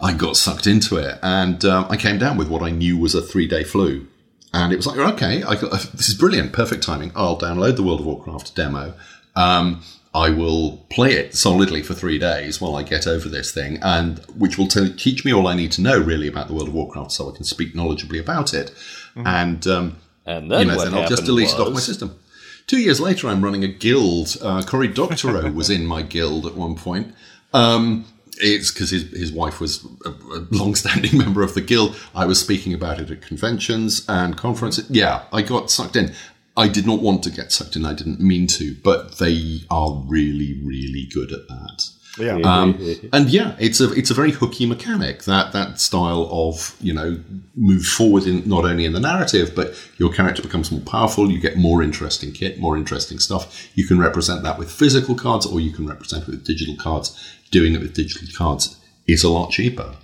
I 0.03 0.13
got 0.13 0.37
sucked 0.37 0.67
into 0.67 0.99
it, 0.99 1.19
and 1.23 1.65
um, 1.65 1.87
I 1.89 1.97
came 1.97 2.19
down 2.19 2.37
with 2.37 2.49
what 2.49 2.63
I 2.63 2.71
knew 2.71 2.99
was 2.99 3.15
a 3.15 3.23
three 3.23 3.47
day 3.47 3.65
flu. 3.65 4.09
And 4.53 4.73
it 4.73 4.77
was 4.77 4.87
like, 4.87 4.99
okay, 4.99 5.41
got, 5.41 5.61
this 5.95 6.09
is 6.09 6.15
brilliant, 6.15 6.53
perfect 6.53 6.85
timing. 6.85 7.11
I'll 7.17 7.39
download 7.39 7.77
the 7.77 7.83
World 7.83 8.01
of 8.01 8.07
Warcraft 8.07 8.55
demo. 8.55 8.95
Um, 9.35 9.83
I 10.15 10.31
will 10.31 10.87
play 10.91 11.13
it 11.15 11.35
solidly 11.35 11.83
for 11.83 11.93
three 11.93 12.21
days 12.21 12.61
while 12.61 12.77
I 12.77 12.85
get 12.85 13.07
over 13.07 13.29
this 13.29 13.51
thing, 13.51 13.79
and 13.83 14.21
which 14.37 14.57
will 14.57 14.69
t- 14.69 14.93
teach 14.93 15.25
me 15.25 15.35
all 15.35 15.49
I 15.49 15.55
need 15.55 15.73
to 15.73 15.83
know 15.83 15.99
really 15.99 16.29
about 16.29 16.47
the 16.47 16.55
World 16.55 16.69
of 16.69 16.75
Warcraft, 16.75 17.11
so 17.11 17.29
I 17.29 17.35
can 17.35 17.45
speak 17.45 17.75
knowledgeably 17.75 18.21
about 18.21 18.55
it. 18.55 18.71
Mm-hmm. 19.17 19.27
And 19.27 19.67
um, 19.67 19.97
and 20.25 20.51
then, 20.51 20.61
you 20.61 20.75
know, 20.75 20.85
then 20.85 20.95
I'll 20.95 21.09
just 21.09 21.25
delete 21.25 21.47
was... 21.47 21.55
it 21.55 21.61
off 21.61 21.75
my 21.75 21.81
system. 21.81 22.19
Two 22.67 22.79
years 22.79 23.01
later, 23.01 23.29
I'm 23.29 23.43
running 23.43 23.65
a 23.65 23.69
guild. 23.69 24.37
Uh, 24.41 24.63
Cory 24.63 24.89
Doctorow 24.89 25.51
was 25.53 25.69
in 25.69 25.85
my 25.85 26.03
guild 26.03 26.47
at 26.47 26.55
one 26.55 26.77
point. 26.77 27.15
Um, 27.53 28.07
it's 28.39 28.73
because 28.73 28.91
his, 28.91 29.11
his 29.11 29.33
wife 29.33 29.61
was 29.61 29.87
a, 30.05 30.11
a 30.11 30.47
long-standing 30.51 31.17
member 31.19 31.43
of 31.43 31.55
the 31.55 31.61
guild. 31.61 31.97
I 32.15 32.25
was 32.25 32.41
speaking 32.41 32.73
about 32.73 33.01
it 33.01 33.11
at 33.11 33.23
conventions 33.23 34.05
and 34.09 34.37
conferences. 34.37 34.89
Yeah, 34.91 35.25
I 35.33 35.43
got 35.43 35.71
sucked 35.71 35.97
in. 35.97 36.13
I 36.57 36.69
did 36.69 36.87
not 36.87 37.01
want 37.01 37.23
to 37.25 37.31
get 37.31 37.53
sucked 37.53 37.77
in. 37.77 37.85
I 37.85 37.95
didn't 37.95 38.21
mean 38.21 38.47
to, 38.49 38.77
but 38.83 39.19
they 39.19 39.63
are 39.71 40.03
really, 40.07 40.61
really 40.63 41.09
good 41.13 41.33
at 41.33 41.49
that. 41.49 41.89
Yeah. 42.19 42.37
Um, 42.45 42.79
and 43.13 43.29
yeah, 43.29 43.57
it's 43.59 43.81
a 43.81 43.93
it's 43.93 44.11
a 44.11 44.15
very 44.15 44.31
hooky 44.31 44.67
mechanic. 44.67 45.25
That 45.25 45.53
that 45.53 45.81
style 45.81 46.29
of 46.31 46.77
you 46.81 46.93
know 46.93 47.21
move 47.57 47.85
forward 47.85 48.25
in 48.25 48.49
not 48.49 48.65
only 48.65 48.85
in 48.85 48.93
the 48.93 49.01
narrative, 49.01 49.53
but 49.55 49.75
your 49.99 50.13
character 50.13 50.43
becomes 50.43 50.71
more 50.71 50.81
powerful. 50.83 51.31
You 51.31 51.41
get 51.41 51.57
more 51.57 51.83
interesting 51.83 52.33
kit, 52.33 52.61
more 52.61 52.77
interesting 52.77 53.19
stuff. 53.19 53.69
You 53.75 53.87
can 53.87 53.99
represent 53.99 54.45
that 54.45 54.59
with 54.59 54.71
physical 54.71 55.17
cards, 55.17 55.45
or 55.45 55.61
you 55.61 55.73
can 55.73 55.87
represent 55.87 56.29
it 56.29 56.31
with 56.31 56.45
digital 56.45 56.77
cards. 56.77 57.19
Doing 57.51 57.75
it 57.75 57.81
with 57.81 57.95
digital 57.95 58.29
cards 58.37 58.77
is 59.07 59.25
a 59.25 59.29
lot 59.29 59.51
cheaper. 59.51 59.97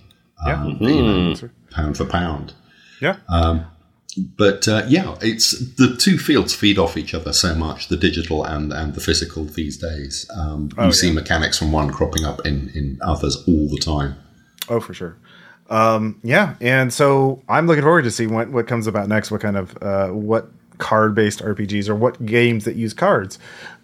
Yeah. 0.45 0.63
Um, 0.63 0.75
mm-hmm. 0.75 0.85
you 0.85 1.03
know, 1.03 1.51
pound 1.71 1.97
for 1.97 2.07
pound. 2.07 2.55
Yeah. 3.01 3.17
Um, 3.29 3.67
but 4.37 4.69
uh, 4.69 4.85
yeah, 4.89 5.17
it's 5.21 5.59
the 5.77 5.97
two 5.97 6.19
fields 6.19 6.55
feed 6.55 6.79
off 6.79 6.97
each 6.97 7.15
other 7.15 7.33
so 7.33 7.55
much, 7.55 7.89
the 7.89 7.97
digital 7.97 8.45
and, 8.45 8.73
and 8.73 8.95
the 8.95 9.01
physical 9.01 9.45
these 9.45 9.77
days. 9.77 10.29
Um, 10.37 10.71
oh, 10.77 10.83
you 10.83 10.87
yeah. 10.89 10.93
see 10.93 11.13
mechanics 11.13 11.59
from 11.59 11.73
one 11.73 11.91
cropping 11.91 12.25
up 12.25 12.45
in, 12.47 12.71
in 12.75 12.99
others 13.03 13.37
all 13.47 13.69
the 13.69 13.81
time. 13.81 14.17
Oh, 14.69 14.81
for 14.81 14.95
sure. 14.95 15.17
Um, 15.69 16.19
yeah, 16.23 16.57
and 16.61 16.93
so 16.93 17.43
I'm 17.49 17.67
looking 17.67 17.85
forward 17.85 18.03
to 18.03 18.11
see 18.11 18.27
what, 18.27 18.51
what 18.51 18.67
comes 18.67 18.87
about 18.87 19.09
next. 19.09 19.31
What 19.31 19.41
kind 19.41 19.57
of 19.57 19.81
uh, 19.83 20.09
what 20.09 20.51
card 20.79 21.15
based 21.15 21.41
RPGs 21.41 21.89
or 21.89 21.95
what 21.95 22.25
games 22.25 22.65
that 22.65 22.75
use 22.75 22.95
cards 22.95 23.39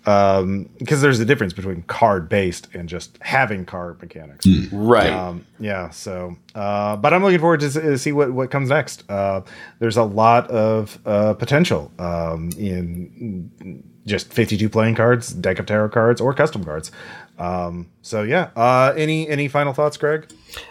because 0.07 0.43
um, 0.43 0.69
there's 0.79 1.19
a 1.19 1.25
difference 1.25 1.53
between 1.53 1.83
card 1.83 2.29
based 2.29 2.69
and 2.73 2.89
just 2.89 3.19
having 3.23 3.65
card 3.65 4.01
mechanics. 4.01 4.47
Mm, 4.47 4.69
right. 4.71 5.11
Um, 5.11 5.45
yeah. 5.59 5.91
So, 5.91 6.37
uh, 6.55 6.95
but 6.95 7.13
I'm 7.13 7.25
looking 7.25 7.41
forward 7.41 7.59
to, 7.59 7.71
to, 7.71 7.99
see 7.99 8.13
what, 8.13 8.33
what 8.33 8.53
comes 8.53 8.69
next. 8.69 9.03
Uh, 9.11 9.41
there's 9.81 9.97
a 9.97 10.05
lot 10.05 10.49
of 10.49 10.97
uh, 11.05 11.35
potential 11.35 11.91
um, 11.99 12.51
in 12.57 13.83
just 14.07 14.33
52 14.33 14.69
playing 14.69 14.95
cards, 14.95 15.31
deck 15.31 15.59
of 15.59 15.67
tarot 15.67 15.89
cards, 15.89 16.21
or 16.21 16.33
custom 16.33 16.63
cards. 16.63 16.93
Um, 17.37 17.89
so 18.01 18.23
yeah. 18.23 18.51
Uh, 18.55 18.95
any 18.97 19.29
any 19.29 19.49
final 19.49 19.73
thoughts, 19.73 19.97
Greg? 19.97 20.31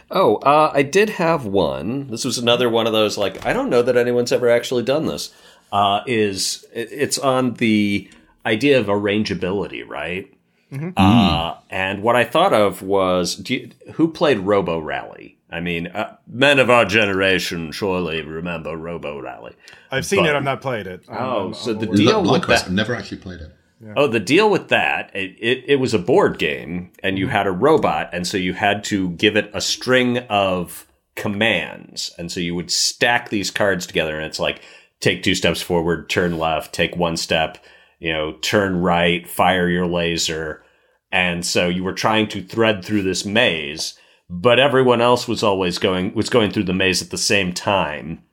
Oh, 0.10 0.38
uh, 0.38 0.72
I 0.74 0.82
did 0.82 1.10
have 1.10 1.46
one. 1.46 2.08
This 2.08 2.24
was 2.24 2.38
another 2.38 2.70
one 2.70 2.88
of 2.88 2.94
those 2.94 3.18
like 3.18 3.46
I 3.46 3.52
don't 3.52 3.70
know 3.70 3.82
that 3.82 3.98
anyone's 3.98 4.32
ever 4.32 4.50
actually 4.50 4.84
done 4.84 5.08
this. 5.08 5.34
Uh, 5.74 6.04
is 6.08 6.64
it's 6.74 7.18
on 7.20 7.56
the 7.56 8.10
idea 8.46 8.80
of 8.80 8.88
arrangeability, 8.88 9.88
right? 9.88 10.32
Mm-hmm. 10.72 10.90
Uh, 10.98 11.56
and 11.70 12.04
what 12.04 12.16
I 12.16 12.24
thought 12.24 12.54
of 12.54 12.82
was 12.82 13.48
you, 13.50 13.70
who 13.94 14.12
played 14.12 14.40
Robo 14.40 14.80
Rally? 14.80 15.38
I 15.50 15.62
mean, 15.62 15.88
uh, 15.88 16.18
men 16.28 16.60
of 16.60 16.70
our 16.70 16.86
generation 16.86 17.72
surely 17.72 18.22
remember 18.22 18.76
Robo 18.76 19.22
Rally. 19.22 19.56
I've 19.92 20.06
seen 20.06 20.24
but, 20.24 20.32
it. 20.32 20.36
I've 20.36 20.44
not 20.44 20.62
played 20.62 20.88
it. 20.88 21.06
Oh, 21.08 21.48
I'm, 21.48 21.54
so 21.54 21.72
I'm 21.72 21.80
the 21.80 21.88
deal 21.88 22.30
with 22.30 22.48
that. 22.48 22.66
I've 22.66 22.72
never 22.72 22.96
actually 22.96 23.18
played 23.18 23.42
it. 23.42 23.52
Yeah. 23.80 23.94
Oh, 23.96 24.08
the 24.08 24.20
deal 24.20 24.50
with 24.50 24.70
that, 24.70 25.16
it, 25.16 25.36
it, 25.40 25.64
it, 25.68 25.76
was 25.76 25.94
a 25.94 26.00
board 26.00 26.40
game 26.40 26.92
and 27.04 27.20
you 27.20 27.28
had 27.28 27.46
a 27.46 27.52
robot. 27.52 28.10
And 28.14 28.26
so 28.26 28.38
you 28.38 28.54
had 28.54 28.84
to 28.86 29.10
give 29.12 29.36
it 29.36 29.52
a 29.54 29.62
string 29.62 30.20
of 30.30 30.88
commands. 31.16 32.14
And 32.18 32.32
so 32.32 32.40
you 32.40 32.56
would 32.56 32.72
stack 32.72 33.30
these 33.30 33.52
cards 33.52 33.86
together 33.86 34.18
and 34.18 34.26
it's 34.26 34.40
like, 34.40 34.62
take 35.02 35.24
two 35.24 35.36
steps 35.36 35.62
forward, 35.62 36.10
turn 36.10 36.38
left, 36.38 36.74
take 36.74 36.96
one 36.96 37.18
step, 37.18 37.58
you 38.00 38.12
know, 38.12 38.34
turn 38.42 38.82
right, 38.82 39.28
fire 39.28 39.70
your 39.70 39.88
laser. 39.88 40.64
And 41.12 41.46
so 41.46 41.68
you 41.70 41.84
were 41.84 41.94
trying 41.94 42.28
to 42.30 42.44
thread 42.44 42.84
through 42.84 43.04
this 43.04 43.26
maze, 43.26 43.98
but 44.30 44.60
everyone 44.60 45.02
else 45.02 45.28
was 45.28 45.44
always 45.44 45.78
going, 45.78 46.14
was 46.14 46.30
going 46.30 46.52
through 46.52 46.64
the 46.64 46.74
maze 46.74 47.02
at 47.02 47.10
the 47.10 47.18
same 47.18 47.54
time. 47.54 48.24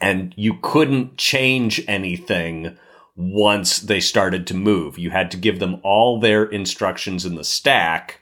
And 0.00 0.32
you 0.36 0.58
couldn't 0.62 1.16
change 1.16 1.82
anything 1.88 2.78
once 3.16 3.80
they 3.80 3.98
started 3.98 4.46
to 4.46 4.54
move. 4.54 4.96
You 4.96 5.10
had 5.10 5.30
to 5.32 5.36
give 5.36 5.58
them 5.58 5.80
all 5.82 6.20
their 6.20 6.44
instructions 6.44 7.26
in 7.26 7.34
the 7.34 7.44
stack 7.44 8.20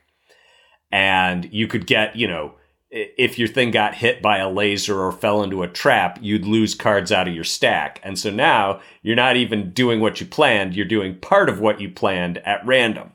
and 0.91 1.53
you 1.53 1.67
could 1.67 1.87
get, 1.87 2.17
you 2.17 2.27
know, 2.27 2.55
if 2.97 3.39
your 3.39 3.49
thing 3.49 3.71
got 3.71 3.95
hit 3.95 4.23
by 4.23 4.39
a 4.39 4.51
laser 4.51 5.01
or 5.01 5.13
fell 5.13 5.43
into 5.43 5.63
a 5.63 5.69
trap, 5.69 6.19
you'd 6.23 6.47
lose 6.47 6.75
cards 6.75 7.13
out 7.13 7.29
of 7.29 7.35
your 7.35 7.45
stack. 7.45 8.01
And 8.03 8.19
so 8.19 8.31
now 8.31 8.81
you're 9.03 9.17
not 9.17 9.37
even 9.37 9.73
doing 9.73 10.01
what 10.01 10.21
you 10.21 10.27
planned, 10.27 10.75
you're 10.75 10.87
doing 10.87 11.19
part 11.19 11.49
of 11.49 11.61
what 11.61 11.81
you 11.81 11.91
planned 11.91 12.39
at 12.39 12.65
random. 12.65 13.13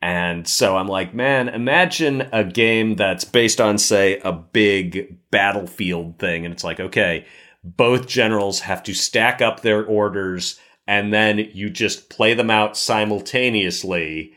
And 0.00 0.46
so 0.46 0.76
I'm 0.76 0.86
like, 0.86 1.12
man, 1.12 1.48
imagine 1.48 2.28
a 2.32 2.44
game 2.44 2.94
that's 2.94 3.24
based 3.24 3.60
on, 3.60 3.78
say, 3.78 4.20
a 4.20 4.32
big 4.32 5.18
battlefield 5.30 6.20
thing. 6.20 6.44
And 6.44 6.54
it's 6.54 6.62
like, 6.62 6.78
okay, 6.78 7.26
both 7.64 8.06
generals 8.06 8.60
have 8.60 8.84
to 8.84 8.94
stack 8.94 9.42
up 9.42 9.60
their 9.60 9.84
orders 9.84 10.60
and 10.86 11.12
then 11.12 11.38
you 11.52 11.68
just 11.68 12.08
play 12.08 12.32
them 12.32 12.48
out 12.50 12.76
simultaneously. 12.76 14.34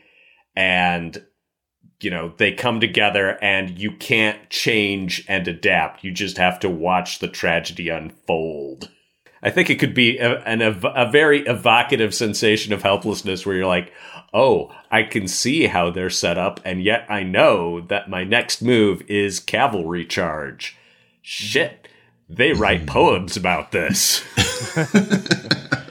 And 0.56 1.24
you 2.02 2.10
know, 2.10 2.32
they 2.36 2.52
come 2.52 2.80
together 2.80 3.38
and 3.42 3.78
you 3.78 3.92
can't 3.92 4.50
change 4.50 5.24
and 5.28 5.46
adapt. 5.46 6.04
You 6.04 6.12
just 6.12 6.36
have 6.38 6.60
to 6.60 6.70
watch 6.70 7.18
the 7.18 7.28
tragedy 7.28 7.88
unfold. 7.88 8.90
I 9.42 9.50
think 9.50 9.70
it 9.70 9.80
could 9.80 9.94
be 9.94 10.18
a, 10.18 10.38
an, 10.40 10.62
a 10.62 11.10
very 11.10 11.40
evocative 11.46 12.14
sensation 12.14 12.72
of 12.72 12.82
helplessness 12.82 13.44
where 13.44 13.56
you're 13.56 13.66
like, 13.66 13.92
oh, 14.32 14.72
I 14.90 15.02
can 15.02 15.26
see 15.26 15.66
how 15.66 15.90
they're 15.90 16.10
set 16.10 16.38
up, 16.38 16.60
and 16.64 16.82
yet 16.82 17.06
I 17.08 17.22
know 17.22 17.80
that 17.80 18.08
my 18.08 18.24
next 18.24 18.62
move 18.62 19.02
is 19.10 19.40
cavalry 19.40 20.04
charge. 20.06 20.76
Shit, 21.22 21.88
they 22.28 22.52
write 22.52 22.86
poems 22.86 23.36
about 23.36 23.72
this. 23.72 24.22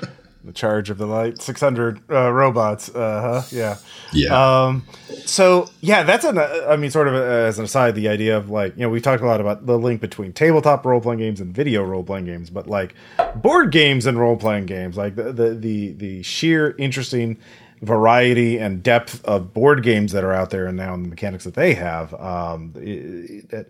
the 0.52 0.58
charge 0.58 0.90
of 0.90 0.98
the 0.98 1.06
light. 1.06 1.42
600 1.42 2.02
uh, 2.12 2.32
robots 2.32 2.90
uh 2.94 3.42
huh? 3.42 3.48
Yeah. 3.52 3.78
Yeah. 4.14 4.66
Um 4.66 4.84
so 5.26 5.70
yeah 5.82 6.04
that's 6.04 6.26
an 6.26 6.38
i 6.38 6.76
mean 6.76 6.92
sort 6.92 7.08
of 7.08 7.16
as 7.16 7.60
an 7.60 7.66
aside 7.66 7.96
the 7.96 8.08
idea 8.08 8.36
of 8.38 8.50
like 8.50 8.76
you 8.76 8.82
know 8.82 8.90
we've 8.90 9.02
talked 9.02 9.22
a 9.22 9.26
lot 9.26 9.40
about 9.40 9.66
the 9.66 9.78
link 9.78 10.02
between 10.02 10.34
tabletop 10.34 10.86
role-playing 10.86 11.20
games 11.20 11.40
and 11.40 11.54
video 11.54 11.84
role-playing 11.84 12.26
games 12.26 12.50
but 12.50 12.68
like 12.68 12.96
board 13.36 13.72
games 13.72 14.06
and 14.06 14.20
role-playing 14.20 14.66
games 14.66 14.98
like 14.98 15.16
the 15.16 15.32
the 15.32 15.54
the, 15.54 15.92
the 15.94 16.24
sheer 16.24 16.76
interesting 16.78 17.38
variety 17.82 18.58
and 18.58 18.84
depth 18.84 19.24
of 19.26 19.54
board 19.54 19.84
games 19.84 20.12
that 20.12 20.24
are 20.24 20.34
out 20.34 20.50
there 20.50 20.66
and 20.68 20.78
now 20.78 20.94
and 20.94 21.06
the 21.06 21.10
mechanics 21.10 21.44
that 21.44 21.54
they 21.54 21.74
have 21.74 22.14
um 22.16 22.72
that 22.74 23.68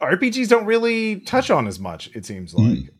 rpgs 0.00 0.48
don't 0.48 0.66
really 0.66 1.20
touch 1.20 1.50
on 1.50 1.66
as 1.66 1.78
much 1.78 2.10
it 2.14 2.24
seems 2.26 2.54
like. 2.54 2.66
Mm 2.66 2.90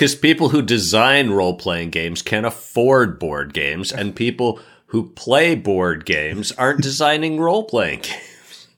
because 0.00 0.14
people 0.14 0.48
who 0.48 0.62
design 0.62 1.28
role 1.28 1.52
playing 1.52 1.90
games 1.90 2.22
can 2.22 2.46
afford 2.46 3.18
board 3.18 3.52
games, 3.52 3.92
and 3.92 4.16
people 4.16 4.58
who 4.86 5.10
play 5.10 5.54
board 5.54 6.06
games 6.06 6.52
aren't 6.52 6.80
designing 6.82 7.38
role 7.38 7.64
playing 7.64 8.00
games. 8.00 8.68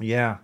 Yeah. 0.00 0.38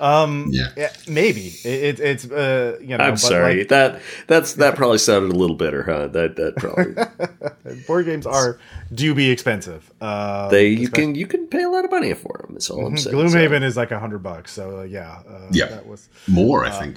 Um, 0.00 0.48
yeah. 0.50 0.90
maybe 1.06 1.52
it, 1.64 2.00
it's 2.00 2.28
uh, 2.28 2.78
you 2.80 2.98
know. 2.98 3.04
I'm 3.04 3.16
sorry 3.16 3.58
like, 3.58 3.68
that 3.68 4.00
that's 4.26 4.54
that 4.54 4.74
probably 4.74 4.98
sounded 4.98 5.32
a 5.32 5.38
little 5.38 5.54
bitter, 5.54 5.84
huh? 5.84 6.08
That 6.08 6.34
that 6.34 6.56
probably 6.56 7.76
board 7.86 8.06
games 8.06 8.26
are 8.26 8.58
do 8.92 9.14
be 9.14 9.30
expensive. 9.30 9.92
Uh, 10.00 10.48
they 10.48 10.70
you 10.70 10.88
can 10.88 11.14
you 11.14 11.28
can 11.28 11.46
pay 11.46 11.62
a 11.62 11.68
lot 11.68 11.84
of 11.84 11.92
money 11.92 12.12
for 12.14 12.40
them. 12.42 12.54
That's 12.54 12.68
all 12.68 12.84
I'm 12.84 12.94
mm-hmm. 12.94 12.96
saying. 12.96 13.16
Gloomhaven 13.16 13.60
so. 13.60 13.66
is 13.66 13.76
like 13.76 13.92
a 13.92 14.00
hundred 14.00 14.24
bucks, 14.24 14.52
so 14.52 14.80
uh, 14.80 14.82
yeah, 14.82 15.22
uh, 15.28 15.46
yeah, 15.52 15.66
that 15.66 15.86
was 15.86 16.08
more, 16.26 16.64
I 16.64 16.70
uh, 16.70 16.80
think. 16.80 16.96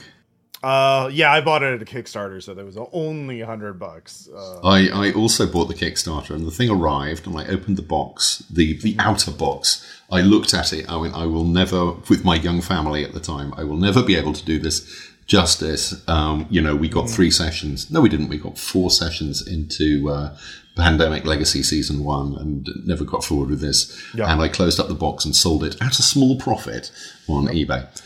Uh, 0.64 1.10
yeah, 1.12 1.32
I 1.32 1.42
bought 1.42 1.64
it 1.64 1.74
at 1.74 1.82
a 1.82 1.86
Kickstarter, 1.86 2.42
so 2.42 2.54
there 2.54 2.66
was 2.66 2.78
only 2.92 3.42
a 3.42 3.48
hundred 3.48 3.80
bucks. 3.80 4.30
Uh, 4.34 4.60
I, 4.64 4.90
I 4.90 5.12
also 5.14 5.52
bought 5.52 5.66
the 5.66 5.74
Kickstarter, 5.74 6.32
and 6.32 6.46
the 6.46 6.52
thing 6.52 6.70
arrived, 6.70 7.26
and 7.26 7.36
I 7.38 7.48
opened 7.48 7.78
the 7.78 7.84
box, 7.84 8.44
the 8.50 8.78
the 8.78 8.96
outer 9.00 9.32
box. 9.32 9.86
I 10.12 10.22
looked 10.22 10.54
at 10.54 10.72
it. 10.74 10.88
I 10.90 10.98
went, 10.98 11.16
I 11.16 11.26
will 11.26 11.46
never, 11.46 11.94
with 12.10 12.24
my 12.24 12.36
young 12.36 12.62
family 12.62 13.04
at 13.04 13.14
the 13.14 13.20
time, 13.20 13.54
I 13.56 13.64
will 13.64 13.78
never 13.78 14.04
be 14.04 14.16
able 14.16 14.34
to 14.34 14.46
do 14.46 14.60
this 14.60 15.10
justice. 15.26 16.08
Um, 16.08 16.46
you 16.50 16.62
know, 16.62 16.76
we 16.76 16.90
got 16.90 17.10
three 17.10 17.32
sessions. 17.32 17.90
No, 17.90 18.02
we 18.02 18.10
didn't. 18.10 18.28
We 18.28 18.38
got 18.38 18.58
four 18.58 18.92
sessions 18.92 19.48
into 19.48 20.10
uh, 20.10 20.38
Pandemic 20.76 21.26
Legacy 21.26 21.64
Season 21.64 22.04
1 22.04 22.36
and 22.36 22.70
never 22.86 23.06
got 23.06 23.24
forward 23.24 23.50
with 23.50 23.62
this. 23.62 24.04
Yep. 24.14 24.28
And 24.28 24.42
I 24.42 24.50
closed 24.50 24.80
up 24.80 24.90
the 24.90 24.94
box 24.94 25.24
and 25.26 25.36
sold 25.36 25.64
it 25.64 25.82
at 25.82 26.00
a 26.00 26.04
small 26.04 26.38
profit 26.38 26.92
on 27.28 27.44
yep. 27.46 27.68
eBay. 27.68 28.02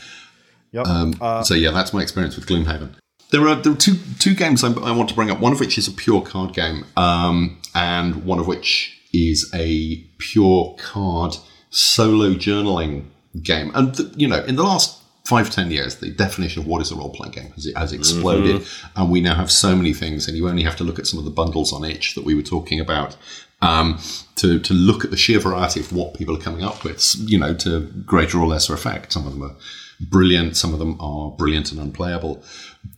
Yep. 0.75 0.87
Um, 0.87 1.15
uh, 1.21 1.41
so, 1.41 1.53
yeah, 1.53 1.71
that's 1.71 1.93
my 1.93 2.01
experience 2.01 2.35
with 2.35 2.47
Gloomhaven. 2.47 2.89
There 3.31 3.47
are, 3.47 3.55
there 3.55 3.71
are 3.71 3.77
two, 3.77 3.95
two 4.19 4.35
games 4.35 4.61
I, 4.61 4.67
I, 4.73 4.91
want 4.91 5.07
to 5.07 5.15
bring 5.15 5.31
up, 5.31 5.39
one 5.39 5.53
of 5.53 5.59
which 5.61 5.77
is 5.77 5.87
a 5.87 5.91
pure 5.91 6.21
card 6.21 6.53
game, 6.53 6.85
um, 6.97 7.61
and 7.73 8.25
one 8.25 8.39
of 8.39 8.47
which 8.47 8.99
is 9.13 9.49
a 9.53 9.97
pure 10.17 10.75
card 10.77 11.37
solo 11.69 12.31
journaling 12.31 13.05
game. 13.41 13.71
And, 13.73 13.95
the, 13.95 14.13
you 14.17 14.27
know, 14.27 14.43
in 14.43 14.57
the 14.57 14.63
last 14.63 15.01
five 15.23 15.49
ten 15.49 15.71
years, 15.71 15.95
the 15.95 16.11
definition 16.11 16.61
of 16.61 16.67
what 16.67 16.81
is 16.81 16.91
a 16.91 16.95
role 16.95 17.09
playing 17.09 17.31
game 17.31 17.51
has, 17.53 17.71
has 17.75 17.93
exploded, 17.93 18.57
mm-hmm. 18.57 19.01
and 19.01 19.09
we 19.09 19.21
now 19.21 19.35
have 19.35 19.49
so 19.49 19.77
many 19.77 19.93
things. 19.93 20.27
And 20.27 20.35
you 20.35 20.49
only 20.49 20.63
have 20.63 20.75
to 20.75 20.83
look 20.83 20.99
at 20.99 21.07
some 21.07 21.17
of 21.17 21.25
the 21.25 21.31
bundles 21.31 21.71
on 21.71 21.85
itch 21.85 22.15
that 22.15 22.25
we 22.25 22.35
were 22.35 22.43
talking 22.43 22.81
about 22.81 23.15
um, 23.61 23.97
to 24.35 24.59
to 24.59 24.73
look 24.73 25.05
at 25.05 25.11
the 25.11 25.17
sheer 25.17 25.39
variety 25.39 25.79
of 25.79 25.93
what 25.93 26.13
people 26.13 26.35
are 26.35 26.41
coming 26.41 26.63
up 26.63 26.83
with. 26.83 27.15
You 27.17 27.39
know, 27.39 27.53
to 27.55 27.81
greater 28.05 28.39
or 28.39 28.47
lesser 28.47 28.73
effect. 28.73 29.13
Some 29.13 29.25
of 29.25 29.31
them 29.31 29.43
are 29.43 29.55
brilliant. 29.99 30.57
Some 30.57 30.73
of 30.73 30.79
them 30.79 30.99
are 30.99 31.31
brilliant 31.31 31.71
and 31.71 31.79
unplayable. 31.79 32.43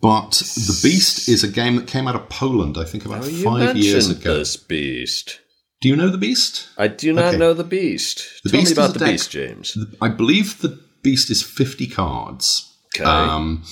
But 0.02 0.32
the 0.32 0.80
Beast 0.84 1.30
is 1.30 1.44
a 1.44 1.48
game 1.48 1.76
that 1.78 1.88
came 1.88 2.07
out 2.07 2.15
of 2.15 2.30
Poland, 2.30 2.78
I 2.78 2.84
think, 2.84 3.06
about 3.06 3.24
oh, 3.24 3.44
five 3.44 3.78
years 3.78 4.10
ago. 4.10 4.38
This 4.40 4.57
Beast. 4.57 5.40
Do 5.82 5.90
you 5.90 5.95
know 5.95 6.10
the 6.10 6.18
Beast? 6.18 6.69
I 6.78 6.88
do 6.88 7.14
not 7.14 7.26
okay. 7.26 7.38
know 7.38 7.53
the 7.53 7.64
Beast. 7.64 8.41
The 8.44 8.49
Tell 8.49 8.60
Beast 8.60 8.76
me 8.76 8.84
about 8.84 8.94
the 8.94 8.99
deck. 8.99 9.11
Beast, 9.11 9.32
James. 9.32 9.78
I 10.02 10.10
believe 10.10 10.61
the 10.61 10.80
Beast 11.03 11.30
is 11.30 11.44
50 11.44 11.88
cards. 11.88 12.76
Okay. 12.95 13.06
Um, 13.06 13.64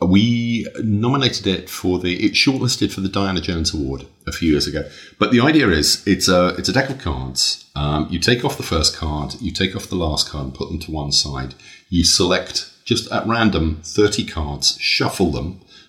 we 0.00 0.66
nominated 0.82 1.46
it 1.46 1.68
for 1.68 1.98
the 1.98 2.24
it's 2.24 2.38
shortlisted 2.38 2.90
for 2.90 3.02
the 3.02 3.08
Diana 3.08 3.40
Jones 3.40 3.74
Award 3.74 4.06
a 4.26 4.32
few 4.32 4.50
years 4.50 4.66
ago. 4.66 4.88
But 5.18 5.30
the 5.30 5.40
idea 5.40 5.68
is 5.68 6.06
it's 6.06 6.28
a 6.28 6.54
it's 6.56 6.68
a 6.68 6.72
deck 6.72 6.88
of 6.88 6.98
cards. 6.98 7.70
Um, 7.76 8.08
you 8.10 8.18
take 8.18 8.44
off 8.44 8.56
the 8.56 8.62
first 8.62 8.96
card, 8.96 9.34
you 9.40 9.52
take 9.52 9.76
off 9.76 9.88
the 9.88 9.96
last 9.96 10.28
card, 10.28 10.46
and 10.46 10.54
put 10.54 10.68
them 10.68 10.78
to 10.80 10.90
one 10.90 11.12
side. 11.12 11.54
You 11.90 12.04
select 12.04 12.69
just 12.90 13.10
at 13.12 13.26
random 13.26 13.80
thirty 13.84 14.24
cards, 14.36 14.76
shuffle 14.80 15.30
them, 15.30 15.48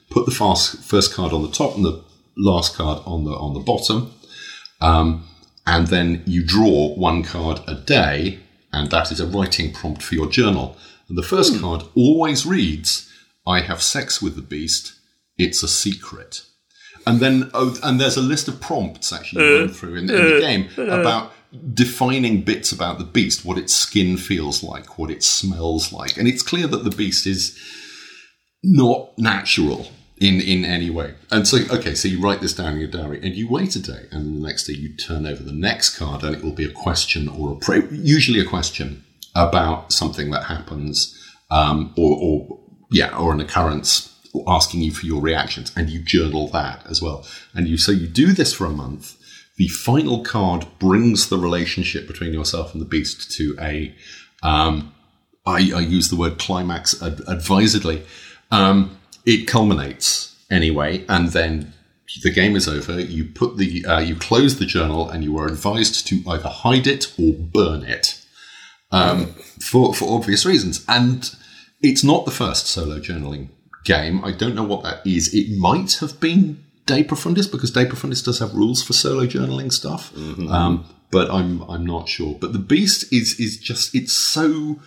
put 0.09 0.25
the 0.25 0.37
fast, 0.41 0.77
first 0.93 1.09
card 1.15 1.33
on 1.33 1.41
the 1.41 1.51
top 1.51 1.75
and 1.75 1.83
the 1.83 2.03
last 2.37 2.75
card 2.75 3.01
on 3.05 3.25
the 3.25 3.31
on 3.31 3.53
the 3.53 3.65
bottom, 3.71 4.13
um, 4.89 5.07
and 5.65 5.87
then 5.87 6.21
you 6.25 6.41
draw 6.45 6.93
one 6.95 7.23
card 7.23 7.59
a 7.67 7.75
day, 7.75 8.39
and 8.71 8.91
that 8.91 9.11
is 9.11 9.19
a 9.19 9.25
writing 9.25 9.73
prompt 9.73 10.01
for 10.03 10.15
your 10.15 10.29
journal. 10.29 10.77
And 11.09 11.17
the 11.17 11.29
first 11.35 11.53
mm. 11.53 11.61
card 11.61 11.81
always 11.95 12.45
reads, 12.45 13.11
I 13.45 13.61
have 13.61 13.81
sex 13.81 14.21
with 14.21 14.35
the 14.35 14.47
beast. 14.55 14.93
It's 15.37 15.63
a 15.63 15.67
secret. 15.67 16.43
And 17.05 17.19
then, 17.19 17.49
oh, 17.53 17.77
and 17.83 17.99
there's 17.99 18.17
a 18.17 18.21
list 18.33 18.47
of 18.47 18.61
prompts 18.61 19.11
actually 19.11 19.45
uh, 19.45 19.59
run 19.59 19.69
through 19.69 19.95
in, 19.95 20.09
in 20.09 20.15
the 20.29 20.37
uh, 20.37 20.39
game 20.39 20.69
uh, 20.77 20.99
about 20.99 21.33
defining 21.73 22.41
bits 22.41 22.71
about 22.71 22.97
the 22.97 23.03
beast, 23.03 23.45
what 23.45 23.57
its 23.57 23.73
skin 23.73 24.17
feels 24.17 24.63
like, 24.63 24.97
what 24.97 25.11
it 25.11 25.23
smells 25.23 25.91
like. 25.91 26.17
And 26.17 26.27
it's 26.27 26.43
clear 26.43 26.67
that 26.67 26.83
the 26.83 26.89
beast 26.89 27.27
is 27.27 27.59
not 28.63 29.17
natural 29.17 29.87
in, 30.17 30.39
in 30.39 30.63
any 30.63 30.89
way. 30.89 31.15
And 31.31 31.47
so, 31.47 31.57
okay, 31.71 31.95
so 31.95 32.07
you 32.07 32.21
write 32.21 32.41
this 32.41 32.53
down 32.53 32.73
in 32.73 32.79
your 32.79 32.89
diary 32.89 33.19
and 33.23 33.35
you 33.35 33.49
wait 33.49 33.75
a 33.75 33.81
day, 33.81 34.05
and 34.11 34.37
the 34.37 34.47
next 34.47 34.65
day 34.65 34.73
you 34.73 34.95
turn 34.95 35.25
over 35.25 35.43
the 35.43 35.51
next 35.51 35.97
card 35.97 36.23
and 36.23 36.35
it 36.35 36.43
will 36.43 36.53
be 36.53 36.65
a 36.65 36.71
question 36.71 37.27
or 37.27 37.57
a, 37.57 37.87
usually 37.91 38.39
a 38.39 38.45
question 38.45 39.03
about 39.35 39.91
something 39.91 40.29
that 40.31 40.43
happens, 40.43 41.17
um, 41.49 41.93
or, 41.97 42.17
or 42.21 42.59
yeah, 42.91 43.17
or 43.17 43.33
an 43.33 43.39
occurrence 43.39 44.07
asking 44.47 44.81
you 44.81 44.91
for 44.91 45.05
your 45.05 45.21
reactions, 45.21 45.71
and 45.75 45.89
you 45.89 46.01
journal 46.01 46.47
that 46.49 46.85
as 46.89 47.01
well. 47.01 47.25
And 47.53 47.67
you 47.67 47.77
so 47.77 47.91
you 47.91 48.07
do 48.07 48.31
this 48.31 48.53
for 48.53 48.65
a 48.65 48.69
month. 48.69 49.17
The 49.61 49.67
final 49.67 50.23
card 50.23 50.65
brings 50.79 51.29
the 51.29 51.37
relationship 51.37 52.07
between 52.07 52.33
yourself 52.33 52.73
and 52.73 52.81
the 52.81 52.85
beast 52.85 53.29
to 53.33 53.55
a. 53.61 53.93
Um, 54.41 54.91
I, 55.45 55.71
I 55.75 55.81
use 55.81 56.09
the 56.09 56.15
word 56.15 56.39
climax 56.39 56.99
ad- 56.99 57.21
advisedly. 57.27 58.01
Um, 58.49 58.97
it 59.23 59.47
culminates 59.47 60.35
anyway, 60.49 61.05
and 61.07 61.27
then 61.27 61.75
the 62.23 62.31
game 62.31 62.55
is 62.55 62.67
over. 62.67 62.99
You 62.99 63.25
put 63.25 63.57
the 63.57 63.85
uh, 63.85 63.99
you 63.99 64.15
close 64.15 64.57
the 64.57 64.65
journal, 64.65 65.07
and 65.07 65.23
you 65.23 65.37
are 65.37 65.45
advised 65.45 66.07
to 66.07 66.23
either 66.27 66.49
hide 66.49 66.87
it 66.87 67.13
or 67.19 67.33
burn 67.33 67.83
it 67.83 68.19
um, 68.91 69.27
for 69.61 69.93
for 69.93 70.17
obvious 70.17 70.43
reasons. 70.43 70.83
And 70.87 71.29
it's 71.83 72.03
not 72.03 72.25
the 72.25 72.31
first 72.31 72.65
solo 72.65 72.97
journaling 72.97 73.49
game. 73.85 74.25
I 74.25 74.31
don't 74.31 74.55
know 74.55 74.63
what 74.63 74.81
that 74.81 75.05
is. 75.05 75.31
It 75.35 75.55
might 75.55 75.97
have 75.99 76.19
been 76.19 76.63
De 76.91 77.03
Profundis 77.03 77.49
because 77.49 77.71
De 77.71 77.85
Profundis 77.85 78.23
does 78.23 78.39
have 78.39 78.53
rules 78.53 78.83
for 78.83 78.93
solo 78.93 79.25
journaling 79.25 79.71
stuff, 79.71 80.13
mm-hmm. 80.13 80.47
um, 80.49 80.85
but 81.09 81.31
I'm 81.31 81.61
I'm 81.69 81.85
not 81.85 82.09
sure. 82.09 82.35
But 82.39 82.51
the 82.53 82.59
Beast 82.59 83.11
is 83.13 83.39
is 83.39 83.57
just 83.57 83.95
it's 83.95 84.13
so 84.13 84.79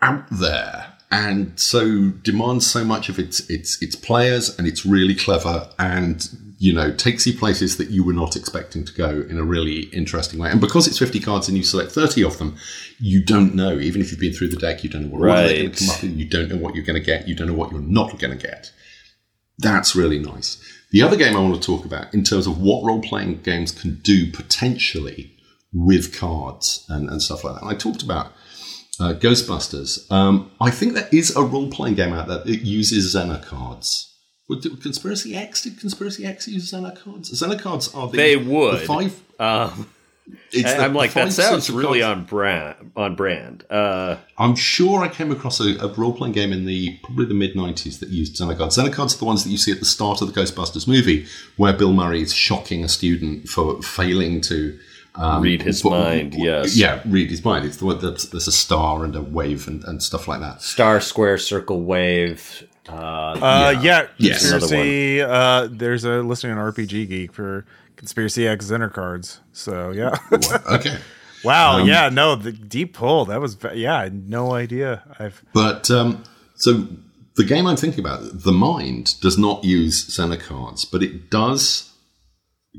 out 0.00 0.24
there 0.30 0.98
and 1.10 1.58
so 1.58 2.10
demands 2.10 2.66
so 2.66 2.84
much 2.84 3.08
of 3.08 3.18
its 3.18 3.40
its 3.48 3.80
its 3.82 3.96
players, 3.96 4.56
and 4.58 4.66
it's 4.66 4.84
really 4.84 5.14
clever 5.14 5.70
and 5.78 6.28
you 6.58 6.72
know 6.72 6.92
takes 6.92 7.26
you 7.26 7.32
places 7.32 7.78
that 7.78 7.88
you 7.88 8.04
were 8.04 8.12
not 8.12 8.36
expecting 8.36 8.84
to 8.84 8.92
go 8.92 9.24
in 9.28 9.38
a 9.38 9.42
really 9.42 9.84
interesting 9.84 10.38
way. 10.38 10.50
And 10.50 10.60
because 10.60 10.86
it's 10.86 10.98
fifty 10.98 11.20
cards 11.20 11.48
and 11.48 11.56
you 11.56 11.64
select 11.64 11.92
thirty 11.92 12.22
of 12.22 12.38
them, 12.38 12.56
you 13.00 13.24
don't 13.24 13.54
know. 13.54 13.78
Even 13.78 14.02
if 14.02 14.10
you've 14.10 14.20
been 14.20 14.34
through 14.34 14.48
the 14.48 14.56
deck, 14.56 14.84
you 14.84 14.90
don't 14.90 15.04
know 15.04 15.16
what 15.16 15.22
right. 15.22 15.46
they're 15.46 15.56
going 15.62 15.72
to 15.72 15.78
come 15.78 15.90
up 15.94 16.02
with. 16.02 16.16
You 16.16 16.28
don't 16.28 16.48
know 16.50 16.58
what 16.58 16.74
you're 16.74 16.84
going 16.84 17.00
to 17.00 17.04
get. 17.04 17.26
You 17.26 17.34
don't 17.34 17.46
know 17.46 17.54
what 17.54 17.72
you're 17.72 17.80
not 17.80 18.18
going 18.18 18.36
to 18.38 18.46
get. 18.46 18.72
That's 19.58 19.96
really 19.96 20.18
nice. 20.18 20.62
The 20.90 21.02
other 21.02 21.16
game 21.16 21.36
I 21.36 21.40
want 21.40 21.60
to 21.60 21.60
talk 21.60 21.84
about 21.84 22.14
in 22.14 22.24
terms 22.24 22.46
of 22.46 22.60
what 22.60 22.84
role 22.84 23.02
playing 23.02 23.42
games 23.42 23.72
can 23.72 23.96
do 23.96 24.30
potentially 24.30 25.34
with 25.72 26.16
cards 26.18 26.86
and, 26.88 27.10
and 27.10 27.20
stuff 27.20 27.44
like 27.44 27.54
that. 27.54 27.62
And 27.62 27.70
I 27.70 27.74
talked 27.74 28.02
about 28.02 28.32
uh, 29.00 29.14
Ghostbusters. 29.14 30.10
Um, 30.10 30.50
I 30.60 30.70
think 30.70 30.94
there 30.94 31.08
is 31.12 31.36
a 31.36 31.42
role 31.42 31.70
playing 31.70 31.96
game 31.96 32.12
out 32.12 32.28
there 32.28 32.38
that 32.38 32.62
uses 32.62 33.14
Zener 33.14 33.44
cards. 33.44 34.16
Would 34.48 34.62
Conspiracy 34.80 35.36
X 35.36 35.62
did 35.62 35.78
Conspiracy 35.78 36.24
X 36.24 36.48
use 36.48 36.72
Zener 36.72 36.98
cards? 36.98 37.30
Zener 37.30 37.60
cards 37.60 37.94
are 37.94 38.08
the, 38.08 38.16
they 38.16 38.36
would 38.36 38.80
the 38.80 38.86
five. 38.86 39.22
Um, 39.38 39.90
I'm 40.54 40.94
like 40.94 41.12
that 41.14 41.32
sounds 41.32 41.70
really 41.70 42.02
on 42.02 42.24
brand. 42.24 42.92
On 42.96 43.14
brand. 43.14 43.64
Uh, 43.70 44.16
I'm 44.36 44.56
sure 44.56 45.02
I 45.02 45.08
came 45.08 45.30
across 45.30 45.60
a, 45.60 45.76
a 45.78 45.92
role 45.94 46.12
playing 46.12 46.32
game 46.32 46.52
in 46.52 46.64
the 46.64 46.98
probably 47.02 47.26
the 47.26 47.34
mid 47.34 47.54
'90s 47.54 47.98
that 48.00 48.08
used 48.08 48.36
Zener 48.36 48.56
cards. 48.56 48.76
Zener 48.76 48.92
cards 48.92 49.14
are 49.14 49.18
the 49.18 49.24
ones 49.24 49.44
that 49.44 49.50
you 49.50 49.58
see 49.58 49.72
at 49.72 49.78
the 49.78 49.84
start 49.84 50.22
of 50.22 50.32
the 50.32 50.40
Ghostbusters 50.40 50.88
movie, 50.88 51.26
where 51.56 51.72
Bill 51.72 51.92
Murray 51.92 52.22
is 52.22 52.32
shocking 52.32 52.84
a 52.84 52.88
student 52.88 53.48
for 53.48 53.82
failing 53.82 54.40
to 54.42 54.78
um, 55.14 55.42
read 55.42 55.62
his 55.62 55.82
but, 55.82 55.90
mind, 55.90 56.34
yes. 56.34 56.76
Yeah, 56.76 57.02
read 57.06 57.30
his 57.30 57.44
mind. 57.44 57.64
It's 57.64 57.78
the 57.78 57.86
one 57.86 57.98
that's 57.98 58.26
there's 58.26 58.48
a 58.48 58.52
star 58.52 59.04
and 59.04 59.16
a 59.16 59.22
wave 59.22 59.66
and, 59.66 59.82
and 59.84 60.02
stuff 60.02 60.28
like 60.28 60.40
that. 60.40 60.62
Star, 60.62 61.00
square, 61.00 61.38
circle, 61.38 61.82
wave. 61.82 62.66
Uh, 62.88 62.92
uh 62.92 63.80
yeah. 63.80 63.80
yeah. 63.80 64.06
Yes. 64.16 64.50
Conspiracy, 64.50 65.20
uh, 65.20 65.68
there's 65.70 66.04
a 66.04 66.22
listing 66.22 66.50
on 66.50 66.56
RPG 66.56 67.08
Geek 67.08 67.32
for 67.32 67.64
Conspiracy 67.96 68.46
X 68.46 68.66
Zener 68.66 68.92
cards. 68.92 69.40
So, 69.52 69.90
yeah. 69.90 70.16
okay. 70.70 70.98
wow. 71.44 71.80
Um, 71.80 71.88
yeah. 71.88 72.08
No, 72.08 72.36
the 72.36 72.52
deep 72.52 72.94
pull. 72.94 73.24
That 73.26 73.40
was, 73.40 73.56
yeah, 73.74 74.08
no 74.12 74.52
idea. 74.52 75.02
I've. 75.18 75.42
But, 75.52 75.90
um, 75.90 76.24
so 76.56 76.86
the 77.36 77.44
game 77.44 77.66
I'm 77.66 77.76
thinking 77.76 78.00
about, 78.00 78.42
The 78.42 78.52
Mind, 78.52 79.20
does 79.20 79.38
not 79.38 79.64
use 79.64 80.08
Zener 80.08 80.40
cards, 80.40 80.84
but 80.84 81.02
it 81.02 81.30
does 81.30 81.92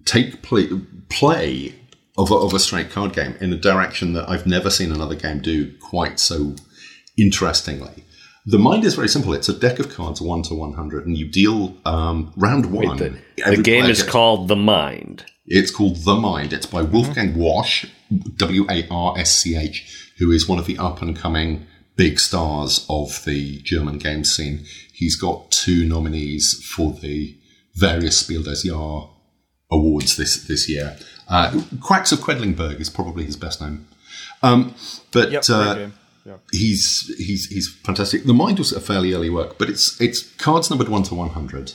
take 0.06 0.42
play, 0.42 0.68
play 1.10 1.74
of 2.18 2.32
a, 2.32 2.36
of 2.36 2.54
a 2.54 2.60
straight 2.60 2.90
card 2.90 3.14
game 3.14 3.36
in 3.40 3.54
a 3.54 3.58
direction 3.58 4.14
that 4.14 4.30
I've 4.30 4.46
never 4.46 4.70
seen 4.70 4.92
another 4.92 5.16
game 5.16 5.42
do 5.42 5.74
quite 5.80 6.20
so 6.20 6.56
interestingly. 7.18 8.04
The 8.50 8.58
mind 8.58 8.84
is 8.84 8.96
very 8.96 9.10
simple. 9.10 9.34
It's 9.34 9.50
a 9.50 9.54
deck 9.54 9.80
of 9.80 9.94
cards, 9.94 10.22
one 10.22 10.42
to 10.44 10.54
one 10.56 10.74
hundred, 10.74 11.06
and 11.06 11.16
you 11.18 11.28
deal 11.28 11.78
um, 11.86 12.34
round 12.36 12.72
one. 12.72 12.98
Wait, 12.98 12.98
the, 12.98 13.56
the 13.56 13.62
game 13.62 13.86
is 13.86 14.00
gets, 14.00 14.12
called 14.12 14.48
the 14.48 14.56
Mind. 14.56 15.26
It's 15.46 15.72
called 15.72 15.98
the 15.98 16.16
Mind. 16.16 16.52
It's 16.54 16.66
by 16.66 16.82
Wolfgang 16.82 17.34
mm-hmm. 17.34 17.42
Warsch, 17.42 17.90
W 18.38 18.66
A 18.70 18.88
R 18.90 19.18
S 19.18 19.32
C 19.32 19.56
H, 19.56 20.12
who 20.18 20.32
is 20.32 20.48
one 20.48 20.58
of 20.58 20.66
the 20.66 20.78
up 20.78 21.02
and 21.02 21.16
coming 21.16 21.68
big 21.96 22.20
stars 22.20 22.86
of 22.90 23.24
the 23.26 23.62
German 23.62 23.98
game 23.98 24.24
scene. 24.24 24.66
He's 24.94 25.16
got 25.16 25.52
two 25.52 25.86
nominees 25.86 26.64
for 26.66 26.94
the 26.94 27.38
various 27.76 28.18
Spiel 28.20 28.42
des 28.42 28.64
Jahres 28.66 29.10
awards 29.72 30.16
this 30.18 30.44
this 30.48 30.68
year. 30.68 30.98
Uh, 31.28 31.62
Quacks 31.82 32.12
of 32.12 32.20
Quedlinburg 32.20 32.80
is 32.82 32.90
probably 32.90 33.26
his 33.26 33.36
best 33.36 33.62
known. 33.62 33.86
Um, 34.42 34.74
but 35.12 35.32
yep, 35.32 35.44
uh, 35.50 35.90
yeah. 36.26 36.38
He's 36.52 37.14
he's 37.18 37.48
he's 37.48 37.70
fantastic. 37.70 38.26
The 38.26 38.34
mind 38.34 38.60
was 38.60 38.72
a 38.72 38.80
fairly 38.80 39.14
early 39.14 39.30
work, 39.30 39.58
but 39.58 39.70
it's 39.70 40.00
it's 40.02 40.24
cards 40.36 40.70
numbered 40.70 40.90
one 40.90 41.04
to 41.04 41.16
one 41.16 41.30
hundred, 41.30 41.74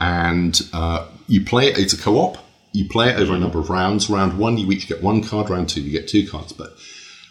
and 0.00 0.60
uh, 0.72 1.08
you 1.26 1.44
play 1.44 1.68
it. 1.68 1.78
It's 1.78 1.92
a 1.92 1.98
co-op. 1.98 2.38
You 2.72 2.88
play 2.88 3.10
it 3.10 3.18
over 3.18 3.34
a 3.34 3.38
number 3.38 3.58
of 3.58 3.68
rounds. 3.68 4.08
Round 4.08 4.38
one, 4.38 4.56
you 4.56 4.70
each 4.72 4.88
get 4.88 5.02
one 5.02 5.22
card. 5.22 5.50
Round 5.50 5.68
two, 5.68 5.82
you 5.82 5.90
get 5.90 6.08
two 6.08 6.26
cards. 6.26 6.52
But 6.52 6.74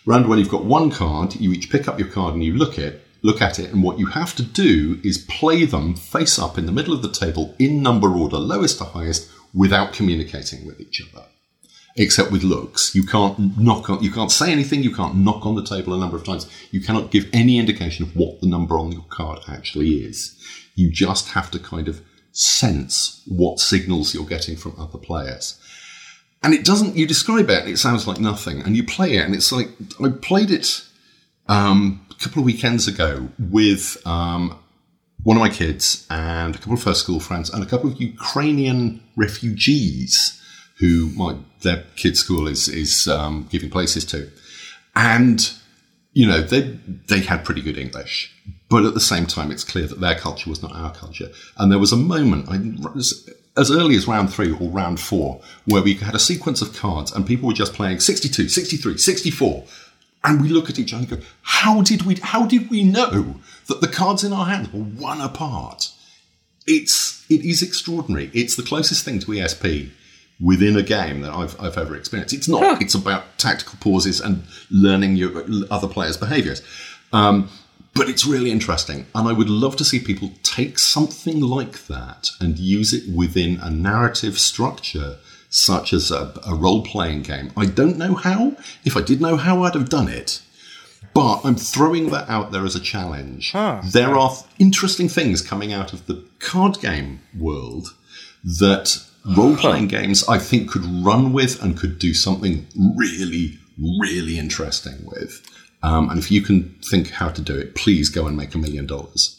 round 0.05 0.29
one, 0.29 0.37
you've 0.37 0.49
got 0.49 0.65
one 0.65 0.91
card. 0.91 1.35
You 1.35 1.51
each 1.51 1.69
pick 1.69 1.87
up 1.87 1.99
your 1.99 2.09
card 2.09 2.35
and 2.35 2.43
you 2.43 2.53
look 2.53 2.77
it, 2.77 3.05
look 3.23 3.41
at 3.41 3.59
it, 3.59 3.71
and 3.71 3.83
what 3.83 3.99
you 3.99 4.07
have 4.07 4.35
to 4.35 4.43
do 4.43 4.99
is 5.03 5.17
play 5.17 5.65
them 5.65 5.95
face 5.95 6.37
up 6.37 6.57
in 6.57 6.67
the 6.67 6.71
middle 6.71 6.93
of 6.93 7.01
the 7.01 7.11
table 7.11 7.55
in 7.57 7.81
number 7.81 8.09
order, 8.09 8.37
lowest 8.37 8.77
to 8.77 8.85
highest, 8.85 9.29
without 9.53 9.93
communicating 9.93 10.65
with 10.65 10.79
each 10.79 11.01
other 11.01 11.25
except 11.95 12.31
with 12.31 12.43
looks. 12.43 12.95
You 12.95 13.03
can't 13.03 13.57
knock 13.57 13.89
on, 13.89 14.03
you 14.03 14.11
can't 14.11 14.31
say 14.31 14.51
anything, 14.51 14.83
you 14.83 14.95
can't 14.95 15.15
knock 15.15 15.45
on 15.45 15.55
the 15.55 15.63
table 15.63 15.93
a 15.93 15.99
number 15.99 16.17
of 16.17 16.23
times. 16.23 16.49
You 16.71 16.81
cannot 16.81 17.11
give 17.11 17.29
any 17.33 17.57
indication 17.57 18.05
of 18.05 18.15
what 18.15 18.41
the 18.41 18.47
number 18.47 18.77
on 18.77 18.91
your 18.91 19.05
card 19.09 19.39
actually 19.47 19.95
is. 19.95 20.37
You 20.75 20.89
just 20.91 21.29
have 21.29 21.51
to 21.51 21.59
kind 21.59 21.87
of 21.87 22.01
sense 22.31 23.21
what 23.27 23.59
signals 23.59 24.13
you're 24.13 24.25
getting 24.25 24.55
from 24.55 24.79
other 24.79 24.97
players. 24.97 25.59
And 26.43 26.53
it 26.53 26.65
doesn't, 26.65 26.95
you 26.95 27.05
describe 27.05 27.49
it, 27.49 27.67
it 27.67 27.77
sounds 27.77 28.07
like 28.07 28.19
nothing. 28.19 28.61
And 28.61 28.75
you 28.75 28.83
play 28.83 29.17
it, 29.17 29.25
and 29.25 29.35
it's 29.35 29.51
like, 29.51 29.69
I 30.03 30.09
played 30.09 30.49
it 30.49 30.83
um, 31.47 32.05
a 32.09 32.15
couple 32.15 32.39
of 32.39 32.45
weekends 32.45 32.87
ago 32.87 33.29
with 33.37 34.01
um, 34.07 34.57
one 35.23 35.37
of 35.37 35.41
my 35.41 35.49
kids 35.49 36.07
and 36.09 36.55
a 36.55 36.57
couple 36.57 36.73
of 36.73 36.81
first 36.81 37.01
school 37.01 37.19
friends 37.19 37.49
and 37.49 37.63
a 37.63 37.67
couple 37.67 37.91
of 37.91 38.01
Ukrainian 38.01 39.03
refugees 39.15 40.40
who 40.79 41.11
my 41.15 41.37
their 41.61 41.83
kids' 41.95 42.19
school 42.19 42.47
is 42.47 42.67
is 42.67 43.07
um, 43.07 43.47
giving 43.49 43.69
places 43.69 44.05
to, 44.05 44.29
and 44.95 45.51
you 46.13 46.27
know 46.27 46.41
they 46.41 46.61
they 47.07 47.21
had 47.21 47.45
pretty 47.45 47.61
good 47.61 47.77
English, 47.77 48.33
but 48.71 48.85
at 48.85 48.93
the 48.93 49.01
same 49.01 49.25
time, 49.25 49.51
it's 49.51 49.65
clear 49.65 49.85
that 49.85 49.99
their 49.99 50.15
culture 50.15 50.49
was 50.49 50.63
not 50.63 50.73
our 50.73 50.93
culture. 50.93 51.29
And 51.57 51.69
there 51.69 51.77
was 51.77 51.91
a 51.91 51.97
moment, 51.97 52.47
I, 52.47 52.55
as 53.59 53.69
early 53.69 53.95
as 53.95 54.07
round 54.07 54.31
three 54.31 54.51
or 54.51 54.69
round 54.69 54.99
four, 54.99 55.41
where 55.65 55.81
we 55.81 55.95
had 55.95 56.15
a 56.15 56.19
sequence 56.19 56.61
of 56.61 56.75
cards 56.75 57.11
and 57.11 57.27
people 57.27 57.47
were 57.47 57.53
just 57.53 57.73
playing 57.73 57.99
62, 57.99 58.47
63, 58.47 58.97
64. 58.97 59.65
And 60.23 60.41
we 60.41 60.49
look 60.49 60.69
at 60.69 60.79
each 60.79 60.93
other 60.93 61.01
and 61.01 61.21
go, 61.21 61.27
how 61.41 61.81
did 61.81 62.03
we, 62.03 62.15
how 62.15 62.45
did 62.45 62.69
we 62.69 62.83
know 62.83 63.35
that 63.67 63.81
the 63.81 63.87
cards 63.87 64.23
in 64.23 64.31
our 64.31 64.45
hands 64.45 64.71
were 64.71 64.79
one 64.79 65.19
apart? 65.19 65.91
It's, 66.65 67.25
it 67.29 67.43
is 67.43 67.61
extraordinary. 67.61 68.29
It's 68.33 68.55
the 68.55 68.63
closest 68.63 69.03
thing 69.03 69.19
to 69.19 69.31
ESP 69.31 69.89
within 70.41 70.75
a 70.75 70.83
game 70.83 71.21
that 71.21 71.31
I've, 71.31 71.59
I've 71.61 71.77
ever 71.77 71.95
experienced. 71.95 72.33
It's 72.33 72.47
not. 72.47 72.63
Huh. 72.63 72.77
It's 72.81 72.95
about 72.95 73.37
tactical 73.37 73.77
pauses 73.79 74.19
and 74.19 74.43
learning 74.69 75.15
your 75.15 75.43
other 75.69 75.87
players' 75.87 76.17
behaviours. 76.17 76.61
Um, 77.13 77.49
but 77.93 78.07
it's 78.09 78.25
really 78.25 78.51
interesting, 78.51 79.05
and 79.13 79.27
I 79.27 79.33
would 79.33 79.49
love 79.49 79.75
to 79.75 79.85
see 79.85 79.99
people 79.99 80.31
take 80.43 80.79
something 80.79 81.41
like 81.41 81.87
that 81.87 82.31
and 82.39 82.57
use 82.57 82.93
it 82.93 83.13
within 83.13 83.59
a 83.61 83.69
narrative 83.69 84.39
structure, 84.39 85.17
such 85.49 85.91
as 85.91 86.09
a, 86.09 86.33
a 86.47 86.55
role-playing 86.55 87.23
game. 87.23 87.51
I 87.57 87.65
don't 87.65 87.97
know 87.97 88.15
how. 88.15 88.55
If 88.85 88.95
I 88.95 89.01
did 89.01 89.19
know 89.19 89.35
how, 89.35 89.63
I'd 89.63 89.75
have 89.75 89.89
done 89.89 90.07
it. 90.07 90.41
But 91.13 91.41
I'm 91.43 91.55
throwing 91.55 92.11
that 92.11 92.29
out 92.29 92.53
there 92.53 92.63
as 92.63 92.75
a 92.75 92.79
challenge. 92.79 93.51
Huh. 93.51 93.81
There 93.83 94.15
are 94.15 94.37
interesting 94.57 95.09
things 95.09 95.41
coming 95.41 95.73
out 95.73 95.91
of 95.91 96.07
the 96.07 96.23
card 96.39 96.79
game 96.79 97.19
world 97.37 97.93
that 98.45 99.03
role 99.25 99.55
playing 99.55 99.87
games, 99.87 100.27
I 100.27 100.39
think, 100.39 100.69
could 100.71 100.85
run 100.85 101.33
with 101.33 101.61
and 101.61 101.77
could 101.77 101.99
do 101.99 102.13
something 102.13 102.67
really, 102.97 103.59
really 103.99 104.37
interesting 104.37 105.05
with. 105.05 105.41
Um, 105.83 106.09
and 106.09 106.19
if 106.19 106.31
you 106.31 106.41
can 106.41 106.75
think 106.89 107.09
how 107.09 107.29
to 107.29 107.41
do 107.41 107.57
it, 107.57 107.75
please 107.75 108.09
go 108.09 108.27
and 108.27 108.37
make 108.37 108.53
a 108.55 108.57
million 108.57 108.85
dollars. 108.85 109.37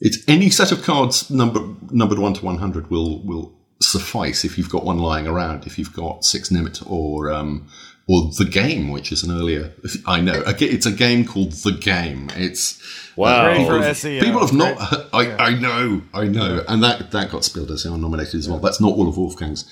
It's 0.00 0.18
any 0.28 0.50
set 0.50 0.72
of 0.72 0.82
cards 0.82 1.30
number, 1.30 1.60
numbered 1.90 2.18
one 2.18 2.34
to 2.34 2.44
one 2.44 2.58
hundred 2.58 2.90
will 2.90 3.22
will 3.24 3.52
suffice 3.80 4.44
if 4.44 4.56
you've 4.56 4.70
got 4.70 4.84
one 4.84 4.98
lying 4.98 5.26
around. 5.26 5.66
If 5.66 5.78
you've 5.78 5.92
got 5.92 6.24
six 6.24 6.50
Nimmt 6.50 6.88
or 6.88 7.30
um, 7.32 7.68
or 8.06 8.30
the 8.36 8.44
game, 8.44 8.90
which 8.90 9.12
is 9.12 9.22
an 9.22 9.30
earlier. 9.30 9.72
I 10.06 10.20
know 10.20 10.42
it's 10.46 10.86
a 10.86 10.92
game 10.92 11.24
called 11.24 11.52
the 11.52 11.72
game. 11.72 12.30
It's 12.36 12.80
wow. 13.16 13.54
People, 13.56 13.80
people 14.20 14.40
have 14.40 14.52
not. 14.52 15.08
I, 15.14 15.22
yeah. 15.22 15.36
I 15.38 15.54
know, 15.54 16.02
I 16.12 16.24
know, 16.24 16.64
and 16.68 16.82
that 16.82 17.10
that 17.12 17.30
got 17.30 17.44
Spiel 17.44 17.66
des 17.66 17.74
Jahres 17.74 17.98
nominated 17.98 18.34
as 18.34 18.48
well. 18.48 18.58
That's 18.58 18.80
not 18.80 18.92
all 18.92 19.08
of 19.08 19.16
Wolfgang's. 19.16 19.64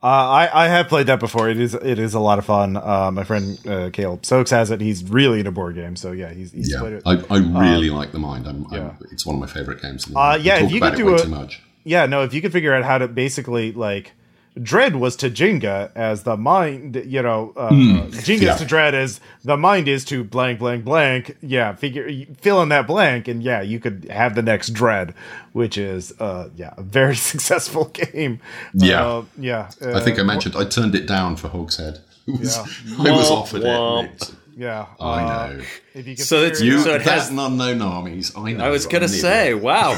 Uh, 0.00 0.06
I, 0.06 0.64
I 0.64 0.68
have 0.68 0.86
played 0.86 1.08
that 1.08 1.18
before. 1.18 1.48
It 1.48 1.58
is 1.58 1.74
it 1.74 1.98
is 1.98 2.14
a 2.14 2.20
lot 2.20 2.38
of 2.38 2.44
fun. 2.44 2.76
Uh, 2.76 3.10
my 3.10 3.24
friend 3.24 3.58
uh, 3.66 3.90
Caleb 3.92 4.22
Soaks 4.22 4.50
has 4.50 4.70
it. 4.70 4.80
He's 4.80 5.02
really 5.02 5.40
into 5.40 5.50
board 5.50 5.74
games, 5.74 6.00
so 6.00 6.12
yeah, 6.12 6.32
he's, 6.32 6.52
he's 6.52 6.72
yeah. 6.72 6.78
played 6.78 6.92
it. 6.94 7.02
I, 7.04 7.14
I 7.30 7.38
really 7.38 7.90
um, 7.90 7.96
like 7.96 8.12
the 8.12 8.20
mind. 8.20 8.46
I'm, 8.46 8.64
yeah. 8.70 8.90
I'm, 8.90 8.98
it's 9.10 9.26
one 9.26 9.34
of 9.34 9.40
my 9.40 9.48
favorite 9.48 9.82
games. 9.82 10.08
Uh, 10.14 10.38
yeah, 10.40 10.58
if 10.58 10.70
you 10.70 10.80
could 10.80 10.94
do 10.94 11.16
a, 11.16 11.48
yeah, 11.82 12.06
no, 12.06 12.22
if 12.22 12.32
you 12.32 12.40
could 12.40 12.52
figure 12.52 12.74
out 12.74 12.84
how 12.84 12.98
to 12.98 13.08
basically 13.08 13.72
like 13.72 14.12
Dread 14.60 14.96
was 14.96 15.16
to 15.16 15.30
Jenga 15.30 15.90
as 15.94 16.24
the 16.24 16.36
mind, 16.36 17.02
you 17.06 17.22
know, 17.22 17.52
uh, 17.56 17.70
mm, 17.70 18.10
Jenga 18.10 18.42
yeah. 18.42 18.56
to 18.56 18.64
Dread 18.64 18.94
as 18.94 19.20
the 19.44 19.56
mind 19.56 19.88
is 19.88 20.04
to 20.06 20.24
blank, 20.24 20.58
blank, 20.58 20.84
blank. 20.84 21.36
Yeah, 21.40 21.74
figure 21.74 22.10
fill 22.40 22.62
in 22.62 22.68
that 22.70 22.86
blank, 22.86 23.28
and 23.28 23.42
yeah, 23.42 23.62
you 23.62 23.78
could 23.78 24.08
have 24.10 24.34
the 24.34 24.42
next 24.42 24.70
Dread, 24.70 25.14
which 25.52 25.78
is 25.78 26.12
uh, 26.20 26.50
yeah, 26.56 26.74
a 26.76 26.82
very 26.82 27.16
successful 27.16 27.86
game. 27.86 28.40
Yeah, 28.74 29.06
uh, 29.06 29.24
yeah. 29.38 29.70
I 29.82 30.00
think 30.00 30.18
I 30.18 30.22
uh, 30.22 30.24
mentioned 30.24 30.56
I 30.56 30.64
turned 30.64 30.94
it 30.94 31.06
down 31.06 31.36
for 31.36 31.48
Hogshead. 31.48 32.00
Was, 32.26 32.58
yeah. 32.84 32.96
I 32.98 33.16
was 33.16 33.30
offered 33.30 33.62
it. 33.64 34.34
Yeah, 34.54 34.86
I 35.00 35.22
uh, 35.22 35.46
know. 35.46 35.62
If 35.94 36.08
you 36.08 36.16
so 36.16 36.42
it's 36.42 36.60
you. 36.60 36.80
So 36.80 36.94
it 36.94 37.02
has 37.02 37.30
unknown 37.30 37.80
armies. 37.80 38.36
I 38.36 38.52
know. 38.52 38.64
I 38.64 38.70
was 38.70 38.86
gonna 38.86 39.08
say, 39.08 39.54
wow. 39.54 39.94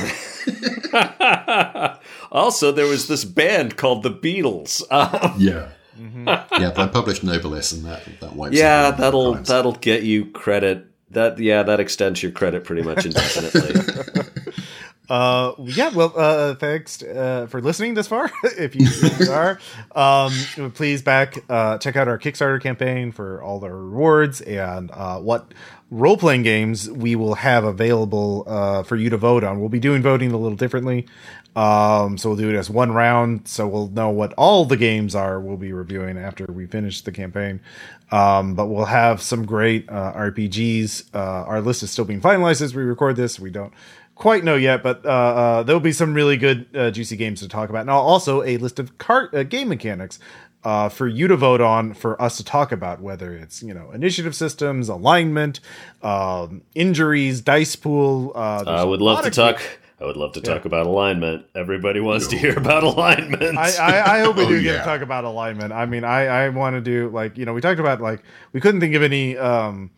also, 2.31 2.73
there 2.73 2.87
was 2.87 3.09
this 3.09 3.25
band 3.25 3.77
called 3.77 4.03
the 4.03 4.11
Beatles. 4.11 4.83
Um, 4.91 5.35
yeah. 5.39 5.71
Mm-hmm. 5.99 6.29
yeah, 6.29 6.71
they 6.71 6.89
published 6.89 7.25
Nobilis, 7.25 7.75
and 7.75 7.85
that 7.85 8.03
that 8.21 8.35
wipes. 8.35 8.57
Yeah, 8.57 8.91
that'll 8.91 9.35
that'll 9.35 9.73
get 9.73 10.03
you 10.03 10.27
credit. 10.27 10.87
That 11.11 11.39
yeah, 11.39 11.63
that 11.63 11.79
extends 11.79 12.23
your 12.23 12.33
credit 12.33 12.65
pretty 12.65 12.83
much 12.83 13.05
indefinitely. 13.05 14.23
Uh, 15.11 15.55
yeah, 15.65 15.89
well, 15.89 16.13
uh, 16.15 16.55
thanks 16.55 17.03
uh, 17.03 17.45
for 17.51 17.61
listening 17.61 17.95
this 17.95 18.07
far. 18.07 18.31
if, 18.45 18.77
you, 18.77 18.87
if 18.87 19.19
you, 19.19 19.33
are, 19.33 19.59
um, 19.97 20.33
please 20.75 21.03
back 21.03 21.37
uh, 21.51 21.79
check 21.79 21.97
out 21.97 22.07
our 22.07 22.17
Kickstarter 22.17 22.63
campaign 22.63 23.11
for 23.11 23.43
all 23.43 23.59
the 23.59 23.69
rewards 23.69 24.41
and 24.41 24.89
uh, 24.93 25.19
what 25.19 25.53
role 25.91 26.17
playing 26.17 26.45
games 26.45 26.89
we 26.89 27.17
will 27.17 27.35
have 27.35 27.65
available 27.65 28.45
uh, 28.47 28.85
for 28.85 28.95
you 28.95 29.11
to 29.11 29.17
vote 29.17 29.43
on. 29.43 29.59
We'll 29.59 29.69
be 29.69 29.81
doing 29.81 30.01
voting 30.01 30.31
a 30.31 30.37
little 30.37 30.57
differently, 30.57 31.09
um, 31.57 32.17
so 32.19 32.31
we'll 32.31 32.39
do 32.39 32.51
it 32.51 32.57
as 32.57 32.71
one 32.71 32.93
round. 32.93 33.49
So 33.49 33.67
we'll 33.67 33.89
know 33.89 34.11
what 34.11 34.33
all 34.35 34.65
the 34.65 34.77
games 34.77 35.15
are. 35.15 35.41
We'll 35.41 35.57
be 35.57 35.73
reviewing 35.73 36.19
after 36.19 36.47
we 36.47 36.67
finish 36.67 37.01
the 37.03 37.13
campaign. 37.13 37.61
Um, 38.13 38.55
but 38.55 38.67
we'll 38.67 38.87
have 38.87 39.23
some 39.23 39.47
great 39.47 39.87
RPGs. 39.87 41.15
Uh, 41.15 41.19
our 41.19 41.61
list 41.61 41.83
is 41.83 41.91
still 41.91 42.05
being 42.05 42.21
finalized 42.21 42.61
as 42.61 42.75
we 42.75 42.83
record 42.83 43.17
this. 43.17 43.39
We 43.39 43.51
don't 43.51 43.73
quite 44.21 44.45
know 44.45 44.55
yet, 44.55 44.83
but 44.83 45.05
uh, 45.05 45.09
uh, 45.09 45.63
there'll 45.63 45.81
be 45.81 45.93
some 45.93 46.15
really 46.15 46.37
good, 46.37 46.67
uh, 46.77 46.91
juicy 46.91 47.17
games 47.17 47.41
to 47.41 47.49
talk 47.49 47.71
about. 47.71 47.81
And 47.81 47.91
also 47.91 48.43
a 48.43 48.59
list 48.59 48.79
of 48.79 48.99
cart 48.99 49.35
uh, 49.35 49.43
game 49.43 49.69
mechanics 49.69 50.19
uh, 50.63 50.91
for 50.91 51.09
you 51.09 51.27
to 51.27 51.37
vote 51.37 51.61
on, 51.61 51.95
for 51.95 52.21
us 52.21 52.37
to 52.37 52.45
talk 52.45 52.71
about, 52.71 53.01
whether 53.01 53.33
it's 53.33 53.63
you 53.63 53.73
know 53.73 53.91
initiative 53.93 54.37
systems, 54.37 54.89
alignment, 54.89 55.61
um, 56.03 56.63
injuries, 56.75 57.41
dice 57.41 57.77
pool. 57.77 58.33
Uh, 58.35 58.65
I 58.67 58.85
would 58.85 59.01
love 59.01 59.25
to 59.25 59.31
talk. 59.31 59.63
I 60.01 60.07
would 60.07 60.17
love 60.17 60.33
to 60.33 60.41
talk 60.41 60.65
about 60.65 60.87
alignment. 60.87 61.45
Everybody 61.55 62.01
wants 62.01 62.29
to 62.29 62.39
hear 62.39 62.57
about 62.57 62.85
alignment. 62.85 63.59
I, 63.59 63.77
I, 63.77 64.17
I 64.17 64.21
hope 64.21 64.37
we 64.37 64.45
oh, 64.45 64.49
do 64.49 64.57
oh, 64.57 64.63
get 64.63 64.65
yeah. 64.65 64.79
to 64.79 64.85
talk 64.85 65.03
about 65.03 65.25
alignment. 65.25 65.73
I 65.73 65.85
mean, 65.85 66.05
I, 66.05 66.27
I 66.27 66.49
want 66.49 66.75
to 66.75 66.81
do 66.81 67.11
like 67.11 67.37
you 67.37 67.45
know 67.45 67.53
we 67.53 67.61
talked 67.61 67.81
about 67.81 68.01
like 68.01 68.23
we 68.53 68.61
couldn't 68.61 68.81
think 68.81 68.95
of 68.95 69.03
any 69.03 69.37
um, 69.37 69.91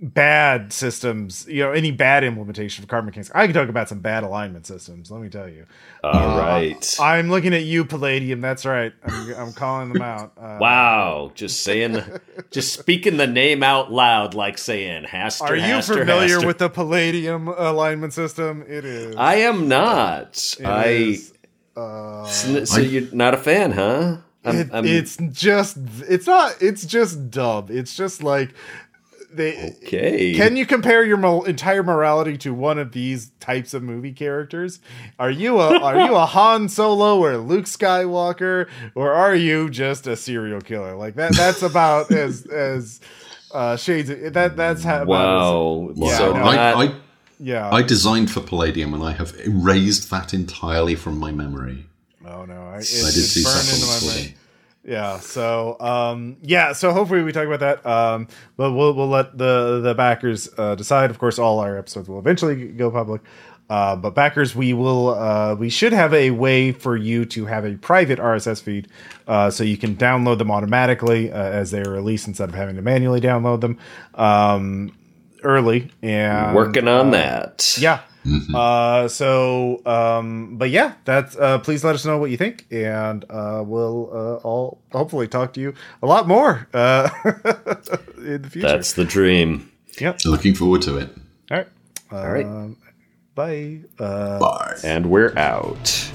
bad 0.00 0.72
systems, 0.72 1.46
you 1.48 1.62
know, 1.62 1.72
any 1.72 1.90
bad 1.90 2.24
implementation 2.24 2.84
of 2.84 2.88
card 2.88 3.04
mechanics. 3.04 3.30
I 3.34 3.46
can 3.46 3.54
talk 3.54 3.68
about 3.68 3.88
some 3.88 3.98
bad 4.00 4.22
alignment 4.22 4.66
systems. 4.66 5.10
Let 5.10 5.20
me 5.20 5.28
tell 5.28 5.48
you. 5.48 5.66
All 6.04 6.14
uh, 6.14 6.38
right. 6.38 6.96
I'm 7.00 7.30
looking 7.30 7.52
at 7.52 7.64
you, 7.64 7.84
Palladium. 7.84 8.40
That's 8.40 8.64
right. 8.64 8.92
I'm, 9.02 9.34
I'm 9.34 9.52
calling 9.52 9.92
them 9.92 10.02
out. 10.02 10.32
Uh, 10.36 10.58
wow. 10.60 11.32
Just 11.34 11.64
saying, 11.64 12.02
just 12.50 12.78
speaking 12.78 13.16
the 13.16 13.26
name 13.26 13.62
out 13.62 13.92
loud, 13.92 14.34
like 14.34 14.58
saying 14.58 15.04
Hastur. 15.04 15.50
Are 15.50 15.56
you 15.56 15.62
Hastur, 15.62 15.98
familiar 15.98 16.38
Hastur. 16.38 16.46
with 16.46 16.58
the 16.58 16.68
Palladium 16.68 17.48
alignment 17.48 18.12
system? 18.12 18.64
It 18.68 18.84
is. 18.84 19.16
I 19.16 19.36
am 19.36 19.68
not. 19.68 20.56
I. 20.64 20.86
Is, 20.88 21.34
uh, 21.76 22.24
so, 22.26 22.64
so 22.64 22.80
you're 22.80 23.12
not 23.14 23.34
a 23.34 23.38
fan, 23.38 23.72
huh? 23.72 24.18
I'm, 24.44 24.56
it, 24.56 24.68
I'm, 24.72 24.84
it's 24.84 25.16
just 25.32 25.76
it's 26.08 26.26
not 26.26 26.56
it's 26.60 26.86
just 26.86 27.30
dumb 27.30 27.66
it's 27.68 27.96
just 27.96 28.22
like 28.22 28.54
they 29.38 29.74
okay. 29.82 30.34
Can 30.34 30.56
you 30.56 30.66
compare 30.66 31.02
your 31.02 31.16
mo- 31.16 31.42
entire 31.42 31.82
morality 31.82 32.36
to 32.38 32.52
one 32.52 32.78
of 32.78 32.92
these 32.92 33.30
types 33.40 33.72
of 33.72 33.82
movie 33.82 34.12
characters? 34.12 34.80
Are 35.18 35.30
you 35.30 35.60
a 35.60 35.78
are 35.78 35.98
you 36.06 36.14
a 36.14 36.26
Han 36.26 36.68
Solo 36.68 37.18
or 37.18 37.38
Luke 37.38 37.64
Skywalker, 37.64 38.68
or 38.94 39.12
are 39.12 39.34
you 39.34 39.70
just 39.70 40.06
a 40.06 40.16
serial 40.16 40.60
killer? 40.60 40.94
Like 40.94 41.14
that. 41.14 41.34
That's 41.34 41.62
about 41.62 42.10
as 42.12 42.44
as 42.46 43.00
uh, 43.52 43.76
shades. 43.76 44.10
Of, 44.10 44.34
that 44.34 44.56
that's 44.56 44.84
how. 44.84 45.04
Wow. 45.04 45.92
Yeah, 45.94 46.18
so 46.18 46.32
no, 46.32 46.42
I, 46.42 46.84
I, 46.84 46.94
yeah. 47.40 47.72
I 47.72 47.82
designed 47.82 48.30
for 48.30 48.40
Palladium, 48.40 48.92
and 48.92 49.02
I 49.02 49.12
have 49.12 49.34
erased 49.46 50.10
that 50.10 50.34
entirely 50.34 50.94
from 50.94 51.18
my 51.18 51.32
memory. 51.32 51.86
oh 52.26 52.44
no, 52.44 52.60
I, 52.60 52.78
it, 52.78 53.04
I 53.04 53.10
did 53.10 53.24
it's 53.24 53.32
see 53.32 53.44
burned 53.44 54.34
Yeah. 54.88 55.20
So, 55.20 55.76
um, 55.80 56.38
yeah. 56.42 56.72
So 56.72 56.92
hopefully 56.92 57.22
we 57.22 57.30
talk 57.32 57.46
about 57.46 57.60
that. 57.60 57.84
Um, 57.84 58.26
but 58.56 58.72
we'll 58.72 58.94
we'll 58.94 59.08
let 59.08 59.36
the 59.36 59.80
the 59.82 59.94
backers 59.94 60.48
uh, 60.56 60.74
decide. 60.76 61.10
Of 61.10 61.18
course, 61.18 61.38
all 61.38 61.58
our 61.58 61.76
episodes 61.76 62.08
will 62.08 62.18
eventually 62.18 62.68
go 62.68 62.90
public. 62.90 63.20
Uh, 63.68 63.94
but 63.96 64.14
backers, 64.14 64.56
we 64.56 64.72
will 64.72 65.10
uh, 65.10 65.54
we 65.54 65.68
should 65.68 65.92
have 65.92 66.14
a 66.14 66.30
way 66.30 66.72
for 66.72 66.96
you 66.96 67.26
to 67.26 67.44
have 67.44 67.66
a 67.66 67.74
private 67.76 68.18
RSS 68.18 68.62
feed, 68.62 68.88
uh, 69.26 69.50
so 69.50 69.62
you 69.62 69.76
can 69.76 69.94
download 69.94 70.38
them 70.38 70.50
automatically 70.50 71.30
uh, 71.30 71.36
as 71.36 71.70
they 71.70 71.82
are 71.82 71.90
released 71.90 72.26
instead 72.26 72.48
of 72.48 72.54
having 72.54 72.76
to 72.76 72.82
manually 72.82 73.20
download 73.20 73.60
them 73.60 73.76
um, 74.14 74.90
early. 75.42 75.90
And 76.00 76.56
Working 76.56 76.88
on 76.88 77.10
that. 77.10 77.76
yeah. 77.78 78.00
Uh, 78.54 79.08
so, 79.08 79.80
um, 79.86 80.56
but 80.56 80.70
yeah, 80.70 80.94
that's, 81.04 81.36
uh, 81.36 81.58
please 81.58 81.84
let 81.84 81.94
us 81.94 82.04
know 82.04 82.18
what 82.18 82.30
you 82.30 82.36
think 82.36 82.66
and, 82.70 83.24
uh, 83.30 83.62
we'll, 83.66 84.10
uh, 84.12 84.36
all 84.46 84.80
hopefully 84.92 85.28
talk 85.28 85.52
to 85.54 85.60
you 85.60 85.74
a 86.02 86.06
lot 86.06 86.26
more, 86.28 86.68
uh, 86.74 87.08
in 88.18 88.42
the 88.42 88.48
future. 88.50 88.68
That's 88.68 88.92
the 88.92 89.04
dream. 89.04 89.70
yep. 90.00 90.18
Looking 90.24 90.54
forward 90.54 90.82
to 90.82 90.96
it. 90.98 91.10
All 91.50 91.56
right. 91.58 91.68
All 92.10 92.30
right. 92.30 92.46
Um, 92.46 92.76
bye. 93.34 93.80
Uh, 93.98 94.38
Bye. 94.38 94.76
And 94.84 95.06
we're 95.10 95.36
out. 95.36 96.10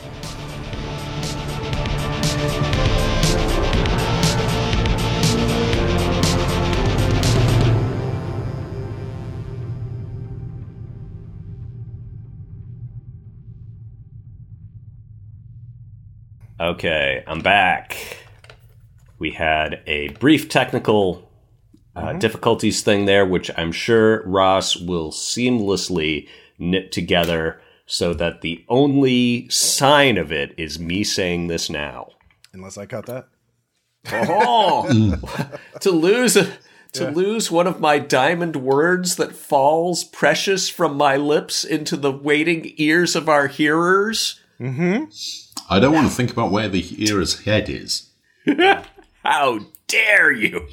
Okay, 16.60 17.24
I'm 17.26 17.42
back. 17.42 17.98
We 19.18 19.32
had 19.32 19.82
a 19.88 20.10
brief 20.10 20.50
technical 20.50 21.32
uh, 21.96 22.14
difficulties 22.14 22.82
thing 22.82 23.06
there, 23.06 23.26
which 23.26 23.50
I'm 23.58 23.72
sure 23.72 24.24
Ross 24.28 24.76
will 24.76 25.12
seamlessly 25.12 26.28
knit 26.60 26.92
together 26.92 27.60
so 27.86 28.14
that 28.14 28.42
the 28.42 28.64
only 28.70 29.50
sign 29.50 30.18
of 30.18 30.32
it 30.32 30.54
is 30.58 30.80
me 30.80 31.04
saying 31.04 31.48
this 31.48 31.70
now. 31.70 32.10
unless 32.54 32.78
I 32.78 32.86
cut 32.86 33.08
that. 33.08 33.28
Oh, 34.12 35.18
to 35.80 35.92
lose 35.92 36.38
to 36.94 37.10
lose 37.10 37.50
one 37.50 37.66
of 37.66 37.80
my 37.80 37.98
diamond 37.98 38.56
words 38.56 39.16
that 39.16 39.36
falls 39.36 40.04
precious 40.04 40.70
from 40.70 40.96
my 40.96 41.18
lips 41.18 41.64
into 41.64 41.98
the 41.98 42.12
waiting 42.12 42.74
ears 42.78 43.16
of 43.16 43.28
our 43.28 43.48
hearers. 43.48 44.40
Mm-hmm. 44.60 45.06
I 45.70 45.80
don't 45.80 45.94
want 45.94 46.08
to 46.08 46.14
think 46.14 46.32
about 46.32 46.52
where 46.52 46.70
the 46.70 47.10
era's 47.10 47.44
head 47.44 47.70
is. 47.70 48.10
How 49.24 49.60
dare 49.88 50.32
you? 50.32 50.68